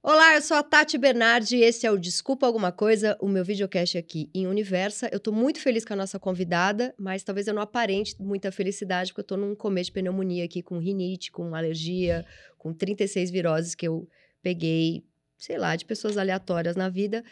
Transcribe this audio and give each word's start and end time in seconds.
Olá, 0.00 0.36
eu 0.36 0.42
sou 0.42 0.56
a 0.56 0.62
Tati 0.62 0.96
Bernardi 0.96 1.56
e 1.56 1.64
esse 1.64 1.84
é 1.84 1.90
o 1.90 1.98
Desculpa 1.98 2.46
Alguma 2.46 2.70
Coisa, 2.70 3.18
o 3.20 3.26
meu 3.26 3.44
videocast 3.44 3.98
aqui 3.98 4.30
em 4.32 4.46
Universa. 4.46 5.08
Eu 5.10 5.18
tô 5.18 5.32
muito 5.32 5.60
feliz 5.60 5.84
com 5.84 5.92
a 5.92 5.96
nossa 5.96 6.20
convidada, 6.20 6.94
mas 6.96 7.24
talvez 7.24 7.48
eu 7.48 7.52
não 7.52 7.60
aparente 7.60 8.14
muita 8.20 8.52
felicidade, 8.52 9.10
porque 9.10 9.22
eu 9.22 9.26
tô 9.26 9.36
num 9.36 9.56
começo 9.56 9.86
de 9.86 9.94
pneumonia 9.94 10.44
aqui, 10.44 10.62
com 10.62 10.78
rinite, 10.78 11.32
com 11.32 11.52
alergia, 11.52 12.24
com 12.56 12.72
36 12.72 13.28
viroses 13.32 13.74
que 13.74 13.88
eu 13.88 14.08
peguei, 14.40 15.04
sei 15.36 15.58
lá, 15.58 15.74
de 15.74 15.84
pessoas 15.84 16.16
aleatórias 16.16 16.76
na 16.76 16.88
vida. 16.88 17.24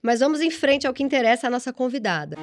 Mas 0.00 0.20
vamos 0.20 0.40
em 0.40 0.50
frente 0.50 0.86
ao 0.86 0.94
que 0.94 1.02
interessa 1.02 1.48
a 1.48 1.50
nossa 1.50 1.74
convidada. 1.74 2.36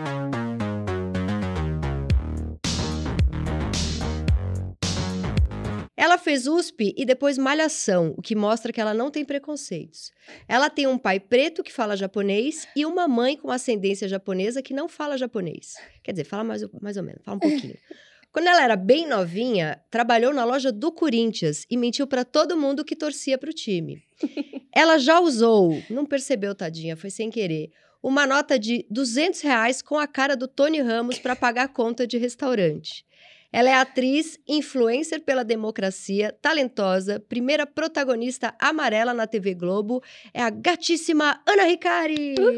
Ela 6.01 6.17
fez 6.17 6.47
USP 6.47 6.95
e 6.97 7.05
depois 7.05 7.37
Malhação, 7.37 8.15
o 8.17 8.23
que 8.23 8.35
mostra 8.35 8.73
que 8.73 8.81
ela 8.81 8.91
não 8.91 9.11
tem 9.11 9.23
preconceitos. 9.23 10.11
Ela 10.47 10.67
tem 10.67 10.87
um 10.87 10.97
pai 10.97 11.19
preto 11.19 11.61
que 11.61 11.71
fala 11.71 11.95
japonês 11.95 12.67
e 12.75 12.87
uma 12.87 13.07
mãe 13.07 13.37
com 13.37 13.51
ascendência 13.51 14.07
japonesa 14.07 14.63
que 14.63 14.73
não 14.73 14.89
fala 14.89 15.15
japonês. 15.15 15.75
Quer 16.01 16.13
dizer, 16.13 16.23
fala 16.23 16.43
mais, 16.43 16.63
mais 16.81 16.97
ou 16.97 17.03
menos, 17.03 17.21
fala 17.23 17.37
um 17.37 17.39
pouquinho. 17.39 17.77
Quando 18.33 18.47
ela 18.47 18.63
era 18.63 18.75
bem 18.75 19.07
novinha, 19.07 19.79
trabalhou 19.91 20.33
na 20.33 20.43
loja 20.43 20.71
do 20.71 20.91
Corinthians 20.91 21.67
e 21.69 21.77
mentiu 21.77 22.07
para 22.07 22.25
todo 22.25 22.57
mundo 22.57 22.83
que 22.83 22.95
torcia 22.95 23.37
para 23.37 23.51
o 23.51 23.53
time. 23.53 24.01
Ela 24.73 24.97
já 24.97 25.19
usou, 25.19 25.83
não 25.87 26.05
percebeu, 26.05 26.55
tadinha, 26.55 26.97
foi 26.97 27.11
sem 27.11 27.29
querer, 27.29 27.69
uma 28.01 28.25
nota 28.25 28.57
de 28.57 28.87
200 28.89 29.41
reais 29.41 29.83
com 29.83 29.99
a 29.99 30.07
cara 30.07 30.35
do 30.35 30.47
Tony 30.47 30.81
Ramos 30.81 31.19
para 31.19 31.35
pagar 31.35 31.65
a 31.65 31.67
conta 31.67 32.07
de 32.07 32.17
restaurante. 32.17 33.05
Ela 33.53 33.69
é 33.69 33.73
atriz, 33.73 34.39
influencer 34.47 35.21
pela 35.21 35.43
democracia, 35.43 36.33
talentosa, 36.41 37.19
primeira 37.19 37.67
protagonista 37.67 38.53
amarela 38.57 39.13
na 39.13 39.27
TV 39.27 39.53
Globo. 39.53 40.01
É 40.33 40.41
a 40.41 40.49
gatíssima 40.49 41.41
Ana 41.45 41.63
Ricari! 41.63 42.35
Uhul! 42.39 42.57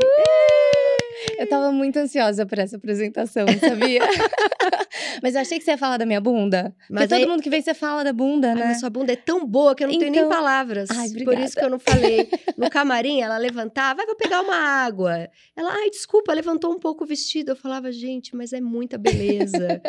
Eu 1.37 1.47
tava 1.47 1.71
muito 1.71 1.97
ansiosa 1.97 2.45
por 2.45 2.59
essa 2.59 2.77
apresentação, 2.77 3.45
sabia? 3.59 4.01
Mas 5.21 5.35
eu 5.35 5.41
achei 5.41 5.57
que 5.57 5.65
você 5.65 5.71
ia 5.71 5.77
falar 5.77 5.97
da 5.97 6.05
minha 6.05 6.21
bunda. 6.21 6.75
Mas 6.89 7.07
Porque 7.07 7.21
todo 7.21 7.29
mundo 7.29 7.41
que 7.41 7.49
vem, 7.49 7.61
você 7.61 7.73
fala 7.73 8.03
da 8.03 8.13
bunda, 8.13 8.53
né? 8.53 8.61
Ai, 8.61 8.67
mas 8.69 8.79
sua 8.79 8.89
bunda 8.89 9.13
é 9.13 9.15
tão 9.15 9.45
boa 9.45 9.75
que 9.75 9.83
eu 9.83 9.87
não 9.87 9.93
então... 9.93 10.05
tenho 10.05 10.11
nem 10.11 10.25
então, 10.25 10.29
palavras. 10.29 10.89
Ai, 10.91 11.09
por 11.23 11.39
isso 11.39 11.55
que 11.55 11.63
eu 11.63 11.69
não 11.69 11.79
falei. 11.79 12.29
No 12.57 12.69
camarim, 12.71 13.21
ela 13.21 13.37
levantava, 13.37 13.97
vai, 13.97 14.05
vou 14.05 14.15
pegar 14.15 14.41
uma 14.41 14.55
água. 14.55 15.29
Ela, 15.55 15.71
ai, 15.71 15.89
desculpa, 15.89 16.33
levantou 16.33 16.71
um 16.71 16.79
pouco 16.79 17.03
o 17.03 17.07
vestido. 17.07 17.51
Eu 17.51 17.55
falava, 17.55 17.91
gente, 17.91 18.35
mas 18.35 18.53
é 18.53 18.59
muita 18.59 18.97
beleza. 18.97 19.81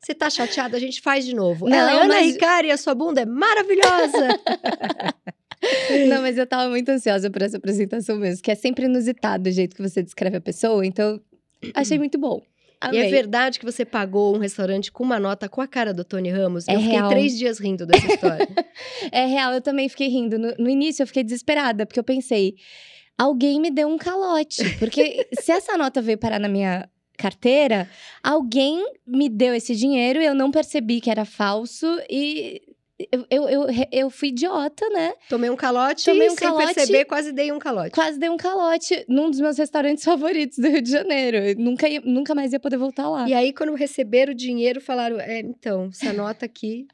Você 0.00 0.14
tá 0.14 0.30
chateada? 0.30 0.76
A 0.76 0.80
gente 0.80 1.00
faz 1.00 1.26
de 1.26 1.34
novo. 1.34 1.68
Não, 1.68 1.76
Ela, 1.76 2.04
Ana 2.04 2.14
mas... 2.14 2.32
Ricari, 2.32 2.70
a 2.70 2.76
sua 2.76 2.94
bunda 2.94 3.20
é 3.20 3.26
maravilhosa! 3.26 4.28
Não, 6.08 6.22
mas 6.22 6.38
eu 6.38 6.46
tava 6.46 6.70
muito 6.70 6.88
ansiosa 6.88 7.28
por 7.28 7.42
essa 7.42 7.58
apresentação 7.58 8.16
mesmo, 8.16 8.42
que 8.42 8.50
é 8.50 8.54
sempre 8.54 8.86
inusitado 8.86 9.50
o 9.50 9.52
jeito 9.52 9.76
que 9.76 9.82
você 9.82 10.02
descreve 10.02 10.38
a 10.38 10.40
pessoa, 10.40 10.86
então 10.86 11.20
achei 11.74 11.98
muito 11.98 12.18
bom. 12.18 12.40
Amei. 12.80 13.02
E 13.02 13.04
é 13.04 13.10
verdade 13.10 13.58
que 13.58 13.64
você 13.64 13.84
pagou 13.84 14.34
um 14.34 14.38
restaurante 14.38 14.90
com 14.90 15.04
uma 15.04 15.20
nota 15.20 15.50
com 15.50 15.60
a 15.60 15.68
cara 15.68 15.92
do 15.92 16.02
Tony 16.02 16.30
Ramos? 16.30 16.66
É 16.66 16.74
eu 16.74 16.80
fiquei 16.80 16.96
real. 16.96 17.10
três 17.10 17.36
dias 17.36 17.58
rindo 17.58 17.84
dessa 17.84 18.06
história. 18.08 18.48
é 19.12 19.26
real, 19.26 19.52
eu 19.52 19.60
também 19.60 19.86
fiquei 19.90 20.08
rindo. 20.08 20.38
No, 20.38 20.54
no 20.58 20.70
início 20.70 21.02
eu 21.02 21.06
fiquei 21.06 21.22
desesperada, 21.22 21.84
porque 21.84 22.00
eu 22.00 22.04
pensei, 22.04 22.54
alguém 23.18 23.60
me 23.60 23.70
deu 23.70 23.86
um 23.86 23.98
calote. 23.98 24.64
Porque 24.78 25.28
se 25.38 25.52
essa 25.52 25.76
nota 25.76 26.00
veio 26.00 26.16
parar 26.16 26.38
na 26.38 26.48
minha 26.48 26.88
carteira, 27.20 27.88
alguém 28.22 28.84
me 29.06 29.28
deu 29.28 29.54
esse 29.54 29.74
dinheiro, 29.76 30.20
eu 30.20 30.34
não 30.34 30.50
percebi 30.50 31.00
que 31.00 31.10
era 31.10 31.24
falso 31.24 31.86
e 32.08 32.62
eu, 33.10 33.26
eu, 33.30 33.48
eu, 33.48 33.66
eu, 33.90 34.10
fui 34.10 34.28
idiota, 34.28 34.86
né? 34.90 35.14
Tomei 35.28 35.48
um 35.48 35.56
calote 35.56 36.04
Tomei 36.04 36.28
um 36.28 36.36
sem 36.36 36.48
calote, 36.48 36.74
perceber, 36.74 37.04
quase 37.06 37.32
dei 37.32 37.50
um 37.50 37.58
calote. 37.58 37.90
Quase 37.92 38.18
dei 38.18 38.28
um 38.28 38.36
calote 38.36 39.04
num 39.08 39.30
dos 39.30 39.40
meus 39.40 39.56
restaurantes 39.56 40.04
favoritos 40.04 40.58
do 40.58 40.68
Rio 40.68 40.82
de 40.82 40.90
Janeiro. 40.90 41.38
Eu 41.38 41.56
nunca, 41.56 41.88
ia, 41.88 42.00
nunca 42.04 42.34
mais 42.34 42.52
ia 42.52 42.60
poder 42.60 42.76
voltar 42.76 43.08
lá. 43.08 43.28
E 43.28 43.32
aí, 43.32 43.52
quando 43.52 43.74
receberam 43.74 44.32
o 44.32 44.36
dinheiro, 44.36 44.80
falaram: 44.80 45.18
é, 45.18 45.38
então, 45.40 45.88
essa 45.90 46.12
nota 46.12 46.44
aqui. 46.44 46.86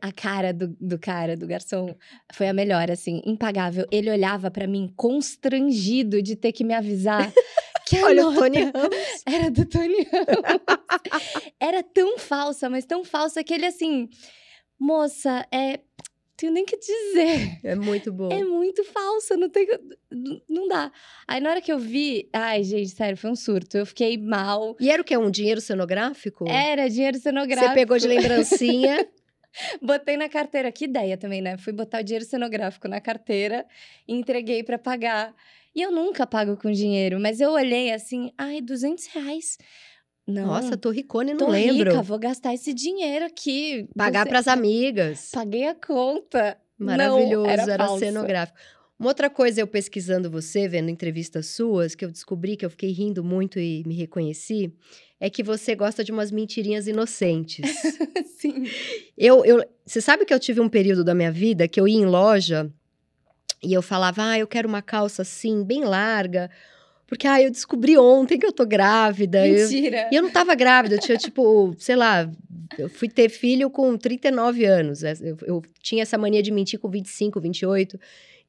a 0.00 0.12
cara 0.12 0.52
do, 0.52 0.68
do 0.80 0.98
cara, 0.98 1.36
do 1.36 1.46
garçom, 1.46 1.94
foi 2.32 2.46
a 2.48 2.52
melhor, 2.52 2.90
assim, 2.90 3.20
impagável. 3.26 3.86
Ele 3.90 4.10
olhava 4.10 4.50
para 4.50 4.66
mim 4.66 4.92
constrangido 4.94 6.22
de 6.22 6.36
ter 6.36 6.52
que 6.52 6.62
me 6.62 6.74
avisar. 6.74 7.32
Que 7.86 7.98
a 7.98 8.06
Olha 8.06 8.22
nota 8.22 8.38
o 8.38 8.40
Tony. 8.42 8.58
Era 9.26 9.50
do 9.50 9.66
Tony 9.66 10.08
Ramos. 10.10 11.52
era 11.60 11.82
tão 11.82 12.18
falsa, 12.18 12.70
mas 12.70 12.84
tão 12.84 13.04
falsa 13.04 13.44
que 13.44 13.52
ele 13.52 13.66
assim, 13.66 14.08
moça, 14.78 15.46
é 15.52 15.80
tenho 16.36 16.52
nem 16.52 16.64
que 16.64 16.76
dizer. 16.76 17.60
É 17.62 17.74
muito 17.74 18.12
bom. 18.12 18.30
É 18.30 18.44
muito 18.44 18.84
falsa, 18.84 19.36
não 19.36 19.48
tem 19.48 19.66
não 20.48 20.68
dá. 20.68 20.90
Aí 21.26 21.40
na 21.40 21.50
hora 21.50 21.60
que 21.60 21.72
eu 21.72 21.78
vi, 21.78 22.28
ai, 22.32 22.62
gente, 22.64 22.90
sério, 22.90 23.16
foi 23.16 23.30
um 23.30 23.36
surto. 23.36 23.76
Eu 23.76 23.86
fiquei 23.86 24.18
mal. 24.18 24.76
E 24.80 24.90
era 24.90 25.00
o 25.00 25.04
que 25.04 25.16
um 25.16 25.30
dinheiro 25.30 25.60
cenográfico? 25.60 26.48
Era 26.48 26.88
dinheiro 26.88 27.18
cenográfico. 27.18 27.68
Você 27.68 27.74
pegou 27.74 27.98
de 27.98 28.08
lembrancinha. 28.08 29.06
Botei 29.80 30.16
na 30.16 30.28
carteira, 30.28 30.72
que 30.72 30.84
ideia 30.84 31.16
também, 31.16 31.40
né? 31.40 31.56
Fui 31.56 31.72
botar 31.72 32.00
o 32.00 32.04
dinheiro 32.04 32.24
cenográfico 32.24 32.88
na 32.88 33.00
carteira 33.00 33.64
e 34.06 34.14
entreguei 34.14 34.64
para 34.64 34.78
pagar. 34.78 35.32
E 35.74 35.82
eu 35.82 35.90
nunca 35.90 36.26
pago 36.26 36.56
com 36.56 36.70
dinheiro, 36.70 37.18
mas 37.18 37.40
eu 37.40 37.50
olhei 37.50 37.92
assim, 37.92 38.30
ai, 38.38 38.60
200 38.60 39.06
reais. 39.06 39.58
Não, 40.26 40.46
Nossa, 40.46 40.76
tô 40.76 40.90
ricone, 40.90 41.32
não 41.32 41.38
tô 41.38 41.48
lembro. 41.48 41.90
Rica, 41.90 42.02
vou 42.02 42.18
gastar 42.18 42.54
esse 42.54 42.72
dinheiro 42.72 43.26
aqui. 43.26 43.88
Pagar 43.94 44.26
para 44.26 44.38
as 44.38 44.48
amigas. 44.48 45.30
Paguei 45.32 45.66
a 45.66 45.74
conta. 45.74 46.56
Maravilhoso, 46.78 47.44
não, 47.44 47.46
era, 47.46 47.62
era 47.70 47.98
cenográfico. 47.98 48.58
Uma 48.98 49.08
outra 49.10 49.28
coisa, 49.28 49.60
eu 49.60 49.66
pesquisando 49.66 50.30
você, 50.30 50.68
vendo 50.68 50.88
entrevistas 50.88 51.46
suas, 51.46 51.94
que 51.94 52.04
eu 52.04 52.10
descobri 52.10 52.56
que 52.56 52.64
eu 52.64 52.70
fiquei 52.70 52.90
rindo 52.90 53.24
muito 53.24 53.58
e 53.58 53.82
me 53.84 53.94
reconheci, 53.94 54.72
é 55.20 55.28
que 55.28 55.42
você 55.42 55.74
gosta 55.74 56.04
de 56.04 56.12
umas 56.12 56.30
mentirinhas 56.30 56.86
inocentes. 56.86 57.64
Sim. 58.38 58.64
Eu, 59.18 59.44
eu, 59.44 59.64
você 59.84 60.00
sabe 60.00 60.24
que 60.24 60.32
eu 60.32 60.38
tive 60.38 60.60
um 60.60 60.68
período 60.68 61.02
da 61.02 61.14
minha 61.14 61.32
vida 61.32 61.66
que 61.66 61.80
eu 61.80 61.88
ia 61.88 61.98
em 61.98 62.06
loja 62.06 62.72
e 63.64 63.72
eu 63.72 63.82
falava, 63.82 64.30
ah, 64.30 64.38
eu 64.38 64.46
quero 64.46 64.68
uma 64.68 64.82
calça 64.82 65.22
assim, 65.22 65.64
bem 65.64 65.84
larga. 65.84 66.50
Porque, 67.06 67.26
ah, 67.26 67.40
eu 67.40 67.50
descobri 67.50 67.96
ontem 67.98 68.38
que 68.38 68.46
eu 68.46 68.52
tô 68.52 68.64
grávida. 68.64 69.42
Mentira! 69.46 70.02
Eu, 70.02 70.12
e 70.12 70.16
eu 70.16 70.22
não 70.22 70.30
tava 70.30 70.54
grávida, 70.54 70.96
eu 70.96 71.00
tinha, 71.00 71.16
tipo, 71.16 71.74
sei 71.78 71.96
lá, 71.96 72.30
eu 72.78 72.88
fui 72.88 73.08
ter 73.08 73.28
filho 73.28 73.70
com 73.70 73.96
39 73.96 74.64
anos. 74.64 75.02
Eu, 75.02 75.36
eu 75.42 75.62
tinha 75.80 76.02
essa 76.02 76.16
mania 76.18 76.42
de 76.42 76.50
mentir 76.50 76.78
com 76.78 76.88
25, 76.88 77.40
28. 77.40 78.00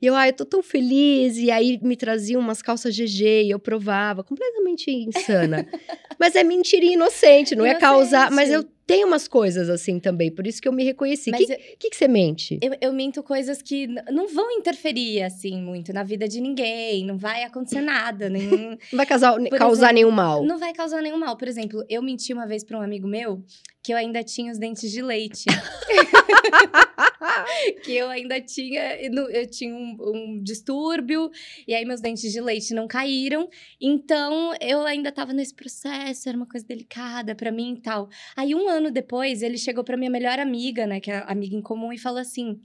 E 0.02 0.06
eu, 0.06 0.16
ah, 0.16 0.28
eu 0.28 0.34
tô 0.34 0.46
tão 0.46 0.62
feliz. 0.62 1.38
E 1.38 1.50
aí 1.50 1.80
me 1.82 1.96
traziam 1.96 2.42
umas 2.42 2.62
calças 2.62 2.96
GG 2.96 3.44
e 3.46 3.52
eu 3.52 3.60
provava, 3.60 4.24
completamente 4.24 4.92
insana. 4.92 5.68
mas 6.20 6.36
é 6.36 6.44
mentirinha 6.44 6.94
inocente, 6.94 7.56
não 7.56 7.66
inocente. 7.66 7.84
é 7.84 7.88
causar. 7.88 8.32
Mas 8.32 8.50
eu 8.50 8.64
tenho 8.86 9.08
umas 9.08 9.28
coisas 9.28 9.68
assim 9.68 10.00
também, 10.00 10.32
por 10.32 10.46
isso 10.46 10.62
que 10.62 10.68
eu 10.68 10.72
me 10.72 10.84
reconheci. 10.84 11.32
O 11.32 11.34
que, 11.34 11.46
que, 11.48 11.90
que, 11.90 11.96
você 11.96 12.08
mente? 12.08 12.60
Eu, 12.62 12.76
eu 12.80 12.94
minto 12.94 13.24
coisas 13.24 13.62
que 13.62 13.88
não 14.12 14.28
vão 14.28 14.52
interferir, 14.52 15.24
assim, 15.24 15.60
muito 15.60 15.92
na 15.92 16.04
vida 16.04 16.28
de 16.28 16.40
ninguém. 16.40 17.06
Não 17.06 17.18
vai 17.18 17.44
acontecer 17.44 17.82
nada. 17.82 18.30
Nenhum... 18.30 18.78
não 18.92 18.98
vai 18.98 19.06
causar, 19.06 19.34
causar 19.58 19.88
exemplo, 19.88 19.94
nenhum 19.94 20.12
mal. 20.12 20.44
Não 20.44 20.60
vai 20.60 20.74
causar 20.74 21.02
nenhum 21.02 21.18
mal. 21.18 21.36
Por 21.36 21.48
exemplo, 21.48 21.84
eu 21.90 22.02
menti 22.02 22.32
uma 22.34 22.46
vez 22.46 22.64
para 22.64 22.78
um 22.78 22.82
amigo 22.82 23.08
meu 23.08 23.44
que 23.82 23.92
eu 23.94 23.98
ainda 23.98 24.24
tinha 24.24 24.52
os 24.52 24.58
dentes 24.58 24.92
de 24.92 25.02
leite. 25.02 25.46
que 27.84 27.96
eu 27.96 28.10
ainda 28.10 28.40
tinha, 28.42 28.98
eu 29.02 29.50
tinha 29.50 29.74
um, 29.74 29.98
um, 30.00 30.44
distúrbio, 30.44 31.32
e 31.68 31.74
aí 31.74 31.86
meus 31.86 32.02
dentes 32.02 32.32
de 32.32 32.42
leite 32.42 32.74
não 32.74 32.88
caíram. 32.88 33.50
Então 33.80 34.54
eu 34.62 34.86
ainda 34.86 35.12
tava 35.12 35.34
nesse 35.34 35.54
processo, 35.54 36.30
era 36.30 36.38
uma 36.38 36.48
coisa 36.48 36.66
delicada 36.66 37.36
para 37.36 37.52
mim 37.52 37.74
e 37.74 37.82
tal. 37.82 38.10
Aí 38.36 38.54
um 38.56 38.68
ano 38.68 38.92
depois, 38.92 39.42
ele 39.42 39.58
chegou 39.58 39.84
pra 39.84 39.98
minha 39.98 40.12
melhor 40.12 40.40
amiga, 40.40 40.86
né, 40.86 41.00
que 41.00 41.12
é 41.12 41.24
amiga 41.28 41.56
em 41.56 41.62
comum, 41.62 41.92
e 41.92 41.98
falou 41.98 42.20
assim: 42.20 42.60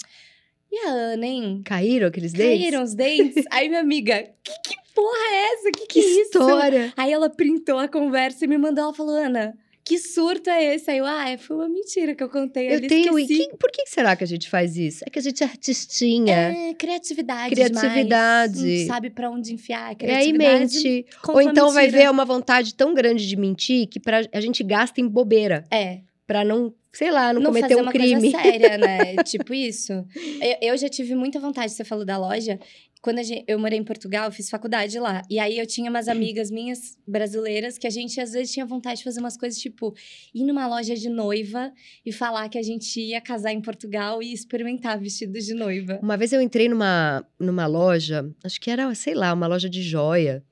E 0.71 0.87
a 0.87 0.91
Ana, 0.91 1.27
hein? 1.27 1.63
Caíram 1.65 2.09
aqueles 2.09 2.33
dentes? 2.33 2.61
Caíram 2.61 2.83
os 2.83 2.95
dentes. 2.95 3.45
aí 3.51 3.69
minha 3.69 3.81
amiga, 3.81 4.23
que, 4.43 4.53
que 4.63 4.77
porra 4.95 5.33
é 5.33 5.55
essa? 5.55 5.71
Que, 5.73 5.87
que, 5.87 5.87
que 5.87 5.99
é 6.01 6.23
história? 6.23 6.87
Isso? 6.87 6.95
Aí 6.97 7.13
ela 7.13 7.31
printou 7.31 7.79
a 7.79 7.89
conversa 7.89 8.45
e 8.45 8.49
me 8.49 8.59
mandou, 8.59 8.85
ela 8.85 8.95
falou, 8.95 9.15
Ana 9.15 9.57
que 9.91 9.99
surto 9.99 10.49
é 10.49 10.77
esse? 10.77 10.89
Aí 10.89 10.99
eu, 10.99 11.05
ah, 11.05 11.37
foi 11.37 11.57
uma 11.57 11.69
mentira 11.69 12.15
que 12.15 12.23
eu 12.23 12.29
contei. 12.29 12.73
Eu 12.73 12.87
tenho. 12.87 13.13
Que, 13.27 13.49
por 13.59 13.73
que 13.73 13.85
será 13.87 14.15
que 14.15 14.23
a 14.23 14.27
gente 14.27 14.49
faz 14.49 14.77
isso? 14.77 15.03
É 15.05 15.11
que 15.11 15.19
a 15.19 15.23
gente 15.23 15.43
é 15.43 15.47
artistinha. 15.47 16.33
É, 16.33 16.75
criatividade. 16.75 17.57
Criatividade. 17.57 18.79
Não 18.83 18.87
sabe 18.87 19.11
para 19.11 19.29
onde 19.29 19.53
enfiar. 19.53 19.97
E 20.01 20.09
aí 20.09 20.33
mente. 20.33 21.05
Ou 21.27 21.43
então 21.43 21.73
vai 21.73 21.89
ver 21.89 22.09
uma 22.09 22.25
vontade 22.25 22.73
tão 22.73 22.95
grande 22.95 23.27
de 23.27 23.35
mentir 23.35 23.89
que 23.89 23.99
pra, 23.99 24.21
a 24.33 24.41
gente 24.41 24.63
gasta 24.63 25.01
em 25.01 25.09
bobeira. 25.09 25.65
É. 25.73 26.03
Pra 26.25 26.45
não 26.45 26.73
sei 26.93 27.11
lá, 27.11 27.33
não, 27.33 27.41
não 27.41 27.51
cometer 27.51 27.77
um 27.77 27.83
uma 27.83 27.93
crime. 27.93 28.31
Coisa 28.31 28.43
séria, 28.43 28.79
né? 28.79 29.17
tipo 29.25 29.53
isso. 29.53 29.93
Eu, 30.41 30.57
eu, 30.71 30.77
já 30.77 30.89
tive 30.89 31.15
muita 31.15 31.41
vontade, 31.41 31.73
você 31.73 31.85
falou 31.85 32.05
da 32.05 32.17
loja. 32.17 32.59
Quando 33.03 33.23
gente, 33.23 33.45
eu 33.49 33.59
morei 33.59 33.79
em 33.79 33.85
Portugal, 33.85 34.27
eu 34.27 34.33
fiz 34.33 34.51
faculdade 34.51 34.99
lá. 34.99 35.23
E 35.31 35.39
aí 35.39 35.59
eu 35.59 35.67
tinha 35.67 35.91
umas 35.91 36.07
amigas 36.09 36.51
minhas 36.51 36.99
brasileiras 37.07 37.79
que 37.79 37.87
a 37.87 37.91
gente 37.91 38.21
às 38.21 38.33
vezes 38.33 38.53
tinha 38.53 38.67
vontade 38.67 38.99
de 38.99 39.05
fazer 39.05 39.21
umas 39.21 39.37
coisas 39.37 39.59
tipo 39.59 39.95
ir 40.35 40.45
numa 40.45 40.67
loja 40.67 40.95
de 40.95 41.09
noiva 41.09 41.73
e 42.05 42.13
falar 42.13 42.49
que 42.49 42.59
a 42.59 42.63
gente 42.63 43.01
ia 43.01 43.21
casar 43.21 43.53
em 43.53 43.61
Portugal 43.61 44.23
e 44.23 44.33
experimentar 44.33 44.99
vestidos 44.99 45.47
de 45.47 45.55
noiva. 45.55 45.99
Uma 46.03 46.17
vez 46.17 46.33
eu 46.33 46.41
entrei 46.41 46.69
numa, 46.69 47.25
numa 47.39 47.67
loja, 47.67 48.29
acho 48.45 48.61
que 48.61 48.71
era, 48.71 48.95
sei 48.95 49.15
lá, 49.15 49.33
uma 49.33 49.47
loja 49.47 49.69
de 49.69 49.83
joia. 49.83 50.45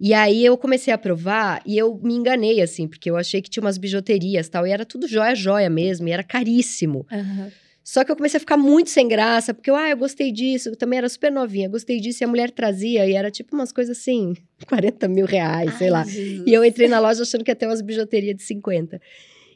E 0.00 0.12
aí 0.12 0.44
eu 0.44 0.58
comecei 0.58 0.92
a 0.92 0.98
provar 0.98 1.62
e 1.64 1.78
eu 1.78 1.98
me 2.02 2.14
enganei, 2.14 2.60
assim, 2.60 2.88
porque 2.88 3.08
eu 3.08 3.16
achei 3.16 3.40
que 3.40 3.48
tinha 3.48 3.62
umas 3.62 3.78
bijuterias 3.78 4.48
tal, 4.48 4.66
e 4.66 4.70
era 4.70 4.84
tudo 4.84 5.06
joia, 5.06 5.34
joia 5.34 5.70
mesmo, 5.70 6.08
e 6.08 6.10
era 6.10 6.22
caríssimo. 6.22 7.06
Uhum. 7.10 7.50
Só 7.84 8.02
que 8.02 8.10
eu 8.10 8.16
comecei 8.16 8.38
a 8.38 8.40
ficar 8.40 8.56
muito 8.56 8.88
sem 8.88 9.06
graça, 9.06 9.52
porque 9.52 9.70
eu, 9.70 9.76
ah, 9.76 9.90
eu 9.90 9.96
gostei 9.98 10.32
disso, 10.32 10.70
eu 10.70 10.76
também 10.76 10.96
era 10.96 11.08
super 11.08 11.30
novinha, 11.30 11.68
gostei 11.68 12.00
disso, 12.00 12.22
e 12.22 12.24
a 12.24 12.28
mulher 12.28 12.50
trazia, 12.50 13.06
e 13.06 13.12
era 13.12 13.30
tipo 13.30 13.54
umas 13.54 13.70
coisas 13.72 13.98
assim, 13.98 14.34
40 14.66 15.06
mil 15.06 15.26
reais, 15.26 15.70
Ai, 15.72 15.76
sei 15.78 15.90
lá. 15.90 16.02
Jesus. 16.02 16.44
E 16.46 16.54
eu 16.54 16.64
entrei 16.64 16.88
na 16.88 16.98
loja 16.98 17.22
achando 17.22 17.44
que 17.44 17.50
ia 17.50 17.54
ter 17.54 17.66
umas 17.66 17.82
bijuterias 17.82 18.34
de 18.34 18.42
50. 18.42 18.98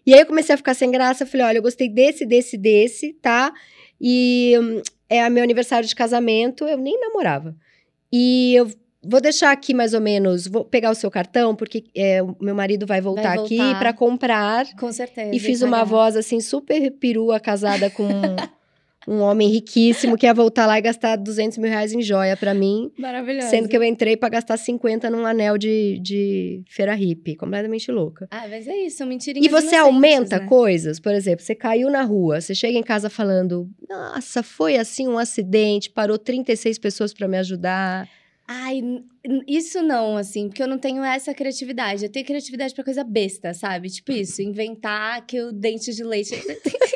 E 0.04 0.12
aí 0.12 0.20
eu 0.20 0.26
comecei 0.26 0.54
a 0.54 0.58
ficar 0.58 0.74
sem 0.74 0.90
graça, 0.90 1.24
falei, 1.24 1.46
olha, 1.46 1.58
eu 1.58 1.62
gostei 1.62 1.88
desse, 1.88 2.26
desse, 2.26 2.58
desse, 2.58 3.14
tá? 3.14 3.50
E 3.98 4.54
hum, 4.60 4.82
é 5.08 5.28
meu 5.30 5.42
aniversário 5.42 5.88
de 5.88 5.94
casamento, 5.94 6.66
eu 6.68 6.76
nem 6.76 7.00
namorava. 7.00 7.56
E 8.12 8.54
eu 8.54 8.70
vou 9.02 9.20
deixar 9.20 9.52
aqui 9.52 9.72
mais 9.72 9.94
ou 9.94 10.00
menos, 10.00 10.46
vou 10.46 10.64
pegar 10.64 10.90
o 10.90 10.94
seu 10.94 11.10
cartão, 11.10 11.54
porque 11.54 11.84
é, 11.94 12.22
o 12.22 12.36
meu 12.40 12.54
marido 12.54 12.86
vai 12.86 13.00
voltar, 13.00 13.36
voltar. 13.36 13.44
aqui 13.44 13.78
para 13.78 13.92
comprar. 13.92 14.66
Com 14.76 14.92
certeza. 14.92 15.34
E 15.34 15.38
fiz 15.38 15.62
uma 15.62 15.78
pagar. 15.78 15.84
voz 15.84 16.16
assim, 16.16 16.40
super 16.40 16.90
perua, 16.92 17.38
casada 17.40 17.90
com 17.90 18.08
um 19.06 19.20
homem 19.20 19.48
riquíssimo 19.48 20.18
que 20.18 20.26
ia 20.26 20.34
voltar 20.34 20.66
lá 20.66 20.78
e 20.78 20.82
gastar 20.82 21.16
200 21.16 21.56
mil 21.56 21.70
reais 21.70 21.92
em 21.94 22.02
joia 22.02 22.36
pra 22.36 22.52
mim. 22.52 22.92
Maravilhosa. 22.98 23.48
Sendo 23.48 23.66
que 23.68 23.76
eu 23.76 23.82
entrei 23.82 24.16
pra 24.16 24.28
gastar 24.28 24.58
50 24.58 25.08
num 25.08 25.24
anel 25.24 25.56
de, 25.56 25.98
de 26.02 26.62
feira 26.68 26.94
hippie, 26.94 27.34
completamente 27.34 27.90
louca. 27.90 28.28
Ah, 28.30 28.46
mas 28.48 28.68
é 28.68 28.76
isso, 28.76 28.98
são 28.98 29.06
mentirinhas 29.06 29.46
E 29.46 29.48
você 29.48 29.76
aumenta 29.76 30.38
né? 30.38 30.46
coisas, 30.46 31.00
por 31.00 31.14
exemplo, 31.14 31.42
você 31.42 31.54
caiu 31.54 31.88
na 31.88 32.02
rua, 32.02 32.40
você 32.40 32.54
chega 32.54 32.76
em 32.76 32.82
casa 32.82 33.08
falando: 33.08 33.70
Nossa, 33.88 34.42
foi 34.42 34.76
assim 34.76 35.08
um 35.08 35.16
acidente, 35.16 35.88
parou 35.88 36.18
36 36.18 36.78
pessoas 36.78 37.14
pra 37.14 37.26
me 37.26 37.38
ajudar. 37.38 38.06
Ai, 38.50 38.80
isso 39.46 39.82
não, 39.82 40.16
assim, 40.16 40.48
porque 40.48 40.62
eu 40.62 40.66
não 40.66 40.78
tenho 40.78 41.04
essa 41.04 41.34
criatividade. 41.34 42.04
Eu 42.04 42.10
tenho 42.10 42.24
criatividade 42.24 42.74
pra 42.74 42.82
coisa 42.82 43.04
besta, 43.04 43.52
sabe? 43.52 43.90
Tipo 43.90 44.12
isso, 44.12 44.40
inventar 44.40 45.26
que 45.26 45.38
o 45.38 45.52
dente 45.52 45.94
de 45.94 46.02
leite. 46.02 46.34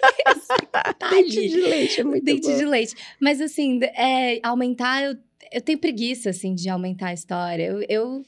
Dente 1.11 1.49
de 1.49 1.61
leite 1.61 2.01
é 2.01 2.05
muito 2.05 2.25
dente 2.25 2.49
bom. 2.49 2.57
de 2.57 2.65
leite. 2.65 2.95
Mas 3.21 3.41
assim, 3.41 3.81
é, 3.83 4.41
aumentar, 4.43 5.03
eu, 5.03 5.17
eu 5.53 5.61
tenho 5.61 5.79
preguiça, 5.79 6.31
assim, 6.31 6.55
de 6.55 6.69
aumentar 6.69 7.09
a 7.09 7.15
história. 7.15 7.65
Eu, 7.65 7.83
eu 7.89 8.23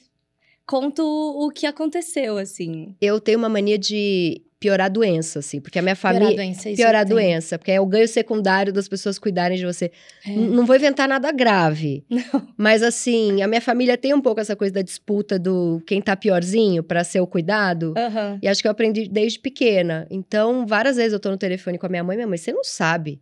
conto 0.66 1.02
o 1.02 1.50
que 1.50 1.66
aconteceu, 1.66 2.36
assim. 2.36 2.94
Eu 3.00 3.20
tenho 3.20 3.38
uma 3.38 3.48
mania 3.48 3.78
de 3.78 4.42
piorar 4.64 4.86
a 4.86 4.88
doença, 4.88 5.40
assim, 5.40 5.60
porque 5.60 5.78
a 5.78 5.82
minha 5.82 5.94
Piorar 5.94 6.16
a 6.16 6.20
família. 6.20 6.36
doença, 6.36 6.70
isso 6.70 6.76
Piorar 6.82 7.00
a 7.02 7.04
doença, 7.04 7.58
porque 7.58 7.70
é 7.70 7.78
o 7.78 7.84
ganho 7.84 8.08
secundário 8.08 8.72
das 8.72 8.88
pessoas 8.88 9.18
cuidarem 9.18 9.58
de 9.58 9.66
você. 9.66 9.92
É. 10.26 10.30
Não 10.30 10.64
vou 10.64 10.74
inventar 10.74 11.06
nada 11.06 11.30
grave. 11.30 12.02
Mas 12.56 12.82
assim, 12.82 13.42
a 13.42 13.46
minha 13.46 13.60
família 13.60 13.98
tem 13.98 14.14
um 14.14 14.22
pouco 14.22 14.40
essa 14.40 14.56
coisa 14.56 14.72
da 14.72 14.80
disputa 14.80 15.38
do 15.38 15.82
quem 15.86 16.00
tá 16.00 16.16
piorzinho 16.16 16.82
pra 16.82 17.04
ser 17.04 17.20
o 17.20 17.26
cuidado. 17.26 17.92
Aham. 17.94 18.38
E 18.40 18.48
acho 18.48 18.62
que 18.62 18.66
eu 18.66 18.72
aprendi 18.72 19.06
desde 19.06 19.38
pequena. 19.38 20.06
Então, 20.10 20.66
várias 20.66 20.96
vezes 20.96 21.12
eu 21.12 21.20
tô 21.20 21.30
no 21.30 21.36
telefone 21.36 21.76
com 21.76 21.84
a 21.84 21.90
minha 21.90 22.02
mãe, 22.02 22.16
minha 22.16 22.26
mãe, 22.26 22.38
você 22.38 22.50
não 22.50 22.64
sabe. 22.64 23.20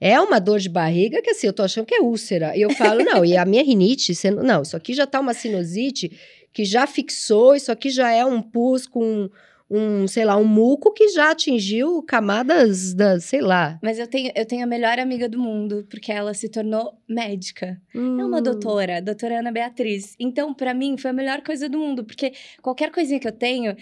É 0.00 0.20
uma 0.20 0.40
dor 0.40 0.58
de 0.58 0.68
barriga 0.68 1.22
que 1.22 1.30
assim, 1.30 1.46
eu 1.46 1.52
tô 1.52 1.62
achando 1.62 1.86
que 1.86 1.94
é 1.94 2.00
úlcera. 2.00 2.56
E 2.56 2.62
eu 2.62 2.70
falo, 2.70 3.04
não, 3.04 3.24
e 3.24 3.36
a 3.36 3.44
minha 3.44 3.62
rinite, 3.62 4.12
você 4.12 4.28
não, 4.28 4.42
não, 4.42 4.62
isso 4.62 4.76
aqui 4.76 4.92
já 4.92 5.06
tá 5.06 5.20
uma 5.20 5.34
sinusite 5.34 6.10
que 6.52 6.64
já 6.64 6.84
fixou, 6.84 7.54
isso 7.54 7.70
aqui 7.70 7.90
já 7.90 8.10
é 8.10 8.24
um 8.24 8.42
pus 8.42 8.88
com 8.88 9.30
um, 9.70 10.08
sei 10.08 10.24
lá, 10.24 10.36
um 10.36 10.44
muco 10.44 10.92
que 10.92 11.08
já 11.10 11.30
atingiu 11.30 12.02
camadas 12.02 12.92
da, 12.92 13.20
sei 13.20 13.40
lá. 13.40 13.78
Mas 13.80 13.98
eu 13.98 14.06
tenho, 14.08 14.32
eu 14.34 14.44
tenho 14.44 14.64
a 14.64 14.66
melhor 14.66 14.98
amiga 14.98 15.28
do 15.28 15.38
mundo, 15.38 15.86
porque 15.88 16.10
ela 16.10 16.34
se 16.34 16.48
tornou 16.48 16.98
médica. 17.08 17.80
É 17.94 17.98
uma 18.24 18.38
Hum. 18.38 18.42
doutora, 18.42 18.96
a 18.96 19.00
doutora 19.00 19.38
Ana 19.38 19.52
Beatriz. 19.52 20.16
Então, 20.18 20.52
pra 20.52 20.74
mim, 20.74 20.96
foi 20.98 21.10
a 21.10 21.14
melhor 21.14 21.40
coisa 21.42 21.68
do 21.68 21.78
mundo, 21.78 22.02
porque 22.04 22.32
qualquer 22.60 22.90
coisinha 22.90 23.20
que 23.20 23.28
eu 23.28 23.32
tenho, 23.32 23.76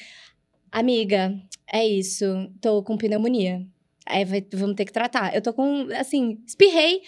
amiga, 0.71 1.35
é 1.73 1.87
isso, 1.87 2.27
tô 2.61 2.83
com 2.83 2.97
pneumonia. 2.97 3.67
Aí 4.07 4.25
vai- 4.25 4.47
vamos 4.53 4.75
ter 4.77 4.85
que 4.85 4.93
tratar. 4.93 5.35
Eu 5.35 5.43
tô 5.43 5.53
com, 5.53 5.87
assim, 5.99 6.39
espirrei, 6.47 7.03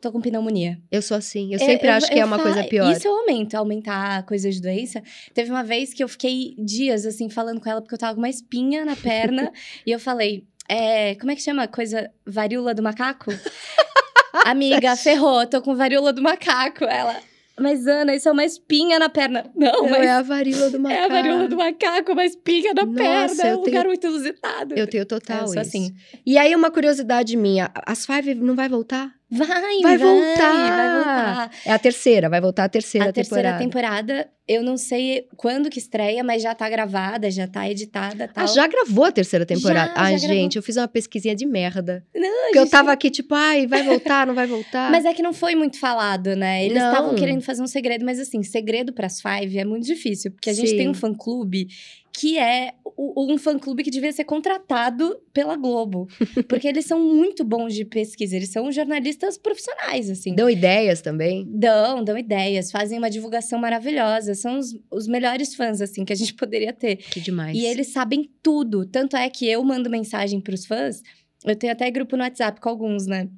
tô 0.00 0.10
com 0.12 0.20
pneumonia. 0.20 0.78
Eu 0.90 1.00
sou 1.02 1.16
assim, 1.16 1.52
eu 1.52 1.58
sempre 1.58 1.88
acho 1.88 2.10
que 2.10 2.18
é 2.18 2.24
uma 2.24 2.38
coisa 2.38 2.64
pior. 2.64 2.90
Isso 2.94 3.06
eu 3.08 3.12
aumento, 3.16 3.54
aumentar 3.54 4.24
coisas 4.24 4.54
de 4.54 4.60
doença. 4.62 5.02
Teve 5.34 5.50
uma 5.50 5.62
vez 5.64 5.92
que 5.94 6.02
eu 6.02 6.08
fiquei 6.08 6.54
dias, 6.58 7.04
assim, 7.06 7.28
falando 7.28 7.60
com 7.60 7.68
ela, 7.70 7.80
porque 7.80 7.94
eu 7.94 7.98
tava 7.98 8.14
com 8.14 8.20
uma 8.20 8.28
espinha 8.28 8.84
na 8.84 8.96
perna, 8.96 9.52
e 9.86 9.90
eu 9.90 9.98
falei, 10.00 10.44
é, 10.68 11.14
como 11.16 11.30
é 11.32 11.36
que 11.36 11.42
chama? 11.42 11.66
Coisa, 11.68 12.10
varíola 12.26 12.72
do 12.74 12.82
macaco? 12.82 13.30
Amiga, 14.46 14.96
ferrou, 14.96 15.46
tô 15.46 15.60
com 15.60 15.74
varíola 15.74 16.12
do 16.12 16.22
macaco. 16.22 16.84
Ela, 16.84 17.16
mas 17.58 17.86
Ana, 17.86 18.14
isso 18.14 18.28
é 18.28 18.32
uma 18.32 18.44
espinha 18.44 18.98
na 18.98 19.08
perna. 19.08 19.50
Não, 19.54 19.72
Não, 19.82 19.90
mas 19.90 20.02
é 20.02 20.10
a 20.10 20.22
varíola 20.22 20.70
do 20.70 20.76
é 20.78 20.80
macaco. 20.80 21.04
a 21.04 21.08
varíola 21.08 21.48
do 21.48 21.56
macaco, 21.56 22.12
uma 22.12 22.24
espinha 22.24 22.72
na 22.72 22.84
Nossa, 22.86 22.96
perna. 22.96 23.42
É 23.42 23.52
eu 23.52 23.58
um 23.58 23.62
tenho- 23.62 23.66
lugar 23.66 23.86
muito 23.86 24.06
inusitado. 24.06 24.74
Eu 24.76 24.86
tenho 24.86 25.04
total 25.04 25.40
Eu 25.42 25.46
sou 25.48 25.60
isso. 25.60 25.68
assim. 25.68 25.94
E 26.24 26.38
aí, 26.38 26.54
uma 26.54 26.70
curiosidade 26.70 27.36
minha, 27.36 27.70
as 27.86 28.06
Five 28.06 28.34
não 28.36 28.54
vai 28.54 28.68
voltar? 28.68 29.12
Vai, 29.30 29.46
Vai 29.46 29.80
vai, 29.82 29.98
voltar! 29.98 30.76
Vai 30.76 30.94
voltar. 30.96 31.50
É 31.64 31.72
a 31.72 31.78
terceira, 31.78 32.28
vai 32.28 32.40
voltar 32.40 32.64
a 32.64 32.68
terceira 32.68 33.10
a 33.10 33.12
terceira 33.12 33.56
temporada. 33.58 34.18
temporada, 34.18 34.30
eu 34.48 34.60
não 34.64 34.76
sei 34.76 35.28
quando 35.36 35.70
que 35.70 35.78
estreia, 35.78 36.24
mas 36.24 36.42
já 36.42 36.52
tá 36.52 36.68
gravada, 36.68 37.30
já 37.30 37.46
tá 37.46 37.70
editada 37.70 38.26
tal. 38.26 38.42
Ah, 38.42 38.46
já 38.48 38.66
gravou 38.66 39.04
a 39.04 39.12
terceira 39.12 39.46
temporada? 39.46 39.92
Já, 39.94 40.00
Ai, 40.02 40.18
já 40.18 40.26
gravou. 40.26 40.42
gente, 40.42 40.56
eu 40.56 40.62
fiz 40.62 40.76
uma 40.76 40.88
pesquisinha 40.88 41.36
de 41.36 41.46
merda. 41.46 42.04
Não, 42.12 42.44
Porque 42.46 42.58
eu 42.58 42.68
tava 42.68 42.90
aqui, 42.90 43.08
tipo, 43.08 43.32
ai, 43.32 43.68
vai 43.68 43.84
voltar, 43.84 44.26
não 44.26 44.34
vai 44.34 44.48
voltar? 44.48 44.90
Mas 44.90 45.04
é 45.04 45.14
que 45.14 45.22
não 45.22 45.32
foi 45.32 45.54
muito 45.54 45.78
falado, 45.78 46.34
né? 46.34 46.64
Eles 46.64 46.82
estavam 46.82 47.14
querendo 47.14 47.42
fazer 47.42 47.62
um 47.62 47.68
segredo, 47.68 48.04
mas 48.04 48.18
assim, 48.18 48.42
segredo 48.42 48.92
pras 48.92 49.20
Five 49.20 49.56
é 49.56 49.64
muito 49.64 49.86
difícil, 49.86 50.32
porque 50.32 50.50
a 50.50 50.52
gente 50.52 50.70
Sim. 50.70 50.76
tem 50.76 50.88
um 50.88 50.94
fã-clube 50.94 51.68
que 52.12 52.38
é 52.38 52.74
um 52.98 53.38
fã-clube 53.38 53.82
que 53.82 53.90
devia 53.90 54.12
ser 54.12 54.24
contratado 54.24 55.20
pela 55.32 55.56
Globo. 55.56 56.06
porque 56.48 56.68
eles 56.68 56.84
são 56.84 57.00
muito 57.00 57.44
bons 57.44 57.74
de 57.74 57.84
pesquisa, 57.84 58.36
eles 58.36 58.50
são 58.50 58.70
jornalistas 58.70 59.38
profissionais, 59.38 60.10
assim. 60.10 60.34
Dão 60.34 60.50
ideias 60.50 61.00
também? 61.00 61.46
Dão, 61.48 62.04
dão 62.04 62.18
ideias, 62.18 62.70
fazem 62.70 62.98
uma 62.98 63.10
divulgação 63.10 63.58
maravilhosa. 63.58 64.34
São 64.34 64.58
os, 64.58 64.74
os 64.90 65.06
melhores 65.06 65.54
fãs, 65.54 65.80
assim, 65.80 66.04
que 66.04 66.12
a 66.12 66.16
gente 66.16 66.34
poderia 66.34 66.72
ter. 66.72 66.96
Que 66.96 67.20
demais. 67.20 67.56
E 67.56 67.64
eles 67.64 67.88
sabem 67.88 68.30
tudo. 68.42 68.84
Tanto 68.84 69.16
é 69.16 69.28
que 69.30 69.48
eu 69.48 69.62
mando 69.64 69.88
mensagem 69.88 70.40
pros 70.40 70.66
fãs. 70.66 71.02
Eu 71.44 71.56
tenho 71.56 71.72
até 71.72 71.90
grupo 71.90 72.16
no 72.16 72.22
WhatsApp 72.22 72.60
com 72.60 72.68
alguns, 72.68 73.06
né? 73.06 73.28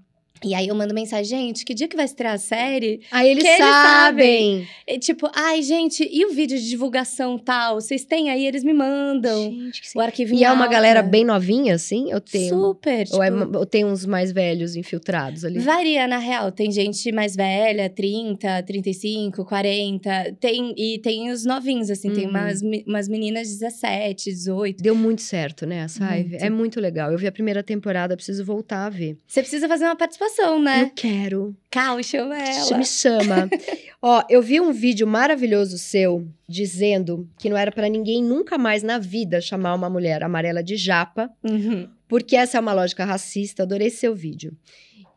E 0.44 0.54
aí 0.54 0.68
eu 0.68 0.74
mando 0.74 0.94
mensagem, 0.94 1.24
gente, 1.46 1.64
que 1.64 1.74
dia 1.74 1.88
que 1.88 1.96
vai 1.96 2.04
estrear 2.04 2.34
a 2.34 2.38
série? 2.38 3.00
Aí 3.10 3.28
eles 3.30 3.42
que 3.42 3.48
eles 3.48 3.64
sabem. 3.64 4.66
E, 4.86 4.98
tipo, 4.98 5.30
ai, 5.34 5.62
gente, 5.62 6.08
e 6.10 6.24
o 6.26 6.30
vídeo 6.32 6.58
de 6.58 6.68
divulgação 6.68 7.38
tal? 7.38 7.80
Vocês 7.80 8.04
têm 8.04 8.30
aí? 8.30 8.46
Eles 8.46 8.64
me 8.64 8.72
mandam. 8.72 9.50
Gente, 9.50 9.80
que. 9.82 9.98
O 9.98 10.00
arquivo 10.00 10.34
E 10.34 10.44
é 10.44 10.50
uma 10.52 10.66
galera 10.66 11.02
bem 11.02 11.24
novinha, 11.24 11.74
assim? 11.74 12.10
Eu 12.10 12.20
tenho. 12.20 12.48
Super. 12.48 13.06
Ou, 13.12 13.22
é, 13.22 13.30
tipo, 13.30 13.58
ou 13.58 13.66
tem 13.66 13.84
uns 13.84 14.04
mais 14.06 14.32
velhos 14.32 14.74
infiltrados 14.76 15.44
ali? 15.44 15.58
Varia, 15.60 16.06
na 16.06 16.18
real. 16.18 16.50
Tem 16.50 16.70
gente 16.70 17.10
mais 17.12 17.36
velha, 17.36 17.88
30, 17.88 18.62
35, 18.62 19.44
40. 19.44 20.36
Tem, 20.40 20.74
e 20.76 20.98
tem 20.98 21.30
os 21.30 21.44
novinhos, 21.44 21.90
assim. 21.90 22.10
Tem 22.12 22.24
Uhum. 22.24 22.30
umas, 22.30 22.62
me- 22.62 22.84
umas 22.86 23.08
meninas 23.08 23.48
de 23.48 23.54
17, 23.58 24.30
18. 24.30 24.82
Deu 24.82 24.94
muito 24.94 25.22
certo, 25.22 25.66
né, 25.66 25.82
a 25.82 25.88
Saive? 25.88 26.36
É 26.36 26.50
muito 26.50 26.80
legal. 26.80 27.12
Eu 27.12 27.18
vi 27.18 27.26
a 27.26 27.32
primeira 27.32 27.62
temporada, 27.62 28.16
preciso 28.16 28.44
voltar 28.44 28.86
a 28.86 28.90
ver. 28.90 29.16
Você 29.26 29.40
precisa 29.40 29.68
fazer 29.68 29.84
uma 29.84 29.96
participação, 29.96 30.31
Eu 30.40 30.58
né? 30.58 30.90
quero. 30.94 31.54
Cal, 31.70 32.02
chama 32.02 32.36
ela. 32.38 32.78
Me 32.78 32.84
chama. 32.84 33.48
Ó, 34.00 34.22
eu 34.28 34.40
vi 34.42 34.60
um 34.60 34.72
vídeo 34.72 35.06
maravilhoso 35.06 35.78
seu 35.78 36.26
dizendo 36.48 37.28
que 37.38 37.48
não 37.48 37.56
era 37.56 37.70
pra 37.70 37.88
ninguém 37.88 38.22
nunca 38.22 38.56
mais 38.58 38.82
na 38.82 38.98
vida 38.98 39.40
chamar 39.40 39.74
uma 39.74 39.88
mulher 39.90 40.22
amarela 40.22 40.62
de 40.62 40.76
japa, 40.76 41.30
Uhum. 41.44 41.88
porque 42.08 42.36
essa 42.36 42.58
é 42.58 42.60
uma 42.60 42.72
lógica 42.72 43.04
racista. 43.04 43.62
Adorei 43.62 43.90
seu 43.90 44.14
vídeo. 44.14 44.56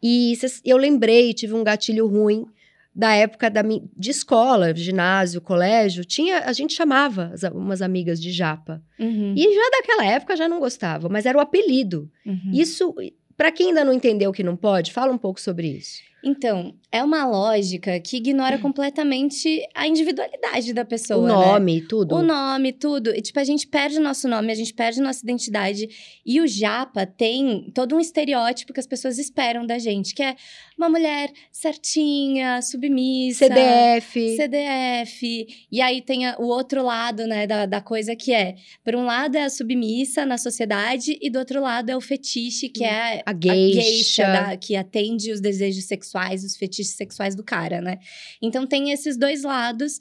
E 0.03 0.38
eu 0.63 0.77
lembrei, 0.77 1.34
tive 1.34 1.53
um 1.53 1.63
gatilho 1.63 2.05
ruim 2.07 2.45
da 2.93 3.13
época 3.13 3.50
da, 3.50 3.62
mi- 3.63 3.84
de 3.98 4.12
escola, 4.12 4.74
ginásio, 4.74 5.41
colégio. 5.41 6.05
Tinha, 6.05 6.39
a 6.45 6.53
gente 6.53 6.74
chamava 6.74 7.31
as- 7.34 7.43
umas 7.51 7.81
amigas 7.81 8.22
de 8.22 8.31
japa. 8.31 8.81
Uhum. 9.00 9.34
E 9.36 9.53
já 9.53 9.69
daquela 9.72 10.05
época 10.05 10.36
já 10.38 10.48
não 10.48 10.60
gostava, 10.60 11.10
mas 11.10 11.25
era 11.25 11.38
o 11.38 11.41
apelido. 11.41 12.10
Uhum. 12.25 12.51
Isso, 12.53 12.93
pra 13.38 13.51
quem 13.51 13.70
ainda 13.70 13.84
não 13.84 13.94
entendeu 13.94 14.32
que 14.32 14.44
não 14.44 14.56
pode, 14.56 14.94
fala 14.94 15.12
um 15.12 15.18
pouco 15.18 15.39
sobre 15.39 15.68
isso. 15.68 16.01
Então, 16.25 16.74
é 16.91 17.03
uma 17.03 17.25
lógica 17.25 18.00
que 18.00 18.17
ignora 18.17 18.58
completamente 18.58 19.62
a 19.75 19.88
individualidade 19.88 20.74
da 20.74 20.84
pessoa. 20.84 21.20
o 21.20 21.27
né? 21.27 21.34
nome, 21.34 21.82
tudo. 21.82 22.15
O 22.15 22.24
nome, 22.24 22.74
tudo. 22.74 23.13
E, 23.15 23.22
tipo, 23.22 23.39
a 23.39 23.44
gente 23.44 23.67
perde 23.67 23.98
o 24.00 24.01
nosso 24.01 24.27
nome, 24.27 24.51
a 24.51 24.55
gente 24.55 24.74
perde 24.74 25.00
nossa 25.01 25.22
identidade. 25.24 25.88
E 26.25 26.41
o 26.41 26.48
japa 26.48 27.05
tem 27.05 27.70
todo 27.75 27.96
um 27.96 28.00
estereótipo 28.00 28.74
que 28.74 28.79
as 28.79 28.88
pessoas 28.88 29.20
esperam 29.20 29.65
da 29.67 29.77
gente, 29.77 30.15
que 30.15 30.24
é 30.24 30.36
uma 30.77 30.89
mulher 30.89 31.32
certinha, 31.51 32.62
submissa. 32.62 33.46
CDF. 33.46 34.36
CDF. 34.36 35.67
E 35.72 35.82
aí 35.82 36.01
tem 36.01 36.25
a- 36.25 36.38
o 36.39 36.46
outro 36.48 36.84
lado, 36.84 37.27
né, 37.27 37.46
da, 37.46 37.65
da 37.65 37.82
coisa 37.82 38.15
que 38.15 38.34
é... 38.34 38.55
Por 38.84 38.96
um 38.96 39.05
lado 39.05 39.36
é 39.38 39.44
a 39.44 39.50
submissa 39.50 40.25
na 40.25 40.38
sociedade 40.38 41.17
e 41.22 41.29
do 41.29 41.39
outro 41.39 41.62
lado 41.62 41.89
é 41.89 41.96
o 41.96 42.01
fetiche, 42.01 42.70
que 42.70 42.84
é 42.84 43.22
A 43.25 43.32
a 43.32 43.34
geisha. 43.39 43.82
geisha 43.82 44.24
da- 44.24 44.58
que 44.58 44.75
atende 44.75 45.32
os 45.32 45.39
desejos 45.39 45.86
sexuais, 45.86 46.14
os 46.43 46.55
fetiches 46.55 46.93
sexuais 46.95 47.36
do 47.36 47.43
cara, 47.43 47.81
né? 47.81 48.00
Então 48.41 48.65
tem 48.65 48.91
esses 48.91 49.17
dois 49.17 49.43
lados 49.43 50.00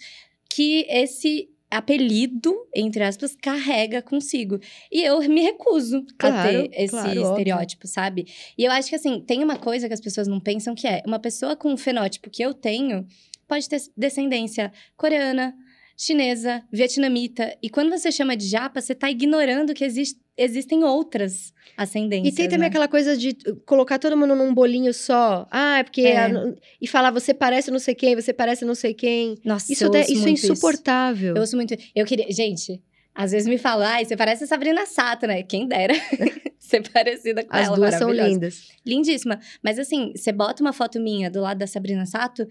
que 0.49 0.87
esse 0.89 1.49
apelido, 1.71 2.55
entre 2.73 3.03
aspas, 3.03 3.35
carrega 3.35 4.01
consigo. 4.01 4.61
E 4.93 5.03
eu 5.03 5.21
me 5.29 5.41
recuso 5.41 6.07
Claro, 6.17 6.37
a 6.37 6.43
ter 6.63 6.71
esse 6.73 6.91
claro, 6.91 7.09
óbvio. 7.09 7.31
estereótipo, 7.31 7.87
sabe? 7.89 8.27
E 8.57 8.65
eu 8.65 8.71
acho 8.71 8.89
que, 8.89 8.95
assim, 8.95 9.21
tem 9.21 9.43
uma 9.43 9.57
coisa 9.57 9.89
que 9.89 9.95
as 9.95 10.01
pessoas 10.01 10.29
não 10.29 10.39
pensam 10.39 10.75
que 10.75 10.87
é 10.87 11.03
uma 11.05 11.19
pessoa 11.19 11.57
com 11.57 11.73
o 11.75 11.77
fenótipo 11.77 12.31
que 12.31 12.45
eu 12.45 12.55
tenho 12.55 13.05
pode 13.49 13.69
ter 13.69 13.81
descendência 13.97 14.73
coreana, 14.97 15.55
chinesa, 15.97 16.63
vietnamita. 16.73 17.57
E 17.63 17.69
quando 17.71 17.91
você 17.91 18.11
chama 18.11 18.37
de 18.37 18.47
japa, 18.47 18.81
você 18.81 18.95
tá 18.95 19.11
ignorando 19.11 19.73
que 19.75 19.85
existe, 19.85 20.19
existem 20.37 20.83
outras 20.85 21.53
ascendências. 21.77 22.33
E 22.33 22.37
tem 22.37 22.47
também 22.47 22.61
né? 22.63 22.67
aquela 22.67 22.89
coisa 22.89 23.17
de 23.17 23.31
uh, 23.47 23.57
colocar 23.67 23.99
todo 23.99 24.17
mundo 24.17 24.35
num 24.35 24.53
bolinho 24.53 24.93
só. 24.93 25.47
Ah, 25.51 25.79
é 25.79 25.83
porque. 25.85 26.03
É. 26.03 26.19
a- 26.19 26.55
e 26.81 26.87
falar, 26.87 27.11
você 27.11 27.33
parece 27.33 27.71
não 27.71 27.79
sei 27.79 27.95
quem, 27.95 28.15
você 28.15 28.33
parece 28.33 28.65
não 28.65 28.75
sei 28.75 28.95
quem. 28.95 29.37
Nossa, 29.45 29.73
Isso, 29.73 29.85
eu 29.85 29.91
ouço 29.91 30.13
isso 30.13 30.27
é 30.29 30.31
insuportável. 30.31 31.35
Eu 31.35 31.41
ouço 31.41 31.57
muito. 31.57 31.75
Eu 31.95 32.05
queria. 32.05 32.27
Gente, 32.31 32.83
às 33.15 33.31
vezes 33.33 33.47
me 33.49 33.59
falam, 33.59 33.87
ai, 33.87 34.05
você 34.05 34.17
parece 34.17 34.45
a 34.45 34.47
Sabrina 34.47 34.85
Sato, 34.87 35.27
né? 35.27 35.43
Quem 35.45 35.69
dera 35.69 35.95
ser 36.59 36.83
parecida 36.91 37.45
com 37.45 37.55
As 37.55 37.67
ela. 37.69 37.77
duas 37.77 37.95
são 37.95 38.11
lindas. 38.11 38.69
Lindíssima. 38.85 39.39
Mas 39.63 39.79
assim, 39.79 40.13
você 40.17 40.33
bota 40.33 40.63
uma 40.63 40.73
foto 40.73 40.99
minha 41.01 41.31
do 41.31 41.41
lado 41.41 41.59
da 41.59 41.67
Sabrina 41.67 42.05
Sato, 42.07 42.45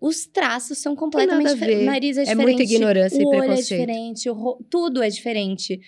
os 0.00 0.26
traços 0.26 0.78
são 0.78 0.94
completamente 0.94 1.52
diferentes. 1.52 1.82
O 1.82 1.86
nariz 1.86 2.16
é 2.18 2.20
É 2.20 2.24
diferente. 2.24 2.42
muita 2.44 2.62
ignorância 2.62 3.20
e 3.20 3.24
o 3.24 3.28
olho 3.28 3.36
é 3.36 3.46
preconceito. 3.46 3.68
diferente, 3.80 4.30
o 4.30 4.32
ro- 4.34 4.64
tudo 4.70 5.02
é 5.02 5.08
diferente. 5.08 5.80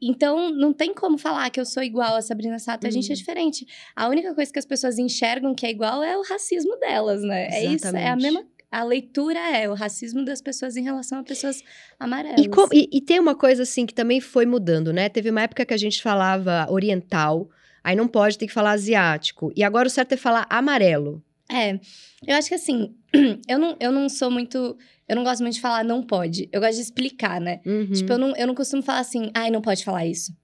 Então, 0.00 0.50
não 0.50 0.72
tem 0.74 0.92
como 0.92 1.16
falar 1.16 1.48
que 1.50 1.58
eu 1.58 1.64
sou 1.64 1.82
igual 1.82 2.16
a 2.16 2.22
Sabrina 2.22 2.58
Sato, 2.58 2.86
a 2.86 2.90
gente 2.90 3.06
é 3.06 3.14
Uhum. 3.14 3.18
diferente. 3.18 3.66
A 3.94 4.08
única 4.08 4.34
coisa 4.34 4.52
que 4.52 4.58
as 4.58 4.66
pessoas 4.66 4.98
enxergam 4.98 5.54
que 5.54 5.64
é 5.64 5.70
igual 5.70 6.02
é 6.02 6.16
o 6.18 6.22
racismo 6.22 6.76
delas, 6.76 7.22
né? 7.22 7.46
É 7.50 7.64
isso, 7.64 7.86
é 7.86 7.88
a 7.88 7.90
Exatamente. 7.92 8.22
mesma. 8.22 8.44
A 8.70 8.84
leitura 8.84 9.38
é 9.56 9.70
o 9.70 9.74
racismo 9.74 10.22
das 10.24 10.42
pessoas 10.42 10.76
em 10.76 10.82
relação 10.82 11.18
a 11.20 11.22
pessoas 11.22 11.62
amarelas. 11.98 12.44
E, 12.44 12.48
co- 12.48 12.68
e- 12.74 12.88
e 12.92 13.00
tem 13.00 13.18
uma 13.18 13.34
coisa 13.34 13.62
assim 13.62 13.86
que 13.86 13.94
também 13.94 14.20
foi 14.20 14.44
mudando, 14.44 14.92
né? 14.92 15.08
Teve 15.08 15.30
uma 15.30 15.40
época 15.42 15.64
que 15.64 15.72
a 15.72 15.76
gente 15.78 16.02
falava 16.02 16.66
oriental, 16.70 17.48
aí 17.82 17.96
não 17.96 18.06
pode 18.08 18.36
ter 18.36 18.46
que 18.46 18.52
falar 18.52 18.72
asiático. 18.72 19.50
E 19.56 19.62
agora 19.62 19.86
o 19.88 19.90
certo 19.90 20.12
é 20.12 20.16
falar 20.16 20.46
amarelo. 20.50 21.22
É, 21.50 21.78
eu 22.26 22.36
acho 22.36 22.48
que 22.48 22.54
assim, 22.54 22.94
eu 23.48 23.58
não, 23.58 23.76
eu 23.80 23.92
não 23.92 24.08
sou 24.08 24.30
muito. 24.30 24.76
Eu 25.08 25.14
não 25.14 25.22
gosto 25.22 25.40
muito 25.42 25.54
de 25.54 25.60
falar 25.60 25.84
não 25.84 26.02
pode. 26.02 26.48
Eu 26.52 26.60
gosto 26.60 26.74
de 26.74 26.82
explicar, 26.82 27.40
né? 27.40 27.60
Uhum. 27.64 27.92
Tipo, 27.92 28.12
eu 28.12 28.18
não, 28.18 28.36
eu 28.36 28.46
não 28.46 28.54
costumo 28.54 28.82
falar 28.82 29.00
assim, 29.00 29.30
ai, 29.34 29.50
não 29.50 29.62
pode 29.62 29.84
falar 29.84 30.04
isso. 30.04 30.34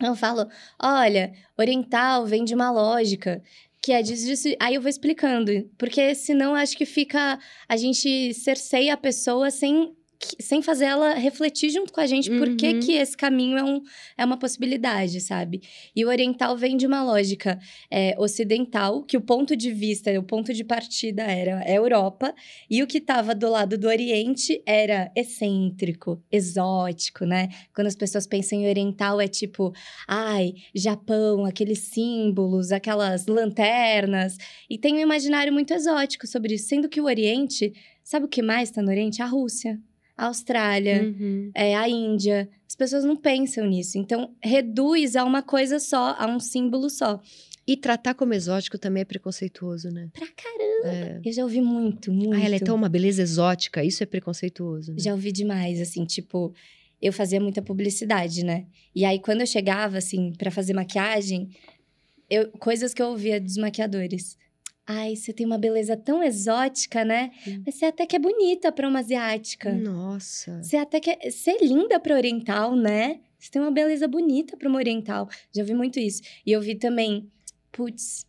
Eu 0.00 0.14
falo, 0.14 0.48
olha, 0.80 1.32
oriental 1.56 2.26
vem 2.26 2.44
de 2.44 2.54
uma 2.54 2.70
lógica 2.70 3.42
que 3.84 3.92
é 3.92 4.00
disso, 4.00 4.24
disso. 4.24 4.48
Aí 4.58 4.74
eu 4.74 4.80
vou 4.80 4.88
explicando. 4.88 5.70
Porque 5.76 6.14
senão 6.14 6.54
acho 6.54 6.76
que 6.76 6.86
fica. 6.86 7.38
A 7.68 7.76
gente 7.76 8.32
cerceia 8.32 8.94
a 8.94 8.96
pessoa 8.96 9.50
sem. 9.50 9.94
Que- 10.28 10.42
Sem 10.42 10.62
fazer 10.62 10.86
ela 10.86 11.14
refletir 11.14 11.70
junto 11.70 11.92
com 11.92 12.00
a 12.00 12.06
gente 12.06 12.30
por 12.30 12.54
que, 12.56 12.66
Uhum. 12.74 12.80
que 12.80 12.92
esse 12.92 13.16
caminho 13.16 13.56
é, 13.58 13.62
um, 13.64 13.80
é 14.16 14.24
uma 14.24 14.36
possibilidade, 14.38 15.20
sabe? 15.20 15.60
E 15.94 16.04
o 16.04 16.08
oriental 16.08 16.56
vem 16.56 16.76
de 16.76 16.86
uma 16.86 17.02
lógica 17.02 17.58
é, 17.90 18.14
ocidental, 18.18 19.02
que 19.02 19.16
o 19.16 19.20
ponto 19.20 19.56
de 19.56 19.70
vista, 19.72 20.10
o 20.18 20.22
ponto 20.22 20.52
de 20.52 20.64
partida 20.64 21.22
era 21.22 21.58
a 21.60 21.70
Europa, 21.70 22.34
e 22.68 22.82
o 22.82 22.86
que 22.86 22.98
estava 22.98 23.34
do 23.34 23.48
lado 23.50 23.76
do 23.78 23.86
Oriente 23.88 24.62
era 24.66 25.10
excêntrico, 25.16 26.22
exótico, 26.30 27.24
né? 27.24 27.48
Quando 27.74 27.86
as 27.88 27.96
pessoas 27.96 28.26
pensam 28.26 28.58
em 28.60 28.68
oriental, 28.68 29.20
é 29.20 29.28
tipo, 29.28 29.72
ai, 30.08 30.54
Japão, 30.74 31.44
aqueles 31.44 31.80
símbolos, 31.80 32.72
aquelas 32.72 33.26
lanternas. 33.26 34.36
E 34.68 34.78
tem 34.78 34.94
um 34.94 34.98
imaginário 35.00 35.52
muito 35.52 35.72
exótico 35.72 36.26
sobre 36.26 36.54
isso, 36.54 36.68
sendo 36.68 36.88
que 36.88 37.00
o 37.00 37.04
Oriente, 37.04 37.72
sabe 38.02 38.26
o 38.26 38.28
que 38.28 38.42
mais 38.42 38.68
está 38.70 38.82
no 38.82 38.90
Oriente? 38.90 39.22
A 39.22 39.26
Rússia, 39.26 39.78
a 40.16 40.26
Austrália, 40.26 41.02
Uhum. 41.02 41.50
é, 41.54 41.74
a 41.74 41.88
Índia. 41.88 42.48
As 42.68 42.76
pessoas 42.76 43.04
não 43.04 43.16
pensam 43.16 43.66
nisso. 43.66 43.98
Então, 43.98 44.34
reduz 44.42 45.16
a 45.16 45.24
uma 45.24 45.42
coisa 45.42 45.78
só, 45.78 46.14
a 46.18 46.26
um 46.26 46.38
símbolo 46.40 46.88
só. 46.90 47.20
E 47.66 47.76
tratar 47.76 48.14
como 48.14 48.34
exótico 48.34 48.76
também 48.78 49.00
é 49.00 49.04
preconceituoso, 49.04 49.88
né? 49.90 50.10
Pra 50.12 50.26
caramba! 50.26 50.88
É. 50.96 51.20
Eu 51.24 51.32
já 51.32 51.42
ouvi 51.42 51.60
muito, 51.62 52.12
muito. 52.12 52.34
Ah, 52.34 52.40
ela 52.44 52.56
é 52.56 52.58
tão 52.58 52.76
uma 52.76 52.88
beleza 52.90 53.22
exótica. 53.22 53.82
Isso 53.82 54.02
é 54.02 54.06
preconceituoso. 54.06 54.92
Né? 54.92 54.98
Já 55.00 55.12
ouvi 55.12 55.32
demais, 55.32 55.80
assim, 55.80 56.04
tipo, 56.04 56.52
eu 57.00 57.12
fazia 57.12 57.40
muita 57.40 57.62
publicidade, 57.62 58.44
né? 58.44 58.66
E 58.94 59.04
aí, 59.04 59.18
quando 59.18 59.40
eu 59.40 59.46
chegava, 59.46 59.96
assim, 59.96 60.32
pra 60.36 60.50
fazer 60.50 60.74
maquiagem, 60.74 61.48
eu, 62.28 62.48
coisas 62.58 62.92
que 62.92 63.00
eu 63.00 63.06
ouvia 63.08 63.40
dos 63.40 63.56
maquiadores. 63.56 64.36
Ai, 64.86 65.16
você 65.16 65.32
tem 65.32 65.46
uma 65.46 65.56
beleza 65.58 65.96
tão 65.96 66.22
exótica, 66.22 67.04
né? 67.04 67.30
Hum. 67.48 67.62
Mas 67.64 67.76
você 67.76 67.86
até 67.86 68.04
que 68.06 68.14
é 68.16 68.18
bonita 68.18 68.70
pra 68.70 68.86
uma 68.88 68.98
asiática. 68.98 69.72
Nossa. 69.72 70.62
Você 70.62 70.76
até 70.76 71.00
que 71.00 71.10
é, 71.10 71.30
você 71.30 71.52
é 71.52 71.64
linda 71.64 71.98
pra 71.98 72.14
oriental, 72.14 72.76
né? 72.76 73.20
Você 73.38 73.50
tem 73.50 73.62
uma 73.62 73.70
beleza 73.70 74.06
bonita 74.06 74.56
pra 74.56 74.68
uma 74.68 74.78
oriental. 74.78 75.28
Já 75.54 75.62
ouvi 75.62 75.74
muito 75.74 75.98
isso. 75.98 76.20
E 76.44 76.52
eu 76.52 76.60
vi 76.60 76.74
também, 76.74 77.30
putz, 77.72 78.26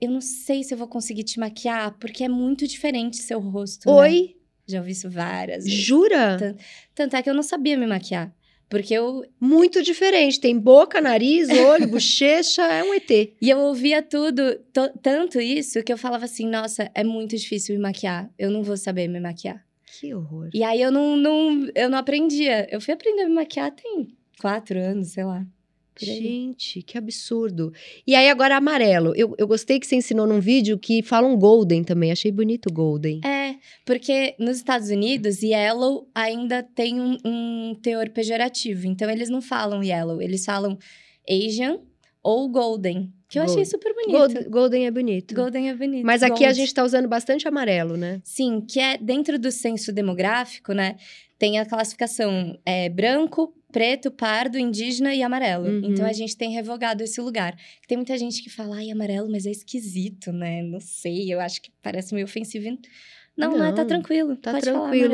eu 0.00 0.10
não 0.10 0.20
sei 0.20 0.62
se 0.64 0.72
eu 0.72 0.78
vou 0.78 0.88
conseguir 0.88 1.24
te 1.24 1.38
maquiar, 1.38 1.96
porque 1.98 2.24
é 2.24 2.28
muito 2.28 2.66
diferente 2.66 3.16
seu 3.18 3.38
rosto. 3.40 3.86
né? 3.88 3.94
Oi? 3.94 4.36
Já 4.66 4.78
ouvi 4.78 4.92
isso 4.92 5.10
várias 5.10 5.64
vezes. 5.64 5.78
Jura? 5.80 6.38
Tanto- 6.38 6.58
Tanto 6.94 7.16
é 7.16 7.22
que 7.22 7.28
eu 7.28 7.34
não 7.34 7.42
sabia 7.42 7.76
me 7.76 7.86
maquiar. 7.86 8.34
Porque 8.68 8.94
eu. 8.94 9.24
Muito 9.40 9.82
diferente. 9.82 10.40
Tem 10.40 10.58
boca, 10.58 11.00
nariz, 11.00 11.48
olho, 11.68 11.86
bochecha, 11.88 12.62
é 12.62 12.82
um 12.82 12.94
ET. 12.94 13.10
E 13.10 13.50
eu 13.50 13.58
ouvia 13.58 14.02
tudo, 14.02 14.54
to- 14.72 14.92
tanto 15.02 15.40
isso, 15.40 15.82
que 15.82 15.92
eu 15.92 15.98
falava 15.98 16.24
assim: 16.24 16.48
nossa, 16.48 16.90
é 16.94 17.04
muito 17.04 17.36
difícil 17.36 17.74
me 17.76 17.80
maquiar. 17.82 18.30
Eu 18.38 18.50
não 18.50 18.62
vou 18.62 18.76
saber 18.76 19.06
me 19.08 19.20
maquiar. 19.20 19.64
Que 20.00 20.12
horror. 20.14 20.48
E 20.52 20.62
aí 20.64 20.82
eu 20.82 20.90
não, 20.90 21.16
não, 21.16 21.68
eu 21.74 21.88
não 21.88 21.98
aprendia. 21.98 22.66
Eu 22.70 22.80
fui 22.80 22.92
aprender 22.94 23.22
a 23.22 23.28
me 23.28 23.34
maquiar 23.34 23.70
tem 23.70 24.08
quatro 24.40 24.78
anos, 24.80 25.08
sei 25.12 25.24
lá. 25.24 25.46
Gente, 26.00 26.82
que 26.82 26.98
absurdo. 26.98 27.72
E 28.06 28.14
aí, 28.14 28.28
agora 28.28 28.56
amarelo. 28.56 29.12
Eu, 29.16 29.34
eu 29.38 29.46
gostei 29.46 29.78
que 29.78 29.86
você 29.86 29.96
ensinou 29.96 30.26
num 30.26 30.40
vídeo 30.40 30.78
que 30.78 31.02
fala 31.02 31.26
um 31.26 31.36
golden 31.36 31.84
também. 31.84 32.10
Achei 32.10 32.30
bonito 32.32 32.68
o 32.68 32.72
golden. 32.72 33.20
É, 33.24 33.56
porque 33.84 34.34
nos 34.38 34.56
Estados 34.56 34.88
Unidos, 34.90 35.42
yellow 35.42 36.08
ainda 36.14 36.62
tem 36.62 37.00
um, 37.00 37.16
um 37.24 37.74
teor 37.82 38.08
pejorativo. 38.10 38.86
Então, 38.86 39.08
eles 39.10 39.28
não 39.30 39.40
falam 39.42 39.82
yellow, 39.82 40.20
eles 40.20 40.44
falam 40.44 40.76
Asian 41.28 41.78
ou 42.22 42.48
golden. 42.48 43.12
Que 43.28 43.38
eu 43.38 43.42
achei 43.42 43.56
Gold- 43.56 43.68
super 43.70 43.92
bonito. 43.94 44.12
Gold- 44.12 44.48
golden 44.50 44.86
é 44.86 44.90
bonito. 44.90 45.34
Golden 45.34 45.68
é 45.68 45.74
bonito. 45.74 46.04
Mas 46.04 46.22
aqui 46.22 46.44
a 46.44 46.48
Gold. 46.48 46.54
gente 46.60 46.72
tá 46.74 46.84
usando 46.84 47.08
bastante 47.08 47.46
amarelo, 47.48 47.96
né? 47.96 48.20
Sim, 48.22 48.60
que 48.60 48.78
é 48.80 48.96
dentro 48.96 49.38
do 49.38 49.50
censo 49.50 49.92
demográfico, 49.92 50.72
né? 50.72 50.96
Tem 51.38 51.58
a 51.58 51.66
classificação 51.66 52.56
é, 52.64 52.88
branco, 52.88 53.52
preto, 53.74 54.08
pardo, 54.10 54.56
indígena 54.56 55.12
e 55.12 55.20
amarelo. 55.22 55.66
Uhum. 55.66 55.82
Então 55.90 56.06
a 56.06 56.12
gente 56.12 56.36
tem 56.36 56.52
revogado 56.52 57.02
esse 57.02 57.20
lugar. 57.20 57.56
Tem 57.88 57.98
muita 57.98 58.16
gente 58.16 58.40
que 58.42 58.48
fala, 58.48 58.76
ai, 58.76 58.90
amarelo, 58.90 59.28
mas 59.28 59.44
é 59.46 59.50
esquisito, 59.50 60.32
né? 60.32 60.62
Não 60.62 60.78
sei, 60.78 61.34
eu 61.34 61.40
acho 61.40 61.60
que 61.60 61.70
parece 61.82 62.14
meio 62.14 62.24
ofensivo. 62.24 62.78
Não, 63.36 63.50
não, 63.50 63.64
é, 63.66 63.72
tá 63.72 63.82
Não, 63.82 63.88
tranquilo. 63.88 64.36
tá 64.36 64.56
tranquilo. 64.60 65.12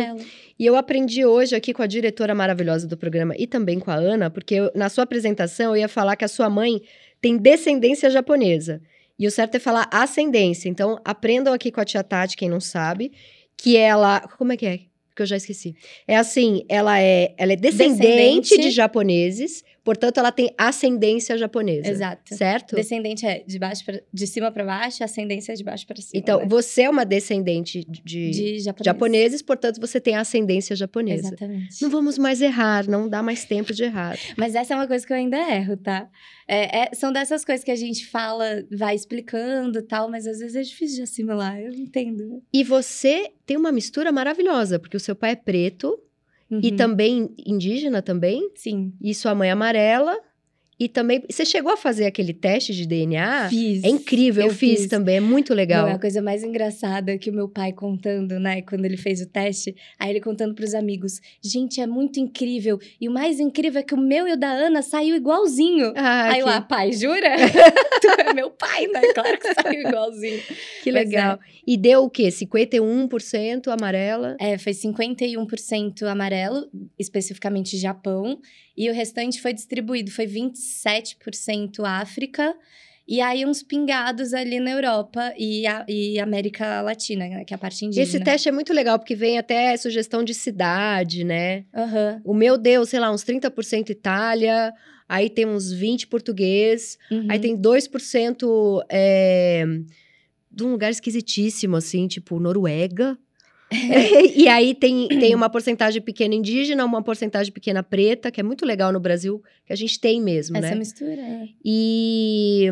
E 0.59 0.67
eu 0.67 0.77
aprendi 0.77 1.25
hoje 1.25 1.57
aqui 1.57 1.73
com 1.73 1.83
a 1.83 1.87
diretora 1.87 2.35
maravilhosa 2.35 2.87
do 2.87 2.97
programa 2.99 3.35
e 3.39 3.47
também 3.47 3.79
com 3.81 3.91
a 3.91 3.95
Ana, 3.95 4.29
porque 4.29 4.57
eu- 4.57 4.71
na 4.75 4.91
sua 4.91 5.05
apresentação 5.05 5.75
eu 5.75 5.81
ia 5.81 5.89
falar 5.89 6.17
que 6.17 6.25
a 6.27 6.29
sua 6.29 6.51
mãe 6.51 6.83
tem 7.19 7.39
descendência 7.39 8.11
japonesa. 8.11 8.83
E 9.19 9.27
o 9.27 9.31
certo 9.31 9.55
é 9.55 9.59
falar 9.59 9.89
ascendência. 9.91 10.69
Então, 10.69 10.99
aprendam 11.03 11.53
aqui 11.55 11.71
com 11.73 11.81
a 11.81 11.85
tia 11.85 12.05
Tati, 12.05 12.37
quem 12.37 12.49
não 12.51 12.61
sabe, 12.61 13.11
que 13.57 13.77
ela. 13.77 14.21
Como 14.39 14.53
é 14.53 14.57
que 14.57 14.67
é? 14.67 14.81
Que 15.15 15.23
eu 15.23 15.27
já 15.27 15.37
esqueci. 15.37 15.75
É 16.07 16.17
assim, 16.17 16.65
ela 16.69 17.01
é, 17.01 17.35
ela 17.37 17.53
é 17.53 17.57
descendente, 17.57 18.41
Descendente. 18.51 18.59
de 18.59 18.71
japoneses, 18.71 19.65
portanto, 19.91 20.19
ela 20.19 20.31
tem 20.31 20.55
ascendência 20.57 21.37
japonesa. 21.37 21.91
Exato. 21.91 22.37
Certo? 22.37 22.77
Descendente 22.77 23.27
é 23.27 23.43
de, 23.45 23.59
baixo 23.59 23.85
pra, 23.85 24.01
de 24.13 24.25
cima 24.25 24.53
para 24.53 24.65
baixo, 24.65 25.03
ascendência 25.03 25.51
é 25.51 25.57
de 25.57 25.65
baixo 25.65 25.85
para 25.85 25.97
cima. 25.97 26.13
Então, 26.15 26.39
né? 26.39 26.47
você 26.49 26.83
é 26.83 26.89
uma 26.89 27.05
descendente 27.05 27.85
de, 27.85 28.31
de 28.31 28.59
japonês. 28.61 28.85
japoneses, 28.85 29.43
portanto, 29.43 29.81
você 29.81 30.01
tem 30.01 30.15
ascendência 30.15 30.77
japonesa. 30.77 31.27
Exatamente. 31.27 31.83
Não 31.83 31.91
vamos 31.91 32.19
mais 32.19 32.41
errar, 32.41 32.89
não 32.89 33.09
dá 33.09 33.21
mais 33.21 33.45
tempo 33.45 33.75
de 33.75 33.83
errar. 33.83 34.17
Mas 34.37 34.55
essa 34.55 34.75
é 34.75 34.77
uma 34.77 34.87
coisa 34.87 35.05
que 35.05 35.13
eu 35.13 35.17
ainda 35.17 35.37
erro, 35.37 35.77
tá? 35.77 36.09
É, 36.47 36.83
é, 36.83 36.91
são 36.95 37.13
dessas 37.13 37.45
coisas 37.45 37.65
que 37.65 37.73
a 37.73 37.77
gente 37.77 38.07
fala, 38.07 38.65
vai 38.71 38.95
explicando 38.95 39.81
e 39.81 39.83
tal, 39.83 40.09
mas 40.09 40.25
às 40.25 40.39
vezes 40.39 40.55
é 40.55 40.63
difícil 40.63 40.99
de 40.99 41.03
assimilar, 41.03 41.59
eu 41.59 41.73
entendo. 41.73 42.41
E 42.55 42.63
você 42.63 43.33
tem 43.45 43.57
uma 43.57 43.73
mistura 43.73 44.13
maravilhosa, 44.13 44.79
porque 44.79 44.97
o 44.97 45.01
seu 45.01 45.17
pai 45.17 45.33
é 45.33 45.37
preto 45.37 45.99
e 46.51 46.71
Uhum. 46.71 46.77
também 46.77 47.31
indígena 47.47 48.03
também, 48.03 48.51
Sim. 48.55 48.93
e 49.01 49.15
sua 49.15 49.35
mãe 49.35 49.49
é 49.49 49.53
amarela. 49.53 50.19
E 50.83 50.89
também, 50.89 51.23
você 51.29 51.45
chegou 51.45 51.71
a 51.71 51.77
fazer 51.77 52.07
aquele 52.07 52.33
teste 52.33 52.73
de 52.73 52.87
DNA? 52.87 53.51
Fiz. 53.51 53.85
É 53.85 53.89
incrível, 53.91 54.45
eu, 54.45 54.49
Eu 54.49 54.55
fiz, 54.55 54.81
fiz. 54.81 54.89
também, 54.89 55.17
é 55.17 55.21
muito 55.21 55.53
legal. 55.53 55.83
Não, 55.83 55.91
é 55.91 55.95
a 55.97 55.99
coisa 55.99 56.23
mais 56.23 56.43
engraçada 56.43 57.19
que 57.19 57.29
o 57.29 57.35
meu 57.35 57.47
pai 57.51 57.71
contando, 57.71 58.41
né, 58.41 58.63
quando 58.63 58.87
ele 58.87 58.97
fez 58.97 59.21
o 59.21 59.27
teste, 59.29 59.77
aí 59.99 60.09
ele 60.09 60.23
contando 60.23 60.55
pros 60.55 60.73
amigos: 60.75 61.21
gente, 61.45 61.83
é 61.83 61.87
muito 61.87 62.19
incrível. 62.19 62.79
E 62.99 63.11
o 63.11 63.13
mais 63.13 63.39
incrível 63.39 63.81
é 63.81 63.83
que 63.83 63.93
o 63.93 64.01
meu 64.01 64.27
e 64.27 64.33
o 64.33 64.39
da 64.39 64.49
Ana 64.51 64.81
saiu 64.81 65.15
igualzinho. 65.17 65.93
Ah, 65.95 66.31
aí 66.31 66.37
que, 66.39 66.45
lá, 66.45 66.63
pai, 66.63 66.93
jura? 66.95 67.29
tu 68.01 68.09
é 68.19 68.33
meu 68.33 68.49
pai, 68.51 68.87
né? 68.87 69.03
Claro 69.13 69.39
que 69.39 69.53
saiu 69.53 69.87
igualzinho. 69.87 70.41
que 70.83 70.91
Mas 70.91 71.05
legal. 71.05 71.39
E 71.73 71.77
deu 71.77 72.03
o 72.03 72.11
quê? 72.11 72.33
51% 72.33 73.69
amarela? 73.69 74.37
É, 74.41 74.59
foi 74.59 74.73
51% 74.73 76.03
amarelo, 76.03 76.69
especificamente 76.99 77.77
Japão, 77.77 78.41
e 78.77 78.91
o 78.91 78.93
restante 78.93 79.41
foi 79.41 79.53
distribuído, 79.53 80.11
foi 80.11 80.27
27% 80.27 81.85
África, 81.85 82.57
e 83.07 83.21
aí 83.21 83.47
uns 83.47 83.63
pingados 83.63 84.35
ali 84.35 84.59
na 84.59 84.73
Europa 84.73 85.33
e, 85.39 85.65
a- 85.65 85.87
e 85.89 86.19
América 86.19 86.81
Latina, 86.83 87.29
né, 87.29 87.45
que 87.45 87.55
é 87.55 87.57
a 87.57 87.59
parte 87.59 87.85
indígena. 87.85 88.03
Esse 88.05 88.19
teste 88.19 88.49
é 88.49 88.53
muito 88.53 88.73
legal, 88.73 88.99
porque 88.99 89.15
vem 89.15 89.39
até 89.39 89.77
sugestão 89.77 90.25
de 90.25 90.35
cidade, 90.35 91.23
né? 91.23 91.65
Aham. 91.73 92.21
O 92.25 92.35
meu 92.35 92.59
deu, 92.59 92.85
sei 92.85 92.99
lá, 92.99 93.13
uns 93.13 93.23
30% 93.23 93.91
Itália, 93.91 94.75
aí 95.09 95.31
tem 95.31 95.47
uns 95.47 95.73
20% 95.73 96.09
português, 96.09 96.99
uhum. 97.13 97.27
aí 97.29 97.39
tem 97.39 97.57
2% 97.57 98.85
é, 98.89 99.65
de 100.61 100.69
um 100.69 100.73
lugar 100.73 100.91
esquisitíssimo, 100.91 101.77
assim, 101.77 102.07
tipo 102.07 102.39
Noruega. 102.39 103.19
e 104.35 104.49
aí 104.49 104.75
tem, 104.75 105.09
tem 105.09 105.35
uma 105.35 105.49
porcentagem 105.49 106.03
pequena 106.03 106.35
indígena, 106.35 106.85
uma 106.85 107.03
porcentagem 107.03 107.53
pequena 107.53 107.83
preta, 107.83 108.31
que 108.31 108.41
é 108.41 108.43
muito 108.43 108.67
legal 108.67 108.93
no 108.93 108.99
Brasil, 108.99 109.43
que 109.65 109.73
a 109.73 109.77
gente 109.77 109.99
tem 110.01 110.21
mesmo, 110.21 110.57
Essa 110.57 110.71
né? 110.71 110.75
mistura. 110.75 111.21
é. 111.21 111.49
E 111.65 112.69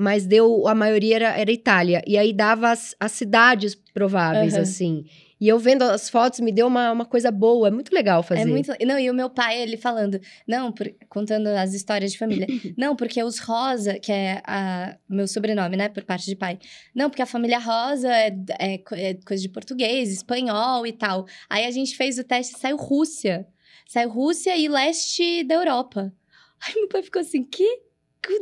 mas 0.00 0.24
deu 0.24 0.68
a 0.68 0.76
maioria 0.76 1.16
era, 1.16 1.36
era 1.36 1.50
Itália 1.50 2.00
e 2.06 2.16
aí 2.16 2.32
dava 2.32 2.70
as, 2.70 2.94
as 3.00 3.10
cidades 3.10 3.74
prováveis 3.74 4.54
Aham. 4.54 4.62
assim. 4.62 5.04
E 5.40 5.46
eu 5.48 5.58
vendo 5.58 5.82
as 5.82 6.10
fotos 6.10 6.40
me 6.40 6.50
deu 6.50 6.66
uma, 6.66 6.90
uma 6.90 7.04
coisa 7.04 7.30
boa, 7.30 7.68
é 7.68 7.70
muito 7.70 7.94
legal 7.94 8.22
fazer. 8.22 8.40
É 8.42 8.44
muito. 8.44 8.72
Não, 8.84 8.98
e 8.98 9.08
o 9.08 9.14
meu 9.14 9.30
pai, 9.30 9.60
ele 9.60 9.76
falando, 9.76 10.20
não, 10.46 10.72
por- 10.72 10.92
contando 11.08 11.46
as 11.48 11.74
histórias 11.74 12.12
de 12.12 12.18
família. 12.18 12.46
não, 12.76 12.96
porque 12.96 13.22
os 13.22 13.38
Rosa, 13.38 13.98
que 14.00 14.10
é 14.10 14.42
a, 14.44 14.96
meu 15.08 15.28
sobrenome, 15.28 15.76
né, 15.76 15.88
por 15.88 16.02
parte 16.04 16.26
de 16.26 16.34
pai. 16.34 16.58
Não, 16.94 17.08
porque 17.08 17.22
a 17.22 17.26
família 17.26 17.58
Rosa 17.58 18.08
é, 18.12 18.34
é 18.58 18.80
é 19.10 19.14
coisa 19.14 19.40
de 19.42 19.48
português, 19.48 20.10
espanhol 20.12 20.86
e 20.86 20.92
tal. 20.92 21.26
Aí 21.48 21.64
a 21.66 21.70
gente 21.70 21.96
fez 21.96 22.18
o 22.18 22.24
teste 22.24 22.58
saiu 22.58 22.76
Rússia. 22.76 23.46
Saiu 23.86 24.10
Rússia 24.10 24.56
e 24.56 24.68
leste 24.68 25.44
da 25.44 25.54
Europa. 25.54 26.12
Aí 26.60 26.74
meu 26.74 26.88
pai 26.88 27.02
ficou 27.02 27.20
assim, 27.22 27.44
que? 27.44 27.86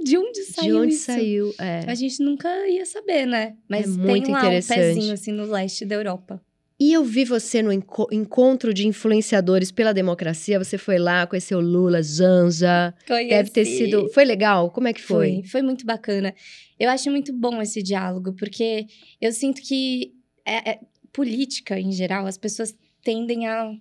De 0.02 0.16
onde 0.16 0.40
De 0.40 0.52
saiu 0.52 0.78
onde 0.82 0.94
isso? 0.94 1.04
saiu? 1.04 1.54
É. 1.60 1.80
A 1.86 1.94
gente 1.94 2.22
nunca 2.22 2.48
ia 2.68 2.84
saber, 2.86 3.26
né? 3.26 3.54
Mas 3.68 3.94
muito 3.96 4.24
tem 4.24 4.32
lá 4.32 4.40
interessante. 4.40 4.80
um 4.80 4.82
pezinho 4.94 5.12
assim 5.12 5.32
no 5.32 5.44
leste 5.44 5.84
da 5.84 5.94
Europa. 5.94 6.42
E 6.78 6.92
eu 6.92 7.02
vi 7.02 7.24
você 7.24 7.62
no 7.62 7.72
enco- 7.72 8.06
encontro 8.12 8.74
de 8.74 8.86
influenciadores 8.86 9.72
pela 9.72 9.94
democracia. 9.94 10.58
Você 10.62 10.76
foi 10.76 10.98
lá, 10.98 11.26
conheceu 11.26 11.58
Lula, 11.58 12.02
Janja. 12.02 12.94
Deve 13.08 13.50
ter 13.50 13.64
Conheci. 13.64 13.84
sido. 13.86 14.08
Foi 14.10 14.24
legal? 14.26 14.70
Como 14.70 14.86
é 14.86 14.92
que 14.92 15.00
foi? 15.02 15.36
Foi, 15.40 15.42
foi 15.44 15.62
muito 15.62 15.86
bacana. 15.86 16.34
Eu 16.78 16.90
acho 16.90 17.10
muito 17.10 17.32
bom 17.32 17.62
esse 17.62 17.82
diálogo, 17.82 18.34
porque 18.34 18.84
eu 19.20 19.32
sinto 19.32 19.62
que 19.62 20.12
é- 20.44 20.72
é- 20.72 20.80
política, 21.12 21.80
em 21.80 21.90
geral, 21.92 22.26
as 22.26 22.36
pessoas 22.36 22.76
tendem 23.02 23.46
a 23.46 23.72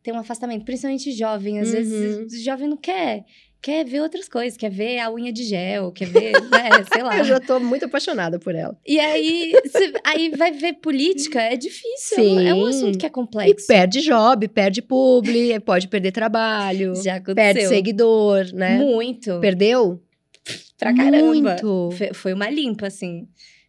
ter 0.00 0.12
um 0.12 0.18
afastamento, 0.18 0.64
principalmente 0.64 1.10
jovem. 1.10 1.58
Às 1.58 1.68
Uhum. 1.68 1.74
vezes, 1.74 2.40
o 2.40 2.44
jovem 2.44 2.68
não 2.68 2.76
quer. 2.76 3.24
Quer 3.64 3.82
ver 3.86 4.00
outras 4.02 4.28
coisas, 4.28 4.58
quer 4.58 4.70
ver 4.70 4.98
a 4.98 5.10
unha 5.10 5.32
de 5.32 5.42
gel, 5.42 5.90
quer 5.90 6.04
ver, 6.04 6.32
né, 6.50 6.68
sei 6.92 7.02
lá. 7.02 7.16
Eu 7.16 7.24
já 7.24 7.40
tô 7.40 7.58
muito 7.58 7.86
apaixonada 7.86 8.38
por 8.38 8.54
ela. 8.54 8.76
E 8.86 9.00
aí, 9.00 9.52
cê- 9.72 9.94
aí 10.04 10.28
vai 10.36 10.52
ver 10.52 10.74
política, 10.74 11.40
é 11.40 11.56
difícil. 11.56 12.18
é 12.18 12.22
um- 12.22 12.40
É 12.40 12.54
um 12.54 12.64
Sim. 12.64 12.68
assunto 12.76 12.98
que 12.98 13.06
é 13.06 13.08
E 13.08 13.12
complexo. 13.12 13.66
perde 13.66 14.02
job, 14.02 14.46
perde 14.48 14.82
publi, 14.82 15.58
pode 15.60 15.88
perder 15.88 16.12
trabalho, 16.12 16.94
Já 17.02 17.14
aconteceu. 17.14 17.34
perde 17.54 17.66
seguidor, 17.66 18.52
né? 18.52 18.76
Muito. 18.76 19.40
Perdeu? 19.40 19.98
Pra 20.78 20.94
caramba. 20.94 21.32
Muito. 21.62 21.88
Foi 22.12 22.34
uma 22.34 22.50
limpa, 22.50 22.88
assim. 22.88 23.26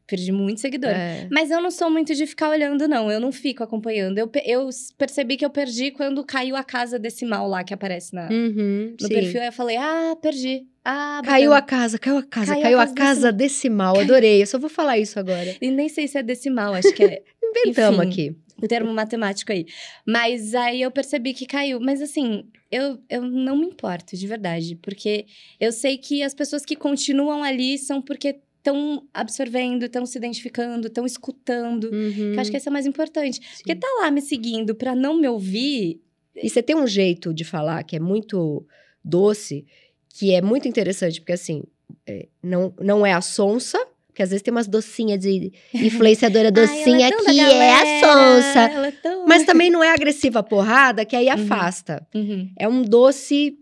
Perdi 0.07 0.31
muito 0.31 0.61
seguidor. 0.61 0.91
É. 0.91 1.27
Mas 1.31 1.49
eu 1.49 1.59
não 1.61 1.71
sou 1.71 1.89
muito 1.89 2.13
de 2.13 2.27
ficar 2.27 2.49
olhando, 2.49 2.87
não. 2.87 3.11
Eu 3.11 3.19
não 3.19 3.31
fico 3.31 3.63
acompanhando. 3.63 4.17
Eu, 4.19 4.29
eu 4.45 4.69
percebi 4.97 5.35
que 5.35 5.43
eu 5.45 5.49
perdi 5.49 5.89
quando 5.91 6.23
caiu 6.23 6.55
a 6.55 6.63
casa 6.63 6.99
decimal 6.99 7.47
lá 7.47 7.63
que 7.63 7.73
aparece 7.73 8.13
na, 8.13 8.29
Uhum, 8.29 8.95
no 9.01 9.07
sim. 9.07 9.13
perfil. 9.13 9.41
Aí 9.41 9.47
eu 9.47 9.51
falei, 9.53 9.77
ah, 9.77 10.15
perdi. 10.21 10.67
Ah, 10.83 11.21
Caiu 11.25 11.51
a 11.53 11.61
casa, 11.63 11.97
caiu 11.97 12.17
a 12.17 12.23
casa, 12.23 12.51
Caiu 12.53 12.59
a 12.59 12.63
caiu, 12.63 12.79
a 12.79 12.85
casa 12.85 12.95
casa 12.95 13.31
decimal. 13.31 13.99
Adorei. 13.99 14.41
Eu 14.43 14.45
só 14.45 14.59
vou 14.59 14.69
falar 14.69 14.99
isso 14.99 15.19
agora. 15.19 15.55
E 15.59 15.71
nem 15.71 15.89
sei 15.89 16.07
se 16.07 16.17
é 16.19 16.21
decimal, 16.23 16.75
acho 16.75 16.93
que 16.93 17.03
é 17.03 17.23
Inventamos 17.43 17.99
Enfim. 18.05 18.09
aqui. 18.09 18.35
o 18.61 18.67
termo 18.67 18.93
matemático 18.93 19.51
aí. 19.51 19.65
Mas 20.05 20.53
aí 20.53 20.81
eu 20.81 20.91
percebi 20.91 21.33
que 21.33 21.45
caiu. 21.47 21.79
Mas 21.79 22.01
assim, 22.01 22.43
eu, 22.71 22.99
eu 23.09 23.21
não 23.23 23.57
me 23.57 23.65
importo, 23.67 24.15
de 24.15 24.27
verdade. 24.27 24.75
Porque 24.75 25.25
eu 25.59 25.71
sei 25.71 25.97
que 25.97 26.21
as 26.21 26.33
pessoas 26.35 26.63
que 26.65 26.75
continuam 26.75 27.41
ali 27.43 27.77
são 27.79 28.01
porque 28.01 28.39
estão 28.65 29.03
absorvendo, 29.13 29.83
estão 29.85 30.05
se 30.05 30.17
identificando, 30.17 30.87
estão 30.87 31.05
escutando. 31.05 31.85
Uhum, 31.85 32.33
Que 32.33 32.39
acho 32.39 32.49
que 32.51 32.57
esse 32.57 32.67
é 32.67 32.71
mais 32.71 32.85
importante. 32.87 33.35
sim. 33.35 33.41
Porque 33.57 33.75
tá 33.75 33.87
lá 34.01 34.09
me 34.09 34.21
seguindo 34.21 34.73
pra 34.73 34.95
não 34.95 35.17
me 35.17 35.27
ouvir. 35.27 36.01
E 36.35 36.49
você 36.49 36.61
tem 36.63 36.75
um 36.75 36.87
jeito 36.87 37.33
de 37.33 37.43
falar 37.45 37.83
que 37.83 37.95
é 37.95 37.99
muito 37.99 38.65
doce, 39.03 39.65
que 40.09 40.33
é 40.33 40.41
muito 40.41 40.67
interessante, 40.67 41.21
porque 41.21 41.33
assim, 41.33 41.63
é, 42.07 42.27
não, 42.41 42.73
não 42.81 43.05
é 43.05 43.13
a 43.13 43.21
sonsa, 43.21 43.77
porque 44.07 44.23
às 44.23 44.29
vezes 44.29 44.41
tem 44.41 44.51
umas 44.51 44.67
docinhas 44.67 45.19
de 45.19 45.51
influenciadora 45.73 46.51
docinha 46.51 47.07
Ai, 47.07 47.13
é 47.13 47.33
que 47.33 47.39
é 47.39 47.73
a 47.73 48.01
sonsa. 48.01 48.59
É 48.87 48.91
tão... 48.91 49.25
Mas 49.27 49.45
também 49.45 49.69
não 49.71 49.83
é 49.83 49.91
agressiva 49.93 50.41
porrada, 50.41 51.05
que 51.05 51.15
aí 51.15 51.29
afasta. 51.29 52.05
Uhum, 52.13 52.49
É 52.57 52.67
um 52.67 52.81
doce 52.81 53.57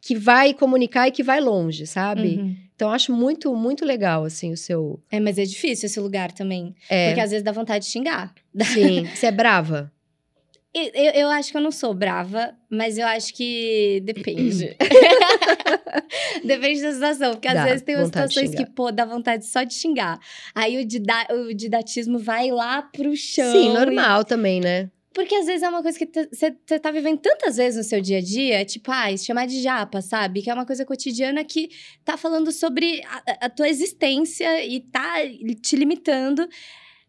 que 0.00 0.14
vai 0.14 0.54
comunicar 0.54 1.08
e 1.08 1.10
que 1.10 1.22
vai 1.22 1.40
longe, 1.40 1.86
sabe? 1.86 2.56
Então, 2.78 2.90
eu 2.90 2.94
acho 2.94 3.12
muito, 3.12 3.52
muito 3.56 3.84
legal, 3.84 4.22
assim, 4.24 4.52
o 4.52 4.56
seu... 4.56 5.02
É, 5.10 5.18
mas 5.18 5.36
é 5.36 5.42
difícil 5.42 5.86
esse 5.86 5.98
lugar 5.98 6.30
também. 6.30 6.76
É, 6.88 7.08
Porque 7.08 7.20
às 7.20 7.30
vezes 7.32 7.42
dá 7.42 7.50
vontade 7.50 7.84
de 7.84 7.90
xingar. 7.90 8.32
sim. 8.72 9.04
Você 9.12 9.26
é 9.26 9.32
brava? 9.32 9.92
E- 10.72 10.92
Eu, 10.94 11.12
eu 11.22 11.28
acho 11.28 11.50
que 11.50 11.56
eu 11.56 11.60
não 11.60 11.72
sou 11.72 11.92
brava, 11.92 12.54
mas 12.70 12.96
eu 12.96 13.04
acho 13.08 13.34
que 13.34 14.00
depende. 14.04 14.76
depende 16.44 16.80
da 16.82 16.92
situação. 16.92 17.32
Porque 17.32 17.48
às 17.48 17.54
Dá 17.54 17.64
vezes 17.64 17.82
tem 17.82 17.96
umas 17.96 18.06
situações 18.06 18.54
que, 18.54 18.64
pô, 18.64 18.92
dá 18.92 19.04
vontade 19.04 19.44
só 19.44 19.64
de 19.64 19.74
xingar. 19.74 20.20
Aí 20.54 20.78
o, 20.80 20.84
dida 20.86 21.26
o 21.30 21.52
didatismo 21.52 22.16
vai 22.16 22.52
lá 22.52 22.82
pro 22.82 23.16
chão. 23.16 23.50
Sim, 23.50 23.70
e- 23.70 23.74
normal 23.74 24.24
também, 24.24 24.60
né? 24.60 24.88
Porque 25.14 25.34
às 25.34 25.46
vezes 25.46 25.62
é 25.62 25.68
uma 25.68 25.82
coisa 25.82 25.98
que 25.98 26.06
você 26.30 26.78
tá 26.78 26.90
vivendo 26.90 27.18
tantas 27.18 27.56
vezes 27.56 27.78
no 27.78 27.84
seu 27.84 28.00
dia 28.00 28.18
a 28.18 28.20
dia, 28.20 28.64
tipo, 28.64 28.90
ah, 28.90 29.16
chamar 29.16 29.46
de 29.46 29.60
japa, 29.60 30.00
sabe? 30.00 30.42
Que 30.42 30.50
é 30.50 30.54
uma 30.54 30.66
coisa 30.66 30.84
cotidiana 30.84 31.44
que 31.44 31.70
tá 32.04 32.16
falando 32.16 32.52
sobre 32.52 33.02
a, 33.04 33.46
a 33.46 33.50
tua 33.50 33.68
existência 33.68 34.64
e 34.64 34.80
tá 34.80 35.14
te 35.62 35.76
limitando. 35.76 36.46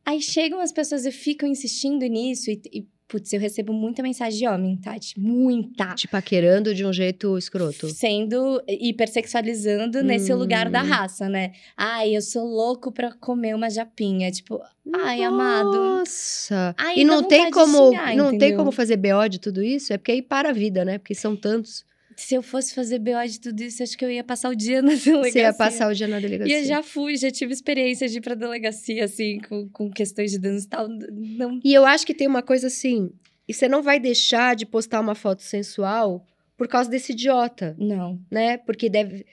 Aí 0.05 0.21
chegam 0.21 0.59
as 0.59 0.71
pessoas 0.71 1.05
e 1.05 1.11
ficam 1.11 1.47
insistindo 1.47 2.05
nisso 2.05 2.49
e, 2.49 2.61
e 2.73 2.87
putz, 3.09 3.33
eu 3.33 3.39
recebo 3.39 3.73
muita 3.73 4.03
mensagem 4.03 4.37
de 4.39 4.47
homem, 4.47 4.77
Tati. 4.77 5.19
Muita. 5.19 5.95
Te 5.95 6.07
paquerando 6.07 6.73
de 6.75 6.85
um 6.85 6.93
jeito 6.93 7.37
escroto. 7.37 7.89
Sendo 7.89 8.61
hipersexualizando 8.67 10.03
nesse 10.03 10.31
Hum. 10.33 10.37
lugar 10.37 10.69
da 10.69 10.81
raça, 10.81 11.27
né? 11.27 11.51
Ai, 11.75 12.15
eu 12.15 12.21
sou 12.21 12.45
louco 12.45 12.91
pra 12.91 13.11
comer 13.11 13.55
uma 13.55 13.69
japinha. 13.69 14.31
Tipo, 14.31 14.61
ai, 15.03 15.23
amado. 15.23 15.71
Nossa! 15.73 16.75
E 16.95 17.03
não 17.03 17.23
tem 17.23 17.49
como, 17.49 17.89
xingar, 17.89 18.15
não 18.15 18.37
tem 18.37 18.55
como 18.55 18.71
fazer 18.71 18.97
BO 18.97 19.27
de 19.27 19.39
tudo 19.39 19.63
isso? 19.63 19.91
É 19.91 19.97
porque 19.97 20.11
aí 20.11 20.21
para 20.21 20.49
a 20.49 20.53
vida, 20.53 20.85
né? 20.85 20.97
Porque 20.99 21.15
são 21.15 21.35
tantos. 21.35 21.83
Se 22.19 22.35
eu 22.35 22.41
fosse 22.43 22.73
fazer 22.75 22.99
BO 22.99 23.25
de 23.27 23.39
tudo 23.39 23.61
isso, 23.61 23.81
acho 23.81 23.97
que 23.97 24.03
eu 24.03 24.11
ia 24.11 24.23
passar 24.23 24.49
o 24.49 24.55
dia 24.55 24.81
na 24.83 24.93
delegacia. 24.93 25.31
Você 25.31 25.39
ia 25.39 25.53
passar 25.53 25.89
o 25.89 25.95
dia 25.95 26.07
na 26.07 26.17
E 26.19 26.21
delegacia. 26.21 26.59
eu 26.59 26.65
já 26.65 26.83
fui, 26.83 27.15
já 27.17 27.31
tive 27.31 27.53
experiência 27.53 28.07
de 28.07 28.17
ir 28.17 28.21
pra 28.21 28.35
delegacia, 28.35 29.05
assim, 29.05 29.39
com, 29.47 29.69
com 29.69 29.89
questões 29.89 30.31
de 30.31 30.37
danos 30.39 30.63
e 30.65 30.67
tal. 30.67 30.87
Não. 30.89 31.59
E 31.63 31.73
eu 31.73 31.85
acho 31.85 32.05
que 32.05 32.13
tem 32.13 32.27
uma 32.27 32.41
coisa 32.41 32.67
assim, 32.67 33.11
e 33.47 33.53
você 33.53 33.67
não 33.67 33.81
vai 33.81 33.99
deixar 33.99 34.55
de 34.55 34.65
postar 34.65 34.99
uma 34.99 35.15
foto 35.15 35.41
sensual 35.41 36.25
por 36.57 36.67
causa 36.67 36.89
desse 36.89 37.13
idiota, 37.13 37.75
Não. 37.79 38.19
né? 38.29 38.57
Porque 38.57 38.89
deve. 38.89 39.25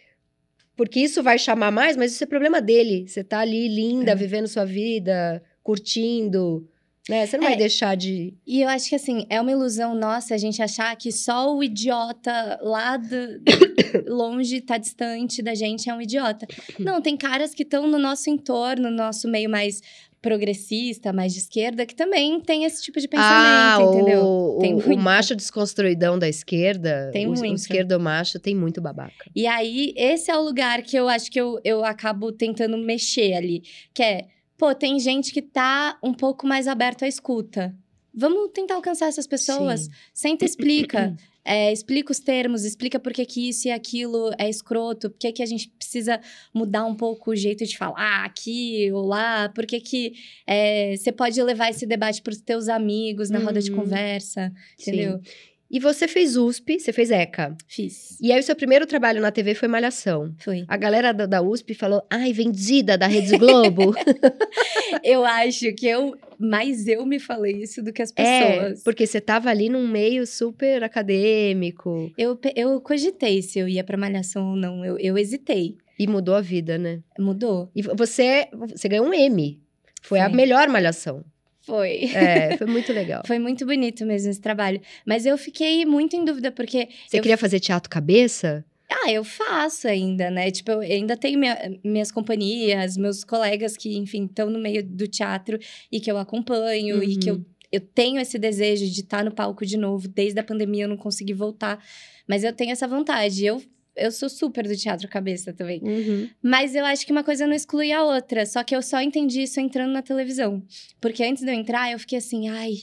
Porque 0.77 1.01
isso 1.01 1.22
vai 1.22 1.38
chamar 1.38 1.70
mais, 1.72 1.96
mas 1.96 2.12
isso 2.12 2.22
é 2.22 2.27
problema 2.27 2.61
dele. 2.61 3.09
Você 3.09 3.25
tá 3.25 3.40
ali 3.40 3.66
linda, 3.66 4.12
É. 4.12 4.14
vivendo 4.14 4.46
sua 4.46 4.64
vida, 4.64 5.42
curtindo, 5.62 6.68
né? 7.09 7.27
Você 7.27 7.37
não 7.37 7.45
vai 7.45 7.55
É. 7.55 7.57
deixar 7.57 7.97
de. 7.97 8.35
E 8.47 8.62
eu 8.62 8.69
acho 8.69 8.88
que, 8.88 8.95
assim, 8.95 9.27
é 9.31 9.40
uma 9.40 9.51
ilusão 9.53 9.95
nossa 9.95 10.35
a 10.35 10.38
gente 10.38 10.61
achar 10.62 10.95
que 10.97 11.11
só 11.12 11.55
o 11.55 11.62
idiota 11.62 12.59
lá 12.62 12.97
do- 12.97 13.40
longe, 14.09 14.61
tá 14.61 14.77
distante 14.79 15.42
da 15.42 15.55
gente, 15.55 15.88
é 15.88 15.95
um 15.95 16.01
idiota. 16.01 16.47
Não, 16.79 17.01
tem 17.01 17.16
caras 17.16 17.55
que 17.55 17.62
estão 17.62 17.87
no 17.88 17.99
nosso 17.99 18.29
entorno, 18.31 18.90
no 18.90 18.97
nosso 18.97 19.29
meio 19.29 19.49
mais 19.51 19.81
progressista, 20.21 21.12
mais 21.12 21.33
de 21.33 21.38
esquerda, 21.38 21.87
que 21.87 21.95
também 21.95 22.40
tem 22.40 22.64
esse 22.64 22.83
tipo 22.83 22.99
de 23.01 23.07
pensamento, 23.07 23.95
entendeu? 23.95 24.23
o, 24.25 24.59
Tem 24.61 24.75
o, 24.75 24.79
o 24.79 24.85
muito. 24.87 24.99
macho 25.01 25.37
desconstruidão 25.37 26.19
da 26.19 26.29
esquerda, 26.29 27.11
Tem 27.12 27.27
o, 27.29 27.33
o 27.33 27.38
muito. 27.38 27.55
esquerdo 27.55 27.99
macho, 28.01 28.40
tem 28.40 28.55
muito 28.55 28.81
babaca. 28.81 29.31
E 29.37 29.47
aí, 29.47 29.92
esse 29.97 30.29
é 30.31 30.37
o 30.37 30.42
lugar 30.42 30.83
que 30.83 30.97
eu 30.97 31.09
acho 31.09 31.31
que 31.31 31.40
eu, 31.40 31.61
eu 31.62 31.85
acabo 31.85 32.33
tentando 32.33 32.77
mexer 32.77 33.35
ali. 33.35 33.62
Que 33.95 34.03
é, 34.03 34.25
pô, 34.57 34.75
tem 34.75 34.99
gente 34.99 35.33
que 35.33 35.42
tá 35.42 35.99
um 36.03 36.12
pouco 36.14 36.47
mais 36.47 36.66
aberto 36.66 37.05
à 37.05 37.09
escuta. 37.09 37.75
Vamos 38.14 38.51
tentar 38.55 38.75
alcançar 38.77 39.07
essas 39.09 39.27
pessoas. 39.27 39.83
Sim. 39.83 39.90
Senta 40.14 40.45
e 40.45 40.49
explica. 40.49 41.16
É, 41.49 41.73
explica 41.73 42.11
os 42.11 42.19
termos, 42.19 42.64
explica 42.64 42.99
por 42.99 43.12
que, 43.12 43.25
que 43.25 43.49
isso 43.49 43.69
e 43.69 43.71
aquilo 43.71 44.33
é 44.37 44.51
escroto, 44.51 45.09
por 45.09 45.16
que, 45.16 45.31
que 45.31 45.45
a 45.45 45.47
gente 45.47 45.69
precisa 45.79 46.21
mudar 46.53 46.85
um 46.87 46.95
pouco 46.97 47.31
o 47.31 47.37
jeito 47.37 47.64
de 47.64 47.79
falar 47.79 48.25
aqui 48.25 48.90
ou 48.90 49.07
lá, 49.07 49.49
por 49.51 49.64
que, 49.64 49.79
que 49.79 50.14
é, 50.45 50.97
você 50.97 51.12
pode 51.12 51.40
levar 51.40 51.71
esse 51.71 51.87
debate 51.87 52.21
para 52.21 52.33
os 52.33 52.40
teus 52.40 52.69
amigos 52.69 53.31
na 53.31 53.38
roda 53.38 53.61
de 53.62 53.71
Uhum. 53.71 53.77
conversa, 53.77 54.53
entendeu? 54.77 55.21
Sim. 55.23 55.31
E 55.70 55.81
você 55.81 56.07
fez 56.07 56.37
USP, 56.37 56.79
você 56.79 56.92
fez 56.92 57.11
ECA. 57.11 57.57
Fiz. 57.66 58.16
E 58.20 58.33
aí 58.33 58.38
o 58.38 58.42
seu 58.42 58.55
primeiro 58.55 58.87
trabalho 58.87 59.20
na 59.20 59.33
TV 59.33 59.55
foi 59.55 59.68
Malhação. 59.68 60.33
Foi. 60.38 60.64
A 60.68 60.76
galera 60.76 61.12
da, 61.12 61.26
da 61.26 61.42
USP 61.42 61.74
falou, 61.74 62.07
ai, 62.09 62.33
vendida 62.33 62.96
da 62.96 63.07
Rede 63.07 63.37
Globo. 63.37 63.94
Eu 65.02 65.24
acho 65.24 65.72
que 65.74 65.87
eu. 65.87 66.16
Mais 66.38 66.87
eu 66.87 67.07
me 67.07 67.18
falei 67.18 67.62
isso 67.62 67.83
do 67.83 67.92
que 67.92 68.02
as 68.02 68.12
é, 68.14 68.59
pessoas. 68.59 68.83
porque 68.83 69.07
você 69.07 69.20
tava 69.20 69.48
ali 69.48 69.70
num 69.70 69.88
meio 69.88 70.26
super 70.26 70.85
acadêmico. 70.85 72.12
Eu, 72.16 72.38
eu 72.55 72.81
cogitei 72.81 73.40
se 73.40 73.59
eu 73.59 73.66
ia 73.66 73.83
pra 73.83 73.96
malhação 73.96 74.50
ou 74.50 74.57
não. 74.57 74.85
Eu, 74.85 74.98
eu 74.98 75.16
hesitei. 75.16 75.76
E 75.98 76.07
mudou 76.07 76.35
a 76.35 76.42
vida, 76.42 76.76
né? 76.76 77.00
Mudou? 77.18 77.70
E 77.74 77.81
você, 77.81 78.48
você 78.52 78.87
ganhou 78.87 79.07
um 79.07 79.14
M. 79.14 79.59
Foi, 80.02 80.20
a 80.20 80.29
melhor 80.29 80.68
Malhação. 80.68 81.24
Foi. 81.66 82.05
É, 82.14 82.57
foi 82.57 82.66
muito 82.66 82.92
legal. 82.92 83.22
Foi 83.26 83.38
muito 83.40 83.66
bonito 83.66 84.07
mesmo 84.07 84.31
esse 84.31 84.40
trabalho. 84.40 84.81
Mas 85.05 85.26
eu 85.26 85.37
fiquei 85.37 85.85
muito 85.85 86.14
em 86.14 86.24
dúvida, 86.24 86.52
porque. 86.52 86.88
Você 87.07 87.18
eu 87.18 87.22
queria 87.22 87.37
fazer 87.37 87.59
teatro 87.61 87.90
cabeça? 87.90 88.64
Ah, 88.88 89.11
eu 89.11 89.24
faço 89.24 89.88
ainda, 89.88 90.31
né? 90.31 90.48
Tipo, 90.50 90.70
eu 90.70 90.81
ainda 90.81 91.16
tenho 91.16 91.38
minha- 91.40 91.76
minhas 91.85 92.12
companhias, 92.12 92.96
meus 92.96 93.24
colegas 93.24 93.76
que, 93.76 93.96
enfim, 93.96 94.26
estão 94.26 94.48
no 94.48 94.61
meio 94.61 94.81
do 94.85 95.09
teatro 95.09 95.59
e 95.90 95.98
que 95.98 96.09
eu 96.11 96.16
acompanho 96.16 97.02
e 97.02 97.16
que 97.16 97.29
eu, 97.29 97.35
Uhum. 97.35 97.44
eu 97.72 97.81
tenho 97.81 98.20
esse 98.20 98.38
desejo 98.38 98.87
de 98.88 99.00
estar 99.00 99.24
no 99.24 99.35
palco 99.35 99.66
de 99.66 99.76
novo. 99.76 100.07
Desde 100.07 100.38
a 100.38 100.44
pandemia 100.44 100.85
eu 100.85 100.88
não 100.88 100.96
consegui 100.96 101.35
voltar, 101.35 101.83
mas 102.29 102.44
eu 102.44 102.52
tenho 102.52 102.70
essa 102.70 102.87
vontade. 102.87 103.44
Eu, 103.44 103.61
eu 103.96 104.12
sou 104.12 104.28
super 104.28 104.66
do 104.66 104.76
teatro 104.76 105.09
cabeça 105.09 105.52
também. 105.52 105.80
Uhum. 105.82 106.28
Mas 106.42 106.74
eu 106.74 106.85
acho 106.85 107.04
que 107.06 107.12
uma 107.12 107.24
coisa 107.24 107.46
não 107.46 107.54
exclui 107.54 107.92
a 107.92 108.04
outra. 108.04 108.44
Só 108.46 108.62
que 108.62 108.74
eu 108.76 108.82
só 108.82 109.00
entendi 109.00 109.42
isso 109.42 109.59
entrando 109.61 109.92
na 109.92 110.02
televisão. 110.02 110.62
Porque 111.00 111.24
antes 111.24 111.42
de 111.42 111.50
eu 111.50 111.54
entrar, 111.54 111.90
eu 111.92 111.98
fiquei 111.98 112.18
assim, 112.18 112.48
ai, 112.48 112.74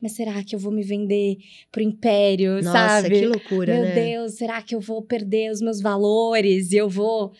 mas 0.00 0.12
será 0.12 0.42
que 0.44 0.54
eu 0.54 0.58
vou 0.58 0.72
me 0.72 0.82
vender 0.82 1.38
pro 1.72 1.82
império, 1.82 2.56
Nossa, 2.62 2.72
sabe? 3.02 3.10
que 3.18 3.26
loucura, 3.26 3.74
Meu 3.74 3.84
né? 3.84 3.94
Deus, 3.94 4.34
será 4.34 4.60
que 4.60 4.74
eu 4.74 4.80
vou 4.80 5.00
perder 5.02 5.50
os 5.50 5.60
meus 5.60 5.80
valores 5.80 6.72
e 6.72 6.76
eu 6.76 6.88
vou. 6.88 7.32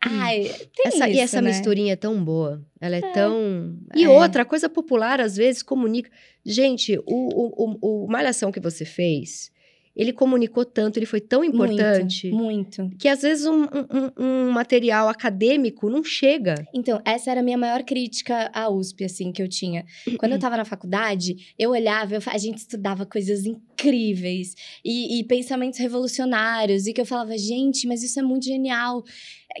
Ai, 0.00 0.44
tem 0.74 0.86
Essa, 0.86 1.08
e 1.08 1.12
isso, 1.12 1.20
essa 1.22 1.42
né? 1.42 1.48
misturinha 1.50 1.94
é 1.94 1.96
tão 1.96 2.22
boa. 2.24 2.64
Ela 2.80 2.96
é, 2.96 2.98
É. 3.00 3.12
tão. 3.12 3.76
E 3.94 4.04
É. 4.04 4.08
outra, 4.08 4.44
coisa 4.44 4.68
popular, 4.68 5.20
às 5.20 5.36
vezes, 5.36 5.62
comunica. 5.62 6.10
Gente, 6.44 6.96
o, 6.98 7.02
o, 7.06 7.76
o, 7.82 8.04
o 8.04 8.08
Malhação 8.08 8.52
que 8.52 8.60
você 8.60 8.84
fez, 8.84 9.50
ele 9.96 10.12
comunicou 10.12 10.64
tanto, 10.64 10.98
ele 10.98 11.06
foi 11.06 11.20
tão 11.20 11.42
importante. 11.42 12.30
Muito, 12.30 12.76
muito. 12.84 12.96
Que 12.98 13.08
às 13.08 13.22
vezes 13.22 13.46
um, 13.46 13.62
um- 13.62 14.24
um- 14.24 14.50
material 14.52 15.08
acadêmico 15.08 15.88
não 15.88 16.04
chega. 16.04 16.54
Então, 16.74 17.00
essa 17.04 17.30
era 17.30 17.40
a 17.40 17.42
minha 17.42 17.56
maior 17.56 17.82
crítica 17.82 18.50
à 18.52 18.68
USP, 18.68 19.04
assim, 19.04 19.32
que 19.32 19.42
eu 19.42 19.48
tinha. 19.48 19.84
Quando 20.18 20.32
eu 20.32 20.38
tava 20.38 20.56
na 20.56 20.64
faculdade, 20.66 21.54
eu 21.58 21.70
olhava, 21.70 22.14
eu 22.14 22.20
a 22.26 22.38
gente 22.38 22.58
estudava 22.58 23.06
coisas 23.06 23.46
incríveis 23.46 24.54
e, 24.84 25.18
e 25.18 25.24
pensamentos 25.24 25.78
revolucionários, 25.78 26.86
e 26.86 26.92
que 26.92 27.00
eu 27.00 27.06
falava, 27.06 27.36
gente, 27.38 27.86
mas 27.86 28.02
isso 28.02 28.18
é 28.18 28.22
muito 28.22 28.44
genial. 28.44 29.02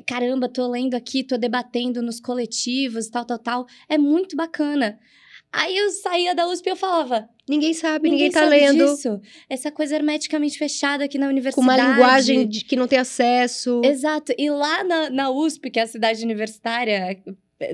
Caramba, 0.06 0.48
tô 0.48 0.68
lendo 0.68 0.94
aqui, 0.94 1.22
tô 1.24 1.38
debatendo 1.38 2.02
nos 2.02 2.20
coletivos, 2.20 3.08
tal, 3.08 3.24
tal, 3.24 3.38
tal. 3.38 3.66
É 3.88 3.96
muito 3.96 4.36
bacana. 4.36 4.98
Aí 5.52 5.76
eu 5.76 5.88
saía 5.90 6.34
da 6.34 6.46
USP 6.48 6.66
e 6.68 6.70
eu 6.72 6.76
falava, 6.76 7.28
Ninguém 7.48 7.72
sabe, 7.72 8.10
ninguém, 8.10 8.28
ninguém, 8.28 8.42
tá 8.42 8.46
lendo. 8.48 8.84
disso. 8.94 9.20
Essa 9.48 9.70
coisa 9.70 9.94
hermeticamente 9.94 10.58
fechada 10.58 11.04
aqui 11.04 11.16
na 11.16 11.26
Com 11.26 11.32
universidade. 11.32 11.68
uma 11.80 11.90
linguagem 11.92 12.46
de- 12.48 12.64
que 12.64 12.76
não 12.76 12.86
tem 12.88 12.98
acesso. 12.98 13.80
Exato. 13.84 14.32
E 14.36 14.50
lá 14.50 14.82
na, 14.84 15.08
na 15.10 15.30
USP, 15.30 15.70
que 15.70 15.78
é 15.78 15.82
a 15.84 15.86
cidade 15.86 16.22
universitária, 16.24 17.16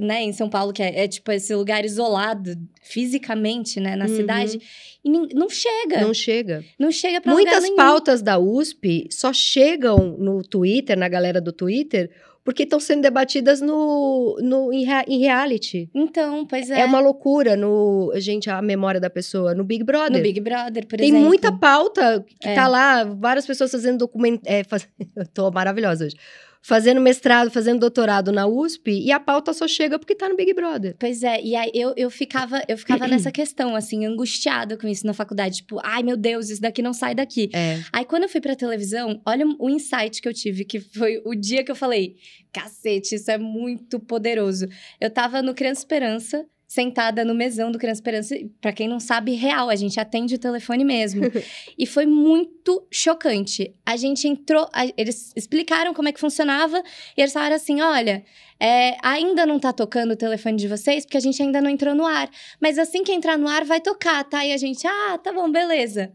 né, 0.00 0.22
em 0.22 0.32
São 0.32 0.48
Paulo, 0.48 0.72
que 0.72 0.82
é, 0.82 1.04
é, 1.04 1.08
tipo 1.08 1.32
esse 1.32 1.52
lugar 1.54 1.84
isolado 1.84 2.54
fisicamente, 2.82 3.80
né, 3.80 3.96
na 3.96 4.06
Uhum. 4.06 4.16
cidade, 4.16 4.60
e 5.04 5.08
não 5.10 5.48
chega. 5.48 6.00
Não 6.00 6.08
Não, 6.08 6.14
chega. 6.14 6.64
chega 6.92 7.20
pra 7.20 7.32
Muitas 7.32 7.68
pautas 7.70 8.22
da 8.22 8.38
USP 8.38 9.08
só 9.10 9.32
chegam 9.32 10.16
no 10.18 10.42
Twitter, 10.42 10.96
na 10.96 11.08
galera 11.08 11.40
do 11.40 11.52
Twitter, 11.52 12.10
porque 12.44 12.64
estão 12.64 12.80
sendo 12.80 13.02
debatidas 13.02 13.60
no, 13.60 14.36
no, 14.40 14.72
em, 14.72 14.84
em 15.06 15.18
reality. 15.20 15.88
Então, 15.94 16.44
pois 16.46 16.70
é. 16.70 16.80
É. 16.80 16.84
uma 16.84 17.00
loucura 17.00 17.56
no. 17.56 18.12
Gente, 18.16 18.50
a 18.50 18.60
memória 18.60 19.00
da 19.00 19.08
pessoa. 19.08 19.54
No 19.54 19.62
Big 19.64 19.84
Brother. 19.84 20.16
No 20.16 20.22
Big 20.22 20.40
Brother, 20.40 20.86
por 20.86 20.98
Tem 20.98 21.08
exemplo. 21.08 21.26
muita 21.26 21.52
pauta 21.52 22.24
que 22.40 22.48
É. 22.48 22.54
tá 22.54 22.66
lá, 22.66 23.04
várias 23.04 23.46
pessoas 23.46 23.70
fazendo 23.70 23.98
documento. 23.98 24.42
É, 24.44 24.64
faz... 24.64 24.88
Eu 25.14 25.26
tô 25.26 25.50
maravilhosa 25.50 26.04
hoje. 26.06 26.16
Fazendo 26.62 27.00
mestrado, 27.00 27.50
fazendo 27.50 27.80
doutorado 27.80 28.30
na 28.30 28.46
USP, 28.46 28.92
e 28.92 29.10
a 29.10 29.18
pauta 29.18 29.52
só 29.52 29.66
chega 29.66 29.98
porque 29.98 30.14
tá 30.14 30.28
no 30.28 30.36
Big 30.36 30.54
Brother. 30.54 30.94
Pois 30.98 31.22
é, 31.22 31.42
e 31.42 31.56
aí 31.56 31.70
eu, 31.74 31.92
eu 31.96 32.08
ficava, 32.08 32.62
eu 32.68 32.78
ficava 32.78 33.08
nessa 33.08 33.30
questão, 33.32 33.74
assim, 33.74 34.06
angustiada 34.06 34.76
com 34.76 34.86
isso 34.86 35.04
na 35.06 35.12
faculdade. 35.12 35.56
Tipo, 35.56 35.80
ai 35.82 36.02
meu 36.02 36.16
Deus, 36.16 36.50
isso 36.50 36.62
daqui 36.62 36.80
não 36.80 36.92
sai 36.92 37.14
daqui. 37.14 37.50
É. 37.52 37.80
Aí 37.92 38.04
quando 38.04 38.22
eu 38.22 38.28
fui 38.28 38.40
pra 38.40 38.54
televisão, 38.54 39.20
olha 39.26 39.44
o 39.58 39.68
insight 39.68 40.22
que 40.22 40.28
eu 40.28 40.32
tive, 40.32 40.64
que 40.64 40.78
foi 40.78 41.20
o 41.24 41.34
dia 41.34 41.64
que 41.64 41.70
eu 41.70 41.76
falei: 41.76 42.14
cacete, 42.52 43.16
isso 43.16 43.30
é 43.30 43.38
muito 43.38 43.98
poderoso. 43.98 44.68
Eu 45.00 45.10
tava 45.10 45.42
no 45.42 45.54
Criança 45.54 45.80
Esperança, 45.80 46.46
sentada 46.72 47.22
no 47.24 47.34
mesão 47.34 47.70
do 47.70 47.78
Criança 47.78 47.98
Esperança, 48.00 48.34
pra 48.60 48.72
quem 48.72 48.88
não 48.88 48.98
sabe, 48.98 49.34
real, 49.34 49.68
a 49.68 49.76
gente 49.76 50.00
atende 50.00 50.34
o 50.34 50.38
telefone 50.38 50.84
mesmo. 50.84 51.22
e 51.78 51.86
foi 51.86 52.06
muito 52.06 52.86
chocante. 52.90 53.74
A 53.84 53.94
gente 53.96 54.26
entrou, 54.26 54.66
a- 54.72 54.86
eles 54.96 55.32
explicaram 55.36 55.92
como 55.92 56.08
é 56.08 56.12
que 56.12 56.20
funcionava, 56.20 56.82
e 57.16 57.20
eles 57.20 57.32
falaram 57.32 57.56
assim: 57.56 57.80
olha. 57.82 58.24
é, 58.58 58.96
ainda 59.02 59.44
não 59.44 59.58
tá 59.58 59.72
tocando 59.72 60.12
o 60.12 60.16
telefone 60.16 60.56
de 60.56 60.66
vocês, 60.68 61.04
porque 61.04 61.18
a 61.18 61.20
gente 61.20 61.42
ainda 61.42 61.60
não 61.60 61.68
entrou 61.68 61.94
no 61.94 62.06
ar. 62.06 62.30
Mas 62.60 62.78
assim 62.78 63.02
que 63.04 63.12
entrar 63.12 63.36
no 63.36 63.48
ar, 63.48 63.64
vai 63.64 63.80
tocar, 63.80 64.24
tá? 64.24 64.46
E 64.46 64.52
a 64.52 64.56
gente, 64.56 64.86
ah, 64.86 65.18
tá 65.18 65.32
bom, 65.32 65.50
beleza 65.50 66.12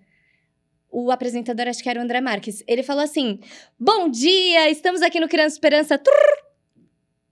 o 0.90 1.12
apresentador, 1.12 1.68
acho 1.68 1.84
que 1.84 1.90
era 1.90 2.00
o 2.00 2.04
André 2.04 2.22
Marques, 2.22 2.64
ele 2.66 2.82
falou 2.82 3.04
assim: 3.04 3.40
Bom 3.78 4.10
dia, 4.10 4.70
estamos 4.72 5.02
aqui 5.02 5.20
no 5.20 5.28
Criança 5.28 5.56
Esperança. 5.56 5.98
Trrr. 5.98 6.47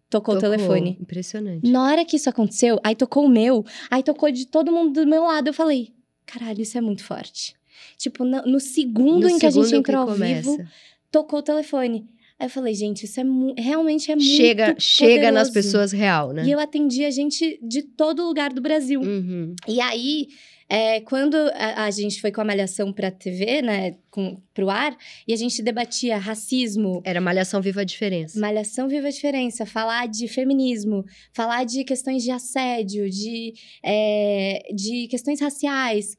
Tocou, 0.09 0.35
o 0.35 0.37
Tocou. 0.39 0.51
telefone. 0.51 0.97
Impressionante. 1.01 1.69
Na 1.69 1.83
hora 1.83 2.05
que 2.05 2.15
isso 2.15 2.29
aconteceu, 2.29 2.79
aí 2.83 2.95
tocou 2.95 3.25
o 3.25 3.29
meu, 3.29 3.65
aí 3.89 4.03
tocou 4.03 4.31
de 4.31 4.45
todo 4.45 4.71
mundo 4.71 4.93
do 5.03 5.07
meu 5.09 5.23
lado. 5.23 5.47
Eu 5.47 5.53
falei: 5.53 5.89
Caralho, 6.25 6.61
isso 6.61 6.77
é 6.77 6.81
muito 6.81 7.03
forte. 7.03 7.55
Tipo, 7.97 8.23
no, 8.23 8.41
no 8.43 8.59
segundo 8.59 9.21
No 9.21 9.29
em 9.29 9.39
que 9.39 9.45
a 9.45 9.49
gente 9.49 9.65
segundo 9.67 9.79
entrou 9.81 10.01
ao 10.01 10.07
começa. 10.07 10.51
vivo, 10.51 10.63
tocou 11.11 11.39
o 11.39 11.43
telefone. 11.43 12.05
Aí 12.39 12.45
eu 12.47 12.49
falei: 12.49 12.73
Gente, 12.73 13.05
isso 13.05 13.19
é 13.19 13.23
realmente 13.57 14.11
é 14.11 14.15
muito. 14.15 14.27
Chega, 14.27 14.75
chega 14.77 15.31
nas 15.31 15.47
poderoso." 15.47 15.53
pessoas 15.53 15.91
real, 15.91 16.31
né? 16.33 16.45
E 16.45 16.51
eu 16.51 16.59
atendi 16.59 17.03
a 17.05 17.11
gente 17.11 17.59
de 17.61 17.81
todo 17.81 18.25
lugar 18.25 18.53
do 18.53 18.61
Brasil. 18.61 19.01
Uhum. 19.01 19.55
E 19.67 19.81
aí, 19.81 20.27
é, 20.67 20.99
quando 21.01 21.35
a, 21.35 21.85
a 21.85 21.91
gente 21.91 22.19
foi 22.19 22.31
com 22.31 22.41
a 22.41 22.45
Malhação 22.45 22.91
pra 22.91 23.11
TV, 23.11 23.61
né, 23.61 23.95
com, 24.09 24.41
pro 24.53 24.69
ar, 24.69 24.97
e 25.27 25.33
a 25.33 25.35
gente 25.35 25.61
debatia 25.61 26.17
racismo, 26.17 27.01
Era 27.03 27.21
Malhação 27.21 27.61
Viva 27.61 27.81
a 27.81 27.83
Diferença. 27.83 28.39
Malhação 28.39 28.87
Viva 28.87 29.07
a 29.07 29.11
Diferença, 29.11 29.65
falar 29.65 30.07
de 30.07 30.27
feminismo, 30.27 31.05
falar 31.33 31.65
de 31.65 31.83
questões 31.83 32.23
de 32.23 32.31
assédio, 32.31 33.09
de, 33.09 33.53
é, 33.83 34.63
de 34.73 35.07
questões 35.07 35.39
raciais, 35.39 36.17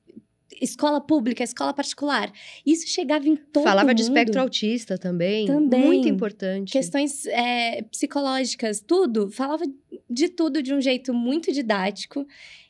escola 0.61 1.01
pública, 1.01 1.43
escola 1.43 1.73
particular. 1.73 2.33
Isso 2.65 2.87
chegava 2.89 3.29
em 3.29 3.37
todo 3.37 3.65
Falava 3.65 3.95
de 3.95 4.03
mundo. 4.03 4.13
espectro 4.13 4.41
autista 4.41 4.97
também. 4.97 5.47
Também. 5.47 5.81
Muito 5.81 6.09
importante. 6.09 6.73
questões 6.73 7.27
é, 7.27 7.83
psicológicas, 7.83 8.81
tudo. 8.81 9.31
Falava 9.31 9.65
de 10.09 10.29
tudo 10.29 10.63
de 10.63 10.73
um 10.73 10.81
jeito 10.81 11.13
muito 11.13 11.53
didático. 11.53 12.27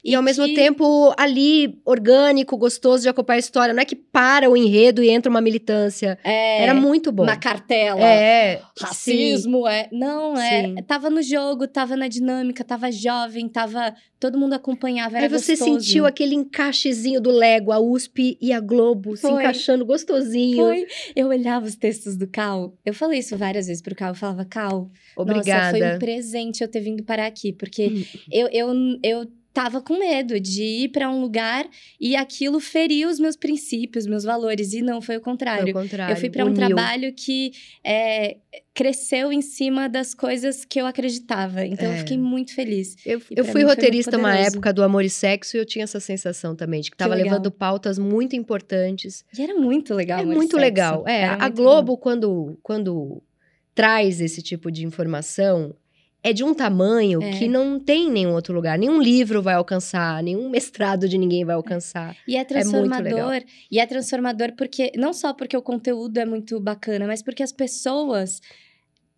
E, 0.06 0.14
ao 0.14 0.22
mesmo 0.22 0.44
que- 0.46 0.54
tempo, 0.54 1.12
ali, 1.18 1.78
orgânico, 1.84 2.56
gostoso 2.56 3.02
de 3.02 3.08
acompanhar 3.08 3.36
a 3.36 3.40
história. 3.40 3.74
Não 3.74 3.82
é 3.82 3.84
que 3.84 3.96
para 3.96 4.48
o 4.48 4.56
enredo 4.56 5.02
e 5.02 5.08
entra 5.10 5.28
uma 5.30 5.40
militância. 5.40 6.18
É, 6.22 6.62
Era 6.62 6.74
muito 6.74 7.10
bom. 7.10 7.24
uma 7.24 7.36
cartela. 7.36 8.00
É, 8.00 8.56
sim. 8.56 8.62
Racismo, 8.84 9.66
é. 9.66 9.88
Não, 9.92 10.36
é. 10.38 10.62
Sim. 10.66 10.74
Tava 10.86 11.10
no 11.10 11.20
jogo, 11.22 11.66
tava 11.66 11.96
na 11.96 12.08
dinâmica, 12.08 12.62
tava 12.64 12.90
jovem, 12.92 13.48
tava. 13.48 13.94
Todo 14.18 14.38
mundo 14.38 14.54
acompanhava, 14.54 15.16
era 15.18 15.26
Aí 15.26 15.28
você 15.28 15.52
gostoso. 15.56 15.78
sentiu 15.82 16.06
aquele 16.06 16.34
encaixezinho 16.34 17.20
do 17.20 17.30
Lego, 17.30 17.70
a 17.70 17.78
USP 17.78 18.38
e 18.40 18.50
a 18.52 18.60
Globo 18.60 19.14
se 19.14 19.22
Foi. 19.22 19.32
encaixando 19.42 19.84
gostosinho. 19.84 20.56
Foi. 20.64 20.86
Eu 21.14 21.28
olhava 21.28 21.66
os 21.66 21.76
textos 21.76 22.16
do 22.16 22.26
Cal. 22.26 22.72
Eu 22.84 22.94
falei 22.94 23.18
isso 23.18 23.36
várias 23.36 23.66
vezes 23.66 23.82
pro 23.82 23.94
Cal. 23.94 24.08
Eu 24.10 24.14
falava, 24.14 24.44
Cal, 24.44 24.70
nossa, 24.88 24.90
Obrigada. 25.16 25.76
foi 25.78 25.96
um 25.96 25.98
presente 25.98 26.62
eu 26.62 26.68
ter 26.68 26.80
vindo 26.80 27.02
parar 27.02 27.26
aqui. 27.26 27.52
Porque 27.52 28.06
eu, 28.32 28.48
eu, 28.50 28.68
eu 29.02 29.26
tava 29.56 29.80
com 29.80 29.98
medo 29.98 30.38
de 30.38 30.62
ir 30.62 30.88
pra 30.90 31.10
um 31.10 31.18
lugar 31.18 31.66
e 31.98 32.14
aquilo 32.14 32.60
ferir 32.60 33.08
os 33.08 33.18
meus 33.18 33.36
princípios, 33.36 34.06
meus 34.06 34.22
valores. 34.22 34.74
E 34.74 34.82
não, 34.82 35.00
foi 35.00 35.16
o 35.16 35.20
contrário. 35.22 35.74
Ao 35.74 35.82
contrário. 35.82 36.12
Eu 36.12 36.16
fui 36.20 36.28
pra 36.28 36.44
um 36.44 36.52
trabalho 36.52 37.10
que 37.14 37.52
é, 37.82 38.36
cresceu 38.74 39.32
em 39.32 39.40
cima 39.40 39.88
das 39.88 40.12
coisas 40.12 40.62
que 40.66 40.78
eu 40.78 40.84
acreditava. 40.84 41.64
Então, 41.64 41.90
É. 41.90 41.94
eu 41.94 41.98
fiquei 42.00 42.18
muito 42.18 42.54
feliz. 42.54 42.96
Eu, 43.06 43.22
eu 43.30 43.44
fui 43.46 43.52
foi 43.52 43.62
roteirista 43.62 44.18
uma 44.18 44.36
época 44.36 44.74
do 44.74 44.82
Amor 44.82 45.02
e 45.02 45.08
Sexo 45.08 45.56
e 45.56 45.60
eu 45.60 45.64
tinha 45.64 45.84
essa 45.84 46.00
sensação 46.00 46.54
também, 46.54 46.82
de 46.82 46.90
que 46.90 46.96
tava 46.98 47.14
legal. 47.14 47.30
levando 47.32 47.50
pautas 47.50 47.98
muito 47.98 48.36
importantes. 48.36 49.24
E 49.38 49.40
era 49.40 49.54
muito 49.54 49.94
legal. 49.94 50.20
é 50.20 50.24
muito 50.26 50.58
legal. 50.58 51.02
É, 51.08 51.22
Era 51.22 51.42
a 51.42 51.48
Globo, 51.48 51.96
quando, 51.96 52.58
quando 52.62 53.22
traz 53.74 54.20
esse 54.20 54.42
tipo 54.42 54.70
de 54.70 54.84
informação, 54.84 55.74
é 56.28 56.32
de 56.32 56.42
um 56.42 56.52
tamanho 56.52 57.22
É. 57.22 57.30
que 57.38 57.46
não 57.46 57.78
tem 57.78 58.08
em 58.08 58.10
nenhum 58.10 58.32
outro 58.34 58.52
lugar. 58.54 58.76
Nenhum 58.78 59.00
livro 59.00 59.40
vai 59.40 59.54
alcançar, 59.54 60.22
nenhum 60.22 60.48
mestrado 60.50 61.08
de 61.08 61.16
ninguém 61.16 61.44
vai 61.44 61.54
alcançar. 61.54 62.16
E 62.26 62.34
é 62.34 62.38
muito 62.38 62.48
transformador. 62.48 63.42
e 63.70 63.78
é 63.78 63.86
transformador 63.86 64.52
porque 64.56 64.90
não 64.96 65.12
só 65.12 65.32
porque 65.32 65.56
o 65.56 65.62
conteúdo 65.62 66.18
é 66.18 66.24
muito 66.24 66.58
bacana, 66.58 67.06
mas 67.06 67.22
porque 67.22 67.42
as 67.42 67.52
pessoas 67.52 68.40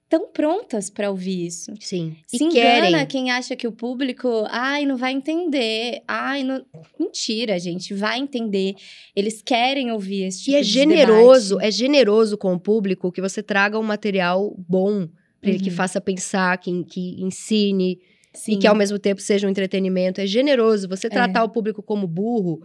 estão 0.04 0.26
prontas 0.32 0.88
para 0.88 1.10
ouvir 1.10 1.46
isso. 1.46 1.72
Sim. 1.80 2.16
Se 2.26 2.42
e 2.42 2.46
engana 2.46 2.90
querem. 2.90 3.06
quem 3.06 3.30
acha 3.30 3.54
que 3.54 3.66
o 3.68 3.72
público, 3.72 4.44
ai, 4.48 4.86
não 4.86 4.96
vai 4.96 5.12
entender. 5.12 6.02
Ai, 6.08 6.42
não... 6.42 6.64
mentira, 6.98 7.58
gente, 7.58 7.92
vai 7.92 8.18
entender. 8.18 8.74
Eles 9.14 9.42
querem 9.42 9.92
ouvir 9.92 10.24
esse 10.24 10.40
tipo 10.44 10.50
E 10.52 10.54
é 10.56 10.60
de 10.62 10.66
generoso, 10.68 11.56
debate. 11.56 11.68
é 11.68 11.70
generoso 11.70 12.38
com 12.38 12.54
o 12.54 12.58
público 12.60 13.12
que 13.12 13.20
você 13.20 13.42
traga 13.42 13.78
um 13.78 13.82
material 13.82 14.54
bom 14.58 15.08
para 15.40 15.50
ele 15.50 15.58
que 15.60 15.70
Uhum. 15.70 15.76
faça 15.76 16.00
pensar, 16.00 16.56
que, 16.58 16.84
que 16.84 17.22
ensine 17.22 17.98
Sim. 18.32 18.52
e 18.52 18.56
que 18.58 18.66
ao 18.66 18.74
mesmo 18.74 18.98
tempo 18.98 19.20
seja 19.20 19.46
um 19.46 19.50
entretenimento. 19.50 20.20
É 20.20 20.26
generoso. 20.26 20.88
Você 20.88 21.06
É. 21.06 21.10
tratar 21.10 21.44
o 21.44 21.48
público 21.48 21.82
como 21.82 22.06
burro, 22.06 22.60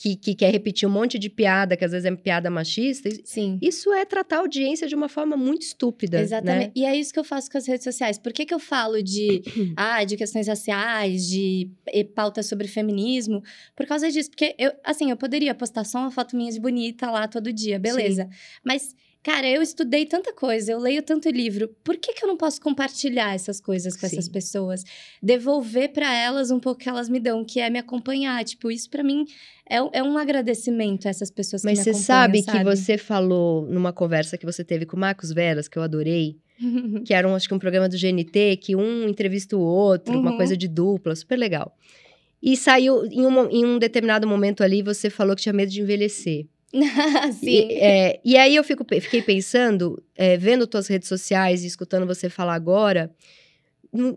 que, 0.00 0.14
que 0.14 0.32
quer 0.32 0.52
repetir 0.52 0.88
um 0.88 0.92
monte 0.92 1.18
de 1.18 1.28
piada, 1.28 1.76
que 1.76 1.84
às 1.84 1.90
vezes 1.90 2.04
é 2.04 2.14
piada 2.14 2.48
machista, 2.48 3.10
Sim. 3.24 3.58
isso 3.60 3.92
é 3.92 4.04
tratar 4.04 4.36
a 4.36 4.38
audiência 4.38 4.86
de 4.86 4.94
uma 4.94 5.08
forma 5.08 5.36
muito 5.36 5.62
estúpida. 5.62 6.20
Exatamente. 6.20 6.66
Né? 6.66 6.72
E 6.76 6.84
é 6.84 6.94
isso 6.94 7.12
que 7.12 7.18
eu 7.18 7.24
faço 7.24 7.50
com 7.50 7.58
as 7.58 7.66
redes 7.66 7.82
sociais. 7.82 8.16
Por 8.16 8.32
que, 8.32 8.46
que 8.46 8.54
eu 8.54 8.60
falo 8.60 9.02
de, 9.02 9.42
ah, 9.76 10.04
de 10.04 10.16
questões 10.16 10.46
raciais, 10.46 11.26
de 11.28 11.68
pautas 12.14 12.46
sobre 12.46 12.68
feminismo? 12.68 13.42
Por 13.74 13.86
causa 13.86 14.08
disso. 14.08 14.30
Porque, 14.30 14.54
eu, 14.56 14.70
assim, 14.84 15.10
eu 15.10 15.16
poderia 15.16 15.52
postar 15.52 15.82
só 15.82 15.98
uma 15.98 16.12
foto 16.12 16.36
minha 16.36 16.52
de 16.52 16.60
bonita 16.60 17.10
lá 17.10 17.26
todo 17.26 17.52
dia, 17.52 17.76
beleza. 17.76 18.28
Mas, 18.64 18.94
cara, 19.28 19.46
eu 19.48 19.60
estudei 19.60 20.06
tanta 20.06 20.32
coisa, 20.32 20.72
eu 20.72 20.78
leio 20.78 21.02
tanto 21.02 21.28
livro. 21.28 21.68
Por 21.84 21.96
que, 21.96 22.12
que 22.14 22.24
eu 22.24 22.28
não 22.28 22.36
posso 22.36 22.60
compartilhar 22.60 23.34
essas 23.34 23.60
coisas 23.60 23.96
com 23.96 24.06
essas 24.06 24.24
Sim. 24.26 24.32
pessoas? 24.32 24.84
Devolver 25.22 25.92
pra 25.92 26.14
elas 26.14 26.50
um 26.50 26.58
pouco 26.58 26.80
que 26.80 26.88
elas 26.88 27.08
me 27.08 27.20
dão, 27.20 27.44
que 27.44 27.60
é 27.60 27.68
me 27.68 27.78
acompanhar. 27.78 28.42
Tipo, 28.44 28.70
isso 28.70 28.88
pra 28.88 29.02
mim 29.04 29.24
é, 29.68 29.82
um- 29.82 29.90
é 29.92 30.02
um 30.02 30.16
agradecimento 30.16 31.06
a 31.06 31.10
essas 31.10 31.30
pessoas 31.30 31.62
Mas 31.62 31.78
que 31.78 31.84
você 31.84 31.90
me 31.90 31.96
acompanham, 31.96 32.44
sabe, 32.44 32.58
que 32.58 32.64
você 32.64 32.96
falou 32.96 33.66
numa 33.66 33.92
conversa 33.92 34.38
que 34.38 34.46
você 34.46 34.64
teve 34.64 34.86
com 34.86 34.96
o 34.96 35.00
Marcos 35.00 35.30
Veras, 35.32 35.68
que 35.68 35.78
eu 35.78 35.82
adorei, 35.82 36.36
que 37.06 37.12
era 37.12 37.28
um, 37.28 37.34
acho 37.34 37.46
que 37.48 37.54
um 37.54 37.58
programa 37.58 37.88
do 37.88 37.96
GNT, 37.98 38.56
que 38.56 38.74
um 38.74 39.08
entrevista 39.08 39.56
o 39.56 39.60
outro, 39.60 40.18
uma 40.18 40.30
Uhum. 40.30 40.36
coisa 40.36 40.56
de 40.56 40.66
dupla, 40.66 41.14
super 41.14 41.36
legal. 41.38 41.76
E 42.42 42.56
saiu, 42.56 43.04
em 43.06 43.26
um, 43.26 43.50
em 43.50 43.64
um 43.66 43.78
determinado 43.78 44.26
momento 44.26 44.62
ali, 44.62 44.80
você 44.82 45.10
falou 45.10 45.34
que 45.36 45.42
tinha 45.42 45.52
medo 45.52 45.70
de 45.70 45.80
envelhecer. 45.82 46.46
Sim. 47.40 47.46
E, 47.48 47.72
é, 47.74 48.20
e 48.24 48.36
aí 48.36 48.54
eu 48.54 48.64
fico, 48.64 48.84
fiquei 49.00 49.22
pensando, 49.22 50.02
é, 50.14 50.36
vendo 50.36 50.66
tuas 50.66 50.86
redes 50.86 51.08
sociais 51.08 51.64
e 51.64 51.66
escutando 51.66 52.06
você 52.06 52.28
falar 52.28 52.54
agora, 52.54 53.10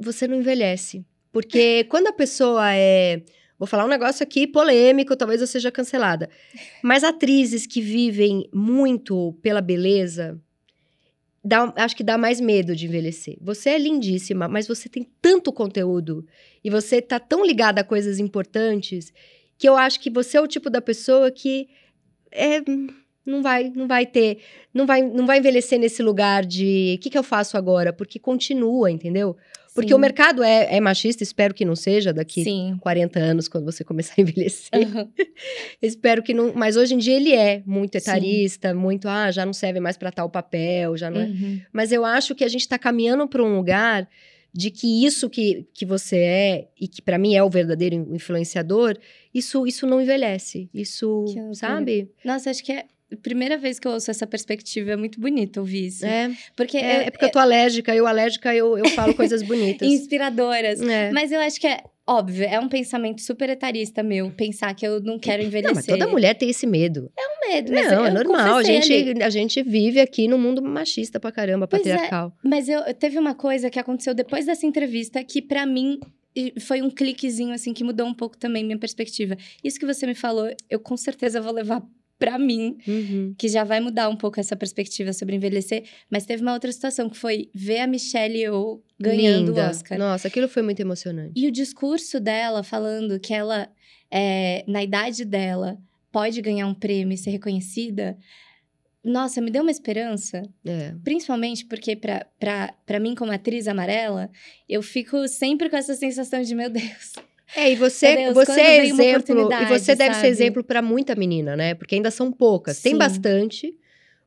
você 0.01 0.27
não 0.27 0.35
envelhece. 0.35 1.05
Porque 1.31 1.85
quando 1.89 2.07
a 2.07 2.13
pessoa 2.13 2.73
é. 2.73 3.21
Vou 3.57 3.67
falar 3.67 3.85
um 3.85 3.89
negócio 3.89 4.23
aqui 4.23 4.47
polêmico, 4.47 5.15
talvez 5.15 5.39
eu 5.39 5.45
seja 5.45 5.71
cancelada. 5.71 6.27
Mas 6.81 7.03
atrizes 7.03 7.67
que 7.67 7.79
vivem 7.79 8.49
muito 8.51 9.37
pela 9.39 9.61
beleza, 9.61 10.41
dá- 11.45 11.71
acho 11.75 11.95
que 11.95 12.03
dá 12.03 12.17
mais 12.17 12.41
medo 12.41 12.75
de 12.75 12.87
envelhecer. 12.87 13.37
Você 13.39 13.69
é 13.69 13.77
lindíssima, 13.77 14.47
mas 14.47 14.67
você 14.67 14.89
tem 14.89 15.07
tanto 15.21 15.53
conteúdo 15.53 16.25
e 16.63 16.71
você 16.71 17.01
tá 17.03 17.19
tão 17.19 17.45
ligada 17.45 17.81
a 17.81 17.83
coisas 17.83 18.17
importantes 18.17 19.13
que 19.59 19.69
eu 19.69 19.77
acho 19.77 19.99
que 19.99 20.09
você 20.09 20.37
é 20.37 20.41
o 20.41 20.47
tipo 20.47 20.67
da 20.67 20.81
pessoa 20.81 21.29
que 21.29 21.69
é, 22.31 22.61
não 23.25 23.41
vai, 23.41 23.71
não 23.75 23.87
vai 23.87 24.05
ter, 24.05 24.39
não 24.73 24.85
vai, 24.85 25.01
não 25.01 25.25
vai 25.25 25.39
envelhecer 25.39 25.79
nesse 25.79 26.01
lugar 26.01 26.45
de 26.45 26.95
o 26.97 27.01
que, 27.01 27.09
que 27.09 27.17
eu 27.17 27.23
faço 27.23 27.57
agora, 27.57 27.93
porque 27.93 28.19
continua, 28.19 28.89
entendeu? 28.89 29.37
Porque 29.73 29.89
Sim. 29.89 29.95
o 29.95 29.99
mercado 29.99 30.43
é, 30.43 30.75
é 30.75 30.81
machista, 30.81 31.23
espero 31.23 31.53
que 31.53 31.63
não 31.63 31.77
seja 31.77 32.11
daqui 32.11 32.43
Sim. 32.43 32.77
40 32.81 33.19
anos, 33.19 33.47
quando 33.47 33.63
você 33.63 33.85
começar 33.85 34.15
a 34.17 34.21
envelhecer. 34.21 34.69
Aham. 34.73 35.07
Espero 35.81 36.21
que 36.21 36.33
não. 36.33 36.51
Mas 36.53 36.75
hoje 36.75 36.93
em 36.93 36.97
dia 36.97 37.15
ele 37.15 37.33
é 37.33 37.63
muito 37.65 37.93
Sim. 37.93 37.97
etarista, 37.99 38.73
muito, 38.73 39.07
ah, 39.07 39.31
já 39.31 39.45
não 39.45 39.53
serve 39.53 39.79
mais 39.79 39.97
para 39.97 40.11
tal 40.11 40.29
papel, 40.29 40.97
já 40.97 41.09
não 41.09 41.21
é. 41.21 41.25
Uhum. 41.25 41.61
Mas 41.71 41.93
eu 41.93 42.03
acho 42.03 42.35
que 42.35 42.43
a 42.43 42.49
gente 42.49 42.61
está 42.61 42.77
caminhando 42.77 43.25
para 43.29 43.41
um 43.41 43.55
lugar 43.55 44.09
de 44.53 44.69
que 44.69 45.05
isso 45.05 45.29
que, 45.29 45.65
que 45.73 45.85
você 45.85 46.17
é, 46.17 46.67
e 46.79 46.87
que 46.87 47.01
para 47.01 47.17
mim 47.17 47.35
é 47.35 47.43
o 47.43 47.49
verdadeiro 47.49 47.95
influenciador, 48.13 48.97
isso, 49.33 49.65
isso 49.65 49.87
não 49.87 50.01
envelhece. 50.01 50.69
Isso, 50.73 51.25
sabe? 51.53 52.09
Nossa, 52.25 52.49
acho 52.49 52.63
que 52.63 52.71
é 52.71 52.85
primeira 53.21 53.57
vez 53.57 53.77
que 53.79 53.87
eu 53.87 53.91
ouço 53.91 54.09
essa 54.11 54.25
perspectiva. 54.25 54.91
É 54.91 54.95
muito 54.95 55.19
bonito 55.19 55.57
ouvir 55.59 55.87
isso. 55.87 56.05
É, 56.05 56.31
Porque 56.55 56.77
é, 56.77 56.97
eu- 56.97 57.01
é 57.01 57.11
porque 57.11 57.25
eu 57.25 57.31
tô 57.31 57.39
alérgica, 57.39 57.93
eu 57.95 58.07
alérgica, 58.07 58.55
eu, 58.55 58.77
eu 58.77 58.85
falo 58.89 59.13
coisas 59.13 59.41
bonitas. 59.43 59.87
inspiradoras. 59.91 60.81
É. 60.81 61.11
Mas 61.11 61.31
eu 61.31 61.39
acho 61.39 61.59
que 61.59 61.67
é 61.67 61.83
óbvio, 62.07 62.45
é 62.45 62.59
um 62.59 62.67
pensamento 62.67 63.21
super 63.21 63.49
etarista 63.49 64.03
meu, 64.03 64.31
pensar 64.31 64.73
que 64.73 64.85
eu 64.85 64.99
não 65.01 65.17
quero 65.19 65.41
envelhecer. 65.43 65.69
Não, 65.69 65.75
mas 65.75 65.85
toda 65.85 66.07
mulher 66.07 66.33
tem 66.35 66.49
esse 66.49 66.67
medo. 66.67 67.11
um 67.17 67.49
medo, 67.49 67.71
mas 67.73 67.87
não, 67.87 67.99
eu 67.99 68.05
é 68.05 68.11
normal. 68.11 68.57
A 68.57 68.63
gente, 68.63 68.93
ali. 68.93 69.23
a 69.23 69.29
gente 69.29 69.61
vive 69.63 69.99
aqui 69.99 70.27
num 70.27 70.37
mundo 70.37 70.61
machista 70.61 71.19
pra 71.19 71.31
caramba, 71.31 71.67
Pois 71.67 71.85
é. 71.85 71.91
patriarcal. 71.91 72.33
Mas 72.43 72.67
eu 72.67 72.81
teve 72.93 73.17
uma 73.17 73.33
coisa 73.33 73.69
que 73.69 73.79
aconteceu 73.79 74.13
depois 74.13 74.45
dessa 74.45 74.65
entrevista 74.65 75.23
que 75.23 75.41
pra 75.41 75.65
mim 75.65 75.99
foi 76.61 76.81
um 76.81 76.89
cliquezinho 76.89 77.53
assim 77.53 77.73
que 77.73 77.83
mudou 77.83 78.07
um 78.07 78.13
pouco 78.13 78.37
também 78.37 78.63
minha 78.63 78.77
perspectiva. 78.77 79.35
Isso 79.63 79.79
que 79.79 79.85
você 79.85 80.05
me 80.05 80.15
falou, 80.15 80.49
eu 80.69 80.79
com 80.79 80.95
certeza 80.95 81.41
vou 81.41 81.53
levar 81.53 81.81
pra 82.21 82.37
mim, 82.37 82.77
Uhum. 82.87 83.33
que 83.37 83.49
já 83.49 83.63
vai 83.63 83.79
mudar 83.79 84.07
um 84.07 84.15
pouco 84.15 84.39
essa 84.39 84.55
perspectiva 84.55 85.11
sobre 85.11 85.35
envelhecer, 85.35 85.83
mas 86.09 86.23
teve 86.25 86.43
uma 86.43 86.53
outra 86.53 86.71
situação 86.71 87.09
que 87.09 87.17
foi 87.17 87.49
ver 87.53 87.79
a 87.79 87.87
Michelle 87.87 88.37
Yeoh 88.37 88.81
ganhando 88.99 89.47
Linda. 89.51 89.65
o 89.65 89.69
Oscar. 89.69 89.97
Nossa, 89.97 90.27
aquilo 90.27 90.47
foi 90.47 90.61
muito 90.61 90.79
emocionante. 90.79 91.33
E 91.35 91.47
o 91.47 91.51
discurso 91.51 92.19
dela 92.19 92.61
falando 92.61 93.19
que 93.19 93.33
ela, 93.33 93.67
é, 94.11 94.63
na 94.67 94.83
idade 94.83 95.25
dela, 95.25 95.79
pode 96.11 96.39
ganhar 96.41 96.67
um 96.67 96.73
prêmio 96.75 97.15
e 97.15 97.17
ser 97.17 97.31
reconhecida, 97.31 98.15
nossa, 99.03 99.41
me 99.41 99.49
deu 99.49 99.63
uma 99.63 99.71
esperança. 99.71 100.43
É. 100.63 100.93
Principalmente 101.03 101.65
porque, 101.65 101.95
pra 101.95 102.99
mim, 103.01 103.15
como 103.15 103.31
atriz 103.31 103.67
amarela, 103.67 104.29
eu 104.69 104.83
fico 104.83 105.27
sempre 105.27 105.69
com 105.71 105.75
essa 105.75 105.95
sensação 105.95 106.39
de, 106.43 106.53
meu 106.53 106.69
Deus. 106.69 107.13
É, 107.55 107.71
e 107.71 107.75
você, 107.75 108.15
Deus, 108.15 108.33
você 108.33 108.61
é 108.61 108.85
exemplo, 108.85 109.51
e 109.51 109.65
você 109.65 109.95
deve 109.95 110.13
ser 110.15 110.21
sabe? 110.21 110.27
exemplo 110.27 110.63
pra 110.63 110.81
muita 110.81 111.15
menina, 111.15 111.55
né? 111.55 111.73
Porque 111.73 111.95
ainda 111.95 112.09
são 112.09 112.31
poucas. 112.31 112.81
Tem 112.81 112.93
Sim. 112.93 112.97
bastante, 112.97 113.77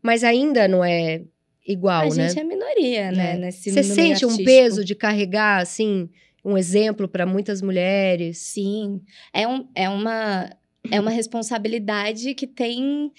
mas 0.02 0.22
ainda 0.22 0.68
não 0.68 0.84
é 0.84 1.22
igual, 1.66 2.12
a 2.12 2.14
né? 2.14 2.28
gente 2.28 2.38
é 2.38 2.44
minoria, 2.44 3.10
né? 3.10 3.34
É. 3.34 3.38
Nesse, 3.38 3.70
Você 3.70 3.82
sente 3.82 4.26
um 4.26 4.30
artístico. 4.30 4.44
peso 4.44 4.84
de 4.84 4.94
carregar, 4.94 5.62
assim, 5.62 6.08
um 6.44 6.58
exemplo 6.58 7.08
pra 7.08 7.24
muitas 7.24 7.62
mulheres? 7.62 8.38
Sim. 8.38 9.00
É, 9.32 9.48
um, 9.48 9.66
é, 9.74 9.88
uma, 9.88 10.50
é 10.90 11.00
uma 11.00 11.10
responsabilidade 11.10 12.34
que 12.34 12.46
tem. 12.46 13.10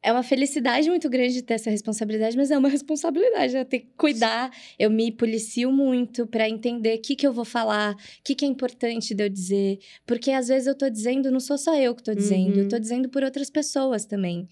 É 0.00 0.12
uma 0.12 0.22
felicidade 0.22 0.88
muito 0.88 1.10
grande 1.10 1.42
ter 1.42 1.54
essa 1.54 1.70
responsabilidade, 1.70 2.36
mas 2.36 2.50
é 2.52 2.56
uma 2.58 2.68
responsabilidade, 2.70 3.52
né? 3.54 3.64
Ter 3.64 3.80
que 3.80 3.88
cuidar. 3.96 4.50
Eu 4.78 4.90
me 4.90 5.10
policio 5.10 5.72
muito 5.72 6.26
pra 6.26 6.48
entender 6.48 6.96
o 6.98 7.00
que, 7.02 7.16
que 7.16 7.26
eu 7.26 7.32
vou 7.32 7.44
falar, 7.44 7.94
o 7.94 7.96
que, 8.22 8.34
que 8.34 8.44
é 8.44 8.48
importante 8.48 9.12
de 9.14 9.24
eu 9.24 9.28
dizer. 9.28 9.78
Porque 10.06 10.30
às 10.30 10.48
vezes 10.48 10.68
eu 10.68 10.74
tô 10.76 10.88
dizendo, 10.88 11.30
não 11.32 11.40
sou 11.40 11.58
só 11.58 11.74
eu 11.76 11.94
que 11.94 12.02
tô 12.02 12.14
dizendo, 12.14 12.56
Uhum. 12.56 12.62
eu 12.62 12.68
tô 12.68 12.78
dizendo 12.78 13.08
por 13.08 13.22
outras 13.24 13.50
pessoas 13.50 14.04
também. 14.04 14.48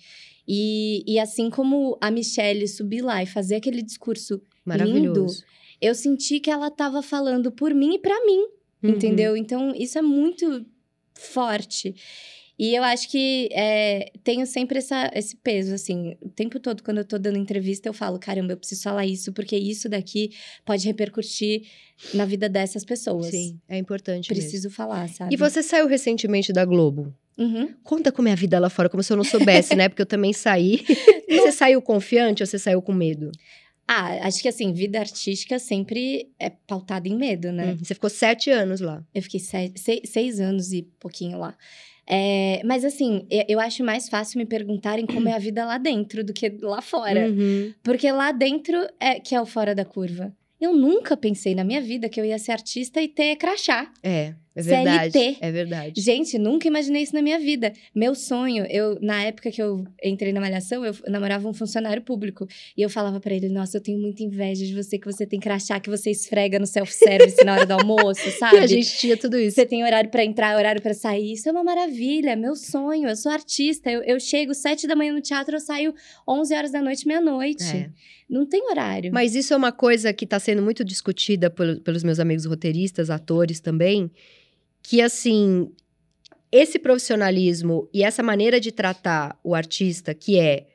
E, 0.49 1.03
e 1.07 1.19
assim 1.19 1.49
como 1.49 1.97
a 2.01 2.11
Michelle 2.11 2.67
subir 2.69 3.03
lá 3.03 3.23
e 3.23 3.27
fazer 3.27 3.57
aquele 3.57 3.83
discurso, 3.83 4.41
Maravilhoso. 4.65 5.45
eu 5.81 5.95
senti 5.95 6.41
que 6.41 6.51
ela 6.51 6.71
tava 6.71 7.03
falando 7.03 7.51
por 7.53 7.73
mim 7.75 7.95
e 7.95 7.99
pra 8.01 8.25
mim. 8.27 8.47
Uhum. 8.83 8.91
Entendeu? 8.91 9.37
Então, 9.37 9.73
isso 9.77 9.97
é 9.99 10.03
muito 10.03 10.65
forte. 11.15 11.95
E 12.59 12.75
eu 12.75 12.83
acho 12.83 13.11
que 13.11 13.51
é, 13.53 14.11
tenho 14.25 14.47
sempre 14.47 14.79
essa, 14.79 15.11
esse 15.15 15.37
peso, 15.37 15.75
assim. 15.75 16.17
O 16.23 16.29
tempo 16.29 16.59
todo, 16.59 16.83
quando 16.83 16.99
eu 16.99 17.05
tô 17.05 17.19
dando 17.19 17.37
entrevista, 17.37 17.89
eu 17.89 17.93
falo: 17.93 18.19
caramba, 18.19 18.53
eu 18.53 18.57
preciso 18.57 18.83
falar 18.83 19.05
isso, 19.05 19.33
porque 19.33 19.57
isso 19.57 19.89
daqui 19.89 20.31
pode 20.65 20.87
repercutir 20.87 21.67
na 22.15 22.25
vida 22.25 22.49
dessas 22.49 22.85
pessoas. 22.85 23.27
Sim, 23.27 23.61
é 23.69 23.77
importante. 23.77 24.29
Preciso 24.29 24.69
mesmo. 24.69 24.71
falar, 24.71 25.09
sabe? 25.09 25.35
E 25.35 25.37
você 25.37 25.63
saiu 25.63 25.87
recentemente 25.87 26.53
da 26.53 26.65
Globo. 26.65 27.15
Uhum. 27.37 27.75
Conta 27.83 28.11
como 28.11 28.29
é 28.29 28.33
a 28.33 28.37
vida 28.37 28.59
lá 28.59 28.71
fora, 28.71 28.89
como 28.89 29.03
se 29.03 29.13
eu 29.13 29.17
não 29.19 29.25
soubesse, 29.25 29.75
né? 29.77 29.91
Porque 29.91 30.01
eu 30.01 30.07
também 30.07 30.33
saí. 30.33 30.83
você 31.29 31.53
saiu 31.53 31.83
confiante 31.83 32.43
ou 32.43 32.47
você 32.47 32.59
saiu 32.59 32.81
com 32.81 32.93
medo? 32.93 33.31
Ah, 33.89 34.27
acho 34.27 34.43
que 34.43 34.49
assim, 34.49 34.73
vida 34.73 34.99
artística 34.99 35.59
sempre 35.59 36.31
é 36.41 36.51
pautada 36.51 37.07
em 37.07 37.17
medo, 37.17 37.53
né? 37.53 37.73
Hum, 37.73 37.85
você 37.85 37.95
ficou 37.95 38.11
sete 38.11 38.51
anos 38.51 38.81
lá. 38.81 39.05
Eu 39.15 39.23
fiquei 39.23 39.39
sete, 39.39 39.79
seis, 39.79 40.01
seis 40.07 40.41
anos 40.41 40.73
e 40.73 40.83
pouquinho 40.99 41.39
lá. 41.39 41.57
É, 42.09 42.63
mas 42.65 42.85
assim, 42.85 43.27
eu, 43.49 43.59
acho 43.59 43.83
mais 43.83 44.09
fácil 44.09 44.39
me 44.39 44.47
perguntarem 44.47 45.05
como 45.07 45.29
é 45.29 45.33
a 45.33 45.39
vida 45.39 45.65
lá 45.65 45.77
dentro 45.77 46.23
do 46.23 46.33
que 46.33 46.57
lá 46.63 46.81
fora. 46.81 47.29
Uhum. 47.29 47.75
Porque 47.83 48.11
lá 48.13 48.31
dentro 48.31 48.79
é 49.01 49.19
que 49.19 49.35
é 49.35 49.41
o 49.41 49.47
fora 49.47 49.75
da 49.75 49.85
curva. 49.85 50.33
Eu 50.61 50.73
nunca 50.73 51.17
pensei 51.17 51.55
na 51.55 51.65
minha 51.65 51.81
vida 51.81 52.09
que 52.09 52.21
eu 52.21 52.25
ia 52.25 52.39
ser 52.39 52.53
artista 52.53 53.03
e 53.03 53.09
ter 53.09 53.37
crachá. 53.37 53.93
É, 54.03 54.35
é 54.57 54.63
verdade. 54.63 55.13
CLT. 55.13 55.39
É 55.41 55.53
verdade. 55.53 56.01
Gente, 56.01 56.39
nunca 56.39 56.67
imaginei 56.67 57.03
isso 57.03 57.15
na 57.15 57.23
minha 57.23 57.39
vida. 57.39 57.73
Meu 57.95 58.15
sonho, 58.15 58.65
eu 58.71 58.99
na 59.01 59.23
época 59.25 59.51
que 59.51 59.63
eu 59.63 59.85
entrei 60.03 60.33
na 60.33 60.41
malhação, 60.41 60.85
eu 60.85 60.95
namorava 61.07 61.49
um 61.49 61.53
funcionário 61.55 62.03
público 62.03 62.47
e 62.77 62.83
eu 62.83 62.89
falava 62.91 63.21
pra 63.21 63.35
ele: 63.35 63.49
"Nossa, 63.49 63.77
eu 63.77 63.81
tenho 63.83 63.99
muita 63.99 64.23
inveja 64.23 64.65
de 64.65 64.75
você 64.75 64.99
que 64.99 65.05
você 65.07 65.27
tem 65.27 65.39
crachá 65.39 65.79
que 65.79 65.91
você 65.91 66.11
esfrega 66.11 66.59
no 66.59 66.67
self-service 66.67 67.45
na 67.45 67.53
hora 67.55 67.67
do 67.67 67.73
almoço, 67.75 68.31
sabe? 68.39 68.57
E 68.57 68.59
a 68.61 68.67
gente 68.67 68.97
tinha 68.99 69.17
tudo 69.17 69.39
isso. 69.39 69.57
Você 69.57 69.67
tem 69.67 69.85
horário 69.85 70.11
pra 70.11 70.25
entrar, 70.25 70.57
horário 70.57 70.81
pra 70.81 70.95
sair. 70.95 71.33
Isso 71.33 71.49
é 71.49 71.53
uma 71.53 71.63
maravilha, 71.63 72.31
é 72.31 72.37
meu 72.37 72.57
sonho. 72.57 73.09
Eu 73.09 73.17
sou 73.17 73.31
artista. 73.31 73.91
Eu, 73.91 74.03
eu 74.03 74.19
chego 74.19 74.55
sete 74.55 74.87
da 74.87 74.97
manhã 74.97 75.13
no 75.13 75.21
teatro, 75.21 75.57
eu 75.57 75.61
saio 75.61 75.95
11 76.27 76.55
horas 76.55 76.73
da 76.73 76.81
noite, 76.81 77.07
meia-noite. 77.07 77.65
É. 77.65 77.91
Não 78.29 78.45
tem 78.47 78.63
horário. 78.71 79.13
Mas 79.13 79.35
isso 79.37 79.53
é 79.55 79.57
uma 79.57 79.71
coisa 79.71 80.13
que 80.13 80.25
está 80.25 80.39
sendo 80.41 80.61
muito 80.63 80.85
discutida 80.85 81.49
pel- 81.51 81.81
pelos 81.81 82.03
meus 82.03 82.19
amigos 82.19 82.45
roteiristas, 82.45 83.09
atores 83.11 83.61
também, 83.61 84.11
que 84.89 85.03
assim, 85.03 85.73
esse 86.53 86.79
profissionalismo 86.79 87.89
e 87.93 88.05
essa 88.05 88.23
maneira 88.23 88.61
de 88.61 88.71
tratar 88.71 89.37
o 89.43 89.53
artista, 89.53 90.15
que 90.15 90.39
é 90.39 90.69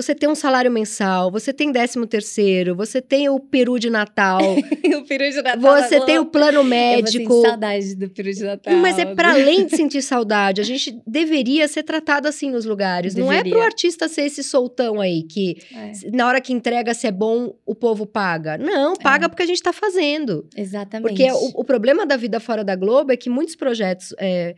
você 0.00 0.14
tem 0.14 0.28
um 0.28 0.34
salário 0.34 0.70
mensal, 0.70 1.30
você 1.30 1.52
tem 1.52 1.70
décimo 1.72 2.06
terceiro, 2.06 2.74
você 2.74 3.00
tem 3.02 3.28
o 3.28 3.38
peru 3.38 3.78
de 3.78 3.90
Natal, 3.90 4.40
o 4.96 5.04
peru 5.06 5.30
de 5.30 5.42
Natal. 5.42 5.60
você 5.82 6.00
tem 6.04 6.18
o 6.18 6.26
plano 6.26 6.58
Eu 6.58 6.64
médico. 6.64 7.32
sentir 7.34 7.48
saudade 7.48 7.94
do 7.96 8.10
peru 8.10 8.32
de 8.32 8.42
Natal. 8.44 8.74
Mas 8.76 8.98
é 8.98 9.14
para 9.14 9.32
além 9.34 9.66
de 9.66 9.76
sentir 9.76 10.02
saudade. 10.02 10.60
A 10.60 10.64
gente 10.64 11.00
deveria 11.06 11.66
ser 11.68 11.82
tratado 11.82 12.28
assim 12.28 12.50
nos 12.50 12.64
lugares. 12.64 13.14
Não 13.14 13.30
é 13.30 13.36
Deveria. 13.38 13.52
pro 13.54 13.62
artista 13.62 14.08
ser 14.08 14.22
esse 14.22 14.42
soltão 14.42 15.00
aí 15.00 15.22
que 15.22 15.56
É, 15.74 16.10
na 16.12 16.26
hora 16.26 16.40
que 16.40 16.52
entrega 16.52 16.94
se 16.94 17.06
é 17.06 17.12
bom, 17.12 17.54
o 17.66 17.74
povo 17.74 18.06
paga. 18.06 18.56
Não, 18.58 18.94
paga 18.96 19.28
porque 19.28 19.42
a 19.42 19.46
gente 19.46 19.62
tá 19.62 19.72
fazendo. 19.72 20.46
exatamente. 20.56 21.08
Porque 21.08 21.30
o, 21.32 21.60
o 21.60 21.64
problema 21.64 22.06
da 22.06 22.16
vida 22.16 22.40
fora 22.40 22.64
da 22.64 22.74
Globo 22.76 23.12
é 23.12 23.16
que 23.16 23.28
muitos 23.30 23.56
projetos, 23.56 24.14
é, 24.18 24.54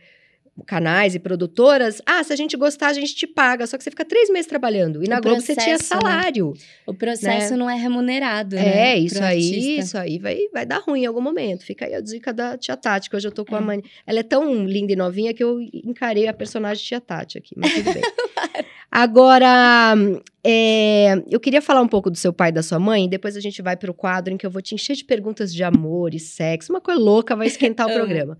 canais 0.67 1.15
e 1.15 1.19
produtoras, 1.19 2.01
ah, 2.05 2.23
se 2.23 2.31
a 2.31 2.35
gente 2.35 2.55
gostar, 2.55 2.87
a 2.89 2.93
gente 2.93 3.15
te 3.15 3.25
paga. 3.25 3.65
Só 3.65 3.77
que 3.77 3.83
você 3.83 3.89
fica 3.89 4.05
três 4.05 4.29
meses 4.29 4.45
trabalhando. 4.45 5.03
E 5.03 5.07
na 5.07 5.17
O 5.17 5.21
Globo 5.21 5.41
você 5.41 5.55
tinha 5.55 5.77
processo, 5.77 5.95
né? 5.95 6.01
salário. 6.01 6.53
O 6.85 6.93
processo 6.93 7.57
não 7.57 7.69
é 7.69 7.75
remunerado, 7.75 8.55
né? 8.55 8.61
né? 8.63 8.89
É, 8.93 8.97
isso 8.99 9.15
pro 9.15 9.25
aí, 9.25 9.37
artista. 9.37 9.81
isso 9.81 9.97
aí 9.97 10.19
vai, 10.19 10.37
vai 10.53 10.65
dar 10.65 10.79
ruim 10.79 11.01
em 11.03 11.05
algum 11.05 11.21
momento. 11.21 11.65
Fica 11.65 11.85
aí 11.85 11.95
a 11.95 12.01
dica 12.01 12.31
da 12.31 12.57
Tia 12.57 12.77
Tati, 12.77 13.09
que 13.09 13.15
hoje 13.15 13.27
eu 13.27 13.31
tô 13.31 13.43
com 13.43 13.55
a 13.55 13.59
É. 13.59 13.61
mãe. 13.61 13.81
Ela 14.05 14.19
é 14.19 14.23
tão 14.23 14.63
linda 14.65 14.93
e 14.93 14.95
novinha 14.95 15.33
que 15.33 15.43
eu 15.43 15.59
encarei 15.83 16.27
a 16.27 16.33
personagem 16.33 16.83
Tia 16.83 17.01
Tati 17.01 17.37
aqui, 17.39 17.53
mas 17.57 17.73
tudo 17.73 17.91
bem. 17.93 18.03
Agora, 18.91 19.95
é, 20.43 21.15
eu 21.29 21.39
queria 21.39 21.63
falar 21.63 21.81
um 21.81 21.87
pouco 21.87 22.11
do 22.11 22.17
seu 22.17 22.31
pai 22.31 22.49
e 22.49 22.51
da 22.51 22.61
sua 22.61 22.77
mãe, 22.77 23.09
depois 23.09 23.35
a 23.35 23.39
gente 23.39 23.59
vai 23.59 23.75
pro 23.75 23.91
quadro 23.93 24.31
em 24.31 24.37
que 24.37 24.45
eu 24.45 24.51
vou 24.51 24.61
te 24.61 24.75
encher 24.75 24.95
de 24.95 25.03
perguntas 25.03 25.51
de 25.51 25.63
amor 25.63 26.13
e 26.13 26.19
sexo, 26.19 26.71
uma 26.71 26.79
coisa 26.79 26.99
louca, 27.01 27.35
vai 27.35 27.47
esquentar 27.47 27.87
o 27.87 27.89
Amo. 27.89 27.97
programa. 28.05 28.37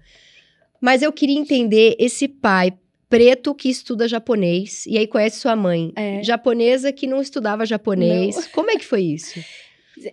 Mas 0.83 1.01
eu 1.01 1.13
queria 1.13 1.39
entender 1.39 1.95
esse 1.97 2.27
pai 2.27 2.73
preto 3.07 3.55
que 3.55 3.69
estuda 3.69 4.05
japonês 4.05 4.85
e 4.85 4.97
aí 4.97 5.07
conhece 5.07 5.39
sua 5.39 5.55
mãe, 5.55 5.93
É. 5.95 6.21
japonesa 6.21 6.91
que 6.91 7.07
não 7.07 7.21
estudava 7.21 7.65
japonês. 7.65 8.47
Como 8.47 8.69
é 8.69 8.75
que 8.75 8.83
foi 8.85 9.01
isso? 9.03 9.39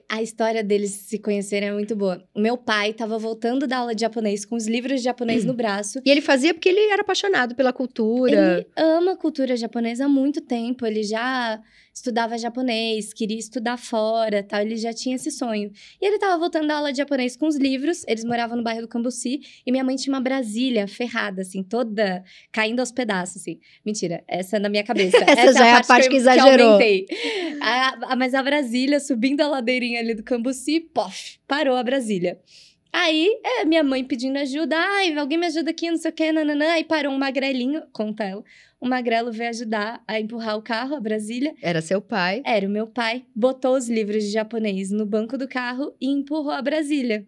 A 0.08 0.22
história 0.22 0.62
deles 0.62 0.90
se 0.92 1.18
conhecerem 1.18 1.70
é 1.70 1.72
muito 1.72 1.96
boa. 1.96 2.22
O 2.32 2.38
meu 2.40 2.56
pai 2.56 2.90
estava 2.90 3.18
voltando 3.18 3.66
da 3.66 3.78
aula 3.78 3.94
de 3.96 4.02
japonês 4.02 4.44
com 4.44 4.54
os 4.54 4.68
livros 4.68 4.98
de 5.00 5.04
japonês 5.04 5.44
no 5.44 5.54
braço. 5.54 6.00
E 6.04 6.10
ele 6.10 6.20
fazia 6.20 6.54
porque 6.54 6.68
ele 6.68 6.80
era 6.92 7.00
apaixonado 7.02 7.56
pela 7.56 7.72
cultura. 7.72 8.58
Ele 8.58 8.66
ama 8.76 9.12
a 9.12 9.16
cultura 9.16 9.56
japonesa 9.56 10.04
há 10.04 10.08
muito 10.08 10.40
tempo. 10.40 10.86
Ele 10.86 11.02
já 11.02 11.60
estudava 12.00 12.36
japonês, 12.38 13.12
queria 13.12 13.38
estudar 13.38 13.76
fora, 13.76 14.42
tal. 14.42 14.60
Ele 14.62 14.76
já 14.76 14.92
tinha 14.92 15.16
esse 15.16 15.30
sonho. 15.30 15.70
E 16.00 16.04
ele 16.06 16.16
estava 16.16 16.38
voltando 16.38 16.66
da 16.66 16.76
aula 16.76 16.90
de 16.90 16.98
japonês 16.98 17.36
com 17.36 17.46
os 17.46 17.56
livros. 17.56 18.04
Eles 18.08 18.24
moravam 18.24 18.56
no 18.56 18.62
bairro 18.62 18.82
do 18.82 18.88
Cambuci 18.88 19.40
e 19.66 19.70
minha 19.70 19.84
mãe 19.84 19.96
tinha 19.96 20.12
uma 20.14 20.20
Brasília 20.20 20.88
ferrada, 20.88 21.42
assim, 21.42 21.62
toda 21.62 22.24
caindo 22.50 22.80
aos 22.80 22.90
pedaços, 22.90 23.42
assim. 23.42 23.60
Mentira, 23.84 24.24
essa 24.26 24.56
é 24.56 24.58
na 24.58 24.68
minha 24.68 24.82
cabeça. 24.84 25.16
Essa 25.30 25.52
já 25.52 25.66
é 25.66 25.72
a 25.74 25.84
parte 25.84 26.08
que 26.08 26.14
eu- 26.14 26.18
exagerou. 26.20 26.72
aumentei. 26.72 27.06
A- 27.60 28.12
a- 28.12 28.16
mas 28.16 28.34
a 28.34 28.42
Brasília, 28.42 28.98
subindo 28.98 29.40
a 29.42 29.46
ladeirinha 29.48 30.00
ali 30.00 30.14
do 30.14 30.22
Cambuci, 30.22 30.80
pof, 30.80 31.38
parou 31.46 31.76
a 31.76 31.82
Brasília. 31.82 32.38
Aí, 32.92 33.28
é, 33.44 33.64
minha 33.64 33.84
mãe 33.84 34.02
pedindo 34.02 34.36
ajuda. 34.38 34.76
Ai, 34.76 35.12
alguém 35.16 35.38
me 35.38 35.46
ajuda 35.46 35.70
aqui, 35.70 35.88
não 35.90 35.96
sei 35.96 36.10
o 36.10 36.14
quê, 36.14 36.32
nananã. 36.32 36.72
Aí 36.72 36.82
parou 36.82 37.12
um 37.12 37.18
magrelinho, 37.18 37.82
conta 37.92 38.24
ela. 38.24 38.42
Um 38.82 38.88
magrelo 38.88 39.30
veio 39.30 39.50
ajudar 39.50 40.02
a 40.08 40.18
empurrar 40.18 40.56
o 40.56 40.62
carro, 40.62 40.94
a 40.96 41.00
Brasília. 41.00 41.52
Era 41.62 41.82
seu 41.82 42.00
pai. 42.00 42.42
Era 42.46 42.66
o 42.66 42.70
meu 42.70 42.86
pai. 42.86 43.24
Botou 43.36 43.76
os 43.76 43.88
livros 43.88 44.24
de 44.24 44.30
japonês 44.30 44.90
no 44.90 45.04
banco 45.04 45.36
do 45.36 45.46
carro 45.46 45.94
e 46.00 46.08
empurrou 46.08 46.50
a 46.52 46.62
Brasília. 46.62 47.26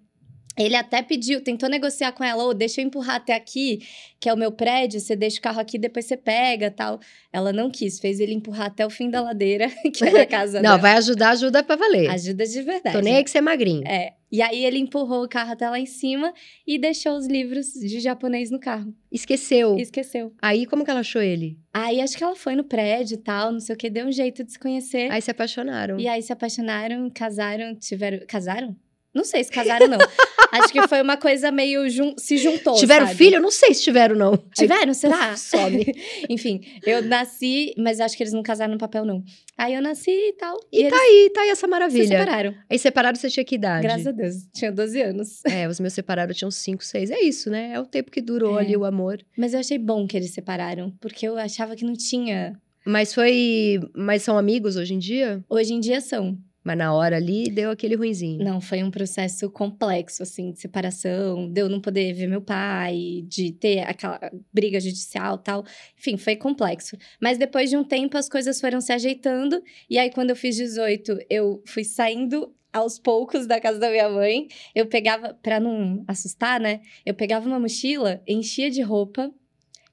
Ele 0.58 0.76
até 0.76 1.00
pediu, 1.02 1.40
tentou 1.42 1.66
negociar 1.68 2.12
com 2.12 2.22
ela, 2.22 2.44
ô, 2.44 2.52
deixa 2.52 2.80
eu 2.80 2.86
empurrar 2.86 3.16
até 3.16 3.34
aqui, 3.34 3.80
que 4.20 4.28
é 4.28 4.34
o 4.34 4.36
meu 4.36 4.52
prédio, 4.52 5.00
você 5.00 5.16
deixa 5.16 5.38
o 5.38 5.42
carro 5.42 5.58
aqui, 5.60 5.78
depois 5.78 6.04
você 6.04 6.14
pega, 6.16 6.70
tal. 6.70 7.00
Ela 7.32 7.54
não 7.54 7.70
quis, 7.70 7.98
fez 7.98 8.20
ele 8.20 8.34
empurrar 8.34 8.66
até 8.66 8.84
o 8.84 8.90
fim 8.90 9.08
da 9.08 9.22
ladeira, 9.22 9.70
que 9.94 10.04
era 10.04 10.22
a 10.22 10.26
casa 10.26 10.58
Não, 10.58 10.72
dela. 10.72 10.76
vai 10.78 10.92
ajudar, 10.92 11.30
ajuda 11.30 11.62
pra 11.62 11.76
valer. 11.76 12.10
Ajuda 12.10 12.44
de 12.44 12.62
verdade. 12.62 12.94
Tô 12.94 13.02
nem 13.02 13.16
aí 13.16 13.24
que 13.24 13.30
você 13.30 13.38
é 13.38 13.40
magrinho. 13.40 13.86
É. 13.86 14.12
E 14.32 14.40
aí 14.40 14.64
ele 14.64 14.78
empurrou 14.78 15.24
o 15.24 15.28
carro 15.28 15.52
até 15.52 15.68
lá 15.68 15.78
em 15.78 15.84
cima 15.84 16.32
e 16.66 16.78
deixou 16.78 17.18
os 17.18 17.26
livros 17.26 17.66
de 17.74 18.00
japonês 18.00 18.50
no 18.50 18.58
carro. 18.58 18.94
Esqueceu. 19.10 19.76
Esqueceu. 19.78 20.32
Aí, 20.40 20.64
como 20.64 20.84
que 20.84 20.90
ela 20.90 21.00
achou 21.00 21.20
ele? 21.20 21.58
Aí 21.70 22.00
acho 22.00 22.16
que 22.16 22.24
ela 22.24 22.34
foi 22.34 22.56
no 22.56 22.64
prédio 22.64 23.16
e 23.16 23.18
tal, 23.18 23.52
não 23.52 23.60
sei 23.60 23.74
o 23.74 23.78
que, 23.78 23.90
deu 23.90 24.06
um 24.06 24.12
jeito 24.12 24.42
de 24.42 24.52
se 24.52 24.58
conhecer. 24.58 25.12
Aí 25.12 25.20
se 25.20 25.30
apaixonaram. 25.30 26.00
E 26.00 26.08
aí 26.08 26.22
se 26.22 26.32
apaixonaram, 26.32 27.10
casaram, 27.10 27.74
tiveram. 27.74 28.20
Casaram? 28.26 28.74
Não 29.14 29.24
sei 29.24 29.44
se 29.44 29.50
casaram, 29.50 29.86
não. 29.88 29.98
Acho 30.52 30.72
que 30.72 30.86
foi 30.86 31.00
uma 31.00 31.16
coisa 31.16 31.50
meio. 31.50 31.88
Jun... 31.88 32.14
Se 32.18 32.36
juntou. 32.36 32.74
tiveram 32.74 33.06
sabe? 33.06 33.18
filho? 33.18 33.40
Não 33.40 33.50
sei 33.50 33.72
se 33.72 33.82
tiveram, 33.82 34.14
não. 34.14 34.36
Tiveram, 34.54 34.92
será? 34.92 35.28
Puf, 35.30 35.38
some. 35.38 35.84
Enfim, 36.28 36.60
eu 36.86 37.02
nasci, 37.02 37.74
mas 37.78 38.00
acho 38.00 38.14
que 38.16 38.22
eles 38.22 38.34
não 38.34 38.42
casaram 38.42 38.72
no 38.72 38.78
papel, 38.78 39.04
não. 39.04 39.22
Aí 39.56 39.74
eu 39.74 39.80
nasci 39.80 40.10
e 40.10 40.32
tal. 40.34 40.54
E, 40.70 40.80
eles 40.80 40.90
tá 40.92 40.98
aí, 40.98 41.30
tá 41.32 41.40
aí 41.42 41.48
essa 41.50 41.66
se 41.66 41.70
maravilha. 41.70 42.06
separaram. 42.06 42.54
Aí 42.68 42.78
separaram, 42.78 43.16
você 43.16 43.30
tinha 43.30 43.44
que 43.44 43.54
idade? 43.54 43.82
Graças 43.82 44.06
a 44.06 44.10
Deus. 44.12 44.34
Tinha 44.52 44.70
12 44.70 45.00
anos. 45.00 45.44
É, 45.46 45.66
os 45.66 45.80
meus 45.80 45.94
separaram, 45.94 46.34
tinham 46.34 46.50
5, 46.50 46.84
6. 46.84 47.10
É 47.10 47.20
isso, 47.20 47.48
né? 47.48 47.72
É 47.72 47.80
o 47.80 47.86
tempo 47.86 48.10
que 48.10 48.20
durou 48.20 48.58
É. 48.58 48.62
ali 48.62 48.76
o 48.76 48.84
amor. 48.84 49.24
Mas 49.36 49.54
eu 49.54 49.60
achei 49.60 49.78
bom 49.78 50.06
que 50.06 50.16
eles 50.16 50.32
separaram, 50.32 50.92
porque 51.00 51.26
eu 51.26 51.38
achava 51.38 51.74
que 51.76 51.84
não 51.84 51.94
tinha. 51.94 52.60
Mas 52.84 53.14
foi. 53.14 53.80
Mas 53.94 54.22
são 54.22 54.36
amigos 54.36 54.76
hoje 54.76 54.92
em 54.94 54.98
dia? 54.98 55.42
Hoje 55.48 55.72
em 55.72 55.80
dia 55.80 56.00
são. 56.00 56.36
Mas 56.64 56.78
na 56.78 56.94
hora 56.94 57.16
ali 57.16 57.50
deu 57.50 57.70
aquele 57.70 57.96
ruinzinho. 57.96 58.42
Não, 58.44 58.60
foi 58.60 58.82
um 58.82 58.90
processo 58.90 59.50
complexo, 59.50 60.22
assim, 60.22 60.52
de 60.52 60.60
separação, 60.60 61.50
de 61.50 61.60
eu 61.60 61.68
não 61.68 61.80
poder 61.80 62.12
ver 62.12 62.28
meu 62.28 62.40
pai, 62.40 63.24
de 63.26 63.52
ter 63.52 63.80
aquela 63.80 64.20
briga 64.52 64.78
judicial 64.80 65.38
tal. 65.38 65.64
Enfim, 65.98 66.16
foi 66.16 66.36
complexo. 66.36 66.96
Mas 67.20 67.38
depois 67.38 67.70
de 67.70 67.76
um 67.76 67.84
tempo, 67.84 68.16
as 68.16 68.28
coisas 68.28 68.60
foram 68.60 68.80
se 68.80 68.92
ajeitando. 68.92 69.62
E 69.90 69.98
aí, 69.98 70.10
quando 70.10 70.30
eu 70.30 70.36
fiz 70.36 70.56
18, 70.56 71.18
eu 71.28 71.62
fui 71.66 71.84
saindo 71.84 72.54
aos 72.72 72.98
poucos 72.98 73.46
da 73.46 73.60
casa 73.60 73.78
da 73.78 73.90
minha 73.90 74.08
mãe. 74.08 74.48
Eu 74.74 74.86
pegava, 74.86 75.34
pra 75.42 75.60
não 75.60 76.04
assustar, 76.08 76.58
né? 76.58 76.80
Eu 77.04 77.14
pegava 77.14 77.46
uma 77.46 77.60
mochila, 77.60 78.22
enchia 78.26 78.70
de 78.70 78.80
roupa, 78.82 79.30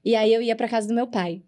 e 0.04 0.14
aí 0.14 0.32
eu 0.32 0.40
ia 0.40 0.56
pra 0.56 0.68
casa 0.68 0.88
do 0.88 0.94
meu 0.94 1.06
pai. 1.06 1.42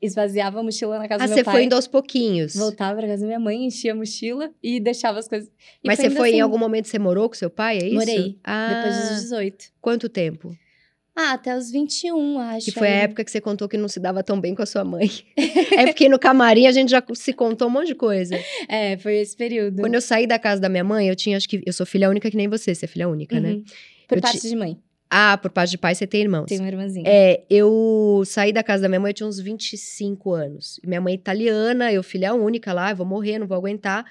Esvaziava 0.00 0.60
a 0.60 0.62
mochila 0.62 0.98
na 0.98 1.08
casa 1.08 1.24
ah, 1.24 1.26
do 1.26 1.30
você 1.30 1.36
meu 1.36 1.44
pai. 1.44 1.54
foi 1.54 1.64
indo 1.64 1.74
aos 1.74 1.88
pouquinhos. 1.88 2.54
Voltava 2.54 2.98
pra 2.98 3.08
casa 3.08 3.22
da 3.22 3.26
minha 3.26 3.40
mãe, 3.40 3.64
enchia 3.64 3.92
a 3.92 3.94
mochila 3.96 4.50
e 4.62 4.78
deixava 4.78 5.18
as 5.18 5.26
coisas. 5.26 5.48
E 5.82 5.86
Mas 5.88 5.98
você 5.98 6.06
indo 6.06 6.16
foi 6.16 6.28
em 6.28 6.32
assim. 6.34 6.40
algum 6.40 6.58
momento, 6.58 6.86
você 6.86 6.98
morou 6.98 7.28
com 7.28 7.34
seu 7.34 7.50
pai, 7.50 7.78
é 7.78 7.86
isso? 7.86 7.94
Morei, 7.96 8.38
Ah, 8.44 8.74
Depois 8.74 8.96
dos 9.10 9.20
18. 9.22 9.64
quanto 9.80 10.08
tempo? 10.08 10.56
Ah, 11.20 11.32
até 11.32 11.56
os 11.56 11.68
21, 11.72 12.38
acho. 12.38 12.66
Que 12.66 12.70
foi 12.70 12.86
a 12.86 12.90
aí. 12.92 12.96
época 13.00 13.24
que 13.24 13.30
você 13.32 13.40
contou 13.40 13.68
que 13.68 13.76
não 13.76 13.88
se 13.88 13.98
dava 13.98 14.22
tão 14.22 14.40
bem 14.40 14.54
com 14.54 14.62
a 14.62 14.66
sua 14.66 14.84
mãe. 14.84 15.10
é 15.76 15.86
porque 15.86 16.08
no 16.08 16.16
camarim 16.16 16.68
a 16.68 16.70
gente 16.70 16.90
já 16.90 17.02
se 17.14 17.32
contou 17.32 17.66
um 17.66 17.70
monte 17.72 17.88
de 17.88 17.96
coisa. 17.96 18.38
É, 18.68 18.96
foi 18.98 19.16
esse 19.16 19.36
período. 19.36 19.80
Quando 19.80 19.94
eu 19.94 20.00
saí 20.00 20.28
da 20.28 20.38
casa 20.38 20.60
da 20.60 20.68
minha 20.68 20.84
mãe, 20.84 21.08
eu 21.08 21.16
tinha, 21.16 21.36
acho 21.36 21.48
que. 21.48 21.60
Eu 21.66 21.72
sou 21.72 21.84
filha 21.84 22.08
única 22.08 22.30
que 22.30 22.36
nem 22.36 22.46
você, 22.46 22.72
você 22.72 22.84
é 22.84 22.88
filha 22.88 23.08
única, 23.08 23.40
né? 23.40 23.54
Uhum. 23.54 23.64
Por 24.06 24.18
Eu 24.18 24.22
parte 24.22 24.38
ti- 24.40 24.48
de 24.48 24.54
mãe. 24.54 24.78
Ah, 25.10 25.38
por 25.40 25.50
parte 25.50 25.70
de 25.70 25.78
pai 25.78 25.94
você 25.94 26.06
tem 26.06 26.20
irmãos. 26.22 26.46
Tenho 26.46 26.60
uma 26.62 26.68
irmãzinha. 26.68 27.04
É, 27.08 27.42
eu 27.48 28.22
saí 28.26 28.52
da 28.52 28.62
casa 28.62 28.82
da 28.82 28.88
minha 28.88 29.00
mãe, 29.00 29.10
eu 29.10 29.14
tinha 29.14 29.26
uns 29.26 29.38
25 29.40 30.32
anos. 30.32 30.78
Minha 30.84 31.00
mãe 31.00 31.12
é 31.12 31.16
italiana, 31.16 31.92
eu 31.92 32.02
filha 32.02 32.34
única 32.34 32.72
lá, 32.72 32.90
eu 32.90 32.96
vou 32.96 33.06
morrer, 33.06 33.38
não 33.38 33.46
vou 33.46 33.56
aguentar. 33.56 34.04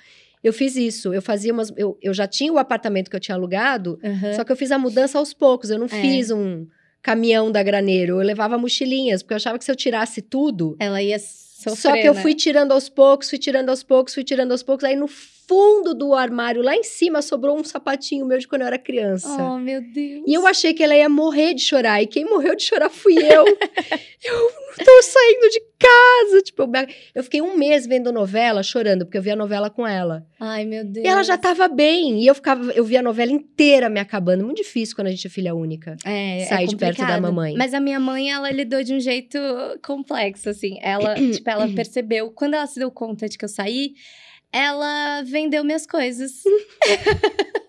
Eu 0.43 0.53
fiz 0.53 0.75
isso, 0.75 1.13
eu 1.13 1.21
fazia 1.21 1.51
umas. 1.53 1.71
Eu, 1.75 1.97
eu 2.01 2.13
já 2.13 2.27
tinha 2.27 2.51
o 2.51 2.57
apartamento 2.57 3.09
que 3.09 3.15
eu 3.15 3.19
tinha 3.19 3.35
alugado, 3.35 3.99
Aham. 4.03 4.33
só 4.33 4.43
que 4.43 4.51
eu 4.51 4.55
fiz 4.55 4.71
a 4.71 4.79
mudança 4.79 5.17
aos 5.19 5.33
poucos. 5.33 5.69
Eu 5.69 5.77
não 5.77 5.85
É. 5.87 5.89
fiz 5.89 6.31
um 6.31 6.65
caminhão 7.01 7.51
da 7.51 7.61
graneiro, 7.63 8.19
eu 8.19 8.25
levava 8.25 8.57
mochilinhas, 8.57 9.21
porque 9.21 9.33
eu 9.33 9.37
achava 9.37 9.57
que 9.57 9.63
se 9.65 9.71
eu 9.71 9.75
tirasse 9.75 10.21
tudo. 10.21 10.75
Ela 10.79 11.01
ia 11.01 11.17
sofrer, 11.19 11.75
só 11.77 11.93
que 11.93 12.07
eu 12.07 12.13
né? 12.13 12.21
fui 12.21 12.33
tirando 12.33 12.71
aos 12.71 12.89
poucos, 12.89 13.29
fui 13.29 13.37
tirando 13.39 13.69
aos 13.69 13.83
poucos, 13.83 14.13
fui 14.13 14.23
tirando 14.23 14.51
aos 14.51 14.63
poucos. 14.63 14.83
Aí 14.83 14.95
no 14.95 15.07
fundo 15.47 15.93
do 15.93 16.13
armário, 16.13 16.61
lá 16.61 16.75
em 16.75 16.83
cima, 16.83 17.21
sobrou 17.21 17.57
um 17.57 17.63
sapatinho 17.63 18.25
meu 18.25 18.37
de 18.37 18.47
quando 18.47 18.61
eu 18.61 18.67
era 18.67 18.77
criança. 18.77 19.29
Oh, 19.41 19.57
meu 19.57 19.81
Deus. 19.81 20.23
E 20.27 20.33
eu 20.33 20.45
achei 20.45 20.73
que 20.73 20.83
ela 20.83 20.95
ia 20.95 21.07
morrer 21.07 21.53
de 21.53 21.61
chorar. 21.61 22.03
E 22.03 22.07
quem 22.07 22.25
morreu 22.25 22.55
de 22.55 22.63
chorar 22.63 22.89
fui 22.89 23.15
eu. 23.17 23.45
eu 23.45 24.51
não 24.77 24.85
tô 24.85 25.01
saindo 25.01 25.49
de 25.49 25.61
casa. 25.79 26.41
Tipo, 26.43 26.63
eu, 26.63 26.69
eu 27.15 27.23
fiquei 27.23 27.41
um 27.41 27.57
mês 27.57 27.87
vendo 27.87 28.11
novela, 28.11 28.61
chorando, 28.61 29.05
porque 29.05 29.17
eu 29.17 29.21
via 29.21 29.37
novela 29.37 29.69
com 29.69 29.87
ela. 29.87 30.25
Ai, 30.37 30.65
meu 30.65 30.83
Deus. 30.83 31.05
E 31.05 31.09
ela 31.09 31.23
já 31.23 31.37
tava 31.37 31.69
bem. 31.69 32.21
E 32.21 32.27
eu 32.27 32.35
ficava, 32.35 32.71
eu 32.71 32.83
via 32.83 32.99
a 32.99 33.03
novela 33.03 33.31
inteira 33.31 33.89
me 33.89 34.01
acabando. 34.01 34.43
Muito 34.43 34.57
difícil 34.57 34.95
quando 34.95 35.07
a 35.07 35.11
gente 35.11 35.27
é 35.27 35.29
filha 35.29 35.55
única. 35.55 35.95
É, 36.03 36.45
sair 36.49 36.65
é 36.65 36.67
de 36.67 36.75
perto 36.75 36.99
da 36.99 37.21
mamãe. 37.21 37.55
Mas 37.57 37.73
a 37.73 37.79
minha 37.79 38.01
mãe, 38.01 38.29
ela 38.31 38.51
lidou 38.51 38.83
de 38.83 38.93
um 38.93 38.99
jeito 38.99 39.37
complexo, 39.81 40.49
assim. 40.49 40.77
Ela, 40.81 41.15
tipo, 41.31 41.49
ela 41.49 41.69
percebeu. 41.69 42.31
Quando 42.31 42.55
ela 42.55 42.67
se 42.67 42.79
deu 42.79 42.91
conta 42.91 43.29
de 43.29 43.37
que 43.37 43.45
eu 43.45 43.49
saí, 43.49 43.93
ela 44.51 45.21
vendeu 45.23 45.63
minhas 45.63 45.85
coisas. 45.85 46.31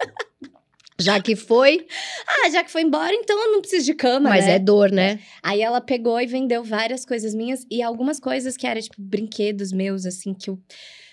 Já 1.01 1.20
que 1.22 1.37
foi, 1.37 1.87
Ah, 2.26 2.51
já 2.51 2.64
que 2.64 2.72
foi 2.72 2.83
embora, 2.83 3.14
então 3.14 3.41
eu 3.41 3.53
não 3.53 3.61
preciso 3.61 3.87
de 3.87 3.95
cama, 3.95 4.31
mas 4.31 4.47
né? 4.47 4.57
é 4.57 4.59
dor, 4.59 4.91
né? 4.91 5.20
Aí 5.41 5.62
ela 5.62 5.81
pegou 5.81 6.20
e 6.20 6.26
vendeu 6.26 6.64
várias 6.64 7.05
coisas 7.05 7.33
minhas 7.37 7.64
e 7.70 7.81
algumas 7.81 8.18
coisas 8.18 8.57
que 8.57 8.66
eram, 8.66 8.81
tipo, 8.81 8.97
brinquedos 8.99 9.70
meus, 9.70 10.05
assim, 10.05 10.35
que 10.35 10.51
eu 10.51 10.59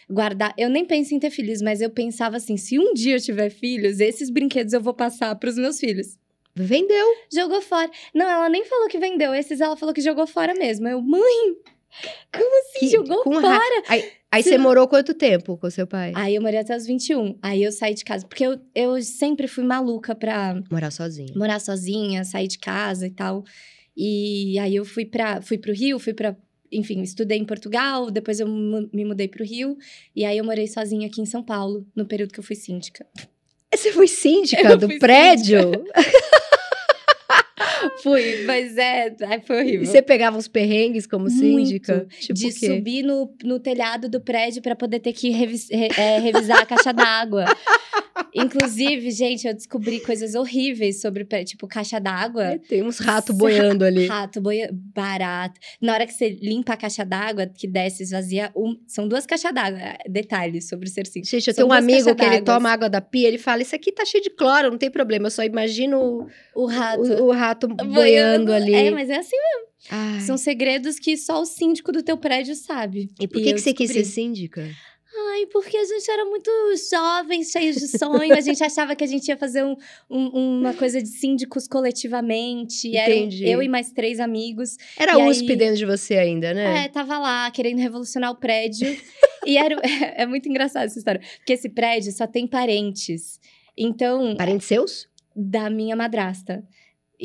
guardar. 0.09 0.55
Eu 0.57 0.69
nem 0.71 0.83
penso 0.85 1.13
em 1.13 1.19
ter 1.19 1.29
filhos, 1.29 1.61
mas 1.61 1.81
eu 1.81 1.91
pensava 1.91 2.37
assim: 2.37 2.57
se 2.57 2.79
um 2.79 2.95
dia 2.95 3.15
eu 3.17 3.21
tiver 3.21 3.51
filhos, 3.51 3.99
esses 3.99 4.31
brinquedos 4.31 4.73
eu 4.73 4.81
vou 4.81 4.93
passar 4.93 5.35
pros 5.35 5.55
meus 5.55 5.79
filhos. 5.79 6.17
Vendeu. 6.55 7.05
Jogou 7.31 7.61
fora. 7.61 7.91
Não, 8.11 8.27
ela 8.27 8.49
nem 8.49 8.65
falou 8.65 8.87
que 8.87 8.97
vendeu. 8.97 9.35
Esses 9.35 9.61
ela 9.61 9.77
falou 9.77 9.93
que 9.93 10.01
jogou 10.01 10.25
fora 10.25 10.55
mesmo. 10.55 10.87
Eu, 10.87 10.99
mãe, 10.99 11.55
como 12.33 12.61
assim 12.61 12.79
Que- 12.79 12.89
jogou 12.89 13.23
fora? 13.23 13.83
Aí, 13.87 14.11
aí 14.31 14.43
você 14.43 14.57
morou 14.57 14.87
quanto 14.87 15.13
tempo 15.13 15.57
com 15.57 15.69
seu 15.69 15.85
pai? 15.87 16.11
Aí 16.15 16.35
eu 16.35 16.41
morei 16.41 16.59
até 16.59 16.75
os 16.75 16.85
21. 16.85 17.37
Aí 17.41 17.63
eu 17.63 17.71
saí 17.71 17.93
de 17.93 18.03
casa. 18.03 18.25
Porque 18.27 18.45
eu, 18.45 18.59
eu 18.73 19.01
sempre 19.01 19.47
fui 19.47 19.63
maluca 19.63 20.13
pra 20.15 20.61
Morar 20.71 20.91
sozinho. 20.91 21.33
morar 21.37 21.59
sozinha, 21.59 22.23
sair 22.23 22.47
de 22.47 22.57
casa 22.59 23.07
e 23.07 23.11
tal. 23.11 23.43
E 23.95 24.59
aí 24.59 24.75
eu 24.75 24.83
fui 24.85 25.05
para 25.05 25.41
fui 25.41 25.57
pro 25.57 25.73
Rio, 25.73 25.97
fui 25.99 26.13
para 26.13 26.35
enfim, 26.71 27.01
estudei 27.01 27.37
em 27.37 27.45
Portugal, 27.45 28.11
depois 28.11 28.39
eu 28.39 28.47
me 28.47 29.05
mudei 29.05 29.27
pro 29.29 29.45
Rio 29.45 29.77
e 30.13 30.25
aí 30.25 30.37
eu 30.37 30.43
morei 30.43 30.67
sozinha 30.67 31.07
aqui 31.07 31.21
em 31.21 31.25
São 31.25 31.41
Paulo, 31.41 31.85
no 31.95 32.05
período 32.05 32.33
que 32.33 32.39
eu 32.39 32.43
fui 32.43 32.55
síndica. 32.55 33.05
Você 33.73 33.93
foi 33.93 34.07
síndica 34.07 34.61
Eu 34.67 34.77
do 34.77 34.89
prédio? 34.99 35.59
Fui, 38.05 38.43
mas 38.45 38.77
é, 38.77 39.15
foi 39.47 39.55
E 39.55 39.59
horrível. 39.61 39.85
você 39.87 39.99
pegava 39.99 40.37
uns 40.37 40.47
perrengues 40.47 41.07
como 41.07 41.23
Muito. 41.25 41.39
síndica? 41.39 42.05
Tipo 42.19 42.35
de 42.35 42.51
subir 42.51 43.01
no, 43.03 43.33
no 43.43 43.59
telhado 43.59 44.07
do 44.07 44.21
prédio 44.21 44.61
para 44.61 44.75
poder 44.75 44.99
ter 44.99 45.11
que 45.11 45.31
revis- 45.31 45.69
re- 45.71 45.89
é, 45.97 46.19
revisar 46.19 46.59
a 46.61 46.65
caixa 46.67 46.93
d'água. 46.93 47.45
Inclusive, 48.35 49.11
gente, 49.11 49.47
eu 49.47 49.53
descobri 49.53 49.99
coisas 50.01 50.35
horríveis 50.35 50.99
sobre 51.01 51.23
o 51.23 51.43
tipo 51.45 51.67
caixa 51.67 51.99
d'água. 51.99 52.43
É, 52.43 52.57
Tem 52.57 52.83
uns 52.83 52.99
ratos 52.99 53.35
boiando 53.35 53.85
ali. 53.85 54.07
Rato, 54.07 54.41
boia, 54.41 54.69
barato. 54.93 55.59
Na 55.81 55.93
hora 55.93 56.05
que 56.05 56.13
você 56.13 56.29
limpa 56.29 56.73
a 56.73 56.77
caixa 56.77 57.05
d'água, 57.05 57.47
que 57.47 57.67
desce, 57.67 58.03
esvazia, 58.03 58.51
um- 58.55 58.77
são 58.87 59.07
duas 59.07 59.25
caixas 59.25 59.53
d'água. 59.53 59.79
Detalhes 60.09 60.67
sobre 60.67 60.89
ser 60.89 61.07
síndico. 61.07 61.31
Gente, 61.31 61.47
eu 61.47 61.53
São 61.53 61.67
tenho 61.67 61.69
um 61.69 61.77
amigo 61.77 62.13
que 62.15 62.25
ele 62.25 62.41
toma 62.41 62.69
água 62.71 62.89
da 62.89 62.99
pia, 63.01 63.27
ele 63.27 63.37
fala, 63.37 63.61
isso 63.61 63.75
aqui 63.75 63.91
tá 63.91 64.03
cheio 64.05 64.23
de 64.23 64.29
cloro, 64.29 64.69
não 64.69 64.77
tem 64.77 64.91
problema, 64.91 65.27
eu 65.27 65.31
só 65.31 65.43
imagino 65.43 66.27
o, 66.55 66.63
O 66.63 66.65
rato. 66.65 67.01
o- 67.01 67.27
o 67.27 67.31
rato 67.31 67.67
boiando 67.67 68.51
ali. 68.51 68.73
É, 68.73 68.91
mas 68.91 69.09
é 69.09 69.17
assim, 69.17 69.35
Ai. 69.89 70.19
são 70.21 70.37
segredos 70.37 70.99
que 70.99 71.15
só 71.15 71.41
o 71.41 71.45
síndico 71.45 71.91
do 71.91 72.03
teu 72.03 72.17
prédio 72.17 72.55
sabe. 72.55 73.09
E 73.19 73.27
por 73.27 73.39
E 73.39 73.43
que, 73.43 73.49
eu 73.49 73.55
que 73.55 73.61
você 73.61 73.73
quis 73.73 73.91
ser 73.91 74.03
síndica? 74.03 74.67
Ai, 75.31 75.45
porque 75.47 75.77
a 75.77 75.83
gente 75.85 76.11
era 76.11 76.25
muito 76.25 76.49
jovem, 76.89 77.43
cheios 77.43 77.75
de 77.77 77.87
sonho. 77.87 78.33
A 78.33 78.41
gente 78.41 78.63
achava 78.63 78.95
que 78.95 79.03
a 79.03 79.07
gente 79.07 79.27
ia 79.27 79.37
fazer 79.37 79.63
um- 79.63 79.75
um- 80.09 80.59
uma 80.59 80.73
coisa 80.73 81.01
de 81.01 81.07
síndicos 81.07 81.67
coletivamente. 81.67 82.89
Entendi. 82.89 83.47
eu 83.47 83.61
e 83.61 83.67
mais 83.67 83.91
três 83.91 84.19
amigos. 84.19 84.77
Era 84.97 85.13
E 85.19 85.29
USP 85.29 85.51
aí- 85.51 85.55
dentro 85.57 85.77
de 85.77 85.85
você 85.85 86.15
ainda, 86.17 86.53
né? 86.53 86.85
É, 86.85 86.87
tava 86.89 87.17
lá 87.17 87.49
querendo 87.51 87.79
revolucionar 87.79 88.31
o 88.31 88.35
prédio. 88.35 88.87
e 89.45 89.57
era, 89.57 89.75
é 90.21 90.25
muito 90.25 90.49
engraçado 90.49 90.85
essa 90.85 90.97
história. 90.97 91.21
Porque 91.37 91.53
esse 91.53 91.69
prédio 91.69 92.11
só 92.11 92.27
tem 92.27 92.47
parentes. 92.47 93.39
Então, 93.77 94.35
Parentes 94.35 94.67
seus? 94.67 95.07
da 95.35 95.69
minha 95.69 95.95
madrasta. 95.95 96.63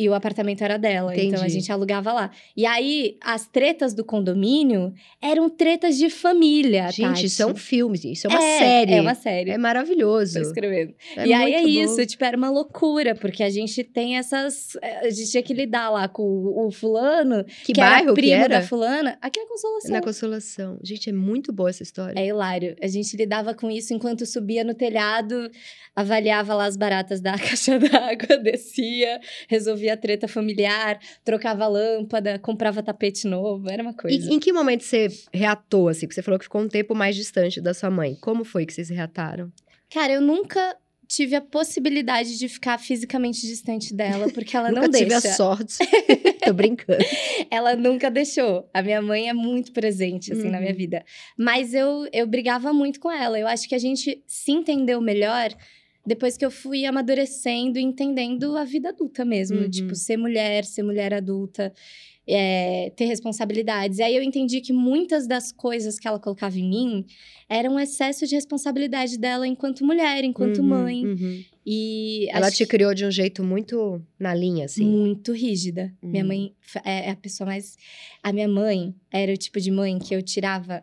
E 0.02 0.08
o 0.08 0.14
apartamento 0.14 0.62
era 0.62 0.78
dela, 0.78 1.14
então 1.14 1.40
a 1.40 1.42
Entendi. 1.44 1.52
gente 1.60 1.70
alugava 1.72 2.12
lá. 2.12 2.30
E 2.56 2.64
aí, 2.64 3.18
as 3.20 3.46
tretas 3.46 3.92
do 3.92 4.04
condomínio 4.04 4.92
eram 5.20 5.50
tretas 5.50 5.98
de 5.98 6.08
família, 6.08 6.90
Gente, 6.90 7.08
Tati. 7.08 7.26
isso 7.26 7.42
é 7.42 7.46
um 7.46 7.54
filme, 7.56 7.98
isso 8.04 8.26
é 8.26 8.30
uma 8.30 8.42
É, 8.42 8.58
série. 8.58 8.92
É 8.94 9.00
uma 9.00 9.14
série. 9.14 9.50
É 9.50 9.58
maravilhoso. 9.58 10.34
Tô 10.34 10.40
escrevendo. 10.40 10.94
É 11.16 11.26
e 11.26 11.32
aí 11.32 11.54
é 11.54 11.62
bom. 11.62 11.68
isso, 11.68 12.06
tipo, 12.06 12.24
era 12.24 12.36
uma 12.36 12.50
loucura, 12.50 13.14
porque 13.14 13.42
a 13.42 13.50
gente 13.50 13.84
tem 13.84 14.16
essas. 14.16 14.76
eh, 14.82 15.06
A 15.06 15.10
gente 15.10 15.30
tinha 15.30 15.42
que 15.42 15.52
lidar 15.52 15.90
lá 15.90 16.08
com 16.08 16.22
o, 16.22 16.70
fulano, 16.70 17.44
Que, 17.64 17.72
que 17.74 17.80
bairro 17.80 17.94
era 18.04 18.14
que 18.14 18.20
primo 18.20 18.34
era? 18.34 18.48
da 18.60 18.62
fulana, 18.62 19.18
aqui 19.20 19.38
na 19.40 19.46
Consolação. 19.48 19.90
Na 19.90 20.00
Consolação. 20.00 20.78
Gente, 20.82 21.10
é 21.10 21.12
muito 21.12 21.52
boa 21.52 21.68
essa 21.70 21.82
história. 21.82 22.18
É 22.18 22.26
hilário. 22.26 22.74
A 22.82 22.86
gente 22.86 23.16
lidava 23.16 23.52
com 23.54 23.70
isso 23.70 23.92
enquanto 23.92 24.24
subia 24.24 24.64
no 24.64 24.72
telhado, 24.74 25.50
avaliava 25.94 26.54
lá 26.54 26.64
as 26.66 26.76
baratas 26.76 27.20
da 27.20 27.32
caixa 27.38 27.78
d'água, 27.78 28.38
descia, 28.38 29.20
resolvia 29.48 29.89
a 29.90 29.96
treta 29.96 30.26
familiar, 30.28 30.98
trocava 31.24 31.66
lâmpada, 31.66 32.38
comprava 32.38 32.82
tapete 32.82 33.26
novo, 33.26 33.68
era 33.70 33.82
uma 33.82 33.94
coisa. 33.94 34.30
E 34.30 34.34
em 34.34 34.38
que 34.38 34.52
momento 34.52 34.82
você 34.84 35.08
reatou, 35.32 35.88
assim? 35.88 36.00
Porque 36.06 36.14
você 36.14 36.22
falou 36.22 36.38
que 36.38 36.44
ficou 36.44 36.60
um 36.60 36.68
tempo 36.68 36.94
mais 36.94 37.14
distante 37.16 37.60
da 37.60 37.74
sua 37.74 37.90
mãe. 37.90 38.16
Como 38.20 38.44
foi 38.44 38.64
que 38.66 38.72
vocês 38.72 38.88
reataram? 38.88 39.52
Cara, 39.92 40.12
eu 40.12 40.20
nunca 40.20 40.76
tive 41.08 41.34
a 41.34 41.40
possibilidade 41.40 42.38
de 42.38 42.48
ficar 42.48 42.78
fisicamente 42.78 43.40
distante 43.44 43.92
dela, 43.92 44.28
porque 44.32 44.56
ela 44.56 44.68
Nunca 44.70 44.82
não 44.82 44.90
tive 44.92 45.06
deixa. 45.10 45.28
a 45.28 45.32
sorte. 45.32 45.78
Tô 46.44 46.52
brincando. 46.52 47.04
Ela 47.50 47.74
nunca 47.74 48.08
deixou. 48.08 48.70
A 48.72 48.80
minha 48.80 49.02
mãe 49.02 49.28
é 49.28 49.32
muito 49.32 49.72
presente, 49.72 50.32
assim, 50.32 50.48
na 50.48 50.60
minha 50.60 50.70
Uhum. 50.70 50.76
vida. 50.78 51.04
Mas 51.36 51.74
eu, 51.74 52.08
eu 52.12 52.28
brigava 52.28 52.72
muito 52.72 53.00
com 53.00 53.10
ela. 53.10 53.36
Eu 53.40 53.48
acho 53.48 53.68
que 53.68 53.74
a 53.74 53.78
gente 53.78 54.22
se 54.24 54.52
entendeu 54.52 55.00
melhor 55.00 55.50
depois 56.06 56.36
que 56.36 56.44
eu 56.44 56.50
fui 56.50 56.84
amadurecendo 56.84 57.78
e 57.78 57.82
entendendo 57.82 58.56
a 58.56 58.64
vida 58.64 58.88
adulta 58.90 59.24
mesmo. 59.24 59.58
Uhum. 59.58 59.70
Tipo, 59.70 59.94
ser 59.94 60.16
mulher, 60.16 60.64
ser 60.64 60.82
mulher 60.82 61.12
adulta, 61.12 61.72
é, 62.26 62.90
ter 62.96 63.04
responsabilidades. 63.06 63.98
E 63.98 64.02
aí 64.02 64.14
eu 64.16 64.22
entendi 64.22 64.60
que 64.60 64.72
muitas 64.72 65.26
das 65.26 65.50
coisas 65.52 65.98
que 65.98 66.06
ela 66.08 66.18
colocava 66.18 66.58
em 66.58 66.68
mim 66.68 67.06
eram 67.48 67.74
um 67.74 67.80
excesso 67.80 68.26
de 68.26 68.34
responsabilidade 68.34 69.18
dela 69.18 69.46
enquanto 69.46 69.84
mulher, 69.84 70.22
enquanto 70.24 70.58
Uhum, 70.58 70.64
mãe. 70.66 71.04
uhum. 71.06 71.44
E 71.66 72.26
Ela 72.30 72.50
te 72.50 72.64
criou 72.66 72.94
de 72.94 73.04
um 73.04 73.10
jeito 73.10 73.44
muito 73.44 74.02
na 74.18 74.34
linha, 74.34 74.64
assim. 74.64 74.84
muito 74.84 75.32
rígida. 75.32 75.92
Minha 76.02 76.24
Hum. 76.24 76.28
mãe 76.28 76.52
é 76.84 77.08
é 77.08 77.10
a 77.10 77.16
pessoa 77.16 77.46
mais. 77.46 77.76
A 78.22 78.32
minha 78.32 78.48
mãe 78.48 78.94
era 79.12 79.32
o 79.32 79.36
tipo 79.36 79.60
de 79.60 79.70
mãe 79.70 79.98
que 79.98 80.14
eu 80.14 80.22
tirava. 80.22 80.82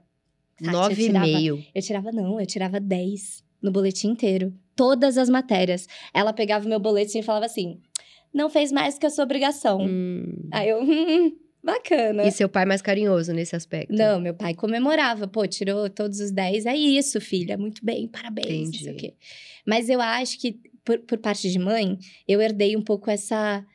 Nove 0.62 1.06
e 1.08 1.12
meio. 1.12 1.64
Eu 1.74 1.82
tirava, 1.82 2.12
não, 2.12 2.40
eu 2.40 2.46
tirava 2.46 2.80
10 2.80 3.44
no 3.62 3.72
boletim 3.72 4.10
inteiro. 4.10 4.54
Todas 4.78 5.18
as 5.18 5.28
matérias. 5.30 5.88
Ela 6.14 6.32
pegava 6.32 6.66
o 6.66 6.70
meu 6.70 6.80
boletim 6.80 7.20
e 7.20 7.24
falava 7.24 7.46
assim: 7.46 7.82
não 8.34 8.50
fez 8.50 8.72
mais 8.72 8.98
que 8.98 9.06
a 9.06 9.10
sua 9.10 9.24
obrigação. 9.24 9.82
Hum. 9.82 10.48
Aí 10.52 10.70
eu, 10.70 10.82
hum, 10.82 11.36
bacana. 11.64 12.24
E 12.24 12.32
seu 12.32 12.48
pai 12.48 12.66
mais 12.66 12.82
carinhoso 12.82 13.34
nesse 13.34 13.56
aspecto? 13.56 13.94
Não, 13.94 14.20
meu 14.20 14.34
pai 14.34 14.54
comemorava. 14.54 15.28
Pô, 15.28 15.46
tirou 15.48 15.90
todos 15.90 16.20
os 16.20 16.32
10. 16.32 16.66
É 16.66 16.76
isso, 16.76 17.20
filha. 17.20 17.58
Muito 17.58 17.84
bem, 17.84 18.08
parabéns. 18.08 18.70
Entendi. 18.70 19.14
Mas 19.66 19.90
eu 19.90 20.00
acho 20.00 20.40
que, 20.40 20.60
por, 20.86 21.00
por 21.00 21.18
parte 21.18 21.50
de 21.50 21.60
mãe, 21.60 21.98
eu 22.28 22.40
herdei 22.42 22.78
um 22.78 22.82
pouco 22.82 23.10
essa, 23.10 23.66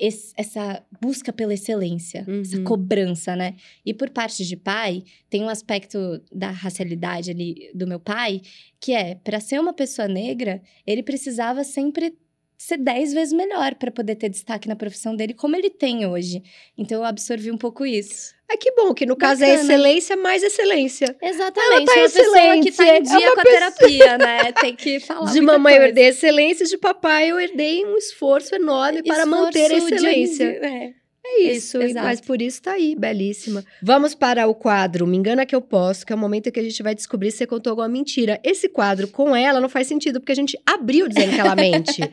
esse- 0.00 0.32
essa 0.36 0.82
busca 1.00 1.32
pela 1.32 1.52
excelência, 1.54 2.24
essa 2.40 2.56
Uhum. 2.56 2.64
cobrança, 2.64 3.36
né? 3.36 3.54
E 3.84 3.92
por 3.92 4.08
parte 4.10 4.44
de 4.46 4.56
pai, 4.56 5.04
tem 5.28 5.42
um 5.44 5.48
aspecto 5.48 5.98
da 6.32 6.50
racialidade 6.50 7.30
ali 7.30 7.70
do 7.74 7.86
meu 7.86 8.00
pai, 8.00 8.40
que 8.80 8.92
é, 8.92 9.14
para 9.16 9.38
ser 9.40 9.60
uma 9.60 9.74
pessoa 9.74 10.08
negra, 10.08 10.62
ele 10.86 11.02
precisava 11.02 11.62
sempre 11.64 12.14
ser 12.62 12.76
dez 12.76 13.12
vezes 13.14 13.32
melhor 13.32 13.74
para 13.76 13.90
poder 13.90 14.16
ter 14.16 14.28
destaque 14.28 14.68
na 14.68 14.76
profissão 14.76 15.16
dele, 15.16 15.32
como 15.32 15.56
ele 15.56 15.70
tem 15.70 16.06
hoje. 16.06 16.42
Então 16.76 16.98
eu 16.98 17.04
absorvi 17.04 17.50
um 17.50 17.56
pouco 17.56 17.86
isso. 17.86 18.34
Ah, 18.52 18.56
que 18.58 18.72
bom, 18.72 18.92
que 18.92 19.06
no 19.06 19.16
caso 19.16 19.42
é 19.44 19.54
excelência 19.54 20.14
mais 20.16 20.42
excelência. 20.42 21.16
Exatamente. 21.22 21.86
tá 21.86 21.92
uma 21.94 22.02
pessoa 22.10 22.10
que 22.10 22.12
tá 22.32 22.56
em 22.56 22.60
excelente, 22.68 22.82
é 22.82 23.00
dia 23.00 23.26
uma 23.28 23.34
com 23.34 23.40
a 23.40 23.44
pessoa- 23.44 23.70
terapia, 23.72 24.18
né? 24.18 24.52
Tem 24.52 24.76
que 24.76 25.00
falar 25.00 25.32
De 25.32 25.40
mamãe 25.40 25.72
eu 25.74 25.78
coisa. 25.78 25.88
herdei 25.88 26.08
excelência, 26.08 26.66
de 26.66 26.76
papai 26.76 27.30
eu 27.30 27.40
herdei 27.40 27.86
um 27.86 27.96
esforço 27.96 28.54
enorme 28.54 29.02
para 29.04 29.24
manter 29.24 29.70
a 29.70 29.74
Esforço 29.76 29.86
de- 29.88 29.94
excelência. 29.94 30.44
é. 30.44 30.99
É 31.32 31.52
isso, 31.52 31.80
exato. 31.80 32.04
mas 32.04 32.20
por 32.20 32.42
isso 32.42 32.60
tá 32.60 32.72
aí, 32.72 32.96
belíssima. 32.96 33.64
Vamos 33.80 34.14
para 34.14 34.46
o 34.48 34.54
quadro 34.54 35.06
Me 35.06 35.16
Engana 35.16 35.46
Que 35.46 35.54
Eu 35.54 35.60
Posso, 35.60 36.04
que 36.04 36.12
é 36.12 36.16
o 36.16 36.18
momento 36.18 36.48
em 36.48 36.52
que 36.52 36.58
a 36.58 36.62
gente 36.62 36.82
vai 36.82 36.94
descobrir 36.94 37.30
se 37.30 37.38
você 37.38 37.46
contou 37.46 37.70
alguma 37.70 37.88
mentira. 37.88 38.40
Esse 38.42 38.68
quadro 38.68 39.06
com 39.08 39.34
ela 39.34 39.60
não 39.60 39.68
faz 39.68 39.86
sentido, 39.86 40.20
porque 40.20 40.32
a 40.32 40.36
gente 40.36 40.58
abriu 40.66 41.08
dizendo 41.08 41.32
que 41.34 41.40
ela 41.40 41.54
mente. 41.54 42.02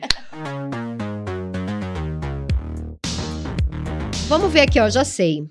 Vamos 4.28 4.52
ver 4.52 4.60
aqui, 4.60 4.78
ó, 4.78 4.88
já 4.88 5.04
sei. 5.04 5.48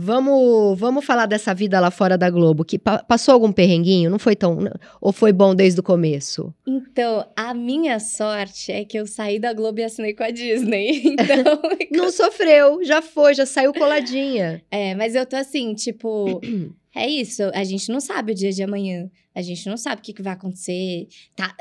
Vamos, 0.00 0.78
vamos 0.78 1.04
falar 1.04 1.26
dessa 1.26 1.52
vida 1.54 1.78
lá 1.80 1.90
fora 1.90 2.16
da 2.16 2.30
Globo, 2.30 2.64
que 2.64 2.78
pa- 2.78 3.02
passou 3.02 3.34
algum 3.34 3.50
perrenguinho? 3.52 4.08
Não 4.10 4.18
foi 4.18 4.36
tão... 4.36 4.58
Ou 5.00 5.12
foi 5.12 5.32
bom 5.32 5.54
desde 5.54 5.80
o 5.80 5.82
começo? 5.82 6.54
Então, 6.66 7.26
a 7.36 7.52
minha 7.52 7.98
sorte 8.00 8.70
é 8.72 8.84
que 8.84 8.98
eu 8.98 9.06
saí 9.06 9.38
da 9.38 9.52
Globo 9.52 9.80
e 9.80 9.84
assinei 9.84 10.14
com 10.14 10.22
a 10.22 10.30
Disney. 10.30 11.02
Então, 11.18 11.60
Não 11.92 12.10
sofreu, 12.10 12.82
já 12.84 13.02
foi, 13.02 13.34
já 13.34 13.44
saiu 13.44 13.72
coladinha. 13.72 14.62
é, 14.70 14.94
mas 14.94 15.14
eu 15.14 15.26
tô 15.26 15.36
assim, 15.36 15.74
tipo, 15.74 16.40
é 16.94 17.08
isso, 17.08 17.42
a 17.54 17.64
gente 17.64 17.90
não 17.90 18.00
sabe 18.00 18.32
o 18.32 18.34
dia 18.34 18.52
de 18.52 18.62
amanhã. 18.62 19.10
A 19.34 19.42
gente 19.42 19.68
não 19.68 19.76
sabe 19.76 20.00
o 20.00 20.04
que, 20.04 20.12
que 20.12 20.22
vai 20.22 20.32
acontecer. 20.32 21.06
Tá, 21.36 21.54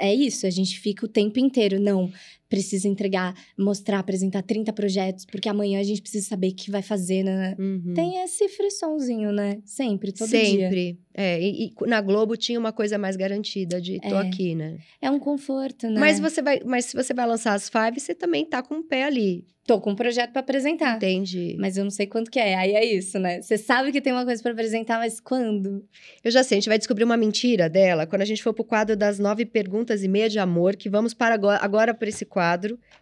é 0.00 0.12
isso, 0.12 0.46
a 0.46 0.50
gente 0.50 0.80
fica 0.80 1.04
o 1.06 1.08
tempo 1.08 1.38
inteiro. 1.38 1.78
Não, 1.80 2.10
precisa 2.50 2.88
entregar, 2.88 3.32
mostrar, 3.56 4.00
apresentar 4.00 4.42
30 4.42 4.72
projetos, 4.72 5.24
porque 5.24 5.48
amanhã 5.48 5.80
a 5.80 5.84
gente 5.84 6.02
precisa 6.02 6.26
saber 6.26 6.48
o 6.48 6.54
que 6.54 6.70
vai 6.70 6.82
fazer. 6.82 7.22
Né? 7.22 7.56
Uhum. 7.58 7.94
Tem 7.94 8.22
esse 8.22 8.46
frissonzinho, 8.48 9.32
né? 9.32 9.58
Sempre, 9.64 10.12
todo 10.12 10.28
dia. 10.28 10.44
Sempre. 10.44 10.98
É, 11.14 11.40
e, 11.40 11.66
e 11.66 11.86
na 11.86 12.00
Globo 12.00 12.36
tinha 12.36 12.58
uma 12.58 12.72
coisa 12.72 12.98
mais 12.98 13.16
garantida 13.16 13.80
de 13.80 14.00
tô 14.00 14.16
É. 14.16 14.28
aqui, 14.28 14.54
né? 14.54 14.78
É 15.00 15.10
um 15.10 15.18
conforto, 15.18 15.88
né? 15.88 15.98
Mas 15.98 16.18
você 16.18 16.42
vai, 16.42 16.60
mas 16.64 16.86
se 16.86 16.96
você 16.96 17.14
vai 17.14 17.26
lançar 17.26 17.54
as 17.54 17.68
five, 17.68 17.98
você 17.98 18.14
também 18.14 18.44
tá 18.44 18.62
com 18.62 18.76
o 18.76 18.82
pé 18.82 19.04
ali. 19.04 19.44
Tô 19.66 19.80
com 19.80 19.90
um 19.90 19.94
projeto 19.94 20.32
pra 20.32 20.40
apresentar. 20.40 20.96
Entendi. 20.96 21.54
Mas 21.58 21.76
eu 21.76 21.84
não 21.84 21.90
sei 21.92 22.06
quanto 22.06 22.28
que 22.30 22.40
é. 22.40 22.56
Aí 22.56 22.72
é 22.74 22.84
isso, 22.84 23.18
né? 23.20 23.40
Você 23.40 23.56
sabe 23.56 23.92
que 23.92 24.00
tem 24.00 24.12
uma 24.12 24.24
coisa 24.24 24.42
pra 24.42 24.50
apresentar, 24.50 24.98
mas 24.98 25.20
quando? 25.20 25.84
Eu 26.24 26.30
já 26.30 26.42
sei, 26.42 26.56
a 26.56 26.60
gente 26.60 26.68
vai 26.68 26.78
descobrir 26.78 27.04
uma 27.04 27.16
mentira 27.16 27.68
dela 27.68 28.04
quando 28.06 28.22
a 28.22 28.24
gente 28.24 28.42
for 28.42 28.52
pro 28.52 28.64
quadro 28.64 28.96
das 28.96 29.18
nove 29.20 29.44
perguntas 29.44 30.02
e 30.02 30.08
meia 30.08 30.28
de 30.28 30.40
amor, 30.40 30.74
que 30.74 30.88
vamos 30.88 31.14
para 31.14 31.34
agora, 31.34 31.58
agora 31.62 31.94
para 31.94 32.08
esse 32.08 32.24
quadro. 32.24 32.39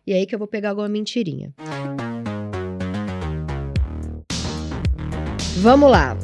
E 0.07 0.12
aí 0.12 0.26
que 0.26 0.34
eu 0.34 0.39
vou 0.39 0.49
pegar 0.49 0.70
alguma 0.70 0.89
mentirinha. 0.89 1.53
Vamos 5.61 5.91
lá. 5.91 6.16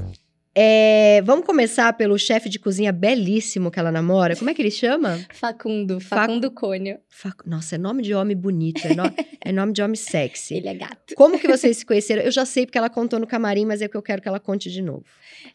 É, 0.57 1.21
vamos 1.23 1.45
começar 1.45 1.93
pelo 1.95 2.17
chefe 2.17 2.49
de 2.49 2.61
cozinha 2.61 2.93
belíssimo 2.93 3.71
que 3.73 3.79
ela 3.79 3.91
namora. 3.91 4.37
Como 4.37 4.49
é 4.51 4.55
que 4.55 4.63
ele 4.63 4.71
chama? 4.71 5.19
Facundo, 5.35 5.99
Fac- 6.01 6.21
Facundo 6.21 6.51
Cônio. 6.51 6.99
Fa- 7.09 7.35
Nossa, 7.45 7.75
é 7.75 7.79
nome 7.79 8.03
de 8.03 8.15
homem 8.15 8.37
bonito, 8.37 8.87
é, 8.87 8.95
no- 8.95 9.03
é 9.45 9.51
nome 9.51 9.73
de 9.73 9.83
homem 9.83 9.97
sexy. 9.97 10.55
Ele 10.55 10.69
é 10.69 10.75
gato. 10.75 11.15
Como 11.17 11.39
que 11.41 11.49
vocês 11.49 11.79
se 11.79 11.85
conheceram? 11.85 12.23
Eu 12.23 12.31
já 12.31 12.45
sei 12.45 12.67
porque 12.67 12.79
ela 12.79 12.89
contou 12.89 13.19
no 13.19 13.27
camarim, 13.27 13.65
mas 13.65 13.83
é 13.83 13.89
que 13.89 13.97
eu 13.97 14.03
quero 14.03 14.23
que 14.23 14.29
ela 14.29 14.39
conte 14.39 14.71
de 14.71 14.81
novo. 14.81 15.05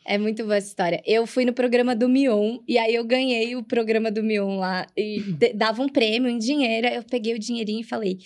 É 0.06 0.18
muito 0.18 0.44
boa 0.44 0.58
essa 0.58 0.68
história. 0.68 1.02
Eu 1.06 1.26
fui 1.26 1.46
no 1.46 1.54
programa 1.54 1.96
do 1.96 2.10
Mion 2.10 2.58
e 2.68 2.78
aí 2.78 2.94
eu 2.94 3.06
ganhei 3.06 3.56
o 3.56 3.64
programa 3.64 4.12
do 4.12 4.22
Mion 4.22 4.58
lá 4.60 4.86
e 4.98 5.22
dava 5.56 5.82
um 5.82 5.88
prêmio 5.88 6.30
em 6.30 6.38
dinheiro. 6.38 6.88
Eu 6.88 7.04
peguei 7.04 7.34
o 7.36 7.40
dinheirinho 7.40 7.82
e 7.82 7.84
falei: 7.86 8.18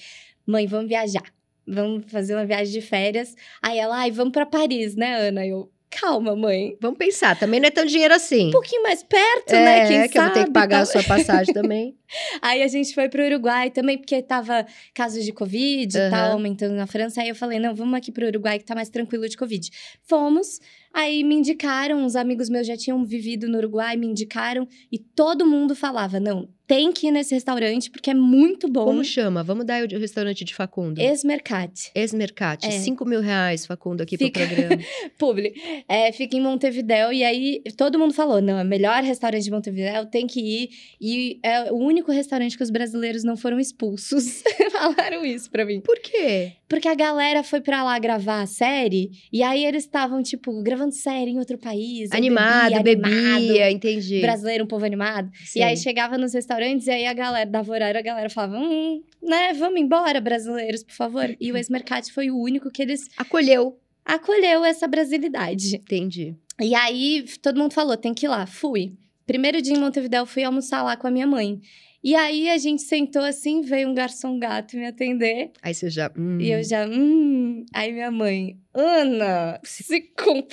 "Mãe, 0.46 0.66
vamos 0.66 0.88
viajar. 0.88 1.24
Vamos 1.68 2.12
fazer 2.12 2.34
uma 2.36 2.46
viagem 2.46 2.74
de 2.74 2.82
férias". 2.82 3.36
Aí 3.62 3.78
ela: 3.78 3.98
"Ai, 3.98 4.10
vamos 4.12 4.34
pra 4.34 4.46
Paris, 4.46 4.96
né, 4.96 5.28
Ana?" 5.28 5.46
Eu: 5.46 5.70
"Calma, 6.00 6.36
mãe. 6.36 6.78
Vamos 6.82 6.98
pensar, 6.98 7.38
também 7.38 7.60
não 7.60 7.68
é 7.68 7.72
tão 7.72 7.86
dinheiro 7.86 8.14
assim. 8.14 8.48
Um 8.48 8.52
pouquinho 8.52 8.84
mais 8.84 9.04
perto, 9.04 9.54
é, 9.54 9.66
né? 9.66 9.88
Quem 9.88 10.10
que 10.10 10.18
eu 10.18 10.22
vou 10.24 10.32
ter 10.32 10.40
que 10.40 10.46
sabe, 10.46 10.54
pagar 10.54 10.82
a 10.82 10.86
tal." 10.86 10.92
sua 10.92 11.04
passagem 11.04 11.54
também. 11.54 11.96
Aí 12.42 12.62
a 12.62 12.68
gente 12.68 12.94
foi 12.94 13.10
pro 13.10 13.24
Uruguai 13.26 13.70
também, 13.72 13.98
porque 13.98 14.22
tava 14.22 14.66
casos 14.94 15.24
de 15.24 15.32
Covid 15.32 15.98
e 15.98 16.00
Aham. 16.00 16.10
tal, 16.10 16.32
aumentando 16.34 16.74
na 16.74 16.86
França. 16.86 17.22
Aí 17.22 17.30
eu 17.30 17.36
falei, 17.36 17.60
não, 17.60 17.74
vamos 17.74 17.96
aqui 17.96 18.12
pro 18.12 18.28
Uruguai 18.28 18.60
que 18.60 18.66
tá 18.66 18.76
mais 18.76 18.90
tranquilo 18.90 19.28
de 19.28 19.36
Covid. 19.36 19.70
Fomos, 20.04 20.60
aí 20.94 21.24
me 21.24 21.36
indicaram, 21.36 22.04
uns 22.06 22.16
amigos 22.16 22.50
meus 22.50 22.68
já 22.68 22.78
tinham 22.78 23.04
vivido 23.04 23.48
no 23.50 23.58
Uruguai, 23.58 23.98
me 23.98 24.08
indicaram, 24.08 24.68
e 24.92 24.98
todo 25.00 25.46
mundo 25.46 25.76
falava, 25.76 26.20
não, 26.20 26.48
tem 26.66 26.94
que 26.94 27.08
ir 27.08 27.12
nesse 27.12 27.34
restaurante, 27.34 27.92
porque 27.92 28.10
é 28.10 28.14
muito 28.14 28.70
bom. 28.70 28.86
Como 28.86 29.04
chama? 29.04 29.44
Vamos 29.44 29.66
dar 29.66 29.84
o 29.84 30.00
restaurante 30.00 30.46
de 30.46 30.56
Facundo. 30.56 31.00
Ex-Mercate. 31.00 31.92
Ex-Mercate. 31.94 32.68
É. 32.68 32.72
5 32.72 33.06
mil 33.06 33.20
reais, 33.20 33.66
Facundo, 33.66 34.02
aqui 34.02 34.18
Fica- 34.18 34.40
pro 34.46 34.56
programa. 34.56 34.82
Publi. 35.20 35.54
É, 35.90 36.12
fica 36.12 36.38
em 36.38 36.42
Montevidéu, 36.42 37.12
e 37.12 37.24
aí 37.24 37.62
todo 37.78 38.00
mundo 38.00 38.14
falou, 38.14 38.42
não, 38.42 38.60
é 38.60 38.64
o 38.64 38.66
melhor 38.66 39.04
restaurante 39.04 39.44
de 39.44 39.52
Montevidéu, 39.52 40.06
tem 40.06 40.26
que 40.26 40.40
ir. 40.40 40.70
E 41.02 41.40
é 41.44 41.72
o 41.72 41.76
único 41.76 42.12
restaurante 42.12 42.56
que 42.58 42.64
os 42.64 42.70
brasileiros 42.70 43.24
não 43.24 43.36
foram 43.36 43.60
expulsos. 43.60 44.42
Falaram 44.72 45.26
isso 45.26 45.50
pra 45.52 45.66
mim. 45.66 45.82
Por 45.82 46.00
quê? 46.00 46.54
Porque 46.70 46.88
a 46.88 46.96
galera 46.96 47.44
foi 47.44 47.62
pra 47.62 47.84
lá 47.84 48.00
gravar 48.00 48.42
a 48.42 48.46
série, 48.48 49.12
e 49.32 49.44
aí 49.44 49.66
eles 49.66 49.84
estavam, 49.84 50.24
tipo, 50.24 50.64
gravando 50.64 50.83
série 50.92 51.32
em 51.32 51.40
outro 51.40 51.58
país. 51.58 52.12
aí 52.12 52.18
Animado, 52.18 52.72
bebia, 52.82 52.84
bebia, 52.84 53.36
animado, 53.36 53.72
entendi. 53.72 54.22
Brasileiro, 54.22 54.64
um 54.64 54.68
povo 54.68 54.86
animado. 54.86 55.30
Sim. 55.46 55.60
E 55.60 55.64
aí 55.64 55.78
chegava 55.78 56.18
nos 56.18 56.34
restaurantes, 56.34 56.88
e 56.88 56.92
aí 56.92 57.06
a 57.06 57.14
galera 57.14 57.50
dava 57.50 57.72
horário, 57.72 58.00
a 58.00 58.04
galera 58.04 58.30
falava, 58.30 58.58
hum, 58.58 59.02
né, 59.22 59.54
vamos 59.54 59.80
embora, 59.80 60.20
brasileiros, 60.20 60.84
por 60.84 60.94
favor. 60.94 61.36
E 61.40 61.52
o 61.52 61.58
ex-mercado 61.58 62.12
foi 62.12 62.30
o 62.30 62.38
único 62.38 62.70
que 62.72 62.82
eles 62.82 63.10
Acolheu. 63.18 63.78
acolheu 64.06 64.64
essa 64.66 64.88
brasilidade. 64.88 65.76
Entendi. 65.76 66.36
E 66.62 66.76
aí 66.76 67.26
todo 67.42 67.60
mundo 67.60 67.74
falou, 67.74 67.98
tem 67.98 68.14
que 68.14 68.26
ir 68.26 68.30
lá. 68.30 68.46
Fui. 68.46 68.94
Primeiro 69.26 69.62
dia 69.62 69.74
em 69.74 69.80
Montevidéu, 69.80 70.26
fui 70.26 70.44
almoçar 70.44 70.84
lá 70.84 70.98
com 70.98 71.08
a 71.08 71.12
minha 71.12 71.26
mãe. 71.26 71.60
E 72.04 72.16
aí 72.16 72.50
a 72.50 72.58
gente 72.58 72.82
sentou 72.82 73.22
assim, 73.24 73.62
veio 73.62 73.88
um 73.88 73.94
garçom 73.94 74.38
gato 74.38 74.76
me 74.76 74.86
atender. 74.86 75.52
Aí 75.62 75.74
você 75.74 75.90
já. 75.90 76.12
hum, 76.18 76.38
E 76.42 76.52
eu 76.52 76.62
já, 76.64 76.86
hum. 76.86 77.66
Aí 77.74 77.94
minha 77.94 78.12
mãe, 78.12 78.58
Ana, 78.74 79.60
se 79.64 80.02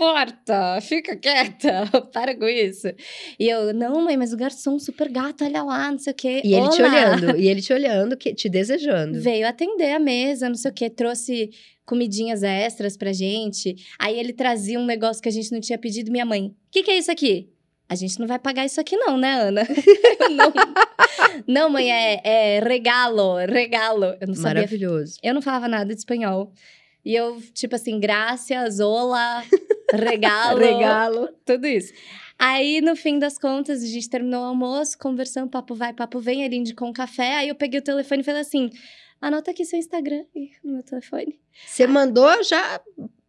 comporta, 0.00 0.80
fica 0.80 1.16
quieta, 1.16 1.86
para 2.12 2.36
com 2.36 2.46
isso. 2.48 2.86
E 3.38 3.48
eu, 3.48 3.74
não, 3.74 4.04
mãe, 4.04 4.16
mas 4.16 4.32
o 4.32 4.36
garçom 4.36 4.78
super 4.78 5.08
gato, 5.10 5.44
olha 5.44 5.62
lá, 5.62 5.90
não 5.90 5.98
sei 5.98 6.12
o 6.12 6.16
quê. 6.16 6.40
E 6.44 6.54
ele 6.54 6.68
te 6.68 6.82
Olá. 6.82 6.88
olhando, 6.90 7.36
e 7.36 7.48
ele 7.48 7.60
te 7.60 7.72
olhando, 7.74 8.16
que- 8.16 8.34
te 8.34 8.48
desejando. 8.48 9.20
Veio 9.20 9.46
atender 9.48 9.92
a 9.92 9.98
mesa, 9.98 10.48
não 10.48 10.54
sei 10.56 10.70
o 10.70 10.74
quê, 10.74 10.88
trouxe 10.88 11.50
comidinhas 11.84 12.42
extras 12.44 12.96
pra 12.96 13.12
gente. 13.12 13.74
Aí 13.98 14.18
ele 14.18 14.32
trazia 14.32 14.78
um 14.78 14.86
negócio 14.86 15.20
que 15.22 15.28
a 15.28 15.32
gente 15.32 15.50
não 15.50 15.60
tinha 15.60 15.76
pedido. 15.78 16.12
Minha 16.12 16.24
mãe, 16.24 16.46
o 16.46 16.54
que, 16.70 16.82
que 16.84 16.90
é 16.92 16.98
isso 16.98 17.10
aqui? 17.10 17.50
A 17.90 17.96
gente 17.96 18.20
não 18.20 18.26
vai 18.28 18.38
pagar 18.38 18.64
isso 18.64 18.80
aqui 18.80 18.96
não, 18.96 19.16
né, 19.16 19.32
Ana? 19.34 19.62
Não. 20.30 20.52
não, 21.44 21.70
mãe, 21.70 21.90
é, 21.90 22.20
é 22.22 22.60
regalo, 22.60 23.34
regalo. 23.46 24.16
Eu 24.20 24.28
não 24.28 24.34
sabia 24.34 24.62
Maravilhoso. 24.62 25.16
eu 25.20 25.34
não 25.34 25.42
falava 25.42 25.66
nada 25.66 25.92
de 25.92 25.98
espanhol. 25.98 26.52
E 27.04 27.16
eu, 27.16 27.42
tipo 27.52 27.74
assim, 27.74 27.98
graças, 27.98 28.78
olá, 28.78 29.42
regalo, 29.92 30.60
Regalo. 30.60 31.28
tudo 31.44 31.66
isso. 31.66 31.92
Aí, 32.38 32.80
no 32.80 32.94
fim 32.94 33.18
das 33.18 33.36
contas, 33.36 33.82
a 33.82 33.86
gente 33.86 34.08
terminou 34.08 34.42
o 34.42 34.46
almoço, 34.46 34.96
conversando, 34.96 35.50
papo 35.50 35.74
vai, 35.74 35.92
papo 35.92 36.20
vem, 36.20 36.44
ele 36.44 36.56
indicou 36.56 36.86
um 36.88 36.92
café. 36.92 37.38
Aí 37.38 37.48
eu 37.48 37.56
peguei 37.56 37.80
o 37.80 37.82
telefone 37.82 38.20
e 38.20 38.24
falei 38.24 38.42
assim: 38.42 38.70
anota 39.20 39.50
aqui 39.50 39.64
seu 39.64 39.78
Instagram 39.80 40.24
no 40.62 40.74
meu 40.74 40.82
telefone. 40.84 41.40
Você 41.66 41.88
mandou 41.88 42.42
já. 42.44 42.80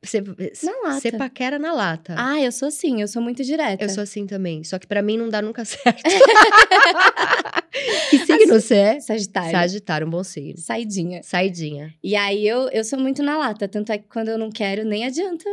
Você, 0.03 0.19
você 0.21 1.11
paquera 1.11 1.59
na 1.59 1.73
lata. 1.73 2.15
Ah, 2.17 2.41
eu 2.41 2.51
sou 2.51 2.69
assim, 2.69 3.01
eu 3.01 3.07
sou 3.07 3.21
muito 3.21 3.43
direta. 3.43 3.83
Eu 3.83 3.89
sou 3.89 4.01
assim 4.01 4.25
também. 4.25 4.63
Só 4.63 4.79
que 4.79 4.87
pra 4.87 5.01
mim 5.01 5.15
não 5.15 5.29
dá 5.29 5.43
nunca 5.43 5.63
certo. 5.73 6.01
que 8.09 8.17
signo 8.25 8.47
você 8.47 8.75
é? 8.75 8.99
Sagitário. 8.99 9.51
Sagitário, 9.51 10.07
um 10.07 10.09
bom 10.09 10.23
signo. 10.23 10.57
Saidinha. 10.57 11.21
Saidinha. 11.21 11.93
E 12.03 12.15
aí 12.15 12.47
eu, 12.47 12.67
eu 12.69 12.83
sou 12.83 12.97
muito 12.97 13.21
na 13.21 13.37
lata. 13.37 13.67
Tanto 13.67 13.91
é 13.91 13.99
que 13.99 14.07
quando 14.07 14.29
eu 14.29 14.39
não 14.39 14.49
quero, 14.49 14.83
nem 14.83 15.05
adianta. 15.05 15.45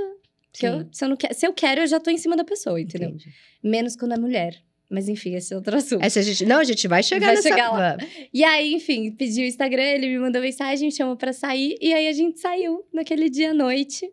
Porque 0.51 0.66
eu, 0.66 0.88
se, 0.90 1.05
eu 1.05 1.11
não 1.11 1.16
quero, 1.16 1.34
se 1.34 1.46
eu 1.46 1.53
quero, 1.53 1.82
eu 1.82 1.86
já 1.86 2.01
tô 2.01 2.11
em 2.11 2.16
cima 2.16 2.34
da 2.34 2.42
pessoa, 2.42 2.80
entendeu? 2.80 3.11
entendi. 3.11 3.30
Menos 3.62 3.96
quando 3.96 4.14
é 4.14 4.18
mulher. 4.18 4.62
Mas 4.91 5.09
enfim, 5.09 5.34
esse 5.34 5.53
é 5.53 5.57
outro 5.57 5.76
assunto. 5.76 6.03
Essa 6.03 6.20
a 6.20 6.22
gente, 6.22 6.47
não, 6.47 6.59
a 6.61 6.64
gente 6.64 6.89
vai 6.89 7.03
chegar 7.03 7.26
Vai 7.26 7.34
nessa. 7.36 7.49
chegar 7.49 7.70
lá. 7.72 7.97
E 8.32 8.43
aí, 8.43 8.72
enfim, 8.74 9.11
pedi 9.11 9.43
o 9.43 9.45
Instagram, 9.45 9.82
ele 9.82 10.09
me 10.09 10.18
mandou 10.18 10.41
mensagem, 10.41 10.86
me 10.86 10.93
chamou 10.93 11.14
pra 11.16 11.32
sair. 11.32 11.76
E 11.80 11.93
aí 11.93 12.09
a 12.09 12.12
gente 12.12 12.41
saiu 12.41 12.82
naquele 12.93 13.28
dia 13.28 13.51
à 13.51 13.55
noite. 13.55 14.11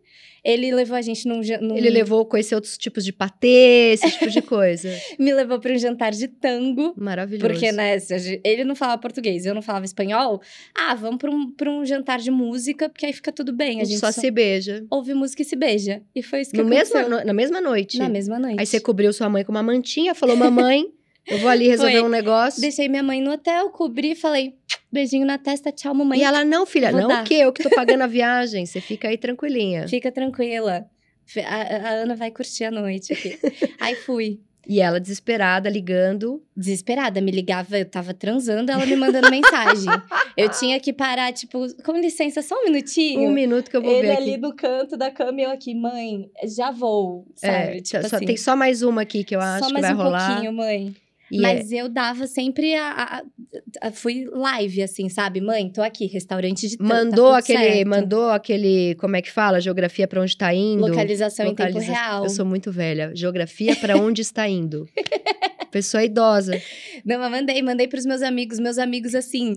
Ele 0.48 0.72
levou 0.72 0.96
a 0.96 1.02
gente 1.02 1.26
num, 1.26 1.40
num- 1.60 1.76
Ele 1.76 1.90
levou 1.90 2.24
conhecer 2.24 2.54
outros 2.54 2.78
tipos 2.78 3.04
de 3.04 3.12
patê, 3.12 3.92
esse 3.94 4.10
tipo 4.12 4.30
de 4.30 4.40
coisa. 4.40 4.88
me 5.18 5.32
levou 5.34 5.58
pra 5.58 5.72
um 5.72 5.78
jantar 5.78 6.12
de 6.12 6.28
tango. 6.28 6.94
Maravilhoso. 6.96 7.48
Porque, 7.52 7.72
né, 7.72 7.96
ele 8.44 8.62
não 8.62 8.76
falava 8.76 9.00
português, 9.00 9.44
eu 9.44 9.54
não 9.54 9.60
falava 9.62 9.84
espanhol. 9.84 10.40
Ah, 10.72 10.94
vamos 10.94 11.18
pra 11.18 11.30
um, 11.30 11.50
pra 11.50 11.68
um 11.68 11.84
jantar 11.84 12.20
de 12.20 12.30
música, 12.30 12.88
porque 12.88 13.06
aí 13.06 13.12
fica 13.12 13.32
tudo 13.32 13.52
bem. 13.52 13.80
A 13.80 13.84
gente 13.84 13.98
só, 13.98 14.12
se 14.12 14.30
beija. 14.30 14.86
ouve 14.88 15.14
música 15.14 15.42
e 15.42 15.44
se 15.44 15.56
beija. 15.56 16.00
E 16.14 16.22
foi 16.22 16.42
isso 16.42 16.52
que 16.52 16.58
No 16.58 16.64
mesmo, 16.64 16.96
aconteceu. 16.96 17.18
no- 17.18 17.24
na 17.24 17.32
mesma 17.32 17.60
noite. 17.60 17.98
Na 17.98 18.08
mesma 18.08 18.38
noite. 18.38 18.60
Aí 18.60 18.66
você 18.66 18.78
cobriu 18.78 19.12
sua 19.12 19.28
mãe 19.28 19.42
com 19.44 19.50
uma 19.50 19.62
mantinha, 19.64 20.14
falou: 20.14 20.36
Mamãe, 20.36 20.86
Eu 21.28 21.38
vou 21.38 21.48
ali 21.48 21.66
resolver 21.68 21.92
Foi. 21.98 22.02
um 22.02 22.08
negócio. 22.08 22.60
Deixei 22.60 22.88
minha 22.88 23.02
mãe 23.02 23.20
no 23.20 23.32
hotel, 23.32 23.68
cobri, 23.70 24.14
falei, 24.14 24.54
beijinho 24.92 25.26
na 25.26 25.38
testa, 25.38 25.72
tchau, 25.72 25.94
mamãe. 25.94 26.20
E 26.20 26.22
ela, 26.22 26.44
não, 26.44 26.64
filha, 26.66 26.90
Vou 26.92 27.00
não 27.02 27.08
dar. 27.08 27.22
o 27.22 27.24
quê? 27.26 27.34
Eu 27.36 27.52
que 27.52 27.62
tô 27.62 27.70
pagando 27.70 28.02
a 28.02 28.06
viagem. 28.06 28.64
Você 28.64 28.80
fica 28.80 29.08
aí 29.08 29.18
tranquilinha. 29.18 29.86
Fica 29.88 30.10
tranquila. 30.12 30.86
A, 31.44 31.88
a 31.88 31.90
Ana 32.02 32.14
vai 32.14 32.30
curtir 32.30 32.64
a 32.64 32.70
noite 32.70 33.12
aqui. 33.12 33.36
Aí 33.80 33.96
fui. 33.96 34.38
E 34.68 34.80
ela 34.80 35.00
desesperada, 35.00 35.68
ligando. 35.68 36.40
Desesperada, 36.56 37.20
me 37.20 37.30
ligava, 37.32 37.78
eu 37.78 37.84
tava 37.84 38.14
transando, 38.14 38.70
ela 38.70 38.86
me 38.86 38.94
mandando 38.96 39.28
mensagem. 39.30 39.86
Eu 40.36 40.48
tinha 40.50 40.78
que 40.78 40.92
parar, 40.92 41.32
tipo, 41.32 41.66
com 41.82 41.92
licença, 41.92 42.42
só 42.42 42.54
um 42.60 42.64
minutinho. 42.66 43.22
Um 43.22 43.32
minuto 43.32 43.70
que 43.70 43.76
eu 43.76 43.80
vou 43.82 43.90
Ele 43.92 44.08
ver 44.08 44.16
ali 44.18 44.30
aqui. 44.32 44.40
no 44.40 44.54
canto 44.54 44.94
da 44.96 45.10
cama 45.10 45.40
e 45.40 45.44
eu 45.44 45.50
aqui, 45.50 45.74
mãe, 45.74 46.28
já 46.44 46.70
vou, 46.70 47.26
sabe? 47.36 47.78
É, 47.78 47.80
tipo 47.80 48.06
só- 48.08 48.16
assim, 48.16 48.26
tem 48.26 48.36
só 48.36 48.54
mais 48.54 48.82
uma 48.82 49.00
aqui 49.02 49.24
que 49.24 49.34
eu 49.34 49.40
acho 49.40 49.66
só 49.68 49.74
que 49.74 49.80
vai 49.80 49.94
um 49.94 49.96
rolar. 49.96 50.28
pouquinho, 50.32 50.52
mãe. 50.52 50.94
E 51.30 51.38
é- 51.38 51.40
Mas 51.40 51.72
eu 51.72 51.88
dava 51.88 52.26
sempre 52.26 52.74
a, 52.74 52.90
a- 52.90 53.22
a- 53.82 53.90
Fui 53.90 54.26
live, 54.30 54.82
assim, 54.82 55.08
sabe? 55.08 55.40
Mãe, 55.40 55.68
tô 55.70 55.82
aqui, 55.82 56.06
restaurante 56.06 56.68
de 56.68 56.76
tanto, 56.76 56.88
tá 56.88 56.94
mandou 56.94 57.26
tudo 57.26 57.34
aquele, 57.34 57.58
certo. 57.58 57.88
mandou 57.88 58.30
aquele, 58.30 58.94
como 58.96 59.16
é 59.16 59.22
que 59.22 59.30
fala? 59.32 59.60
Geografia 59.60 60.06
pra 60.06 60.20
onde 60.20 60.36
tá 60.36 60.54
indo. 60.54 60.86
Localização 60.86 61.46
em 61.46 61.54
tempo 61.54 61.68
Localiza- 61.72 61.92
real. 61.92 62.24
Eu 62.24 62.30
sou 62.30 62.44
muito 62.46 62.70
velha. 62.70 63.10
Geografia 63.14 63.74
pra 63.76 63.96
onde 63.96 64.22
está 64.22 64.48
indo. 64.48 64.86
Pessoa 65.70 66.04
idosa. 66.04 66.60
Não, 67.04 67.18
mas 67.18 67.30
mandei, 67.30 67.60
mandei 67.62 67.88
pros 67.88 68.06
meus 68.06 68.22
amigos. 68.22 68.58
Meus 68.58 68.78
amigos, 68.78 69.14
assim. 69.14 69.54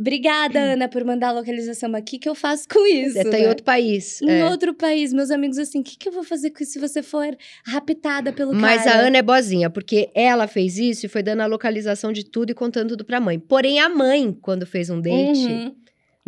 Obrigada, 0.00 0.58
Ana, 0.58 0.88
por 0.88 1.04
mandar 1.04 1.28
a 1.28 1.32
localização 1.32 1.94
aqui. 1.94 2.16
O 2.16 2.20
que 2.20 2.28
eu 2.28 2.34
faço 2.34 2.66
com 2.66 2.86
isso? 2.86 3.18
É, 3.18 3.24
tá 3.24 3.38
em 3.38 3.42
né? 3.42 3.48
outro 3.50 3.64
país. 3.64 4.22
Em 4.22 4.30
é. 4.30 4.48
outro 4.48 4.72
país, 4.72 5.12
meus 5.12 5.30
amigos 5.30 5.58
assim, 5.58 5.80
o 5.80 5.82
que, 5.84 5.94
que 5.94 6.08
eu 6.08 6.12
vou 6.12 6.24
fazer 6.24 6.50
com 6.50 6.62
isso 6.62 6.72
se 6.72 6.78
você 6.78 7.02
for 7.02 7.36
raptada 7.66 8.32
pelo 8.32 8.54
Mas 8.54 8.84
cara? 8.84 8.96
a 8.96 9.06
Ana 9.06 9.18
é 9.18 9.22
boazinha, 9.22 9.68
porque 9.68 10.10
ela 10.14 10.46
fez 10.46 10.78
isso 10.78 11.04
e 11.04 11.08
foi 11.08 11.22
dando 11.22 11.40
a 11.40 11.46
localização 11.46 12.12
de 12.12 12.24
tudo 12.24 12.50
e 12.50 12.54
contando 12.54 12.88
tudo 12.88 13.04
pra 13.04 13.20
mãe. 13.20 13.38
Porém, 13.38 13.78
a 13.78 13.90
mãe, 13.90 14.32
quando 14.40 14.64
fez 14.64 14.88
um 14.88 15.00
date, 15.02 15.44
Uhum. 15.44 15.74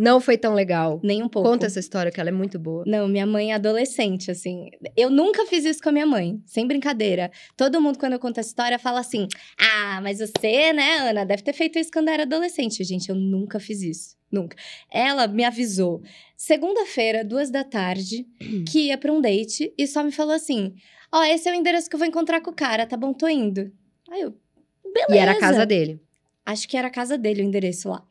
Não 0.03 0.21
foi 0.21 0.37
tão 0.37 0.53
legal. 0.53 0.99
Nem 1.01 1.23
um 1.23 1.29
pouco. 1.29 1.49
Conta 1.49 1.67
essa 1.67 1.79
história, 1.79 2.11
que 2.11 2.19
ela 2.19 2.29
é 2.29 2.33
muito 2.33 2.59
boa. 2.59 2.83
Não, 2.85 3.07
minha 3.07 3.25
mãe 3.25 3.53
é 3.53 3.55
adolescente, 3.55 4.33
assim. 4.33 4.69
Eu 4.97 5.09
nunca 5.09 5.47
fiz 5.47 5.65
isso 5.65 5.81
com 5.81 5.91
a 5.91 5.93
minha 5.93 6.05
mãe, 6.05 6.43
sem 6.45 6.67
brincadeira. 6.67 7.31
Todo 7.57 7.81
mundo, 7.81 8.01
quando 8.01 8.15
eu 8.15 8.19
conto 8.19 8.41
essa 8.41 8.49
história, 8.49 8.81
fala 8.81 8.99
assim: 8.99 9.29
Ah, 9.57 10.01
mas 10.03 10.19
você, 10.19 10.73
né, 10.73 10.97
Ana, 11.09 11.25
deve 11.25 11.45
ter 11.45 11.53
feito 11.53 11.79
isso 11.79 11.93
quando 11.93 12.09
era 12.09 12.25
adolescente. 12.25 12.83
Gente, 12.83 13.11
eu 13.11 13.15
nunca 13.15 13.61
fiz 13.61 13.81
isso. 13.81 14.17
Nunca. 14.29 14.57
Ela 14.91 15.29
me 15.29 15.45
avisou, 15.45 16.03
segunda-feira, 16.37 17.25
duas 17.25 17.49
da 17.49 17.63
tarde, 17.63 18.27
que 18.69 18.89
ia 18.89 18.99
pra 18.99 19.13
um 19.13 19.21
date 19.21 19.73
e 19.79 19.87
só 19.87 20.03
me 20.03 20.11
falou 20.11 20.35
assim: 20.35 20.75
Ó, 21.13 21.23
esse 21.23 21.49
é 21.49 21.53
o 21.53 21.55
endereço 21.55 21.89
que 21.89 21.95
eu 21.95 22.01
vou 22.01 22.09
encontrar 22.09 22.41
com 22.41 22.51
o 22.51 22.55
cara, 22.55 22.87
tá 22.87 22.97
bom? 22.97 23.13
Tô 23.13 23.29
indo. 23.29 23.71
Aí 24.11 24.23
eu. 24.23 24.35
Beleza. 24.83 25.15
E 25.15 25.19
era 25.19 25.31
a 25.31 25.39
casa 25.39 25.65
dele. 25.65 26.01
Acho 26.45 26.69
que 26.69 26.77
era 26.77 26.89
a 26.89 26.91
casa 26.91 27.17
dele, 27.17 27.41
o 27.41 27.45
endereço 27.45 27.89
lá. 27.89 28.05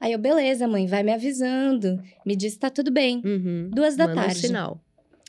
Aí 0.00 0.12
eu, 0.12 0.18
beleza, 0.18 0.68
mãe, 0.68 0.86
vai 0.86 1.02
me 1.02 1.12
avisando. 1.12 2.00
Me 2.24 2.36
diz 2.36 2.54
que 2.54 2.60
tá 2.60 2.70
tudo 2.70 2.90
bem. 2.90 3.20
Uhum. 3.24 3.70
Duas 3.72 3.96
da 3.96 4.06
Manda 4.06 4.20
um 4.20 4.24
tarde. 4.24 4.40
sinal. 4.40 4.80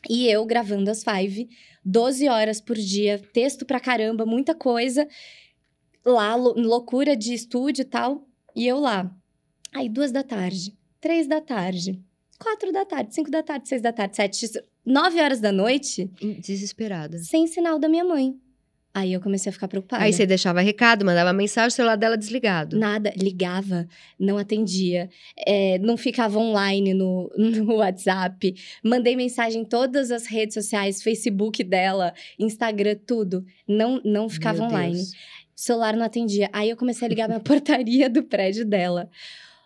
E 0.10 0.28
eu 0.28 0.46
gravando 0.46 0.90
às 0.92 1.04
five, 1.04 1.50
12 1.84 2.28
horas 2.30 2.62
por 2.62 2.76
dia, 2.78 3.20
texto 3.34 3.66
pra 3.66 3.80
caramba, 3.80 4.26
muita 4.26 4.54
coisa. 4.56 5.08
Lá, 6.06 6.36
lou- 6.36 6.58
loucura 6.58 7.16
de 7.16 7.34
estúdio 7.34 7.82
e 7.82 7.86
tal. 7.86 8.28
E 8.56 8.66
eu 8.68 8.80
lá. 8.80 9.12
Aí, 9.74 9.90
duas 9.90 10.12
da 10.12 10.24
tarde, 10.24 10.76
três 11.02 11.28
da 11.28 11.42
tarde, 11.42 12.02
quatro 12.40 12.72
da 12.72 12.86
tarde, 12.86 13.14
cinco 13.14 13.30
da 13.30 13.44
tarde, 13.44 13.68
seis 13.68 13.82
da 13.82 13.92
tarde, 13.92 14.16
sete, 14.16 14.50
nove 14.86 15.20
horas 15.22 15.40
da 15.40 15.52
noite, 15.52 16.10
Desesperada. 16.40 17.20
sem 17.20 17.46
sinal 17.46 17.78
da 17.78 17.88
minha 17.90 18.04
mãe. 18.04 18.36
Aí 19.00 19.14
eu 19.14 19.22
comecei 19.22 19.50
a 19.50 19.54
ficar 19.54 19.68
preocupada. 19.68 20.04
Aí 20.04 20.12
você 20.12 20.26
deixava 20.26 20.62
recado, 20.62 21.06
mandava 21.06 21.32
mensagem, 21.32 21.70
o 21.70 21.72
celular 21.72 21.96
dela 21.96 22.18
desligado. 22.18 22.78
Nada, 22.78 23.14
ligava, 23.16 23.88
não 24.20 24.38
atendia, 24.38 25.10
é, 25.38 25.78
não 25.80 25.96
ficava 25.96 26.38
online 26.38 26.94
no, 26.94 27.32
no 27.38 27.76
WhatsApp. 27.76 28.54
Mandei 28.84 29.16
mensagem 29.16 29.62
em 29.62 29.66
todas 29.66 30.12
as 30.12 30.28
redes 30.28 30.54
sociais, 30.54 31.02
Facebook 31.02 31.64
dela, 31.64 32.14
Instagram, 32.38 32.96
tudo. 33.06 33.46
Não, 33.68 34.02
não 34.04 34.28
ficava 34.28 34.60
Meu 34.60 34.68
online. 34.68 34.96
Deus. 34.96 35.12
O 35.12 35.62
celular 35.62 35.96
não 35.96 36.06
atendia. 36.06 36.50
Aí 36.52 36.70
eu 36.70 36.78
comecei 36.78 37.06
a 37.06 37.10
ligar 37.10 37.28
minha 37.28 37.40
portaria 37.42 38.10
do 38.10 38.24
prédio 38.24 38.66
dela. 38.66 39.10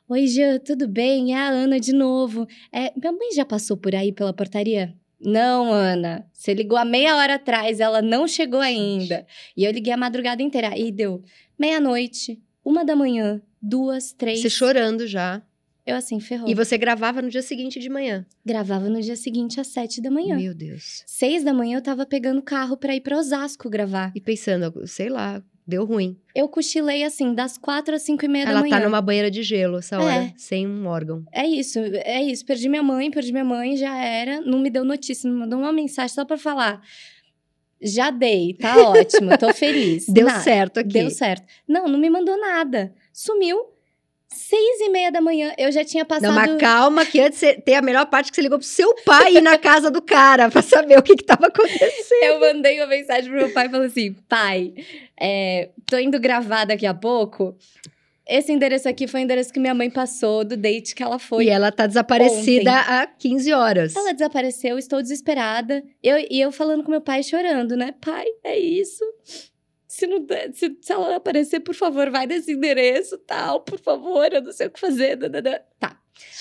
Oi, 0.07 0.27
Jean, 0.27 0.59
tudo 0.59 0.87
bem? 0.87 1.33
É 1.33 1.37
a 1.37 1.47
Ana 1.47 1.79
de 1.79 1.93
novo. 1.93 2.45
É, 2.71 2.91
minha 2.95 3.11
mãe 3.11 3.31
já 3.33 3.45
passou 3.45 3.77
por 3.77 3.95
aí 3.95 4.11
pela 4.11 4.33
portaria? 4.33 4.93
Não, 5.23 5.71
Ana. 5.71 6.25
Você 6.33 6.53
ligou 6.53 6.77
há 6.77 6.85
meia 6.85 7.15
hora 7.15 7.35
atrás, 7.35 7.79
ela 7.79 8.01
não 8.01 8.27
chegou 8.27 8.59
ainda. 8.59 9.25
E 9.55 9.63
eu 9.63 9.71
liguei 9.71 9.93
a 9.93 9.97
madrugada 9.97 10.41
inteira. 10.41 10.69
Aí 10.69 10.91
deu 10.91 11.23
meia-noite, 11.57 12.41
uma 12.63 12.83
da 12.83 12.95
manhã, 12.95 13.41
duas, 13.61 14.11
três. 14.11 14.41
Você 14.41 14.49
chorando 14.49 15.07
já. 15.07 15.41
Eu 15.85 15.97
assim, 15.97 16.19
ferrou. 16.19 16.47
E 16.47 16.53
você 16.53 16.77
gravava 16.77 17.21
no 17.21 17.29
dia 17.29 17.41
seguinte 17.41 17.77
de 17.79 17.89
manhã. 17.89 18.25
Gravava 18.45 18.89
no 18.89 19.01
dia 19.01 19.17
seguinte 19.17 19.59
às 19.59 19.67
sete 19.67 20.01
da 20.01 20.09
manhã. 20.09 20.37
Meu 20.37 20.53
Deus. 20.53 21.03
Seis 21.05 21.43
da 21.43 21.53
manhã 21.53 21.77
eu 21.77 21.81
tava 21.81 22.05
pegando 22.05 22.39
o 22.39 22.43
carro 22.43 22.77
pra 22.77 22.95
ir 22.95 23.01
pra 23.01 23.17
Osasco 23.17 23.69
gravar. 23.69 24.11
E 24.15 24.21
pensando, 24.21 24.87
sei 24.87 25.09
lá, 25.09 25.43
deu 25.65 25.85
ruim. 25.85 26.17
Eu 26.35 26.47
cochilei 26.47 27.03
assim, 27.03 27.33
das 27.33 27.57
quatro 27.57 27.95
às 27.95 28.01
cinco 28.01 28.25
e 28.25 28.27
meia 28.27 28.45
da 28.45 28.51
Ela 28.51 28.59
manhã. 28.61 28.77
tá 28.79 28.83
numa 28.85 29.01
banheira 29.01 29.29
de 29.31 29.43
gelo 29.43 29.77
essa 29.77 29.99
hora, 29.99 30.25
É. 30.25 30.33
sem 30.37 30.67
um 30.67 30.87
órgão. 30.87 31.23
É 31.31 31.45
isso, 31.45 31.79
é 31.79 32.21
isso. 32.23 32.45
Perdi 32.45 32.67
minha 32.69 32.83
mãe, 32.83 33.09
perdi 33.11 33.31
minha 33.31 33.45
mãe, 33.45 33.75
já 33.77 33.95
era. 33.97 34.41
Não 34.41 34.59
me 34.59 34.69
deu 34.69 34.83
notícia, 34.83 35.27
não 35.27 35.35
me 35.35 35.41
mandou 35.41 35.59
uma 35.59 35.71
mensagem 35.73 36.13
só 36.13 36.25
pra 36.25 36.37
falar. 36.37 36.81
Já 37.81 38.09
dei, 38.11 38.53
tá 38.53 38.75
ótimo, 38.89 39.37
tô 39.37 39.53
feliz. 39.53 40.05
Deu 40.07 40.29
certo 40.29 40.79
aqui. 40.79 40.89
Deu 40.93 41.09
certo. 41.09 41.45
Não, 41.67 41.87
não 41.87 41.99
me 41.99 42.09
mandou 42.09 42.39
nada. 42.39 42.93
Sumiu. 43.11 43.57
Seis 44.33 44.79
e 44.81 44.89
meia 44.89 45.11
da 45.11 45.21
manhã, 45.21 45.53
eu 45.57 45.71
já 45.71 45.83
tinha 45.85 46.03
passado. 46.05 46.27
Não, 46.29 46.35
mas 46.35 46.59
calma, 46.59 47.05
que 47.05 47.19
antes 47.19 47.39
você- 47.39 47.55
tem 47.55 47.75
a 47.75 47.81
melhor 47.81 48.05
parte 48.07 48.29
que 48.31 48.35
você 48.35 48.41
ligou 48.41 48.57
pro 48.59 48.67
seu 48.67 48.93
pai 49.05 49.35
ir 49.35 49.41
na 49.41 49.57
casa 49.57 49.89
do 49.91 50.01
cara 50.01 50.49
pra 50.49 50.61
saber 50.61 50.97
o 50.97 51.01
que 51.03 51.15
que 51.15 51.23
tava 51.23 51.47
acontecendo. 51.47 52.23
Eu 52.23 52.39
mandei 52.39 52.79
uma 52.79 52.87
mensagem 52.87 53.29
pro 53.29 53.39
meu 53.39 53.49
pai 53.51 53.67
e 53.67 53.69
falei 53.69 53.87
assim: 53.87 54.13
pai, 54.27 54.73
é, 55.19 55.69
tô 55.89 55.97
indo 55.97 56.19
gravar 56.19 56.65
daqui 56.65 56.85
a 56.85 56.93
pouco. 56.93 57.55
Esse 58.25 58.53
endereço 58.53 58.87
aqui 58.87 59.05
foi 59.05 59.19
o 59.19 59.23
endereço 59.23 59.51
que 59.51 59.59
minha 59.59 59.73
mãe 59.73 59.89
passou 59.89 60.45
do 60.45 60.55
date 60.55 60.95
que 60.95 61.03
ela 61.03 61.19
foi. 61.19 61.43
E 61.45 61.49
ela 61.49 61.73
tá 61.73 61.85
desaparecida 61.85 62.71
há 62.71 63.05
15 63.05 63.51
horas. 63.51 63.93
Ela 63.97 64.13
desapareceu, 64.13 64.77
estou 64.77 65.01
desesperada. 65.01 65.83
Eu, 66.01 66.17
e 66.31 66.39
eu 66.39 66.49
falando 66.49 66.83
com 66.85 66.89
meu 66.91 67.01
pai, 67.01 67.21
chorando, 67.21 67.75
né? 67.75 67.93
Pai, 67.99 68.25
é 68.43 68.57
isso. 68.57 69.03
Se, 69.93 70.07
não 70.07 70.25
se, 70.53 70.75
se 70.81 70.91
ela 70.91 71.15
aparecer, 71.15 71.59
por 71.59 71.75
favor, 71.75 72.09
vai 72.09 72.25
nesse 72.25 72.51
endereço, 72.53 73.15
tal, 73.19 73.61
por 73.61 73.79
favor, 73.79 74.33
eu 74.33 74.41
não 74.41 74.51
sei 74.51 74.65
o 74.67 74.71
que 74.71 74.79
fazer. 74.79 75.15
dadadá. 75.15 75.61
Tá. 75.79 75.99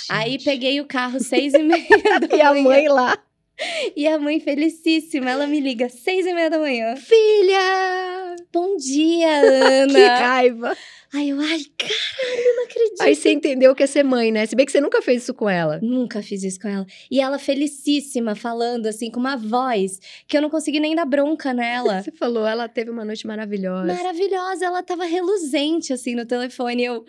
Aí 0.09 0.33
Gente. 0.33 0.45
peguei 0.45 0.81
o 0.81 0.87
carro 0.87 1.21
seis 1.21 1.53
e 1.53 1.63
meia 1.63 1.87
da 2.21 2.35
E 2.35 2.41
a 2.41 2.55
mãe 2.55 2.89
lá. 2.89 3.19
E 3.97 4.07
a 4.07 4.19
mãe 4.19 4.41
felicíssima, 4.41 5.31
ela 5.31 5.47
me 5.47 5.61
liga 5.61 5.89
seis 5.89 6.27
e 6.27 6.33
meia 6.33 6.51
da 6.51 6.59
manhã. 6.59 6.97
Filha! 6.97 8.37
Bom 8.53 8.77
dia, 8.77 9.29
Ana. 9.83 9.93
Que 9.93 10.07
raiva! 10.07 10.77
Aí 11.15 11.29
eu, 11.29 11.39
ai, 11.39 11.61
caralho, 11.77 12.57
não 12.57 12.65
acredito. 12.65 13.01
Aí 13.03 13.15
você 13.15 13.33
entendeu 13.33 13.75
que 13.75 13.83
é 13.83 13.87
ser 13.87 14.03
mãe, 14.03 14.33
né? 14.33 14.47
Se 14.47 14.57
bem 14.57 14.65
que 14.65 14.73
você 14.73 14.81
nunca 14.81 15.03
fez 15.03 15.23
isso 15.23 15.35
com 15.35 15.49
ela. 15.49 15.79
Nunca 15.83 16.23
fiz 16.23 16.43
isso 16.43 16.59
com 16.59 16.69
ela. 16.69 16.87
E 17.11 17.21
ela 17.21 17.39
felicíssima, 17.39 18.35
falando 18.35 18.87
assim, 18.87 19.11
com 19.11 19.21
uma 19.21 19.37
voz 19.37 20.01
que 20.27 20.37
eu 20.37 20.41
não 20.41 20.49
consegui 20.49 20.81
nem 20.81 20.95
dar 20.95 21.05
bronca 21.05 21.53
nela. 21.53 22.01
Você 22.03 22.11
falou, 22.13 22.47
ela 22.47 22.67
teve 22.67 22.91
uma 22.91 23.05
noite 23.05 23.27
maravilhosa. 23.27 23.93
Maravilhosa, 23.93 24.65
ela 24.65 24.83
tava 24.83 25.05
reluzente 25.05 25.93
assim 25.93 26.15
no 26.15 26.25
telefone. 26.25 26.83
Eu, 26.83 27.05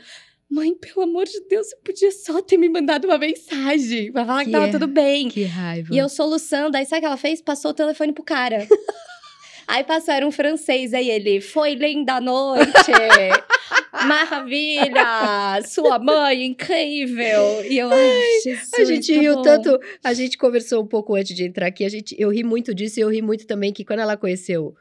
mãe, 0.53 0.75
pelo 0.75 1.01
amor 1.01 1.25
de 1.25 1.39
Deus, 1.49 1.67
você 1.67 1.75
podia 1.83 2.11
só 2.11 2.41
ter 2.41 2.57
me 2.57 2.69
mandado 2.69 3.05
uma 3.05 3.17
mensagem 3.17 4.11
pra 4.11 4.25
falar 4.25 4.39
que, 4.41 4.45
Que 4.45 4.51
tava 4.51 4.67
é. 4.67 4.71
tudo 4.71 4.87
bem. 4.87 5.27
Que 5.29 5.43
raiva. 5.43 5.93
E 5.93 5.97
eu 5.97 6.07
soluçando, 6.07 6.77
aí 6.77 6.85
sabe 6.85 6.99
o 6.99 7.01
que 7.01 7.05
ela 7.07 7.17
fez? 7.17 7.41
Passou 7.41 7.71
o 7.71 7.73
telefone 7.73 8.13
pro 8.13 8.23
cara. 8.23 8.67
aí 9.67 9.83
passou, 9.83 10.13
era 10.13 10.27
um 10.27 10.31
francês, 10.31 10.93
aí 10.93 11.09
ele, 11.09 11.41
foi 11.41 11.73
linda 11.73 12.21
noite, 12.21 12.71
maravilha, 14.05 15.61
sua 15.65 15.97
mãe, 15.97 16.45
incrível. 16.45 17.63
E 17.67 17.77
eu, 17.77 17.91
ai, 17.91 18.41
Jesus, 18.43 18.73
A 18.73 18.83
gente 18.85 19.13
tá 19.13 19.19
riu 19.19 19.35
bom. 19.35 19.41
tanto. 19.41 19.79
A 20.03 20.13
gente 20.13 20.37
conversou 20.37 20.83
um 20.83 20.87
pouco 20.87 21.15
antes 21.15 21.35
de 21.35 21.45
entrar 21.45 21.67
aqui. 21.67 21.83
A 21.83 21.89
gente, 21.89 22.15
eu 22.19 22.29
ri 22.29 22.43
muito 22.43 22.73
disso 22.73 22.99
e 22.99 23.01
eu 23.01 23.09
ri 23.09 23.21
muito 23.21 23.47
também 23.47 23.73
que 23.73 23.83
quando 23.83 23.99
ela 23.99 24.15
conheceu 24.15 24.75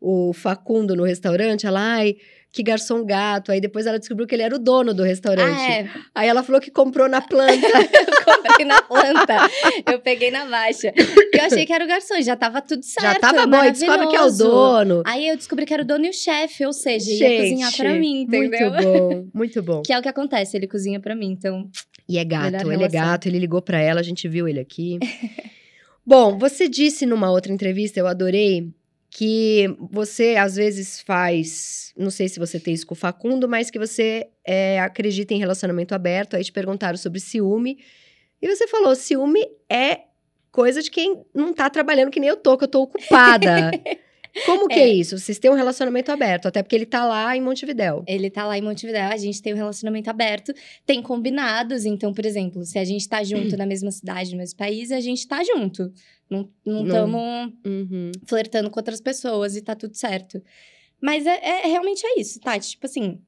o 0.00 0.32
Facundo 0.34 0.94
no 0.94 1.02
restaurante, 1.04 1.66
ela, 1.66 1.80
ai, 1.80 2.16
que 2.54 2.62
garçom 2.62 3.04
gato. 3.04 3.50
Aí 3.50 3.60
depois 3.60 3.84
ela 3.84 3.98
descobriu 3.98 4.28
que 4.28 4.34
ele 4.34 4.44
era 4.44 4.54
o 4.54 4.58
dono 4.60 4.94
do 4.94 5.02
restaurante. 5.02 5.60
Ah, 5.60 5.72
é, 5.72 5.90
Aí 6.14 6.28
ela 6.28 6.40
falou 6.44 6.60
que 6.60 6.70
comprou 6.70 7.08
na 7.08 7.20
planta. 7.20 7.66
eu 7.66 8.24
comprei 8.24 8.64
na 8.64 8.80
planta, 8.80 9.36
eu 9.90 9.98
peguei 9.98 10.30
na 10.30 10.46
baixa. 10.46 10.92
Eu 11.32 11.44
achei 11.44 11.66
que 11.66 11.72
era 11.72 11.84
o 11.84 11.88
garçom, 11.88 12.22
já 12.22 12.36
tava 12.36 12.62
tudo 12.62 12.84
certo, 12.84 13.14
Já 13.14 13.18
tava 13.18 13.44
bom, 13.44 13.64
e 13.64 13.72
descobre 13.72 14.06
que 14.06 14.14
é 14.14 14.22
o 14.22 14.30
dono. 14.30 15.02
Aí 15.04 15.28
eu 15.28 15.36
descobri 15.36 15.66
que 15.66 15.74
era 15.74 15.82
o 15.82 15.86
dono 15.86 16.06
e 16.06 16.10
o 16.10 16.12
chefe, 16.12 16.64
ou 16.64 16.72
seja, 16.72 17.10
ia 17.10 17.18
Gente, 17.18 17.42
cozinhar 17.42 17.76
pra 17.76 17.92
mim, 17.94 18.22
entendeu? 18.22 18.70
Muito 18.70 18.82
bom, 18.84 19.26
muito 19.34 19.62
bom. 19.62 19.82
Que 19.82 19.92
é 19.92 19.98
o 19.98 20.02
que 20.02 20.08
acontece, 20.08 20.56
ele 20.56 20.68
cozinha 20.68 21.00
pra 21.00 21.16
mim, 21.16 21.32
então... 21.32 21.68
E 22.08 22.18
é 22.18 22.24
gato, 22.24 22.70
ele 22.70 22.84
é 22.84 22.88
gato, 22.88 23.26
ele 23.26 23.38
ligou 23.40 23.62
pra 23.62 23.80
ela, 23.80 23.98
a 23.98 24.04
gente 24.04 24.28
viu 24.28 24.46
ele 24.46 24.60
aqui. 24.60 24.98
Bom, 26.06 26.38
você 26.38 26.68
disse 26.68 27.06
numa 27.06 27.30
outra 27.30 27.50
entrevista, 27.50 27.98
eu 27.98 28.06
adorei, 28.06 28.68
que 29.14 29.72
você 29.92 30.34
às 30.34 30.56
vezes 30.56 31.00
faz, 31.00 31.92
não 31.96 32.10
sei 32.10 32.28
se 32.28 32.40
você 32.40 32.58
tem 32.58 32.74
isso 32.74 32.84
com 32.84 32.94
o 32.94 32.96
Facundo, 32.96 33.48
mas 33.48 33.70
que 33.70 33.78
você 33.78 34.26
é, 34.44 34.80
acredita 34.80 35.32
em 35.32 35.38
relacionamento 35.38 35.94
aberto. 35.94 36.34
Aí 36.34 36.42
te 36.42 36.50
perguntaram 36.50 36.98
sobre 36.98 37.20
ciúme. 37.20 37.78
E 38.42 38.48
você 38.48 38.66
falou: 38.66 38.92
ciúme 38.96 39.46
é 39.70 40.00
coisa 40.50 40.82
de 40.82 40.90
quem 40.90 41.24
não 41.32 41.54
tá 41.54 41.70
trabalhando 41.70 42.10
que 42.10 42.18
nem 42.18 42.28
eu 42.28 42.36
tô, 42.36 42.58
que 42.58 42.64
eu 42.64 42.68
tô 42.68 42.82
ocupada. 42.82 43.70
Como 44.46 44.66
que 44.68 44.74
é. 44.74 44.88
é. 44.88 44.88
isso? 44.88 45.18
Vocês 45.18 45.38
têm 45.38 45.50
um 45.50 45.54
relacionamento 45.54 46.10
aberto, 46.10 46.46
até 46.46 46.62
porque 46.62 46.74
ele 46.74 46.86
tá 46.86 47.04
lá 47.04 47.36
em 47.36 47.40
Montevidéu. 47.40 48.02
Ele 48.06 48.28
tá 48.28 48.44
lá 48.46 48.58
em 48.58 48.62
Montevidéu, 48.62 49.04
a 49.04 49.16
gente 49.16 49.40
tem 49.40 49.54
um 49.54 49.56
relacionamento 49.56 50.10
aberto, 50.10 50.52
tem 50.84 51.00
combinados, 51.00 51.84
então, 51.84 52.12
por 52.12 52.26
exemplo, 52.26 52.64
se 52.64 52.78
a 52.78 52.84
gente 52.84 53.08
tá 53.08 53.22
junto 53.22 53.56
na 53.58 53.66
mesma 53.66 53.90
cidade, 53.90 54.32
no 54.32 54.38
mesmo 54.38 54.56
país, 54.56 54.90
a 54.90 55.00
gente 55.00 55.26
tá 55.26 55.42
junto. 55.44 55.92
Não 56.28 56.48
estamos 56.64 57.52
uhum. 57.64 58.10
flertando 58.26 58.70
com 58.70 58.80
outras 58.80 59.00
pessoas 59.00 59.56
e 59.56 59.62
tá 59.62 59.74
tudo 59.74 59.94
certo. 59.94 60.42
Mas 61.00 61.26
é, 61.26 61.38
é 61.38 61.66
realmente 61.66 62.04
é 62.04 62.18
isso, 62.18 62.40
Tati. 62.40 62.70
Tipo 62.70 62.86
assim, 62.86 63.20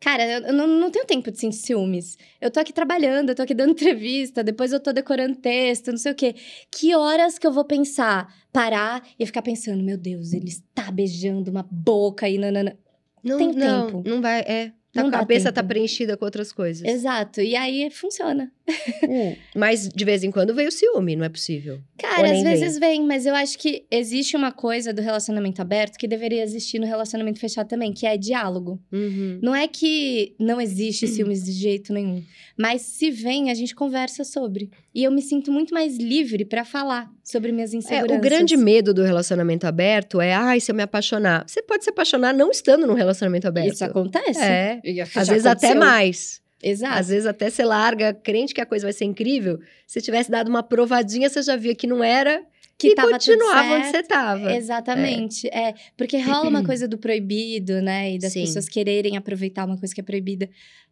Cara, 0.00 0.24
eu 0.26 0.52
não, 0.52 0.66
não 0.66 0.90
tenho 0.90 1.04
tempo 1.04 1.30
de 1.30 1.38
sentir 1.38 1.56
ciúmes. 1.56 2.16
Eu 2.40 2.50
tô 2.50 2.58
aqui 2.58 2.72
trabalhando, 2.72 3.28
eu 3.28 3.34
tô 3.34 3.42
aqui 3.42 3.52
dando 3.52 3.72
entrevista, 3.76 4.42
depois 4.42 4.72
eu 4.72 4.80
tô 4.80 4.92
decorando 4.92 5.36
texto, 5.36 5.90
não 5.90 5.98
sei 5.98 6.12
o 6.12 6.14
quê. 6.14 6.34
Que 6.70 6.94
horas 6.94 7.38
que 7.38 7.46
eu 7.46 7.52
vou 7.52 7.64
pensar, 7.64 8.34
parar 8.50 9.06
e 9.18 9.26
ficar 9.26 9.42
pensando, 9.42 9.82
meu 9.82 9.98
Deus, 9.98 10.32
ele 10.32 10.48
está 10.48 10.90
beijando 10.90 11.50
uma 11.50 11.66
boca 11.70 12.28
e 12.28 12.38
nanana. 12.38 12.78
Não, 13.22 13.36
tem 13.36 13.52
não, 13.52 13.86
tempo. 13.86 14.02
Não 14.08 14.22
vai, 14.22 14.40
é. 14.40 14.72
Tá, 14.92 15.06
a 15.06 15.10
cabeça 15.10 15.52
tá 15.52 15.62
preenchida 15.62 16.16
com 16.16 16.24
outras 16.24 16.52
coisas. 16.52 16.84
Exato. 16.84 17.40
E 17.40 17.54
aí 17.54 17.90
funciona. 17.90 18.50
Hum, 19.02 19.34
mas 19.56 19.88
de 19.88 20.04
vez 20.04 20.22
em 20.22 20.30
quando 20.30 20.54
veio 20.54 20.68
o 20.68 20.72
ciúme, 20.72 21.16
não 21.16 21.24
é 21.24 21.28
possível. 21.28 21.80
Cara, 21.98 22.30
às 22.30 22.42
vezes 22.42 22.78
vem. 22.78 22.98
vem, 22.98 23.06
mas 23.06 23.26
eu 23.26 23.34
acho 23.34 23.58
que 23.58 23.84
existe 23.90 24.36
uma 24.36 24.52
coisa 24.52 24.92
do 24.92 25.02
relacionamento 25.02 25.60
aberto 25.60 25.98
que 25.98 26.06
deveria 26.06 26.42
existir 26.42 26.78
no 26.78 26.86
relacionamento 26.86 27.40
fechado 27.40 27.66
também, 27.66 27.92
que 27.92 28.06
é 28.06 28.16
diálogo. 28.16 28.80
Uhum. 28.92 29.40
Não 29.42 29.56
é 29.56 29.66
que 29.66 30.36
não 30.38 30.60
existe 30.60 31.08
ciúmes 31.08 31.44
de 31.44 31.52
jeito 31.52 31.92
nenhum. 31.92 32.22
Mas 32.56 32.82
se 32.82 33.10
vem, 33.10 33.50
a 33.50 33.54
gente 33.54 33.74
conversa 33.74 34.22
sobre. 34.22 34.70
E 34.94 35.04
eu 35.04 35.10
me 35.12 35.22
sinto 35.22 35.52
muito 35.52 35.72
mais 35.72 35.96
livre 35.96 36.44
para 36.44 36.64
falar 36.64 37.08
sobre 37.22 37.52
minhas 37.52 37.72
inseguranças. 37.72 38.10
É, 38.10 38.18
o 38.18 38.20
grande 38.20 38.56
medo 38.56 38.92
do 38.92 39.02
relacionamento 39.02 39.66
aberto 39.66 40.20
é, 40.20 40.34
ai, 40.34 40.58
se 40.58 40.72
eu 40.72 40.74
me 40.74 40.82
apaixonar. 40.82 41.44
Você 41.46 41.62
pode 41.62 41.84
se 41.84 41.90
apaixonar 41.90 42.34
não 42.34 42.50
estando 42.50 42.86
num 42.86 42.94
relacionamento 42.94 43.46
aberto. 43.46 43.74
Isso 43.74 43.84
acontece. 43.84 44.40
É. 44.40 44.80
Às 45.14 45.28
vezes 45.28 45.46
aconteceu. 45.46 45.70
até 45.70 45.74
mais. 45.74 46.40
Exato. 46.62 46.98
Às 46.98 47.08
vezes 47.08 47.26
até 47.26 47.48
você 47.48 47.64
larga, 47.64 48.12
crente 48.12 48.52
que 48.52 48.60
a 48.60 48.66
coisa 48.66 48.86
vai 48.86 48.92
ser 48.92 49.04
incrível. 49.04 49.60
Se 49.86 50.00
tivesse 50.00 50.30
dado 50.30 50.48
uma 50.48 50.62
provadinha, 50.62 51.28
você 51.28 51.42
já 51.42 51.56
via 51.56 51.74
que 51.74 51.86
não 51.86 52.02
era. 52.02 52.42
Que 52.76 52.88
e 52.88 52.94
continuava 52.94 53.74
onde 53.74 53.88
você 53.88 53.98
estava. 53.98 54.54
Exatamente. 54.54 55.46
É. 55.48 55.68
é. 55.68 55.74
porque 55.96 56.18
rola 56.20 56.48
uma 56.48 56.64
coisa 56.64 56.88
do 56.88 56.98
proibido, 56.98 57.80
né? 57.80 58.14
E 58.14 58.18
das 58.18 58.32
Sim. 58.32 58.40
pessoas 58.40 58.68
quererem 58.68 59.16
aproveitar 59.16 59.66
uma 59.66 59.78
coisa 59.78 59.94
que 59.94 60.00
é 60.00 60.04
proibida. 60.04 60.48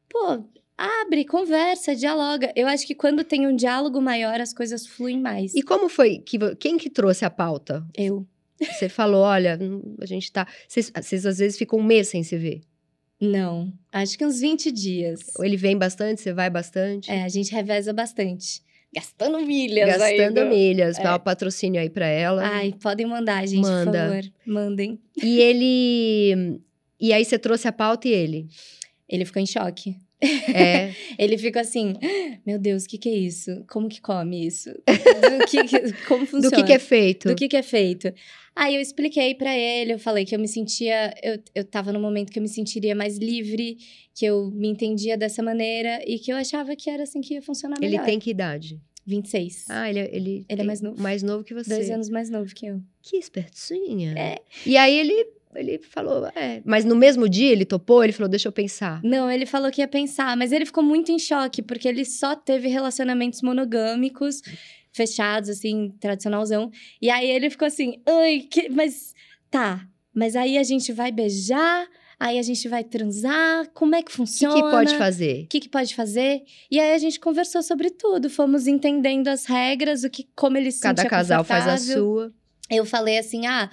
Pô, 0.09 0.45
abre, 0.79 1.25
conversa, 1.25 1.95
dialoga. 1.95 2.53
Eu 2.55 2.69
acho 2.69 2.87
que 2.87 2.95
quando 2.95 3.25
tem 3.25 3.47
um 3.47 3.57
diálogo 3.57 4.01
maior, 4.01 4.41
as 4.41 4.55
coisas 4.55 4.87
fluem 4.87 5.21
mais. 5.21 5.55
E 5.55 5.63
como 5.63 5.89
foi? 5.89 6.19
Que, 6.19 6.39
quem 6.57 6.79
que 6.79 6.89
trouxe 6.89 7.25
a 7.25 7.31
pauta? 7.31 7.85
Eu. 7.97 8.25
Você 8.61 8.89
falou, 8.89 9.23
olha, 9.23 9.59
a 10.01 10.07
gente 10.07 10.31
tá. 10.33 10.47
Vocês, 10.67 11.27
às 11.27 11.39
vezes 11.39 11.59
ficam 11.59 11.79
um 11.79 11.83
mês 11.83 12.09
sem 12.09 12.23
se 12.23 12.37
ver. 12.37 12.61
Não, 13.21 13.73
acho 13.91 14.17
que 14.17 14.25
uns 14.25 14.41
20 14.41 14.71
dias. 14.71 15.21
Ele 15.41 15.57
vem 15.57 15.77
bastante, 15.77 16.21
você 16.21 16.33
vai 16.33 16.49
bastante? 16.49 17.11
É, 17.11 17.25
a 17.25 17.29
gente 17.29 17.53
reveza 17.53 17.93
bastante. 17.93 18.63
Gastando 18.95 19.39
milhas 19.41 19.99
Gastando 19.99 20.47
milhas. 20.47 20.99
É. 20.99 21.03
Dá 21.03 21.17
o 21.17 21.21
patrocínio 21.21 21.81
aí 21.81 21.91
pra 21.91 22.07
ela. 22.07 22.43
Ai, 22.43 22.75
podem 22.81 23.07
mandar, 23.07 23.47
gente, 23.47 23.63
Manda. 23.63 23.91
por 23.91 23.99
favor. 23.99 24.33
Mandem. 24.47 24.99
E 25.23 25.41
ele... 25.41 26.61
E 26.99 27.13
aí 27.13 27.25
você 27.25 27.39
trouxe 27.39 27.69
a 27.69 27.73
pauta 27.73 28.09
e 28.09 28.13
ele? 28.13 28.49
Ele 29.09 29.25
ficou 29.25 29.43
em 29.43 29.47
choque. 29.47 29.97
É. 30.21 30.93
ele 31.19 31.39
ficou 31.39 31.61
assim: 31.61 31.95
Meu 32.45 32.59
Deus, 32.59 32.85
o 32.85 32.89
que, 32.89 32.99
que 32.99 33.09
é 33.09 33.15
isso? 33.15 33.65
Como 33.69 33.89
que 33.89 34.01
come 34.01 34.47
isso? 34.47 34.71
Do 34.71 35.47
que, 35.47 35.93
como 36.07 36.27
funciona? 36.27 36.51
Do 36.51 36.57
que, 36.57 36.65
que 36.65 36.73
é 36.73 36.79
feito? 36.79 37.29
Do 37.29 37.35
que, 37.35 37.49
que 37.49 37.57
é 37.57 37.63
feito. 37.63 38.13
Aí 38.55 38.75
eu 38.75 38.81
expliquei 38.81 39.37
para 39.37 39.57
ele, 39.57 39.93
eu 39.93 39.99
falei 39.99 40.25
que 40.25 40.35
eu 40.35 40.39
me 40.39 40.49
sentia. 40.49 41.15
Eu, 41.23 41.39
eu 41.55 41.65
tava 41.65 41.93
no 41.93 42.01
momento 42.01 42.33
que 42.33 42.39
eu 42.39 42.43
me 42.43 42.49
sentiria 42.49 42.95
mais 42.95 43.17
livre, 43.17 43.79
que 44.15 44.27
eu 44.27 44.51
me 44.51 44.69
entendia 44.69 45.17
dessa 45.17 45.43
maneira 45.43 46.01
e 46.05 46.19
que 46.19 46.33
eu 46.33 46.37
achava 46.37 46.75
que 46.75 46.91
era 46.91 47.05
assim 47.05 47.21
que 47.21 47.35
ia 47.35 47.43
funcionar 47.43 47.79
melhor. 47.81 48.01
Ele 48.01 48.05
tem 48.05 48.19
que 48.19 48.31
idade? 48.31 48.81
26. 49.07 49.67
Ah, 49.71 49.89
ele, 49.89 50.01
ele, 50.01 50.47
ele 50.49 50.61
é 50.61 50.65
mais 50.65 50.83
novo. 50.83 51.01
Mais 51.01 51.23
novo 51.23 51.43
que 51.43 51.55
você. 51.55 51.71
Dois 51.71 51.91
anos 51.91 52.11
mais 52.11 52.29
novo 52.29 52.53
que 52.55 52.67
eu. 52.67 52.83
Que 53.01 53.17
espertinha. 53.17 54.13
É. 54.19 54.37
E 54.67 54.77
aí 54.77 54.99
ele 54.99 55.38
ele 55.55 55.79
falou, 55.79 56.27
é. 56.35 56.63
Mas 56.65 56.85
no 56.85 56.95
mesmo 56.95 57.29
dia 57.29 57.51
ele 57.51 57.65
topou, 57.65 58.05
ele 58.05 58.13
falou, 58.13 58.29
deixa 58.29 58.49
eu 58.49 58.53
pensar. 58.53 59.01
Não, 59.03 59.31
ele 59.31 59.47
falou 59.47 59.71
que 59.71 59.81
ia 59.81 59.89
pensar, 59.89 60.37
mas 60.37 60.53
ele 60.53 60.67
ficou 60.67 60.83
muito 60.83 61.11
em 61.11 61.19
choque, 61.19 61.63
porque 61.63 61.89
ele 61.89 62.05
só 62.05 62.37
teve 62.37 62.69
relacionamentos 62.69 63.43
monogâmicos, 63.43 64.43
fechados, 64.93 65.49
assim, 65.49 65.95
tradicionalzão. 66.01 66.71
E 67.01 67.11
aí 67.11 67.31
ele 67.31 67.51
ficou 67.51 67.67
assim, 67.67 68.01
ai, 68.07 68.41
que... 68.41 68.69
mas 68.69 69.15
tá. 69.51 69.87
Mas 70.15 70.35
aí 70.35 70.59
a 70.59 70.63
gente 70.63 70.93
vai 70.93 71.13
beijar, 71.13 71.87
aí 72.19 72.39
a 72.39 72.43
gente 72.43 72.69
vai 72.69 72.83
transar, 72.83 73.69
como 73.73 73.95
é 73.95 74.03
que 74.03 74.11
funciona? 74.11 74.55
O 74.55 74.57
que, 74.57 74.65
que, 74.65 74.71
pode 74.71 74.97
fazer? 74.97 75.45
O 75.45 75.47
que, 75.47 75.61
que, 75.61 75.69
pode 75.69 75.95
fazer? 75.95 76.43
E 76.71 76.81
aí 76.81 76.93
a 76.93 76.99
gente 76.99 77.21
conversou 77.21 77.63
sobre 77.63 77.91
tudo, 77.91 78.29
fomos 78.29 78.67
entendendo 78.67 79.29
as 79.29 79.47
regras, 79.47 80.05
o 80.05 80.11
que, 80.11 80.29
como 80.35 80.57
ele 80.57 80.73
se 80.73 80.81
Cada 80.81 81.09
casal 81.09 81.45
faz 81.45 81.67
a 81.67 81.79
sua. 81.79 82.33
Eu 82.71 82.85
falei 82.85 83.19
assim, 83.19 83.47
ah, 83.47 83.71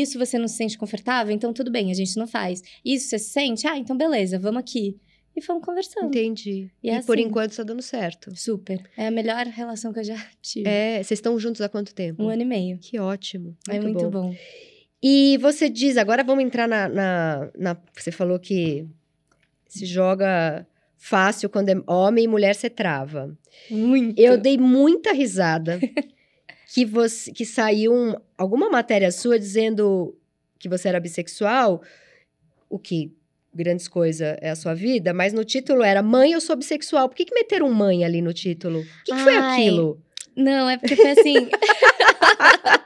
isso 0.00 0.18
você 0.18 0.38
não 0.38 0.48
se 0.48 0.56
sente 0.56 0.78
confortável? 0.78 1.34
Então 1.34 1.52
tudo 1.52 1.70
bem, 1.70 1.90
a 1.90 1.94
gente 1.94 2.16
não 2.16 2.26
faz. 2.26 2.62
Isso 2.84 3.08
você 3.08 3.18
se 3.18 3.30
sente? 3.30 3.66
Ah, 3.66 3.76
então 3.78 3.96
beleza, 3.96 4.38
vamos 4.38 4.60
aqui. 4.60 4.96
E 5.36 5.40
fomos 5.40 5.64
conversando. 5.64 6.06
Entendi. 6.06 6.70
E, 6.82 6.88
e 6.88 6.90
é 6.90 7.02
por 7.02 7.18
assim. 7.18 7.26
enquanto 7.26 7.50
está 7.50 7.64
dando 7.64 7.82
certo. 7.82 8.34
Super. 8.36 8.80
É 8.96 9.08
a 9.08 9.10
melhor 9.10 9.44
relação 9.46 9.92
que 9.92 9.98
eu 9.98 10.04
já 10.04 10.16
tive. 10.40 10.68
É, 10.68 11.02
vocês 11.02 11.18
estão 11.18 11.38
juntos 11.38 11.60
há 11.60 11.68
quanto 11.68 11.94
tempo? 11.94 12.22
Um 12.22 12.28
ano 12.28 12.42
e 12.42 12.44
meio. 12.44 12.78
Que 12.78 12.98
ótimo. 12.98 13.56
Muito 13.68 13.70
é 13.70 13.80
muito 13.80 14.10
bom. 14.10 14.28
bom. 14.28 14.36
E 15.02 15.36
você 15.38 15.68
diz, 15.68 15.96
agora 15.96 16.22
vamos 16.22 16.44
entrar 16.44 16.68
na, 16.68 16.88
na, 16.88 17.50
na, 17.58 17.76
Você 17.94 18.10
falou 18.10 18.38
que 18.38 18.86
se 19.66 19.84
joga 19.84 20.66
fácil 20.96 21.50
quando 21.50 21.68
é 21.68 21.74
homem 21.86 22.24
e 22.24 22.28
mulher 22.28 22.54
você 22.54 22.70
trava. 22.70 23.36
Muito. 23.68 24.18
Eu 24.18 24.38
dei 24.38 24.56
muita 24.56 25.12
risada 25.12 25.78
que 26.74 26.84
você 26.84 27.30
que 27.30 27.44
saiu 27.44 27.94
um, 27.94 28.16
alguma 28.36 28.68
matéria 28.68 29.12
sua 29.12 29.38
dizendo 29.38 30.18
que 30.58 30.68
você 30.68 30.88
era 30.88 30.98
bissexual, 30.98 31.80
o 32.68 32.80
que 32.80 33.12
grandes 33.54 33.86
coisas 33.86 34.36
é 34.40 34.50
a 34.50 34.56
sua 34.56 34.74
vida, 34.74 35.14
mas 35.14 35.32
no 35.32 35.44
título 35.44 35.84
era 35.84 36.02
Mãe, 36.02 36.32
eu 36.32 36.40
sou 36.40 36.56
bissexual. 36.56 37.08
Por 37.08 37.14
que, 37.14 37.26
que 37.26 37.32
meteram 37.32 37.72
mãe 37.72 38.04
ali 38.04 38.20
no 38.20 38.32
título? 38.32 38.80
O 38.80 38.84
que, 39.04 39.14
que 39.14 39.20
foi 39.20 39.36
aquilo? 39.36 40.02
Não, 40.34 40.68
é 40.68 40.76
porque 40.76 40.96
foi 40.96 41.10
assim. 41.12 41.48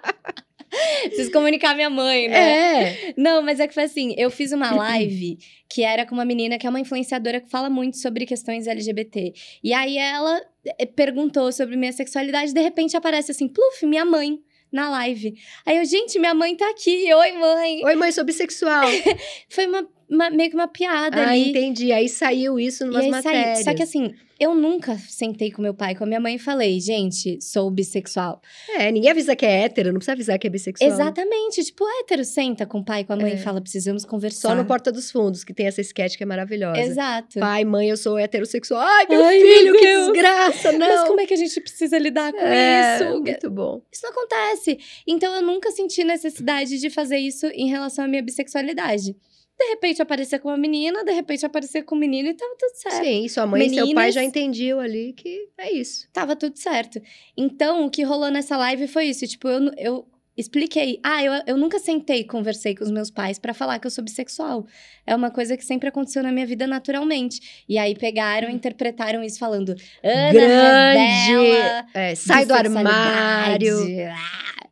Preciso 1.09 1.31
comunicar 1.31 1.75
minha 1.75 1.91
mãe, 1.91 2.29
né? 2.29 2.83
É. 2.83 3.15
Não, 3.17 3.43
mas 3.43 3.61
é 3.61 3.67
que 3.67 3.75
foi 3.75 3.85
assim: 3.85 4.15
eu 4.17 4.31
fiz 4.31 4.53
uma 4.53 4.71
live 4.75 5.39
que 5.69 5.83
era 5.83 6.07
com 6.07 6.15
uma 6.15 6.25
menina 6.25 6.59
que 6.59 6.67
é 6.67 6.71
uma 6.71 6.81
influenciadora 6.81 7.41
que 7.41 7.51
fala 7.51 7.69
muito 7.69 7.99
sobre 7.99 8.25
questões 8.25 8.67
LGBT. 8.67 9.33
E 9.63 9.73
aí 9.73 9.99
ela 9.99 10.41
eh, 10.79 10.87
perguntou 10.87 11.53
sobre 11.53 11.77
minha 11.77 11.93
sexualidade, 11.93 12.55
de 12.55 12.61
repente 12.61 12.97
aparece 12.97 13.31
assim, 13.31 13.49
pluf, 13.49 13.85
minha 13.85 14.05
mãe 14.05 14.39
na 14.73 14.91
live. 14.91 15.35
Aí 15.65 15.79
eu, 15.79 15.85
gente, 15.85 16.19
minha 16.19 16.35
mãe 16.35 16.55
tá 16.57 16.69
aqui. 16.71 17.13
Oi, 17.13 17.33
mãe. 17.33 17.85
Oi, 17.85 17.95
mãe, 17.97 18.13
sou 18.13 18.25
bissexual. 18.25 18.87
Foi 19.49 19.67
uma, 19.67 19.89
uma, 20.09 20.31
meio 20.31 20.51
que 20.51 20.57
uma 20.57 20.69
piada 20.69 21.23
ah, 21.23 21.31
ali. 21.31 21.51
entendi. 21.51 21.93
Aí 21.93 22.09
saiu 22.09 22.59
isso 22.59 22.87
numas 22.87 23.07
matérias. 23.07 23.65
Só 23.65 23.75
que 23.75 23.83
assim, 23.83 24.15
eu 24.39 24.55
nunca 24.55 24.97
sentei 24.97 25.51
com 25.51 25.61
meu 25.61 25.75
pai, 25.75 25.95
com 25.95 26.05
a 26.05 26.07
minha 26.07 26.21
mãe 26.21 26.37
e 26.37 26.39
falei, 26.39 26.79
gente, 26.81 27.41
sou 27.43 27.69
bissexual. 27.71 28.41
É, 28.77 28.91
ninguém 28.93 29.11
avisa 29.11 29.35
que 29.35 29.45
é 29.45 29.65
hétero, 29.65 29.89
não 29.89 29.97
precisa 29.97 30.13
avisar 30.13 30.39
que 30.39 30.47
é 30.47 30.51
bissexual. 30.51 30.89
Exatamente. 30.89 31.65
Tipo, 31.65 31.85
hétero 32.01 32.25
senta 32.25 32.65
com 32.65 32.79
o 32.79 32.85
pai, 32.85 33.05
com 33.05 33.13
a 33.13 33.17
mãe 33.17 33.33
é. 33.33 33.35
e 33.35 33.39
fala, 33.39 33.61
precisamos 33.61 34.05
conversar. 34.05 34.51
Só 34.51 34.55
no 34.55 34.65
Porta 34.65 34.93
dos 34.93 35.11
Fundos, 35.11 35.43
que 35.43 35.53
tem 35.53 35.67
essa 35.67 35.81
sketch 35.81 36.17
que 36.17 36.23
é 36.23 36.27
maravilhosa. 36.27 36.81
Exato. 36.81 37.41
Pai, 37.41 37.65
mãe, 37.65 37.89
eu 37.89 37.97
sou 37.97 38.17
heterossexual. 38.17 38.81
Ai, 38.81 39.07
meu 39.09 39.25
Ai, 39.25 39.41
filho, 39.41 39.73
meu 39.73 39.81
que 39.81 39.97
desgraça, 39.99 40.73
não. 40.73 40.87
Mas 40.87 41.09
como 41.09 41.21
é 41.21 41.27
que 41.27 41.35
a 41.35 41.37
gente 41.37 41.61
precisa 41.61 41.99
lidar 41.99 42.33
com 42.33 42.39
é, 42.39 42.97
isso? 42.97 43.21
Muito 43.21 43.51
bom. 43.51 43.83
Isso 43.93 44.03
não 44.05 44.11
acontece. 44.11 44.79
Então, 45.07 45.35
eu 45.35 45.43
nunca 45.43 45.73
senti 45.73 46.05
necessidade 46.05 46.79
de 46.79 46.91
fazer 46.91 47.19
isso 47.19 47.47
em 47.49 47.69
relação 47.69 48.05
à 48.05 48.09
minha 48.09 48.23
bissexualidade. 48.23 49.17
De 49.59 49.65
repente 49.71 50.01
aparecer 50.01 50.39
com 50.39 50.49
uma 50.49 50.57
menina, 50.57 51.05
de 51.05 51.13
repente 51.13 51.45
aparecer 51.45 51.83
com 51.83 51.97
um 51.97 51.99
menino 51.99 52.29
e 52.29 52.35
tava 52.35 52.55
tudo 52.57 52.75
certo. 52.75 53.05
Sim, 53.05 53.29
sua 53.29 53.45
mãe 53.45 53.63
Meninas, 53.63 53.85
e 53.85 53.87
seu 53.89 53.95
pai 53.95 54.13
já 54.13 54.23
entendiam 54.23 54.79
ali 54.79 55.13
que 55.13 55.49
é 55.59 55.73
isso. 55.73 56.09
Tava 56.13 56.37
tudo 56.37 56.57
certo. 56.57 57.01
Então, 57.37 57.85
o 57.85 57.91
que 57.91 58.05
rolou 58.05 58.31
nessa 58.31 58.57
live 58.57 58.87
foi 58.87 59.07
isso. 59.07 59.27
Tipo, 59.27 59.49
eu, 59.49 59.73
eu 59.77 60.09
expliquei. 60.37 61.01
Ah, 61.03 61.25
eu, 61.25 61.33
eu 61.45 61.57
nunca 61.57 61.81
sentei 61.81 62.21
e 62.21 62.25
conversei 62.25 62.73
com 62.77 62.85
os 62.85 62.91
meus 62.93 63.11
pais 63.11 63.37
para 63.41 63.53
falar 63.53 63.81
que 63.81 63.87
eu 63.89 63.91
sou 63.91 64.05
bissexual. 64.05 64.65
É 65.05 65.15
uma 65.15 65.31
coisa 65.31 65.57
que 65.57 65.65
sempre 65.65 65.89
aconteceu 65.89 66.23
na 66.23 66.31
minha 66.31 66.47
vida 66.47 66.65
naturalmente. 66.65 67.65
E 67.69 67.77
aí 67.77 67.97
pegaram, 67.97 68.49
interpretaram 68.49 69.25
isso 69.25 69.41
falando. 69.41 69.75
Ana 70.05 70.33
Grande! 70.33 71.89
É, 71.93 72.15
sai 72.15 72.47
do 72.47 72.55
armário. 72.55 73.77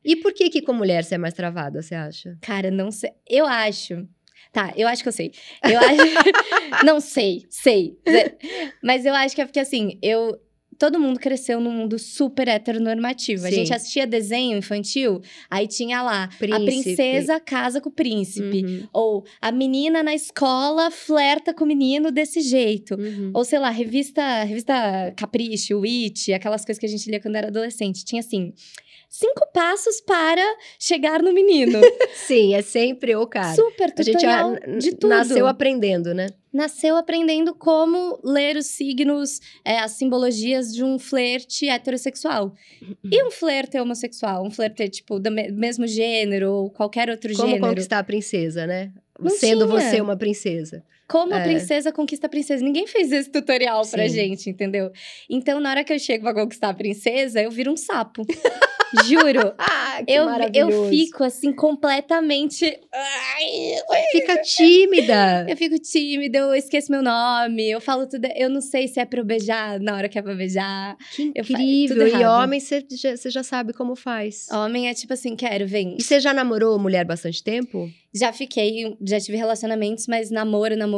E 0.04 0.14
por 0.14 0.32
que 0.32 0.48
que 0.48 0.62
com 0.62 0.72
mulher 0.72 1.02
você 1.02 1.16
é 1.16 1.18
mais 1.18 1.34
travada, 1.34 1.82
você 1.82 1.96
acha? 1.96 2.38
Cara, 2.40 2.70
não 2.70 2.92
sei. 2.92 3.10
Eu 3.28 3.44
acho. 3.44 4.06
Tá, 4.56 4.72
eu 4.74 4.88
acho 4.88 5.02
que 5.02 5.08
eu 5.10 5.12
sei. 5.12 5.32
Eu 5.62 5.78
acho. 5.78 5.96
não 6.86 6.98
sei, 6.98 7.44
sei. 7.50 7.98
Mas 8.82 9.04
eu 9.04 9.12
acho 9.14 9.34
que 9.34 9.42
é 9.42 9.44
porque 9.44 9.60
assim, 9.60 9.98
eu. 10.00 10.34
Todo 10.78 10.98
mundo 11.00 11.18
cresceu 11.18 11.58
num 11.58 11.70
mundo 11.72 11.98
super 11.98 12.48
heteronormativo. 12.48 13.46
A 13.46 13.50
Sim. 13.50 13.56
gente 13.56 13.72
assistia 13.72 14.06
desenho 14.06 14.58
infantil, 14.58 15.22
aí 15.50 15.66
tinha 15.66 16.02
lá 16.02 16.24
a 16.24 16.28
Príncipe. 16.38 16.64
princesa 16.66 17.40
casa 17.40 17.80
com 17.80 17.88
o 17.88 17.92
príncipe. 17.92 18.62
Uhum, 18.62 18.88
Ou 18.92 19.24
a 19.40 19.50
menina 19.50 20.02
na 20.02 20.14
escola 20.14 20.90
flerta 20.90 21.54
com 21.54 21.64
o 21.64 21.66
menino 21.66 22.10
desse 22.10 22.42
jeito. 22.42 22.94
uhum. 22.94 23.30
Ou 23.34 23.42
sei 23.42 23.58
lá, 23.58 23.70
revista, 23.70 24.42
revista 24.44 25.14
Capricho, 25.16 25.78
Witch, 25.80 26.28
aquelas 26.30 26.62
coisas 26.62 26.78
que 26.78 26.84
a 26.84 26.90
gente 26.90 27.10
lia 27.10 27.20
quando 27.20 27.36
era 27.36 27.48
adolescente. 27.48 28.04
Tinha 28.04 28.20
assim, 28.20 28.52
cinco 29.08 29.46
passos 29.52 30.00
para 30.00 30.42
chegar 30.78 31.22
no 31.22 31.32
menino. 31.32 31.80
Sim, 32.14 32.54
é 32.54 32.62
sempre 32.62 33.14
o 33.16 33.26
cara. 33.26 33.54
Super 33.54 33.92
A 33.96 34.02
gente 34.02 34.12
tutorial 34.12 34.52
n- 34.54 34.78
de 34.78 34.90
tudo. 34.92 35.08
nasceu 35.10 35.46
aprendendo, 35.46 36.14
né? 36.14 36.28
Nasceu 36.52 36.96
aprendendo 36.96 37.54
como 37.54 38.18
ler 38.24 38.56
os 38.56 38.66
signos, 38.66 39.40
é, 39.64 39.78
as 39.78 39.92
simbologias 39.92 40.74
de 40.74 40.82
um 40.82 40.98
flerte 40.98 41.68
heterossexual. 41.68 42.54
E 43.04 43.22
um 43.24 43.30
flerte 43.30 43.78
homossexual? 43.78 44.42
Um 44.44 44.50
flerte, 44.50 44.88
tipo, 44.88 45.18
do 45.18 45.30
me- 45.30 45.50
mesmo 45.52 45.86
gênero 45.86 46.50
ou 46.52 46.70
qualquer 46.70 47.10
outro 47.10 47.34
Como 47.34 47.48
gênero. 47.48 47.68
conquistar 47.68 47.98
a 47.98 48.04
princesa, 48.04 48.66
né? 48.66 48.90
Não 49.20 49.30
Sendo 49.30 49.66
tinha. 49.66 49.80
você 49.80 50.00
uma 50.00 50.16
princesa. 50.16 50.82
Como 51.08 51.32
a 51.34 51.38
É. 51.38 51.44
princesa 51.44 51.92
conquista 51.92 52.26
a 52.26 52.30
princesa. 52.30 52.64
Ninguém 52.64 52.86
fez 52.86 53.12
esse 53.12 53.30
tutorial 53.30 53.86
pra 53.86 54.08
Sim. 54.08 54.14
gente, 54.14 54.50
entendeu? 54.50 54.90
Então, 55.30 55.60
na 55.60 55.70
hora 55.70 55.84
que 55.84 55.92
eu 55.92 55.98
chego 55.98 56.24
pra 56.24 56.34
conquistar 56.34 56.70
a 56.70 56.74
princesa, 56.74 57.40
eu 57.40 57.50
viro 57.50 57.72
um 57.72 57.76
sapo. 57.76 58.22
Juro. 59.06 59.54
Ah, 59.98 60.02
que 60.04 60.12
Eu, 60.12 60.28
eu 60.52 60.88
fico, 60.90 61.24
assim, 61.24 61.52
completamente... 61.52 62.66
Fica 64.12 64.40
tímida. 64.42 65.46
Eu 65.48 65.56
fico 65.56 65.78
tímida, 65.78 66.38
eu 66.38 66.54
esqueço 66.54 66.90
meu 66.92 67.02
nome, 67.02 67.68
eu 67.70 67.80
falo 67.80 68.06
tudo... 68.06 68.26
Eu 68.36 68.48
não 68.50 68.60
sei 68.60 68.88
se 68.88 69.00
é 69.00 69.04
pra 69.04 69.20
eu 69.20 69.24
beijar 69.24 69.80
na 69.80 69.96
hora 69.96 70.08
que 70.08 70.18
é 70.18 70.22
pra 70.22 70.34
beijar. 70.34 70.96
Que 71.14 71.22
incrível. 71.22 72.06
E 72.06 72.24
homem, 72.24 72.60
você 72.60 72.84
já, 72.90 73.16
você 73.16 73.30
já 73.30 73.42
sabe 73.42 73.72
como 73.72 73.96
faz. 73.96 74.48
Homem 74.50 74.88
é 74.88 74.94
tipo 74.94 75.12
assim, 75.12 75.34
quero, 75.34 75.66
vem. 75.66 75.96
E 75.98 76.02
você 76.02 76.20
já 76.20 76.32
namorou 76.34 76.78
mulher 76.78 77.04
bastante 77.04 77.42
tempo? 77.42 77.88
Já 78.14 78.32
fiquei, 78.32 78.96
já 79.06 79.20
tive 79.20 79.36
relacionamentos, 79.36 80.06
mas 80.06 80.30
namoro, 80.30 80.76
namoro 80.76 80.95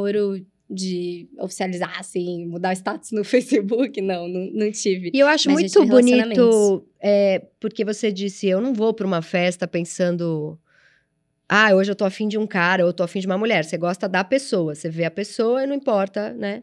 de 0.70 1.28
oficializar, 1.38 1.98
assim, 1.98 2.46
mudar 2.46 2.70
o 2.70 2.72
status 2.76 3.10
no 3.12 3.24
Facebook, 3.24 4.00
não, 4.00 4.28
não, 4.28 4.50
não 4.52 4.70
tive. 4.70 5.10
E 5.14 5.18
eu 5.18 5.26
acho 5.26 5.50
Mas 5.50 5.74
muito 5.74 5.86
bonito, 5.86 6.86
é, 7.00 7.42
porque 7.58 7.84
você 7.84 8.12
disse, 8.12 8.46
eu 8.46 8.60
não 8.60 8.74
vou 8.74 8.92
pra 8.92 9.06
uma 9.06 9.22
festa 9.22 9.66
pensando... 9.66 10.58
Ah, 11.48 11.74
hoje 11.74 11.90
eu 11.90 11.96
tô 11.96 12.04
afim 12.04 12.28
de 12.28 12.36
um 12.36 12.46
cara, 12.46 12.82
ou 12.82 12.90
eu 12.90 12.92
tô 12.92 13.02
afim 13.02 13.20
de 13.20 13.26
uma 13.26 13.38
mulher. 13.38 13.64
Você 13.64 13.78
gosta 13.78 14.06
da 14.06 14.22
pessoa, 14.22 14.74
você 14.74 14.90
vê 14.90 15.06
a 15.06 15.10
pessoa 15.10 15.64
e 15.64 15.66
não 15.66 15.74
importa, 15.74 16.34
né? 16.34 16.62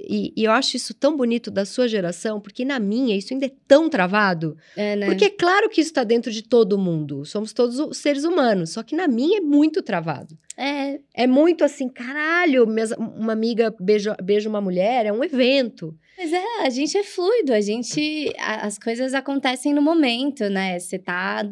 E, 0.00 0.32
e 0.36 0.44
eu 0.44 0.50
acho 0.52 0.76
isso 0.76 0.92
tão 0.92 1.16
bonito 1.16 1.50
da 1.50 1.64
sua 1.64 1.86
geração, 1.86 2.40
porque 2.40 2.64
na 2.64 2.78
minha 2.80 3.16
isso 3.16 3.32
ainda 3.32 3.46
é 3.46 3.52
tão 3.68 3.88
travado. 3.88 4.56
É, 4.76 4.96
né? 4.96 5.06
Porque 5.06 5.26
é 5.26 5.30
claro 5.30 5.68
que 5.70 5.80
isso 5.80 5.92
tá 5.92 6.02
dentro 6.02 6.32
de 6.32 6.42
todo 6.42 6.76
mundo. 6.78 7.24
Somos 7.24 7.52
todos 7.52 7.78
os 7.78 7.96
seres 7.98 8.24
humanos. 8.24 8.70
Só 8.70 8.82
que 8.82 8.96
na 8.96 9.06
minha 9.06 9.38
é 9.38 9.40
muito 9.40 9.80
travado. 9.82 10.36
É, 10.56 11.00
É 11.14 11.26
muito 11.26 11.62
assim, 11.64 11.88
caralho, 11.88 12.66
minhas- 12.66 12.92
uma 12.92 13.32
amiga 13.32 13.74
beija, 13.80 14.16
beija 14.22 14.48
uma 14.48 14.60
mulher, 14.60 15.06
é 15.06 15.12
um 15.12 15.22
evento. 15.22 15.96
mas 16.18 16.32
é, 16.32 16.44
a 16.66 16.68
gente 16.70 16.98
é 16.98 17.02
fluido, 17.04 17.52
a 17.54 17.60
gente. 17.60 18.30
a- 18.38 18.66
as 18.66 18.78
coisas 18.78 19.14
acontecem 19.14 19.72
no 19.72 19.80
momento, 19.80 20.48
né? 20.50 20.78
Você 20.78 20.98
tá 20.98 21.42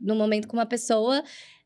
no 0.00 0.14
momento 0.16 0.46
com 0.48 0.56
uma 0.56 0.66
pessoa. 0.66 1.22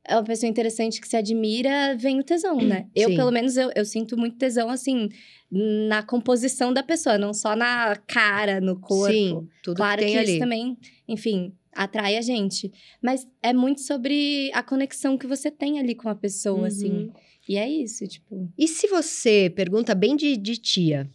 É 0.07 0.15
uma 0.17 0.23
pessoa 0.25 0.51
interessante 0.51 1.01
que 1.01 1.09
se 1.09 1.17
admira, 1.17 1.97
vem 1.97 2.21
o 2.21 2.23
tesão, 2.23 2.59
né? 2.59 2.87
Eu, 2.95 3.09
Sim. 3.09 3.17
pelo 3.17 3.31
menos, 3.31 3.57
eu, 3.57 3.71
eu 3.75 3.87
sinto 3.87 4.19
muito 4.19 4.37
tesão, 4.37 4.69
assim, 4.69 5.09
na 5.55 6.03
composição 6.03 6.73
da 6.73 6.83
pessoa, 6.83 7.17
não 7.17 7.33
só 7.33 7.55
na 7.55 7.95
cara, 8.07 8.61
no 8.61 8.79
corpo. 8.79 9.13
Sim, 9.13 9.49
tudo 9.63 9.77
claro 9.77 10.01
que 10.01 10.07
que, 10.07 10.13
tem 10.13 10.21
ali. 10.21 10.31
isso 10.33 10.41
também, 10.41 10.77
enfim, 11.07 11.53
atrai 11.73 12.17
a 12.17 12.23
gente. 12.23 12.73
Mas 13.01 13.27
é 13.43 13.53
muito 13.53 13.81
sobre 13.81 14.51
a 14.53 14.63
conexão 14.63 15.17
que 15.17 15.27
você 15.27 15.51
tem 15.51 15.79
ali 15.79 15.95
com 15.95 16.09
a 16.09 16.15
pessoa, 16.15 16.67
assim. 16.67 16.91
Uhum. 16.91 17.13
E 17.49 17.57
é 17.57 17.69
isso, 17.69 18.07
tipo. 18.09 18.51
E 18.59 18.67
se 18.67 18.89
você 18.89 19.53
pergunta 19.55 19.95
bem 19.95 20.17
de, 20.17 20.37
de 20.37 20.57
tia, 20.57 21.09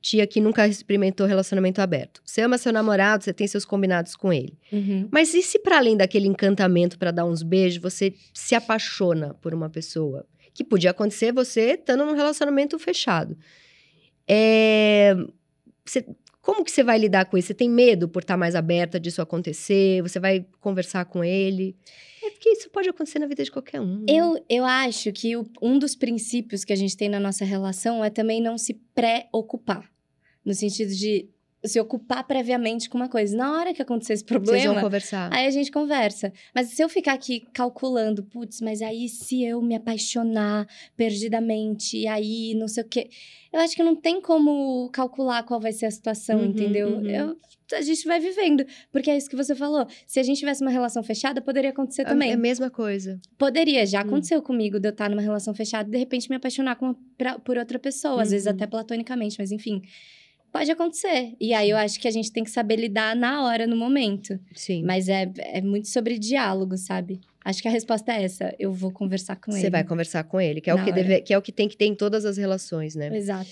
tia 0.00 0.26
que 0.26 0.40
nunca 0.40 0.66
experimentou 0.66 1.26
relacionamento 1.26 1.80
aberto, 1.80 2.22
você 2.24 2.40
ama 2.40 2.58
seu 2.58 2.72
namorado, 2.72 3.24
você 3.24 3.32
tem 3.32 3.46
seus 3.46 3.64
combinados 3.64 4.16
com 4.16 4.32
ele. 4.32 4.58
Mas 5.10 5.34
e 5.34 5.42
se 5.42 5.58
para 5.58 5.78
além 5.78 5.96
daquele 5.96 6.26
encantamento 6.26 6.98
pra 6.98 7.10
dar 7.10 7.24
uns 7.24 7.42
beijos, 7.42 7.80
você 7.80 8.14
se 8.32 8.54
apaixona 8.54 9.34
por 9.34 9.52
uma 9.52 9.68
pessoa? 9.68 10.26
Que 10.54 10.64
podia 10.64 10.90
acontecer 10.90 11.32
você 11.32 11.72
estando 11.72 12.06
num 12.06 12.14
relacionamento 12.14 12.78
fechado. 12.78 13.36
É, 14.28 15.14
você- 15.84 16.04
como 16.42 16.64
que 16.64 16.70
você 16.70 16.82
vai 16.84 16.98
lidar 16.98 17.24
com 17.26 17.36
isso? 17.36 17.48
Você 17.48 17.54
tem 17.54 17.68
medo 17.68 18.08
por 18.08 18.22
estar 18.22 18.36
mais 18.36 18.54
aberta 18.54 19.00
disso 19.00 19.20
acontecer? 19.20 20.00
Você 20.02 20.20
vai 20.20 20.46
conversar 20.60 21.04
com 21.06 21.24
ele? 21.24 21.76
É 22.22 22.30
porque 22.30 22.50
isso 22.50 22.70
pode 22.70 22.88
acontecer 22.88 23.18
na 23.18 23.26
vida 23.26 23.42
de 23.44 23.50
qualquer 23.50 23.80
um. 23.80 23.98
né? 24.00 24.04
Eu, 24.08 24.36
eu 24.48 24.64
acho 24.64 25.12
que 25.12 25.36
o- 25.36 25.46
um 25.62 25.78
dos 25.78 25.94
princípios 25.96 26.64
que 26.64 26.72
a 26.72 26.76
gente 26.76 26.96
tem 26.96 27.08
na 27.08 27.18
nossa 27.20 27.44
relação 27.44 28.04
é 28.04 28.10
também 28.10 28.40
não 28.40 28.56
se 28.58 28.74
preocupar. 28.94 29.88
No 30.44 30.54
sentido 30.54 30.92
de 30.94 31.28
se 31.68 31.80
ocupar 31.80 32.24
previamente 32.26 32.88
com 32.88 32.96
uma 32.98 33.08
coisa. 33.08 33.36
Na 33.36 33.52
hora 33.58 33.72
que 33.74 33.82
acontecer 33.82 34.12
esse 34.14 34.24
Vocês 34.24 34.36
vão 34.38 34.44
problema, 34.44 34.80
conversar. 34.80 35.32
Aí 35.32 35.46
a 35.46 35.50
gente 35.50 35.70
conversa. 35.70 36.32
Mas 36.54 36.68
se 36.68 36.82
eu 36.82 36.88
ficar 36.88 37.12
aqui 37.14 37.40
calculando, 37.52 38.22
putz, 38.24 38.60
mas 38.60 38.80
aí 38.82 39.08
se 39.08 39.42
eu 39.44 39.60
me 39.62 39.74
apaixonar 39.74 40.66
perdidamente, 40.96 41.96
e 41.98 42.06
aí 42.06 42.54
não 42.54 42.68
sei 42.68 42.82
o 42.84 42.88
quê. 42.88 43.08
Eu 43.52 43.60
acho 43.60 43.74
que 43.74 43.82
não 43.82 43.96
tem 43.96 44.20
como 44.20 44.90
calcular 44.92 45.42
qual 45.44 45.58
vai 45.60 45.72
ser 45.72 45.86
a 45.86 45.90
situação, 45.90 46.40
Uhum, 46.40 46.46
entendeu? 46.46 46.88
uhum. 46.88 47.08
Eu- 47.08 47.36
a 47.72 47.80
gente 47.82 48.06
vai 48.06 48.20
vivendo. 48.20 48.64
Porque 48.92 49.10
é 49.10 49.16
isso 49.16 49.28
que 49.28 49.34
você 49.34 49.54
falou. 49.54 49.86
Se 50.06 50.20
a 50.20 50.22
gente 50.22 50.38
tivesse 50.38 50.62
uma 50.62 50.70
relação 50.70 51.02
fechada, 51.02 51.40
poderia 51.40 51.70
acontecer 51.70 52.04
também. 52.04 52.30
É 52.30 52.34
a 52.34 52.36
mesma 52.36 52.70
coisa. 52.70 53.18
Poderia, 53.38 53.84
já 53.86 53.98
Hum. 54.00 54.02
aconteceu 54.02 54.40
comigo 54.42 54.78
de 54.78 54.86
eu 54.88 54.92
estar 54.92 55.08
numa 55.10 55.22
relação 55.22 55.52
fechada 55.54 55.88
e 55.88 55.92
de 55.92 55.98
repente 55.98 56.28
me 56.30 56.36
apaixonar 56.36 56.76
com, 56.76 56.94
pra- 57.18 57.38
por 57.40 57.56
outra 57.56 57.78
pessoa, 57.78 58.22
às 58.22 58.30
vezes 58.30 58.46
Uhum. 58.46 58.52
até 58.52 58.66
platonicamente, 58.66 59.36
mas 59.38 59.50
enfim. 59.50 59.82
Pode 60.58 60.70
acontecer. 60.70 61.34
E 61.40 61.52
aí 61.54 61.70
eu 61.70 61.76
acho 61.76 61.98
que 62.00 62.08
a 62.08 62.10
gente 62.10 62.32
tem 62.32 62.42
que 62.44 62.50
saber 62.50 62.76
lidar 62.76 63.14
na 63.16 63.44
hora, 63.44 63.66
no 63.66 63.76
momento. 63.76 64.38
Sim. 64.54 64.82
Mas 64.84 65.08
é, 65.08 65.30
é 65.38 65.60
muito 65.60 65.88
sobre 65.88 66.18
diálogo, 66.18 66.76
sabe? 66.76 67.20
Acho 67.44 67.62
que 67.62 67.68
a 67.68 67.70
resposta 67.70 68.12
é 68.12 68.24
essa. 68.24 68.54
Eu 68.58 68.72
vou 68.72 68.90
conversar 68.90 69.36
com 69.36 69.52
ele. 69.52 69.60
Você 69.60 69.70
vai 69.70 69.84
conversar 69.84 70.24
com 70.24 70.40
ele, 70.40 70.60
que 70.60 70.68
é, 70.68 70.74
o 70.74 70.84
que, 70.84 70.90
deve, 70.92 71.20
que 71.20 71.32
é 71.32 71.38
o 71.38 71.42
que 71.42 71.52
tem 71.52 71.68
que 71.68 71.76
ter 71.76 71.86
em 71.86 71.94
todas 71.94 72.24
as 72.24 72.36
relações, 72.36 72.94
né? 72.94 73.16
Exato. 73.16 73.48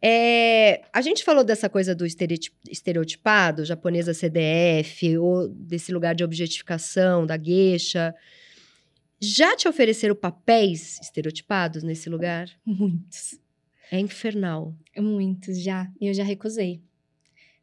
É, 0.00 0.82
a 0.92 1.00
gente 1.00 1.24
falou 1.24 1.42
dessa 1.42 1.68
coisa 1.68 1.94
do 1.94 2.06
estereoti- 2.06 2.52
estereotipado, 2.70 3.64
japonesa 3.64 4.14
CDF, 4.14 5.16
ou 5.18 5.48
desse 5.48 5.90
lugar 5.92 6.14
de 6.14 6.22
objetificação, 6.22 7.26
da 7.26 7.36
gueixa. 7.36 8.14
Já 9.20 9.56
te 9.56 9.66
ofereceram 9.66 10.14
papéis 10.14 11.00
estereotipados 11.02 11.82
nesse 11.82 12.08
lugar? 12.08 12.48
Muitos. 12.64 13.38
É 13.90 13.98
infernal. 13.98 14.74
Muitos 14.96 15.62
já. 15.62 15.90
E 16.00 16.06
eu 16.08 16.14
já 16.14 16.24
recusei. 16.24 16.80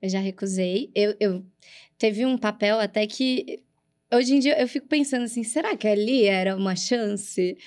Eu 0.02 0.10
já 0.10 0.20
recusei. 0.20 0.92
Eu, 0.94 1.16
eu 1.20 1.46
teve 1.98 2.26
um 2.26 2.38
papel 2.38 2.80
até 2.80 3.06
que 3.08 3.64
hoje 4.14 4.36
em 4.36 4.40
dia 4.40 4.60
eu 4.60 4.68
fico 4.68 4.88
pensando 4.88 5.24
assim, 5.24 5.44
será 5.44 5.76
que 5.76 5.88
ali 5.88 6.26
era 6.26 6.56
uma 6.56 6.76
chance? 6.76 7.58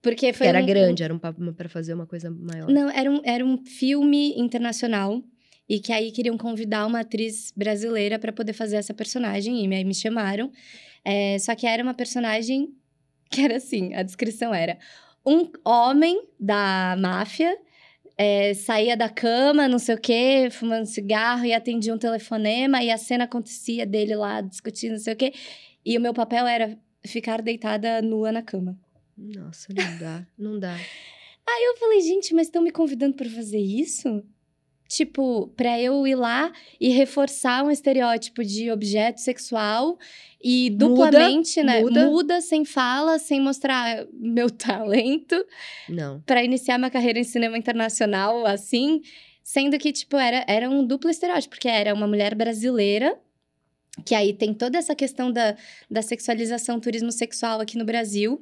Porque 0.00 0.32
foi 0.32 0.46
era 0.48 0.60
um- 0.62 0.66
grande, 0.66 1.02
era 1.02 1.14
um 1.14 1.18
papo 1.18 1.52
para 1.52 1.68
fazer 1.68 1.94
uma 1.94 2.06
coisa 2.06 2.30
maior. 2.30 2.68
Não, 2.68 2.90
era 2.90 3.10
um, 3.10 3.20
era 3.24 3.44
um 3.44 3.64
filme 3.64 4.34
internacional 4.38 5.22
e 5.68 5.78
que 5.80 5.92
aí 5.92 6.10
queriam 6.10 6.36
convidar 6.36 6.86
uma 6.86 7.00
atriz 7.00 7.52
brasileira 7.56 8.18
para 8.18 8.32
poder 8.32 8.52
fazer 8.52 8.76
essa 8.76 8.92
personagem 8.92 9.64
e 9.64 9.74
aí 9.74 9.84
me 9.84 9.94
chamaram. 9.94 10.50
É, 11.04 11.38
só 11.38 11.54
que 11.54 11.66
era 11.66 11.82
uma 11.82 11.94
personagem 11.94 12.74
que 13.30 13.40
era 13.40 13.56
assim, 13.56 13.94
a 13.94 14.02
descrição 14.02 14.52
era 14.52 14.76
um 15.24 15.50
homem 15.64 16.26
da 16.38 16.96
máfia 16.98 17.56
é, 18.16 18.54
saía 18.54 18.96
da 18.96 19.08
cama, 19.08 19.68
não 19.68 19.78
sei 19.78 19.94
o 19.94 20.00
quê, 20.00 20.48
fumando 20.50 20.86
cigarro 20.86 21.44
e 21.44 21.52
atendia 21.52 21.94
um 21.94 21.98
telefonema 21.98 22.82
e 22.82 22.90
a 22.90 22.98
cena 22.98 23.24
acontecia 23.24 23.86
dele 23.86 24.14
lá 24.14 24.40
discutindo, 24.40 24.92
não 24.92 24.98
sei 24.98 25.14
o 25.14 25.16
quê. 25.16 25.32
E 25.84 25.96
o 25.96 26.00
meu 26.00 26.14
papel 26.14 26.46
era 26.46 26.78
ficar 27.04 27.42
deitada 27.42 28.00
nua 28.00 28.30
na 28.30 28.42
cama. 28.42 28.78
Nossa, 29.16 29.72
não 29.72 29.98
dá, 29.98 30.26
não 30.38 30.58
dá. 30.58 30.76
Eu 31.64 31.76
falei, 31.76 32.00
gente, 32.00 32.34
mas 32.34 32.46
estão 32.46 32.62
me 32.62 32.70
convidando 32.70 33.14
para 33.14 33.28
fazer 33.28 33.58
isso? 33.58 34.24
Tipo, 34.92 35.48
pra 35.56 35.80
eu 35.80 36.06
ir 36.06 36.14
lá 36.14 36.52
e 36.78 36.90
reforçar 36.90 37.64
um 37.64 37.70
estereótipo 37.70 38.44
de 38.44 38.70
objeto 38.70 39.22
sexual 39.22 39.98
e 40.44 40.70
Muda, 40.70 40.86
duplamente, 40.86 41.62
né? 41.62 41.80
muda. 41.80 42.04
Muda 42.10 42.40
sem 42.42 42.62
fala, 42.66 43.18
sem 43.18 43.40
mostrar 43.40 44.06
meu 44.12 44.50
talento 44.52 45.42
Não. 45.88 46.20
para 46.26 46.44
iniciar 46.44 46.76
minha 46.76 46.90
carreira 46.90 47.18
em 47.18 47.24
cinema 47.24 47.56
internacional, 47.56 48.44
assim. 48.44 49.00
Sendo 49.42 49.78
que, 49.78 49.92
tipo, 49.92 50.18
era, 50.18 50.44
era 50.46 50.68
um 50.68 50.84
duplo 50.86 51.08
estereótipo, 51.08 51.54
porque 51.54 51.68
era 51.68 51.94
uma 51.94 52.06
mulher 52.06 52.34
brasileira 52.34 53.18
que 54.06 54.14
aí 54.14 54.32
tem 54.32 54.54
toda 54.54 54.78
essa 54.78 54.94
questão 54.94 55.30
da, 55.30 55.54
da 55.90 56.00
sexualização, 56.00 56.80
turismo 56.80 57.12
sexual 57.12 57.60
aqui 57.60 57.76
no 57.76 57.84
Brasil, 57.84 58.40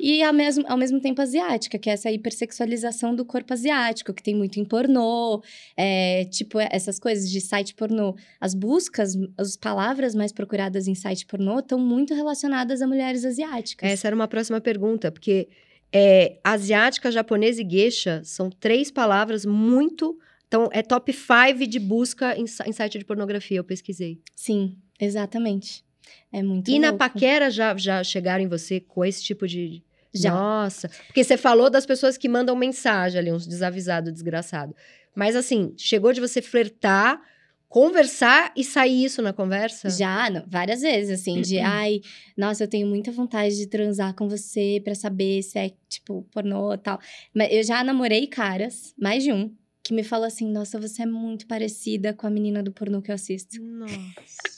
e 0.00 0.22
ao 0.22 0.32
mesmo, 0.32 0.64
ao 0.68 0.76
mesmo 0.76 1.00
tempo 1.00 1.20
asiática, 1.20 1.78
que 1.78 1.90
é 1.90 1.94
essa 1.94 2.10
hipersexualização 2.12 3.14
do 3.14 3.24
corpo 3.24 3.52
asiático, 3.52 4.14
que 4.14 4.22
tem 4.22 4.36
muito 4.36 4.60
em 4.60 4.64
pornô, 4.64 5.42
é, 5.76 6.24
tipo 6.26 6.60
essas 6.60 7.00
coisas 7.00 7.28
de 7.28 7.40
site 7.40 7.74
pornô. 7.74 8.14
As 8.40 8.54
buscas, 8.54 9.16
as 9.36 9.56
palavras 9.56 10.14
mais 10.14 10.32
procuradas 10.32 10.86
em 10.86 10.94
site 10.94 11.26
pornô 11.26 11.58
estão 11.58 11.78
muito 11.78 12.14
relacionadas 12.14 12.80
a 12.80 12.86
mulheres 12.86 13.24
asiáticas. 13.24 13.90
Essa 13.90 14.06
era 14.06 14.14
uma 14.14 14.28
próxima 14.28 14.60
pergunta, 14.60 15.10
porque 15.10 15.48
é, 15.92 16.38
asiática, 16.44 17.10
japonesa 17.10 17.62
e 17.62 17.68
geisha 17.68 18.22
são 18.24 18.48
três 18.48 18.92
palavras 18.92 19.44
muito. 19.44 20.16
Então, 20.46 20.68
é 20.72 20.82
top 20.82 21.12
5 21.12 21.66
de 21.66 21.80
busca 21.80 22.36
em, 22.38 22.44
em 22.44 22.72
site 22.72 22.98
de 22.98 23.04
pornografia, 23.04 23.58
eu 23.58 23.64
pesquisei. 23.64 24.20
Sim, 24.36 24.76
exatamente. 25.00 25.84
É 26.32 26.42
muito 26.42 26.70
E 26.70 26.78
na 26.78 26.88
louco. 26.88 26.98
paquera 26.98 27.50
já, 27.50 27.76
já 27.76 28.02
chegaram 28.04 28.44
em 28.44 28.48
você 28.48 28.80
com 28.80 29.04
esse 29.04 29.22
tipo 29.22 29.46
de. 29.46 29.82
Já. 30.12 30.30
Nossa. 30.30 30.88
Porque 31.06 31.24
você 31.24 31.36
falou 31.36 31.68
das 31.70 31.86
pessoas 31.86 32.16
que 32.16 32.28
mandam 32.28 32.54
mensagem 32.54 33.18
ali, 33.18 33.32
uns 33.32 33.46
desavisados, 33.46 34.12
desgraçado. 34.12 34.74
Mas 35.14 35.34
assim, 35.34 35.72
chegou 35.76 36.12
de 36.12 36.20
você 36.20 36.40
flertar, 36.42 37.20
conversar 37.68 38.52
e 38.56 38.62
sair 38.62 39.04
isso 39.04 39.20
na 39.22 39.32
conversa? 39.32 39.88
Já, 39.90 40.30
não, 40.30 40.44
várias 40.46 40.82
vezes, 40.82 41.20
assim, 41.20 41.40
de 41.40 41.58
ai, 41.58 42.00
nossa, 42.36 42.64
eu 42.64 42.68
tenho 42.68 42.86
muita 42.86 43.10
vontade 43.10 43.56
de 43.56 43.66
transar 43.66 44.14
com 44.14 44.28
você 44.28 44.80
pra 44.84 44.94
saber 44.94 45.42
se 45.42 45.58
é, 45.58 45.72
tipo, 45.88 46.22
pornô 46.30 46.74
e 46.74 46.78
tal. 46.78 47.00
Mas 47.34 47.52
eu 47.52 47.62
já 47.64 47.82
namorei 47.82 48.26
caras, 48.28 48.94
mais 48.96 49.24
de 49.24 49.32
um, 49.32 49.52
que 49.82 49.92
me 49.94 50.04
falou 50.04 50.26
assim: 50.26 50.48
nossa, 50.50 50.78
você 50.78 51.02
é 51.02 51.06
muito 51.06 51.46
parecida 51.46 52.12
com 52.12 52.26
a 52.26 52.30
menina 52.30 52.62
do 52.62 52.70
pornô 52.72 53.02
que 53.02 53.10
eu 53.10 53.14
assisto. 53.16 53.60
Nossa. 53.60 54.53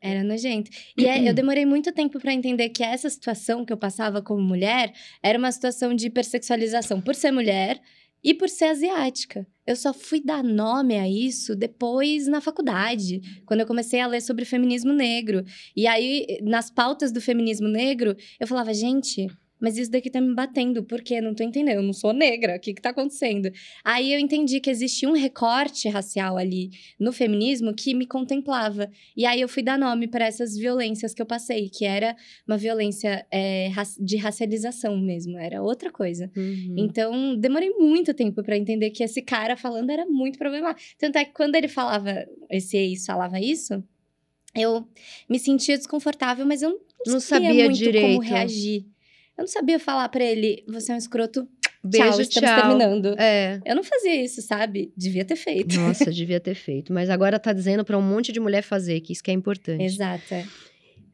Era 0.00 0.22
nojento. 0.22 0.70
E 0.96 1.06
é, 1.06 1.28
eu 1.28 1.34
demorei 1.34 1.66
muito 1.66 1.92
tempo 1.92 2.20
pra 2.20 2.32
entender 2.32 2.68
que 2.68 2.84
essa 2.84 3.10
situação 3.10 3.64
que 3.64 3.72
eu 3.72 3.76
passava 3.76 4.22
como 4.22 4.40
mulher 4.40 4.92
era 5.22 5.38
uma 5.38 5.50
situação 5.50 5.92
de 5.94 6.06
hipersexualização 6.06 7.00
por 7.00 7.14
ser 7.14 7.32
mulher 7.32 7.80
e 8.22 8.34
por 8.34 8.48
ser 8.48 8.66
asiática. 8.66 9.46
Eu 9.66 9.76
só 9.76 9.92
fui 9.92 10.20
dar 10.20 10.42
nome 10.42 10.96
a 10.96 11.08
isso 11.08 11.54
depois 11.54 12.26
na 12.26 12.40
faculdade, 12.40 13.20
quando 13.44 13.60
eu 13.60 13.66
comecei 13.66 14.00
a 14.00 14.06
ler 14.06 14.20
sobre 14.20 14.44
feminismo 14.44 14.92
negro. 14.92 15.44
E 15.76 15.86
aí, 15.86 16.38
nas 16.42 16.70
pautas 16.70 17.12
do 17.12 17.20
feminismo 17.20 17.68
negro, 17.68 18.16
eu 18.38 18.46
falava, 18.46 18.72
gente. 18.72 19.26
Mas 19.60 19.76
isso 19.76 19.90
daqui 19.90 20.08
tá 20.10 20.20
me 20.20 20.34
batendo, 20.34 20.82
por 20.84 21.02
quê? 21.02 21.20
Não 21.20 21.34
tô 21.34 21.42
entendendo, 21.42 21.76
eu 21.76 21.82
não 21.82 21.92
sou 21.92 22.12
negra, 22.12 22.56
o 22.56 22.60
que 22.60 22.72
que 22.74 22.80
tá 22.80 22.90
acontecendo? 22.90 23.50
Aí 23.84 24.12
eu 24.12 24.18
entendi 24.18 24.60
que 24.60 24.70
existia 24.70 25.08
um 25.08 25.12
recorte 25.12 25.88
racial 25.88 26.36
ali 26.36 26.70
no 26.98 27.12
feminismo 27.12 27.74
que 27.74 27.94
me 27.94 28.06
contemplava. 28.06 28.90
E 29.16 29.26
aí 29.26 29.40
eu 29.40 29.48
fui 29.48 29.62
dar 29.62 29.78
nome 29.78 30.06
para 30.06 30.26
essas 30.26 30.56
violências 30.56 31.12
que 31.12 31.20
eu 31.20 31.26
passei, 31.26 31.68
que 31.68 31.84
era 31.84 32.16
uma 32.46 32.56
violência 32.56 33.26
é, 33.30 33.70
de 33.98 34.16
racialização 34.16 34.96
mesmo, 34.96 35.38
era 35.38 35.62
outra 35.62 35.90
coisa. 35.90 36.30
Uhum. 36.36 36.74
Então, 36.76 37.36
demorei 37.36 37.70
muito 37.70 38.14
tempo 38.14 38.42
para 38.42 38.56
entender 38.56 38.90
que 38.90 39.02
esse 39.02 39.22
cara 39.22 39.56
falando 39.56 39.90
era 39.90 40.06
muito 40.06 40.38
problemático. 40.38 40.96
Tanto 40.98 41.16
é 41.16 41.24
que 41.24 41.32
quando 41.32 41.54
ele 41.56 41.68
falava, 41.68 42.26
esse 42.50 42.76
ex 42.76 43.04
falava 43.04 43.40
isso, 43.40 43.82
eu 44.54 44.86
me 45.28 45.38
sentia 45.38 45.76
desconfortável, 45.76 46.46
mas 46.46 46.62
eu 46.62 46.70
não, 46.70 47.14
Não 47.14 47.20
sabia, 47.20 47.48
sabia 47.48 47.64
muito 47.64 47.78
direito. 47.78 48.06
como 48.06 48.20
reagir. 48.20 48.86
Eu 49.38 49.42
não 49.42 49.46
sabia 49.48 49.78
falar 49.78 50.08
para 50.08 50.24
ele, 50.24 50.64
você 50.66 50.90
é 50.90 50.94
um 50.96 50.98
escroto, 50.98 51.48
Beijo, 51.84 52.08
tchau, 52.08 52.20
estamos 52.20 52.50
tchau. 52.50 52.60
terminando. 52.60 53.14
É. 53.18 53.60
Eu 53.64 53.76
não 53.76 53.84
fazia 53.84 54.20
isso, 54.22 54.42
sabe? 54.42 54.92
Devia 54.96 55.24
ter 55.24 55.36
feito. 55.36 55.76
Nossa, 55.78 56.10
devia 56.12 56.40
ter 56.40 56.56
feito. 56.56 56.92
Mas 56.92 57.08
agora 57.08 57.38
tá 57.38 57.52
dizendo 57.52 57.84
pra 57.84 57.96
um 57.96 58.02
monte 58.02 58.32
de 58.32 58.40
mulher 58.40 58.62
fazer, 58.62 59.00
que 59.00 59.12
isso 59.12 59.22
que 59.22 59.30
é 59.30 59.34
importante. 59.34 59.84
Exato. 59.84 60.34
é. 60.34 60.44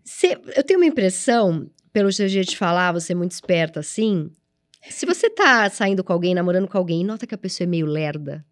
Cê- 0.03 0.39
eu 0.57 0.63
tenho 0.63 0.81
uma 0.81 0.87
impressão, 0.87 1.71
pelo 1.93 2.11
seu 2.13 2.27
jeito 2.29 2.51
de 2.51 2.57
falar, 2.57 2.93
você 2.93 3.13
é 3.13 3.15
muito 3.17 3.33
esperta 3.33 3.81
assim. 3.81 4.31
Se 4.89 5.05
você 5.07 5.29
tá 5.31 5.69
saindo 5.71 6.03
com 6.03 6.13
alguém, 6.13 6.35
namorando 6.35 6.67
com 6.69 6.77
alguém, 6.79 7.03
e 7.03 7.05
nota 7.05 7.27
que 7.27 7.35
a 7.35 7.39
pessoa 7.39 7.67
é 7.67 7.69
meio 7.69 7.87
lerda. 7.87 8.45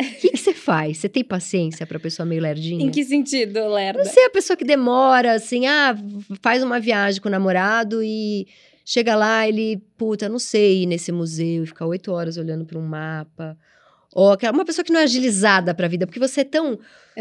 O 0.00 0.04
que 0.20 0.30
que 0.30 0.36
você 0.36 0.54
faz? 0.54 0.98
Você 0.98 1.08
tem 1.08 1.24
paciência 1.24 1.84
pra 1.84 1.98
pessoa 1.98 2.24
meio 2.24 2.40
lerdinha? 2.40 2.84
Em 2.86 2.90
que 2.90 3.04
sentido, 3.04 3.66
Lerda? 3.68 4.04
Não 4.04 4.08
sei, 4.08 4.26
a 4.26 4.30
pessoa 4.30 4.56
que 4.56 4.64
demora, 4.64 5.32
assim, 5.32 5.66
ah, 5.66 5.96
faz 6.40 6.62
uma 6.62 6.78
viagem 6.78 7.20
com 7.20 7.28
o 7.28 7.32
namorado 7.32 8.00
e 8.00 8.46
chega 8.88 9.14
lá, 9.14 9.46
ele, 9.46 9.76
puta, 9.98 10.30
não 10.30 10.38
sei 10.38 10.84
ir 10.84 10.86
nesse 10.86 11.12
museu 11.12 11.62
e 11.62 11.66
ficar 11.66 11.84
oito 11.84 12.10
horas 12.10 12.38
olhando 12.38 12.64
para 12.64 12.78
um 12.78 12.82
mapa. 12.82 13.54
Ou 14.14 14.32
aquela, 14.32 14.54
uma 14.54 14.64
pessoa 14.64 14.82
que 14.82 14.90
não 14.90 15.00
é 15.00 15.02
agilizada 15.02 15.74
pra 15.74 15.86
vida, 15.86 16.06
porque 16.06 16.18
você 16.18 16.40
é 16.40 16.44
tão 16.44 16.78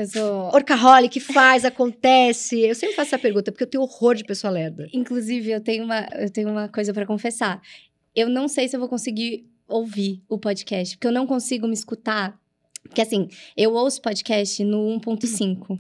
sou. 0.10 0.56
orcaholic, 0.56 1.20
faz, 1.20 1.66
acontece. 1.66 2.62
Eu 2.62 2.74
sempre 2.74 2.96
faço 2.96 3.10
essa 3.10 3.20
pergunta, 3.20 3.52
porque 3.52 3.66
eu 3.66 3.68
tenho 3.68 3.84
horror 3.84 4.16
de 4.16 4.24
pessoa 4.24 4.50
lerda. 4.50 4.88
Inclusive, 4.94 5.52
eu 5.52 5.60
tenho 5.60 5.84
uma, 5.84 6.08
eu 6.14 6.30
tenho 6.30 6.50
uma 6.50 6.70
coisa 6.70 6.94
pra 6.94 7.06
confessar. 7.06 7.62
Eu 8.16 8.30
não 8.30 8.48
sei 8.48 8.70
se 8.70 8.78
eu 8.78 8.80
vou 8.80 8.88
conseguir 8.88 9.46
ouvir 9.68 10.24
o 10.30 10.40
podcast, 10.40 10.96
porque 10.96 11.08
eu 11.08 11.12
não 11.12 11.28
consigo 11.28 11.68
me 11.68 11.74
escutar. 11.74 12.40
Porque 12.88 13.02
assim, 13.02 13.28
eu 13.56 13.74
ouço 13.74 14.02
podcast 14.02 14.64
no 14.64 15.00
1.5. 15.00 15.66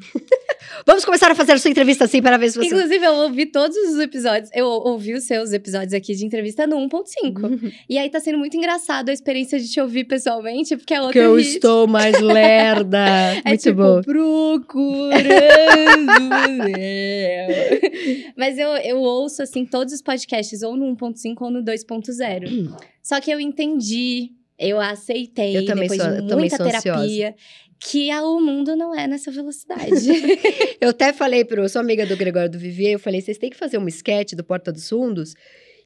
Vamos 0.86 1.05
começar 1.05 1.32
a 1.32 1.36
fazer 1.36 1.53
a 1.53 1.58
sua 1.58 1.72
entrevista 1.72 2.03
assim 2.05 2.22
para 2.22 2.38
ver 2.38 2.49
se 2.51 2.58
você. 2.58 2.68
Inclusive, 2.68 3.05
eu 3.05 3.14
ouvi 3.16 3.45
todos 3.45 3.76
os 3.78 3.99
episódios. 3.99 4.49
Eu 4.53 4.66
ouvi 4.68 5.14
os 5.14 5.24
seus 5.24 5.53
episódios 5.53 5.93
aqui 5.93 6.14
de 6.16 6.26
entrevista 6.26 6.68
no 6.68 6.76
1.5. 6.89 7.74
E 7.89 7.97
aí 7.97 8.10
tá 8.10 8.20
sendo 8.20 8.38
muito 8.38 8.58
engraçado 8.58 9.10
a 9.10 9.14
experiência 9.14 9.60
de 9.60 9.70
te 9.72 9.80
ouvir 9.80 10.03
pessoalmente, 10.05 10.76
porque 10.76 10.93
é 10.93 10.99
outro 10.99 11.14
que 11.14 11.20
eu 11.20 11.36
ritmo. 11.36 11.53
estou 11.55 11.88
mais 11.88 12.20
lerda. 12.20 12.97
É 13.45 13.49
Muito 13.49 13.62
tipo, 13.62 13.76
bom. 13.82 14.01
procurando. 14.01 15.18
Mas 18.36 18.58
eu, 18.58 18.70
eu 18.78 18.97
ouço, 18.99 19.41
assim, 19.41 19.66
todos 19.66 19.93
os 19.93 20.01
podcasts, 20.01 20.62
ou 20.64 20.76
no 20.76 20.86
1.5 20.95 21.36
ou 21.41 21.51
no 21.51 21.64
2.0. 21.64 22.76
Só 23.01 23.20
que 23.22 23.32
eu 23.32 23.39
entendi, 23.39 24.32
eu 24.60 24.80
aceitei, 24.80 25.58
Eu 25.58 25.66
também 25.66 25.88
depois 25.88 26.01
sou- 26.01 26.12
de 26.12 26.18
eu 26.18 26.22
também 26.28 26.38
muita 26.49 26.58
sou 26.58 26.66
ansiosa. 26.66 26.82
terapia, 26.84 27.36
que 27.80 28.12
o 28.14 28.39
mundo 28.39 28.76
não 28.76 28.93
é 28.95 29.08
nessa 29.08 29.30
velocidade. 29.32 29.86
Eu 30.82 30.89
até 30.89 31.14
falei 31.14 31.45
pro. 31.45 31.62
Eu 31.64 31.70
sou 31.70 31.80
amiga 31.80 32.05
do 32.05 32.18
Gregório 32.18 32.49
do 32.49 32.58
Vivier, 32.58 32.93
eu 32.93 32.99
falei: 32.99 33.22
vocês 33.22 33.38
têm 33.38 33.49
que 33.51 33.58
fazer 33.58 33.78
um 33.78 33.88
sketch 33.88 34.34
do 34.34 34.43
Porta 34.43 34.72
dos 34.72 34.89
Fundos, 34.89 35.36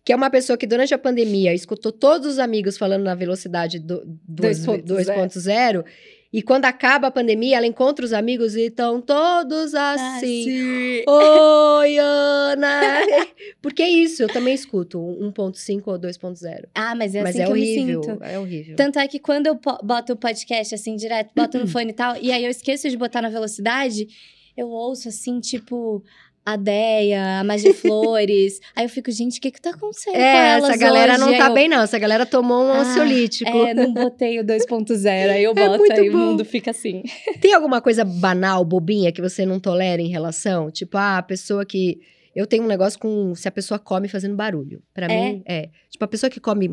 que 0.06 0.14
é 0.14 0.16
uma 0.16 0.30
pessoa 0.30 0.58
que 0.58 0.66
durante 0.66 0.94
a 0.94 0.98
pandemia 0.98 1.54
escutou 1.54 1.92
todos 1.92 2.28
os 2.28 2.40
amigos 2.40 2.78
falando 2.78 3.04
na 3.04 3.14
velocidade 3.16 3.78
do, 3.80 4.02
duas- 4.28 4.66
2.0. 4.66 5.84
2.0. 6.32 6.34
E 6.34 6.42
quando 6.42 6.66
acaba 6.66 7.08
a 7.08 7.12
pandemia, 7.12 7.58
ela 7.58 7.68
encontra 7.68 8.06
os 8.06 8.14
amigos 8.14 8.56
e 8.56 8.68
estão 8.68 9.02
todos 9.02 9.76
assim. 9.76 11.04
Oi, 11.08 11.98
Ana! 11.98 13.02
Porque 13.62 13.84
é 13.84 13.90
isso, 13.90 14.24
eu 14.24 14.28
também 14.28 14.54
escuto 14.54 14.98
1.5 15.00 15.82
ou 15.88 16.00
2.0. 16.00 16.68
Ah, 16.74 16.96
mas 16.96 17.14
é 17.14 17.22
Mas 17.22 17.36
assim 17.36 17.42
é 17.42 17.46
que 17.46 17.52
horrível, 17.52 17.94
eu 17.94 18.00
me 18.00 18.06
sinto. 18.06 18.24
é 18.24 18.40
horrível. 18.40 18.76
Tanto 18.76 19.00
é 19.00 19.08
que 19.08 19.20
quando 19.20 19.48
eu 19.48 19.60
boto 19.84 20.14
o 20.14 20.16
podcast 20.18 20.74
assim 20.74 20.96
direto, 20.96 21.32
boto 21.36 21.58
no 21.60 21.68
fone 21.70 21.92
e 21.92 21.94
tal, 21.94 22.16
e 22.22 22.32
aí 22.32 22.44
eu 22.44 22.50
esqueço 22.52 22.90
de 22.90 22.98
botar 22.98 23.22
na 23.22 23.30
velocidade, 23.30 24.08
eu 24.56 24.68
ouço 24.70 25.10
assim, 25.10 25.40
tipo, 25.40 26.04
a 26.46 26.56
Deia, 26.56 27.40
a 27.40 27.44
Magia 27.44 27.74
Flores. 27.76 28.60
aí 28.76 28.86
eu 28.86 28.90
fico, 28.90 29.12
gente, 29.12 29.38
o 29.38 29.42
que 29.42 29.52
que 29.52 29.62
tá 29.62 29.70
acontecendo 29.72 30.14
com 30.14 30.20
É, 30.20 30.50
elas 30.58 30.70
essa 30.70 30.78
galera 30.78 31.14
hoje? 31.14 31.22
não 31.22 31.38
tá 31.38 31.48
eu, 31.48 31.54
bem, 31.54 31.68
não. 31.68 31.82
Essa 31.82 32.00
galera 32.00 32.26
tomou 32.26 32.64
um 32.66 32.72
Ah, 32.72 32.80
ansiolítico. 32.82 33.50
É, 33.50 33.74
não 33.74 33.94
botei 33.94 34.40
o 34.40 34.44
2.0, 34.44 35.30
aí 35.30 35.44
eu 35.44 35.52
É 35.58 35.68
boto, 35.68 35.78
muito 35.80 35.94
aí 35.94 36.10
o 36.10 36.12
bom. 36.12 36.18
mundo 36.18 36.44
fica 36.46 36.72
assim. 36.72 37.04
Tem 37.40 37.54
alguma 37.54 37.80
coisa 37.82 38.04
banal, 38.04 38.66
bobinha, 38.66 39.12
que 39.12 39.22
você 39.22 39.46
não 39.46 39.60
tolera 39.60 40.02
em 40.02 40.10
relação? 40.10 40.72
Tipo, 40.72 40.98
ah, 40.98 41.18
a 41.20 41.24
pessoa 41.24 41.66
que. 41.66 42.00
Eu 42.36 42.48
tenho 42.48 42.64
um 42.64 42.68
negócio 42.68 42.98
com 42.98 43.36
se 43.36 43.48
a 43.48 43.52
pessoa 43.52 43.78
come 43.78 44.08
fazendo 44.08 44.36
barulho. 44.36 44.82
Pra 44.94 45.06
É? 45.06 45.10
mim, 45.34 45.44
é. 45.46 45.70
Tipo, 45.90 46.06
a 46.06 46.08
pessoa 46.08 46.30
que 46.30 46.40
come, 46.40 46.68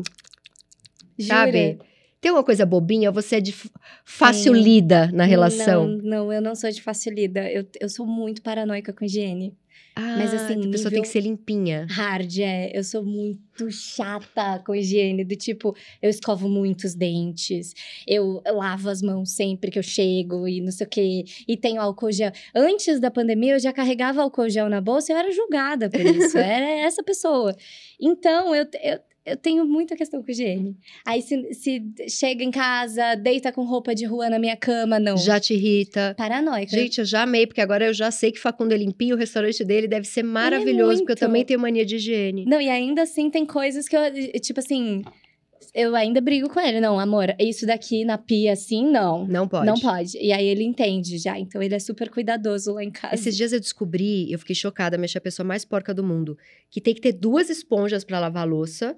Jura? 1.17 1.27
sabe? 1.35 1.77
Tem 2.21 2.31
uma 2.31 2.43
coisa 2.43 2.65
bobinha, 2.65 3.11
você 3.11 3.37
é 3.37 3.41
de 3.41 3.55
fácil 4.03 4.53
Sim. 4.53 4.61
lida 4.61 5.09
na 5.13 5.23
relação. 5.23 5.87
Não, 5.87 5.97
não, 6.03 6.33
eu 6.33 6.41
não 6.41 6.53
sou 6.53 6.69
de 6.69 6.81
fácil 6.81 7.13
lida. 7.13 7.49
Eu, 7.49 7.65
eu 7.79 7.87
sou 7.87 8.05
muito 8.05 8.41
paranoica 8.41 8.91
com 8.91 9.05
higiene. 9.05 9.55
Ah, 9.95 10.15
Mas, 10.17 10.33
assim, 10.33 10.67
a 10.67 10.71
pessoa 10.71 10.91
tem 10.91 11.01
que 11.01 11.09
ser 11.09 11.19
limpinha. 11.19 11.85
Hard, 11.89 12.39
é. 12.39 12.71
Eu 12.73 12.83
sou 12.85 13.03
muito 13.03 13.69
chata 13.69 14.61
com 14.65 14.73
higiene. 14.73 15.25
Do 15.25 15.35
tipo, 15.35 15.75
eu 16.01 16.09
escovo 16.09 16.47
muitos 16.47 16.95
dentes. 16.95 17.73
Eu 18.07 18.41
lavo 18.45 18.89
as 18.89 19.01
mãos 19.01 19.31
sempre 19.31 19.69
que 19.69 19.77
eu 19.77 19.83
chego 19.83 20.47
e 20.47 20.61
não 20.61 20.71
sei 20.71 20.87
o 20.87 20.89
quê. 20.89 21.23
E 21.45 21.57
tenho 21.57 21.81
álcool 21.81 22.11
gel. 22.11 22.31
Antes 22.55 22.99
da 22.99 23.11
pandemia, 23.11 23.55
eu 23.55 23.59
já 23.59 23.73
carregava 23.73 24.21
álcool 24.21 24.49
gel 24.49 24.69
na 24.69 24.79
bolsa 24.79 25.11
e 25.11 25.15
eu 25.15 25.19
era 25.19 25.31
julgada 25.31 25.89
por 25.89 25.99
isso. 25.99 26.37
era 26.39 26.85
essa 26.85 27.03
pessoa. 27.03 27.53
Então, 27.99 28.55
eu, 28.55 28.65
eu, 28.81 28.99
eu 29.25 29.37
tenho 29.37 29.65
muita 29.65 29.95
questão 29.95 30.23
com 30.23 30.31
higiene. 30.31 30.77
Aí, 31.05 31.21
se, 31.21 31.53
se 31.53 31.81
chega 32.09 32.43
em 32.43 32.51
casa, 32.51 33.15
deita 33.15 33.51
com 33.51 33.63
roupa 33.63 33.93
de 33.93 34.05
rua 34.05 34.29
na 34.29 34.39
minha 34.39 34.55
cama, 34.55 34.99
não. 34.99 35.17
Já 35.17 35.39
te 35.39 35.53
irrita. 35.53 36.15
Paranoica. 36.17 36.71
Gente, 36.71 36.99
eu 36.99 37.05
já 37.05 37.23
amei, 37.23 37.45
porque 37.45 37.61
agora 37.61 37.85
eu 37.85 37.93
já 37.93 38.11
sei 38.11 38.31
que 38.31 38.39
Facundo 38.39 38.73
é 38.73 38.77
limpinho, 38.77 39.15
o 39.15 39.19
restaurante 39.19 39.63
dele 39.63 39.87
deve 39.87 40.07
ser 40.07 40.23
maravilhoso, 40.23 40.99
porque 40.99 41.13
eu 41.13 41.17
também 41.17 41.45
tenho 41.45 41.59
mania 41.59 41.85
de 41.85 41.97
higiene. 41.97 42.45
Não, 42.45 42.59
e 42.59 42.69
ainda 42.69 43.03
assim 43.03 43.29
tem 43.29 43.45
coisas 43.45 43.87
que 43.87 43.95
eu, 43.95 44.01
tipo 44.41 44.59
assim, 44.59 45.03
eu 45.73 45.95
ainda 45.95 46.21
brigo 46.21 46.49
com 46.49 46.59
ele. 46.59 46.79
Não, 46.79 46.99
amor, 46.99 47.35
isso 47.39 47.65
daqui 47.65 48.03
na 48.03 48.17
pia 48.17 48.53
assim, 48.53 48.89
não. 48.89 49.27
Não 49.27 49.47
pode. 49.47 49.65
Não 49.65 49.75
pode. 49.75 50.17
E 50.17 50.31
aí 50.31 50.45
ele 50.45 50.63
entende 50.63 51.17
já. 51.17 51.37
Então 51.37 51.61
ele 51.61 51.75
é 51.75 51.79
super 51.79 52.09
cuidadoso 52.09 52.73
lá 52.73 52.83
em 52.83 52.91
casa. 52.91 53.15
Esses 53.15 53.35
dias 53.35 53.53
eu 53.53 53.59
descobri, 53.59 54.31
eu 54.31 54.39
fiquei 54.39 54.55
chocada, 54.55 54.97
me 54.97 55.05
achei 55.05 55.19
a 55.19 55.21
pessoa 55.21 55.45
mais 55.45 55.65
porca 55.65 55.93
do 55.93 56.03
mundo, 56.03 56.37
que 56.69 56.81
tem 56.81 56.93
que 56.93 57.01
ter 57.01 57.13
duas 57.13 57.49
esponjas 57.49 58.03
pra 58.03 58.19
lavar 58.19 58.43
a 58.43 58.45
louça, 58.45 58.97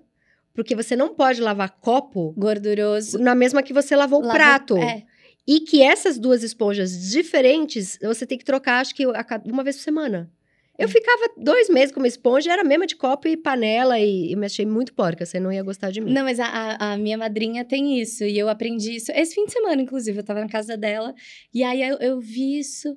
porque 0.53 0.75
você 0.75 0.95
não 0.95 1.13
pode 1.13 1.41
lavar 1.41 1.69
copo 1.79 2.33
Gorduroso. 2.37 3.17
na 3.19 3.33
mesma 3.35 3.63
que 3.63 3.73
você 3.73 3.95
lavou 3.95 4.19
o 4.19 4.25
Lava- 4.25 4.33
prato. 4.37 4.77
É. 4.77 5.03
E 5.47 5.61
que 5.61 5.81
essas 5.81 6.17
duas 6.19 6.43
esponjas 6.43 7.09
diferentes, 7.09 7.97
você 8.01 8.25
tem 8.25 8.37
que 8.37 8.45
trocar, 8.45 8.79
acho 8.79 8.93
que 8.93 9.05
uma 9.45 9.63
vez 9.63 9.75
por 9.77 9.81
semana. 9.83 10.31
Eu 10.77 10.87
Hum. 10.87 10.91
ficava 10.91 11.33
dois 11.37 11.69
meses 11.69 11.91
com 11.93 11.99
uma 11.99 12.07
esponja, 12.07 12.51
era 12.51 12.61
a 12.61 12.65
mesma 12.65 12.87
de 12.87 12.95
copo 12.95 13.27
e 13.27 13.35
panela, 13.35 13.99
e 13.99 14.31
eu 14.31 14.37
me 14.37 14.45
achei 14.45 14.65
muito 14.65 14.93
porca, 14.93 15.25
você 15.25 15.39
não 15.39 15.51
ia 15.51 15.61
gostar 15.61 15.91
de 15.91 15.99
mim. 16.01 16.11
Não, 16.11 16.23
mas 16.23 16.39
a, 16.39 16.75
a, 16.93 16.97
minha 16.97 17.17
madrinha 17.17 17.65
tem 17.65 17.99
isso. 17.99 18.23
E 18.23 18.37
eu 18.37 18.47
aprendi 18.49 18.95
isso. 18.95 19.11
Esse 19.11 19.35
fim 19.35 19.45
de 19.45 19.51
semana, 19.51 19.81
inclusive, 19.81 20.17
eu 20.19 20.23
tava 20.23 20.39
na 20.41 20.47
casa 20.49 20.77
dela. 20.77 21.13
E 21.53 21.63
aí 21.63 21.81
eu, 21.81 21.97
eu 21.97 22.19
vi 22.19 22.57
isso. 22.59 22.89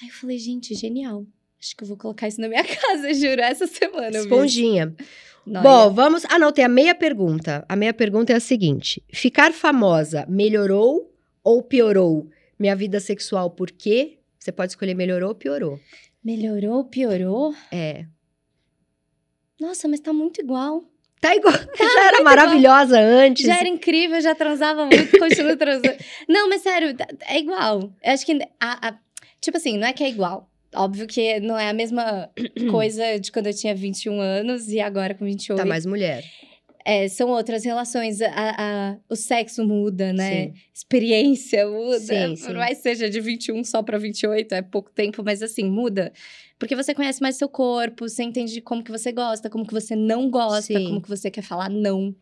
Aí 0.00 0.08
eu 0.08 0.14
falei, 0.14 0.38
gente, 0.38 0.74
genial. 0.74 1.26
Acho 1.60 1.76
que 1.76 1.82
eu 1.84 1.88
vou 1.88 1.96
colocar 1.96 2.26
isso 2.28 2.40
na 2.40 2.48
minha 2.48 2.64
casa, 2.64 3.12
juro. 3.12 3.40
Essa 3.42 3.66
semana 3.66 4.22
vi. 4.22 4.28
Nóia. 5.46 5.62
Bom, 5.62 5.94
vamos. 5.94 6.24
Ah, 6.28 6.38
não, 6.38 6.52
tem 6.52 6.64
a 6.64 6.68
meia 6.68 6.94
pergunta. 6.94 7.64
A 7.68 7.74
meia 7.76 7.92
pergunta 7.94 8.32
é 8.32 8.36
a 8.36 8.40
seguinte: 8.40 9.02
ficar 9.12 9.52
famosa 9.52 10.24
melhorou 10.28 11.12
ou 11.42 11.62
piorou 11.62 12.28
minha 12.58 12.76
vida 12.76 13.00
sexual? 13.00 13.50
Por 13.50 13.70
quê? 13.70 14.18
Você 14.38 14.52
pode 14.52 14.72
escolher 14.72 14.94
melhorou 14.94 15.30
ou 15.30 15.34
piorou. 15.34 15.78
Melhorou, 16.24 16.84
piorou? 16.84 17.54
É. 17.72 18.04
Nossa, 19.60 19.88
mas 19.88 20.00
tá 20.00 20.12
muito 20.12 20.40
igual. 20.40 20.82
Tá 21.20 21.34
igual. 21.36 21.52
já 21.76 22.06
era 22.06 22.22
maravilhosa 22.22 22.98
antes. 22.98 23.44
Já 23.46 23.58
era 23.58 23.68
incrível, 23.68 24.20
já 24.20 24.34
transava 24.34 24.86
muito, 24.86 25.18
continuo 25.18 25.56
transando. 25.56 25.94
Não, 26.28 26.48
mas 26.48 26.62
sério, 26.62 26.94
tá- 26.96 27.06
é 27.28 27.38
igual. 27.38 27.92
Eu 28.02 28.12
acho 28.12 28.24
que. 28.24 28.32
a- 28.58 28.88
a- 28.88 28.98
tipo 29.40 29.56
assim, 29.56 29.76
não 29.78 29.86
é 29.86 29.92
que 29.92 30.02
é 30.04 30.08
igual. 30.08 30.49
Óbvio 30.74 31.06
que 31.06 31.40
não 31.40 31.58
é 31.58 31.68
a 31.68 31.72
mesma 31.72 32.30
coisa 32.70 33.18
de 33.18 33.32
quando 33.32 33.46
eu 33.48 33.54
tinha 33.54 33.74
21 33.74 34.20
anos 34.20 34.68
e 34.68 34.80
agora 34.80 35.14
com 35.14 35.24
28. 35.24 35.58
Tá 35.58 35.64
mais 35.64 35.84
mulher. 35.84 36.24
É, 36.84 37.08
são 37.08 37.28
outras 37.28 37.64
relações. 37.64 38.22
A, 38.22 38.30
a- 38.34 38.96
o 39.08 39.14
sexo 39.16 39.64
muda, 39.66 40.12
né? 40.12 40.44
Sim. 40.46 40.54
Experiência 40.72 41.68
muda. 41.68 41.98
Sim, 42.00 42.36
sim. 42.36 42.46
Por 42.46 42.54
mais 42.54 42.78
que 42.78 42.82
seja 42.84 43.10
de 43.10 43.20
21 43.20 43.62
só 43.64 43.82
pra 43.82 43.98
28, 43.98 44.54
é 44.54 44.62
pouco 44.62 44.90
tempo, 44.90 45.22
mas 45.24 45.42
assim, 45.42 45.64
muda. 45.64 46.12
Porque 46.58 46.74
você 46.76 46.94
conhece 46.94 47.20
mais 47.20 47.36
seu 47.36 47.48
corpo, 47.48 48.08
você 48.08 48.22
entende 48.22 48.60
como 48.60 48.82
que 48.82 48.90
você 48.90 49.12
gosta, 49.12 49.50
como 49.50 49.66
que 49.66 49.72
você 49.72 49.94
não 49.96 50.30
gosta, 50.30 50.62
Sim. 50.78 50.84
como 50.86 51.02
que 51.02 51.08
você 51.08 51.30
quer 51.30 51.42
falar 51.42 51.68
não. 51.68 52.14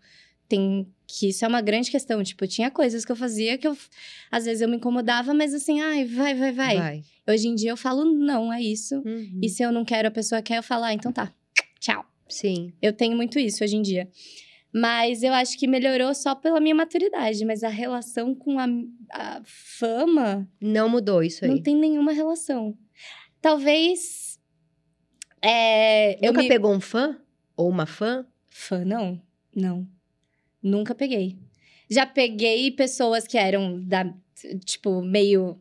Tem 0.49 0.87
que 1.11 1.31
isso 1.31 1.43
é 1.43 1.49
uma 1.49 1.63
grande 1.63 1.91
questão. 1.91 2.23
Tipo, 2.23 2.47
tinha 2.47 2.71
coisas 2.71 3.03
que 3.03 3.11
eu 3.11 3.17
fazia 3.17 3.57
que 3.57 3.67
eu 3.67 3.77
às 4.31 4.45
vezes 4.45 4.61
eu 4.61 4.69
me 4.69 4.77
incomodava, 4.77 5.33
mas 5.33 5.55
assim, 5.55 5.81
ai, 5.81 6.05
vai, 6.05 6.35
vai, 6.35 6.53
vai. 6.53 6.77
Vai. 6.77 7.03
Hoje 7.27 7.49
em 7.49 7.55
dia 7.55 7.71
eu 7.71 7.77
falo 7.77 8.05
não, 8.05 8.53
é 8.53 8.61
isso. 8.61 8.97
Uhum. 8.97 9.41
E 9.43 9.49
se 9.49 9.63
eu 9.63 9.73
não 9.73 9.87
quero, 9.87 10.07
a 10.07 10.11
pessoa 10.11 10.43
quer, 10.43 10.59
eu 10.59 10.63
falo, 10.63 10.85
ah, 10.85 10.93
então 10.93 11.11
tá. 11.11 11.33
Tchau. 11.81 12.05
Sim. 12.29 12.75
Eu 12.83 12.93
tenho 12.93 13.17
muito 13.17 13.39
isso 13.39 13.65
hoje 13.65 13.77
em 13.77 13.83
dia. 13.83 14.07
Mas 14.71 15.23
eu 15.23 15.33
acho 15.33 15.59
que 15.59 15.67
melhorou 15.67 16.15
só 16.15 16.35
pela 16.35 16.61
minha 16.61 16.75
maturidade. 16.75 17.43
Mas 17.43 17.65
a 17.65 17.71
relação 17.71 18.35
com 18.35 18.59
a, 18.59 18.67
a 19.11 19.41
fama 19.45 20.47
Não 20.61 20.91
mudou 20.91 21.23
isso 21.23 21.43
aí. 21.43 21.51
não 21.51 21.63
tem 21.63 21.75
nenhuma 21.75 22.13
relação. 22.13 22.77
Talvez. 23.41 24.39
É, 25.41 26.23
eu 26.25 26.33
Nunca 26.33 26.43
me... 26.43 26.49
pegou 26.49 26.75
um 26.75 26.81
fã? 26.81 27.19
Ou 27.57 27.71
uma 27.71 27.87
fã? 27.87 28.27
Fã, 28.51 28.85
não. 28.85 29.19
Não. 29.57 29.89
Nunca 30.63 30.95
peguei. 30.95 31.39
Já 31.91 32.07
peguei 32.07 32.71
pessoas 32.71 33.27
que 33.27 33.39
eram 33.39 33.81
da, 33.85 34.13
tipo, 34.65 35.03
meio. 35.03 35.61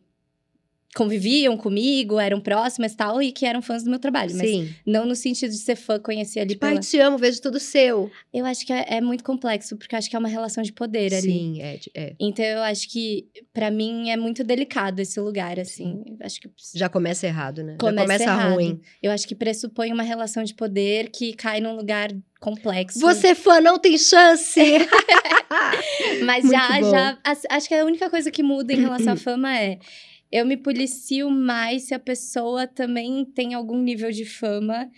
Conviviam 0.94 1.56
comigo, 1.56 2.18
eram 2.18 2.40
próximas 2.40 2.92
e 2.92 2.96
tal, 2.96 3.22
e 3.22 3.30
que 3.30 3.44
eram 3.46 3.60
fãs 3.62 3.84
do 3.84 3.90
meu 3.90 3.98
trabalho. 3.98 4.34
Mas 4.36 4.48
Sim. 4.50 4.74
não 4.86 5.04
no 5.04 5.14
sentido 5.14 5.50
de 5.50 5.58
ser 5.58 5.76
fã, 5.76 5.98
conhecer 5.98 6.40
ali 6.40 6.50
Tipo, 6.50 6.64
ai, 6.66 6.72
pela... 6.72 6.82
te 6.82 6.98
amo, 6.98 7.18
vejo 7.18 7.40
tudo 7.40 7.60
seu. 7.60 8.10
Eu 8.32 8.44
acho 8.46 8.66
que 8.66 8.72
é, 8.72 8.96
é 8.96 9.00
muito 9.00 9.22
complexo, 9.22 9.76
porque 9.76 9.94
eu 9.94 9.98
acho 9.98 10.08
que 10.08 10.16
é 10.16 10.18
uma 10.18 10.28
relação 10.28 10.62
de 10.62 10.72
poder 10.72 11.12
ali. 11.14 11.30
Sim, 11.30 11.62
é, 11.62 11.78
é. 11.94 12.16
Então 12.18 12.44
eu 12.44 12.62
acho 12.62 12.88
que, 12.88 13.26
pra 13.52 13.70
mim, 13.70 14.10
é 14.10 14.16
muito 14.16 14.42
delicado 14.42 15.00
esse 15.00 15.20
lugar, 15.20 15.60
assim. 15.60 16.02
Acho 16.20 16.40
que. 16.40 16.50
Já 16.74 16.88
começa 16.88 17.26
errado, 17.26 17.62
né? 17.62 17.76
Começa 17.78 17.98
Já 17.98 18.02
começa 18.02 18.24
errado. 18.24 18.54
ruim. 18.54 18.80
Eu 19.02 19.12
acho 19.12 19.28
que 19.28 19.34
pressupõe 19.34 19.92
uma 19.92 20.02
relação 20.02 20.42
de 20.42 20.54
poder 20.54 21.10
que 21.10 21.32
cai 21.34 21.60
num 21.60 21.76
lugar 21.76 22.10
complexo. 22.40 22.98
Você 23.00 23.34
fã 23.34 23.60
não 23.60 23.78
tem 23.78 23.98
chance! 23.98 24.60
Mas 26.24 26.44
Muito 26.44 26.56
já, 26.56 26.80
bom. 26.80 26.90
já. 26.90 27.18
Acho 27.50 27.68
que 27.68 27.74
a 27.74 27.84
única 27.84 28.10
coisa 28.10 28.30
que 28.30 28.42
muda 28.42 28.72
em 28.72 28.80
relação 28.80 29.12
à 29.12 29.16
fama 29.18 29.56
é. 29.56 29.78
Eu 30.30 30.44
me 30.44 30.56
policio 30.56 31.30
mais 31.30 31.84
se 31.84 31.94
a 31.94 31.98
pessoa 31.98 32.66
também 32.66 33.24
tem 33.24 33.54
algum 33.54 33.82
nível 33.82 34.10
de 34.10 34.24
fama 34.24 34.90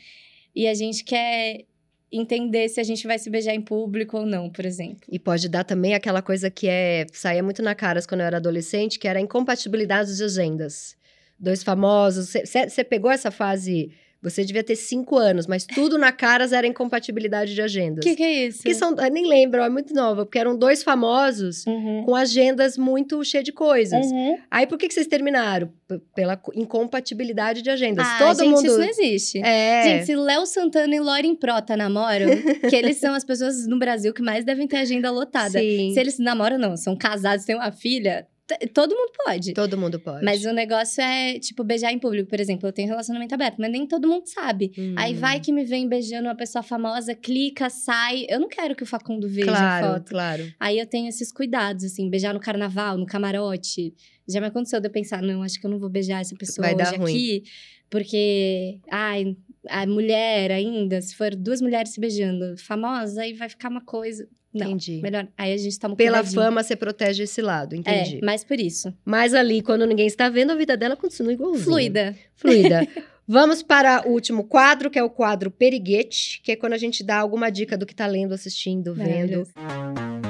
e 0.55 0.67
a 0.67 0.75
gente 0.75 1.05
quer 1.05 1.65
entender 2.13 2.69
se 2.69 2.81
a 2.81 2.83
gente 2.83 3.07
vai 3.07 3.19
se 3.19 3.31
beijar 3.31 3.55
em 3.55 3.61
público 3.61 4.19
ou 4.19 4.27
não, 4.27 4.51
por 4.51 4.65
exemplo. 4.67 5.03
E 5.09 5.19
pode 5.19 5.49
dar 5.49 5.65
também 5.65 5.95
aquela 5.95 6.21
coisa 6.21 6.51
que 6.51 6.67
é 6.69 7.07
saía 7.13 7.43
muito 7.43 7.63
na 7.63 7.75
cara 7.75 8.01
quando 8.03 8.23
eu 8.23 8.27
era 8.27 8.39
adolescente, 8.39 8.99
que 8.99 9.07
era 9.07 9.19
a 9.19 9.23
incompatibilidade 9.23 10.17
de 10.17 10.25
agendas. 10.25 10.97
Dois 11.39 11.63
famosos. 11.63 12.33
Você 12.45 12.85
pegou 12.85 13.11
essa 13.11 13.31
fase? 13.31 13.93
Você 14.23 14.45
devia 14.45 14.63
ter 14.63 14.77
cinco 14.77 15.17
anos, 15.17 15.47
mas 15.47 15.65
tudo 15.65 15.97
na 15.97 16.13
Caras 16.13 16.53
era 16.53 16.67
incompatibilidade 16.67 17.55
de 17.55 17.61
O 17.61 17.65
agendas. 17.65 18.05
que, 18.05 18.15
que 18.15 18.23
é 18.23 18.47
isso? 18.49 18.63
Que 18.63 18.75
são, 18.75 18.95
nem 19.11 19.27
lembro, 19.27 19.63
é 19.63 19.69
muito 19.71 19.95
nova, 19.95 20.27
porque 20.27 20.39
eram 20.39 20.57
dois 20.59 20.83
famosos 20.83 21.65
Uhum. 21.67 22.03
com 22.05 22.15
agendas 22.15 22.77
muito 22.77 23.25
cheias 23.25 23.45
de 23.45 23.53
coisas. 23.53 24.05
Uhum. 24.07 24.37
Aí 24.51 24.67
por 24.67 24.77
que, 24.77 24.89
que 24.89 24.93
vocês 24.95 25.07
terminaram? 25.07 25.71
P- 25.89 25.99
pela 26.15 26.37
co- 26.37 26.53
incompatibilidade 26.55 27.63
de 27.63 27.71
agendas. 27.71 28.07
Ah, 28.07 28.19
Todo 28.19 28.39
gente, 28.41 28.51
mundo. 28.51 28.67
isso 28.67 28.79
não 28.79 28.89
existe. 28.89 29.39
É. 29.43 29.83
Gente, 29.85 30.07
se 30.07 30.15
Léo 30.17 30.45
Santana 30.47 30.95
e 30.95 31.01
Lauren 31.01 31.35
Prota 31.35 31.77
namoram, 31.77 32.29
que 32.71 32.77
eles 32.77 32.99
são 32.99 33.15
as 33.15 33.25
pessoas 33.25 33.67
no 33.67 33.79
Brasil 33.79 34.13
que 34.13 34.23
mais 34.23 34.45
devem 34.45 34.67
ter 34.69 34.77
agenda 34.79 35.11
lotada. 35.11 35.59
Sim. 35.59 35.93
Se 35.95 36.01
eles 36.01 36.19
namoram, 36.19 36.59
não, 36.59 36.77
são 36.77 36.97
casados, 36.97 37.45
têm 37.45 37.57
uma 37.57 37.73
filha, 37.73 38.27
todo 38.73 38.95
mundo 38.95 39.13
pode. 39.25 39.53
Todo 39.55 39.77
mundo 39.79 39.99
pode. 40.01 40.25
Mas 40.25 40.45
o 40.45 40.53
negócio 40.53 41.03
é, 41.03 41.39
tipo, 41.39 41.63
beijar 41.65 41.93
em 41.93 41.99
público, 41.99 42.29
por 42.29 42.41
exemplo. 42.41 42.69
Eu 42.69 42.73
tenho 42.73 42.89
relacionamento 42.89 43.35
aberto, 43.35 43.57
mas 43.59 43.71
nem 43.71 43.87
todo 43.87 44.09
mundo 44.09 44.25
sabe. 44.27 44.73
Hum. 44.79 44.95
Aí 44.97 45.15
vai 45.15 45.41
que 45.41 45.53
me 45.53 45.65
vem 45.65 45.89
beijando 45.89 46.29
uma 46.29 46.35
pessoa 46.35 46.63
famosa, 46.63 47.15
clica, 47.15 47.69
sai. 47.71 48.27
Eu 48.29 48.41
não 48.41 48.49
quero 48.49 48.75
que 48.75 48.83
o 48.83 48.87
Facundo 48.87 49.29
veja 49.29 49.51
a 49.51 49.55
Claro, 49.57 49.87
foto. 49.95 50.09
claro. 50.11 50.53
Aí 50.59 50.79
eu 50.79 50.87
tenho 50.87 51.09
esses 51.09 51.33
cuidados, 51.33 51.85
assim, 51.85 52.09
beijar 52.11 52.33
no 52.35 52.41
carnaval, 52.41 52.97
no 52.97 53.07
camarote. 53.07 53.95
Já 54.29 54.41
me 54.41 54.47
aconteceu 54.47 54.81
de 54.81 54.87
eu 54.87 54.93
pensar, 54.93 55.23
não, 55.23 55.43
acho 55.43 55.61
que 55.61 55.67
eu 55.67 55.71
não 55.71 55.79
vou 55.79 55.89
beijar 55.89 56.21
essa 56.21 56.37
pessoa 56.37 56.67
Vai 56.67 56.77
dar 56.77 56.89
hoje 56.91 56.97
ruim. 56.99 57.13
aqui, 57.13 57.43
porque, 57.91 58.79
ai, 58.91 59.37
a 59.69 59.85
mulher 59.87 60.53
ainda, 60.53 61.01
se 61.03 61.15
for 61.17 61.35
duas 61.35 61.61
mulheres 61.61 61.93
se 61.93 62.01
beijando, 62.01 62.57
famosa, 62.57 63.23
aí 63.23 63.33
vai 63.33 63.49
ficar 63.49 63.69
uma 63.69 63.85
coisa. 63.85 64.29
Não, 64.53 64.67
Entendi. 64.67 65.01
melhor. 65.01 65.29
Aí 65.39 65.53
a 65.53 65.57
gente 65.57 65.79
toma 65.79 65.95
Pela 65.95 66.19
cuidadinho. 66.19 66.43
fama, 66.43 66.63
você 66.63 66.75
protege 66.75 67.23
esse 67.23 67.41
lado, 67.41 67.77
entendi. 67.77 68.17
É, 68.17 68.21
mas 68.25 68.43
por 68.43 68.59
isso. 68.59 68.93
Mas 69.05 69.33
ali, 69.33 69.63
quando 69.63 69.87
ninguém 69.87 70.07
está 70.09 70.29
vendo, 70.29 70.51
a 70.51 70.57
vida 70.57 70.77
dela 70.77 70.97
continua 70.97 71.33
igualzinha. 71.33 71.65
Fluida. 71.65 72.17
Fluida. 72.35 72.87
Vamos 73.29 73.63
para 73.63 74.09
o 74.09 74.11
último 74.11 74.43
quadro, 74.43 74.91
que 74.91 74.99
é 74.99 75.03
o 75.05 75.09
quadro 75.09 75.53
Periguete, 75.53 76.41
que 76.43 76.51
é 76.51 76.57
quando 76.57 76.73
a 76.73 76.79
gente 76.79 77.05
dá 77.05 77.19
alguma 77.19 77.49
dica 77.49 77.79
do 77.79 77.87
que 77.87 77.95
tá 77.95 78.05
lendo, 78.09 78.35
assistindo, 78.35 78.93
vendo. 78.93 79.09
Maravilhoso. 79.09 80.30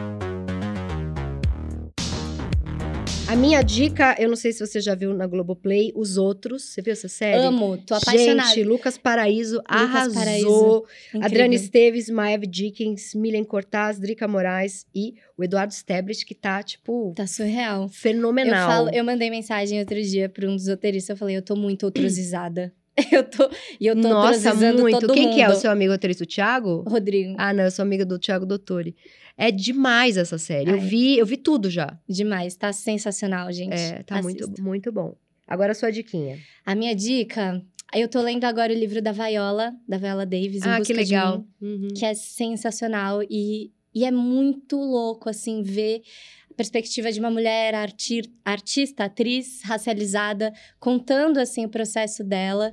A 3.31 3.37
minha 3.37 3.63
dica, 3.63 4.17
eu 4.19 4.29
não 4.29 4.35
sei 4.35 4.53
se 4.53 4.59
você 4.59 4.81
já 4.81 4.93
viu 4.93 5.15
na 5.15 5.25
Globoplay, 5.25 5.93
Os 5.95 6.17
Outros. 6.17 6.65
Você 6.65 6.83
viu 6.83 6.93
essa 6.93 7.07
série? 7.07 7.39
Amo, 7.41 7.79
tô 7.79 7.95
apaixonada. 7.95 8.49
Gente, 8.49 8.65
Lucas 8.65 8.99
Paraíso 8.99 9.63
arrasou. 9.67 10.15
Paraíso. 10.15 10.85
Adriana 11.23 11.55
Esteves, 11.55 12.11
Maeve 12.11 12.49
Dickens, 12.49 13.15
Milen 13.15 13.45
Cortaz, 13.45 14.01
Drica 14.01 14.27
Moraes 14.27 14.85
e 14.93 15.15
o 15.39 15.45
Eduardo 15.45 15.73
Stebrich, 15.73 16.27
que 16.27 16.35
tá, 16.35 16.61
tipo, 16.61 17.13
Tá 17.15 17.25
surreal. 17.25 17.85
Eu, 17.85 17.89
fenomenal. 17.89 18.69
falo, 18.69 18.91
eu 18.93 19.05
mandei 19.05 19.31
mensagem 19.31 19.79
outro 19.79 20.03
dia 20.03 20.29
pra 20.29 20.49
um 20.49 20.57
dos 20.57 20.67
roteiristas, 20.67 21.11
eu 21.11 21.17
falei, 21.17 21.37
eu 21.37 21.43
tô 21.43 21.55
muito 21.55 21.85
outrosizada. 21.85 22.75
eu 23.13 23.23
tô, 23.23 23.49
e 23.81 23.87
eu 23.87 23.95
tô 23.95 24.09
Nossa, 24.09 24.53
muito. 24.73 25.07
Quem 25.07 25.27
mundo. 25.27 25.35
que 25.37 25.41
é 25.41 25.49
o 25.49 25.55
seu 25.55 25.71
amigo 25.71 25.93
roteirista? 25.93 26.25
O 26.25 26.27
Thiago? 26.27 26.83
Rodrigo, 26.85 27.37
Ah, 27.39 27.53
não, 27.53 27.63
eu 27.63 27.71
sou 27.71 27.85
amiga 27.85 28.05
do 28.05 28.19
Thiago 28.19 28.45
Dottori. 28.45 28.97
É 29.43 29.51
demais 29.51 30.17
essa 30.17 30.37
série. 30.37 30.71
Eu 30.71 30.75
Ai. 30.75 30.81
vi, 30.81 31.17
eu 31.19 31.25
vi 31.25 31.37
tudo 31.37 31.71
já. 31.71 31.99
demais, 32.09 32.55
tá 32.57 32.73
sensacional, 32.73 33.51
gente. 33.53 33.73
É, 33.75 34.03
tá 34.03 34.21
muito, 34.23 34.45
Assista. 34.45 34.63
muito 34.63 34.93
bom. 34.93 35.15
Agora 35.49 35.73
a 35.73 35.75
sua 35.75 35.91
diquinha. 35.91 36.39
A 36.65 36.75
minha 36.75 36.95
dica, 36.95 37.61
eu 37.95 38.07
tô 38.07 38.21
lendo 38.21 38.45
agora 38.45 38.73
o 38.73 38.77
livro 38.77 39.01
da 39.01 39.13
Viola, 39.13 39.75
da 39.89 39.97
Viola 39.97 40.27
Davis, 40.27 40.63
Em 40.65 40.69
ah, 40.69 40.79
Busca 40.79 40.93
que 40.95 41.05
de 41.05 41.11
legal. 41.13 41.39
Mim, 41.61 41.69
Uhum. 41.69 41.89
que 41.97 42.05
é 42.05 42.13
sensacional 42.15 43.23
e, 43.29 43.71
e 43.95 44.05
é 44.05 44.11
muito 44.11 44.77
louco, 44.77 45.29
assim, 45.31 45.63
ver 45.63 46.03
a 46.51 46.55
perspectiva 46.55 47.11
de 47.11 47.19
uma 47.19 47.31
mulher 47.31 47.75
arti- 47.75 48.31
artista, 48.45 49.05
atriz, 49.05 49.63
racializada, 49.65 50.53
contando, 50.79 51.39
assim, 51.39 51.65
o 51.65 51.69
processo 51.69 52.23
dela. 52.23 52.73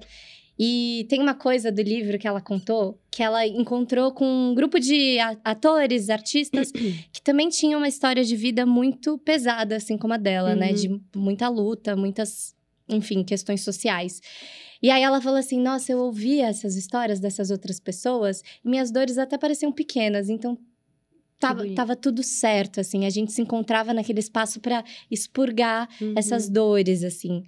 E 0.59 1.05
tem 1.07 1.21
uma 1.21 1.35
coisa 1.35 1.71
do 1.71 1.81
livro 1.81 2.17
que 2.17 2.27
ela 2.27 2.41
contou, 2.41 2.99
que 3.11 3.21
ela 3.21 3.45
encontrou 3.45 4.11
com 4.11 4.25
um 4.25 4.55
grupo 4.55 4.79
de 4.79 5.17
atores, 5.43 6.09
artistas, 6.09 6.71
que 7.13 7.21
também 7.21 7.49
tinham 7.49 7.79
uma 7.79 7.87
história 7.87 8.23
de 8.23 8.35
vida 8.35 8.65
muito 8.65 9.17
pesada, 9.19 9.75
assim 9.75 9.97
como 9.97 10.13
a 10.13 10.17
dela, 10.17 10.51
uhum. 10.51 10.55
né? 10.55 10.73
De 10.73 10.89
muita 11.15 11.47
luta, 11.47 11.95
muitas, 11.95 12.55
enfim, 12.89 13.23
questões 13.23 13.61
sociais. 13.61 14.19
E 14.81 14.89
aí 14.89 15.03
ela 15.03 15.21
falou 15.21 15.37
assim: 15.37 15.61
Nossa, 15.61 15.91
eu 15.91 15.99
ouvia 15.99 16.47
essas 16.47 16.75
histórias 16.75 17.19
dessas 17.19 17.51
outras 17.51 17.79
pessoas, 17.79 18.41
e 18.63 18.69
minhas 18.69 18.91
dores 18.91 19.17
até 19.17 19.37
pareciam 19.37 19.71
pequenas, 19.71 20.27
então 20.27 20.57
tava, 21.39 21.67
tava 21.73 21.95
tudo 21.95 22.23
certo, 22.23 22.79
assim. 22.79 23.05
A 23.05 23.09
gente 23.09 23.31
se 23.31 23.41
encontrava 23.41 23.93
naquele 23.93 24.19
espaço 24.19 24.59
para 24.59 24.83
expurgar 25.09 25.87
uhum. 26.01 26.13
essas 26.15 26.49
dores, 26.49 27.03
assim. 27.03 27.43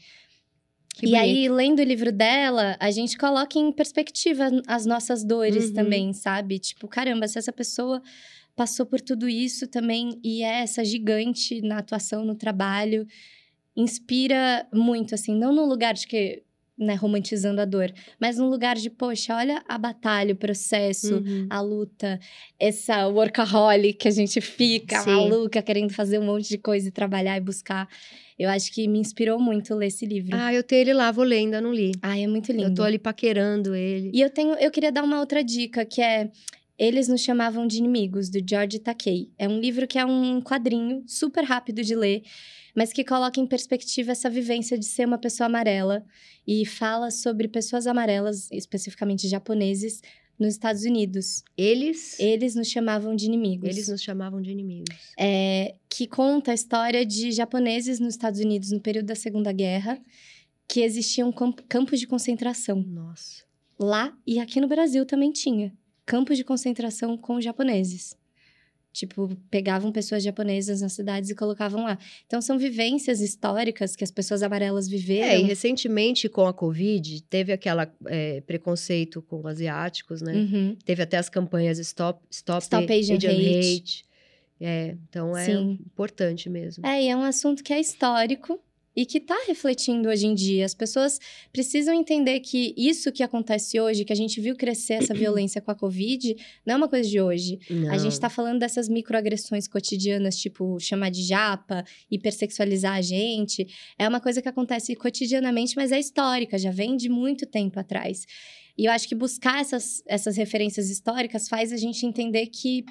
Que 1.00 1.06
e 1.06 1.10
bonito. 1.12 1.22
aí, 1.22 1.50
lendo 1.50 1.80
o 1.80 1.84
livro 1.84 2.12
dela, 2.12 2.76
a 2.78 2.92
gente 2.92 3.18
coloca 3.18 3.58
em 3.58 3.72
perspectiva 3.72 4.50
as 4.68 4.86
nossas 4.86 5.24
dores 5.24 5.70
uhum. 5.70 5.74
também, 5.74 6.14
sabe? 6.14 6.60
Tipo, 6.60 6.88
caramba, 6.88 7.28
se 7.28 7.40
essa 7.40 7.54
pessoa 7.54 8.02
passou 8.54 8.86
por 8.86 9.00
tudo 9.00 9.30
isso 9.30 9.66
também 9.68 10.20
e 10.22 10.44
é 10.44 10.62
essa 10.62 10.84
gigante 10.84 11.62
na 11.62 11.78
atuação, 11.78 12.26
no 12.26 12.36
trabalho, 12.36 13.08
inspira 13.76 14.68
muito, 14.74 15.16
assim, 15.16 15.34
não 15.34 15.56
no 15.56 15.66
lugar 15.66 15.94
de 15.94 16.06
que 16.06 16.44
né, 16.80 16.96
romantizando 16.96 17.60
a 17.60 17.66
dor, 17.66 17.92
mas 18.20 18.38
num 18.38 18.50
lugar 18.50 18.78
de, 18.78 18.90
poxa, 18.90 19.36
olha 19.36 19.62
a 19.68 19.78
batalha, 19.78 20.34
o 20.34 20.38
processo, 20.38 21.18
uhum. 21.18 21.48
a 21.50 21.60
luta, 21.60 22.20
essa 22.58 23.06
workaholic 23.08 24.00
que 24.00 24.08
a 24.08 24.12
gente 24.12 24.40
fica 24.40 25.02
Sim. 25.02 25.12
maluca 25.12 25.62
querendo 25.62 25.92
fazer 25.92 26.18
um 26.18 26.26
monte 26.26 26.48
de 26.48 26.58
coisa 26.58 26.88
e 26.88 26.92
trabalhar 26.92 27.36
e 27.36 27.42
buscar. 27.42 27.90
Eu 28.38 28.50
acho 28.50 28.72
que 28.72 28.88
me 28.88 29.00
inspirou 29.00 29.38
muito 29.38 29.76
ler 29.76 29.88
esse 29.88 30.06
livro. 30.06 30.32
Ah, 30.34 30.54
eu 30.54 30.64
tenho 30.64 30.82
ele 30.82 30.94
lá, 30.94 31.12
vou 31.12 31.26
ler, 31.26 31.40
ainda 31.40 31.60
não 31.60 31.74
li. 31.74 31.92
Ah, 32.02 32.18
é 32.18 32.26
muito 32.26 32.54
lindo. 32.54 32.64
Eu 32.64 32.74
tô 32.74 32.84
ali 32.84 32.98
paquerando 32.98 33.76
ele. 33.76 34.12
E 34.14 34.22
eu 34.22 34.30
tenho, 34.30 34.54
eu 34.54 34.72
queria 34.72 34.94
dar 34.94 35.04
uma 35.04 35.20
outra 35.20 35.44
dica, 35.44 35.84
que 35.84 36.02
é 36.02 36.32
eles 36.78 37.10
nos 37.10 37.20
chamavam 37.20 37.68
de 37.68 37.78
inimigos, 37.78 38.30
do 38.30 38.40
George 38.48 38.80
Takei. 38.80 39.30
É 39.38 39.50
um 39.50 39.60
livro 39.60 39.86
que 39.86 40.00
é 40.00 40.06
um 40.06 40.42
quadrinho 40.42 41.04
super 41.06 41.44
rápido 41.44 41.84
de 41.84 41.94
ler 41.94 42.24
mas 42.76 42.94
que 42.94 43.04
coloca 43.04 43.40
em 43.40 43.48
perspectiva 43.48 44.12
essa 44.12 44.30
vivência 44.30 44.78
de 44.78 44.86
ser 44.86 45.06
uma 45.06 45.18
pessoa 45.18 45.48
amarela 45.48 46.06
e 46.48 46.66
fala 46.66 47.12
sobre 47.12 47.48
pessoas 47.48 47.88
amarelas, 47.88 48.50
especificamente 48.52 49.28
japoneses, 49.28 50.02
nos 50.40 50.54
Estados 50.54 50.84
Unidos. 50.84 51.44
Eles? 51.58 52.18
Eles 52.20 52.56
nos 52.56 52.70
chamavam 52.70 53.16
de 53.16 53.26
inimigos. 53.26 53.70
Eles 53.70 53.90
nos 53.90 54.02
chamavam 54.02 54.42
de 54.42 54.52
inimigos. 54.52 54.96
É, 55.20 55.76
que 55.90 56.08
conta 56.08 56.52
a 56.52 56.54
história 56.54 57.06
de 57.06 57.32
japoneses 57.32 58.00
nos 58.00 58.14
Estados 58.14 58.40
Unidos 58.40 58.72
no 58.72 58.80
período 58.80 59.08
da 59.08 59.16
Segunda 59.16 59.52
Guerra, 59.52 60.02
que 60.68 60.82
existiam 60.82 61.32
campos 61.68 62.00
de 62.00 62.08
concentração. 62.08 62.82
Nossa. 62.82 63.44
Lá 63.78 64.18
e 64.26 64.40
aqui 64.40 64.62
no 64.62 64.68
Brasil 64.68 65.06
também 65.06 65.32
tinha 65.32 65.74
campos 66.06 66.38
de 66.38 66.44
concentração 66.44 67.18
com 67.18 67.40
japoneses. 67.42 68.18
Tipo, 68.92 69.36
pegavam 69.52 69.92
pessoas 69.92 70.24
japonesas 70.24 70.82
nas 70.82 70.94
cidades 70.94 71.30
e 71.30 71.36
colocavam 71.36 71.84
lá. 71.84 71.98
Então, 72.26 72.42
são 72.42 72.58
vivências 72.58 73.22
históricas 73.22 73.96
que 73.96 74.04
as 74.04 74.12
pessoas 74.12 74.42
amarelas 74.42 74.90
viveram. 74.90 75.28
É, 75.28 75.40
e 75.40 75.44
recentemente, 75.44 76.28
com 76.28 76.46
a 76.48 76.54
Covid, 76.54 77.22
teve 77.24 77.54
aquela 77.54 77.92
é, 78.08 78.42
preconceito 78.42 79.22
com 79.22 79.46
asiáticos, 79.48 80.22
né? 80.22 80.34
Uhum. 80.34 80.78
Teve 80.84 81.04
até 81.04 81.18
as 81.18 81.30
campanhas 81.30 81.78
Stop, 81.78 82.20
Stop, 82.32 82.64
Stop 82.64 82.92
Asian, 82.92 83.18
Asian 83.18 83.30
Hate. 83.30 83.78
Hate. 83.78 84.10
É, 84.62 84.98
então 85.08 85.38
é 85.38 85.46
Sim. 85.46 85.80
importante 85.86 86.50
mesmo. 86.50 86.86
É, 86.86 87.04
e 87.04 87.08
é 87.08 87.16
um 87.16 87.24
assunto 87.24 87.64
que 87.64 87.72
é 87.72 87.80
histórico 87.80 88.60
e 88.96 89.06
que 89.06 89.18
está 89.18 89.36
refletindo 89.48 90.10
hoje 90.10 90.28
em 90.28 90.34
dia. 90.34 90.66
As 90.66 90.74
pessoas 90.74 91.20
precisam 91.52 91.94
entender 91.94 92.40
que 92.40 92.74
isso 92.78 93.12
que 93.12 93.24
acontece 93.24 93.80
hoje, 93.80 94.04
que 94.04 94.14
a 94.14 94.16
gente 94.16 94.42
viu 94.42 94.56
crescer 94.56 94.94
essa 94.94 95.14
violência 95.16 95.62
com 95.62 95.72
a 95.72 95.76
Covid, 95.76 96.36
não 96.66 96.76
é 96.76 96.78
uma 96.78 96.88
coisa 96.88 97.08
de 97.08 97.22
hoje. 97.22 97.60
Não. 97.70 97.92
A 97.92 97.98
gente 97.98 98.14
está 98.14 98.30
falando 98.30 98.60
dessas 98.60 98.90
microagressões 98.90 99.68
cotidianas, 99.68 100.38
tipo 100.38 100.80
chamar 100.80 101.10
de 101.12 101.24
japa, 101.24 101.84
hipersexualizar 102.10 102.96
a 102.96 103.02
gente. 103.02 103.68
É 103.98 104.08
uma 104.08 104.20
coisa 104.20 104.42
que 104.42 104.50
acontece 104.50 104.96
cotidianamente, 104.96 105.76
mas 105.76 105.92
é 105.92 106.00
histórica, 106.00 106.58
já 106.58 106.72
vem 106.72 106.98
de 106.98 107.10
muito 107.10 107.46
tempo 107.46 107.80
atrás. 107.80 108.26
E 108.78 108.86
eu 108.86 108.92
acho 108.94 109.10
que 109.10 109.16
buscar 109.16 109.60
essas, 109.60 110.02
essas 110.08 110.38
referências 110.38 110.90
históricas 110.90 111.50
faz 111.50 111.74
a 111.74 111.78
gente 111.78 112.06
entender 112.06 112.48
que 112.48 112.86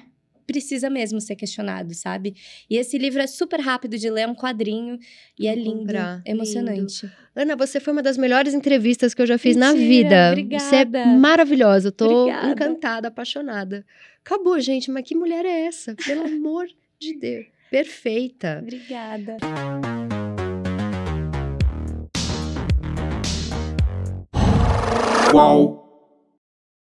precisa 0.49 0.89
mesmo 0.89 1.21
ser 1.21 1.35
questionado, 1.35 1.93
sabe? 1.93 2.33
E 2.67 2.75
esse 2.75 2.97
livro 2.97 3.21
é 3.21 3.27
super 3.27 3.59
rápido 3.59 3.99
de 3.99 4.09
ler, 4.09 4.21
é 4.21 4.27
um 4.27 4.33
quadrinho 4.33 4.97
e 5.37 5.43
Vou 5.43 5.51
é 5.51 5.55
lindo, 5.55 5.77
comprar. 5.81 6.23
emocionante. 6.25 7.05
Lindo. 7.05 7.15
Ana, 7.35 7.55
você 7.55 7.79
foi 7.79 7.93
uma 7.93 8.01
das 8.01 8.17
melhores 8.17 8.55
entrevistas 8.55 9.13
que 9.13 9.21
eu 9.21 9.27
já 9.27 9.37
fiz 9.37 9.55
Mentira, 9.55 9.71
na 9.73 9.77
vida. 9.79 10.29
Obrigada. 10.31 10.63
Você 10.63 10.75
é 10.75 11.05
maravilhosa, 11.05 11.89
eu 11.89 11.91
tô 11.91 12.23
obrigada. 12.23 12.47
encantada, 12.49 13.07
apaixonada. 13.09 13.85
Acabou, 14.25 14.59
gente, 14.59 14.89
mas 14.89 15.03
que 15.03 15.13
mulher 15.15 15.45
é 15.45 15.67
essa? 15.67 15.93
Pelo 15.95 16.23
amor 16.25 16.65
de 16.99 17.13
Deus. 17.19 17.45
Perfeita. 17.69 18.59
Obrigada. 18.63 19.37
Qual? 25.31 25.88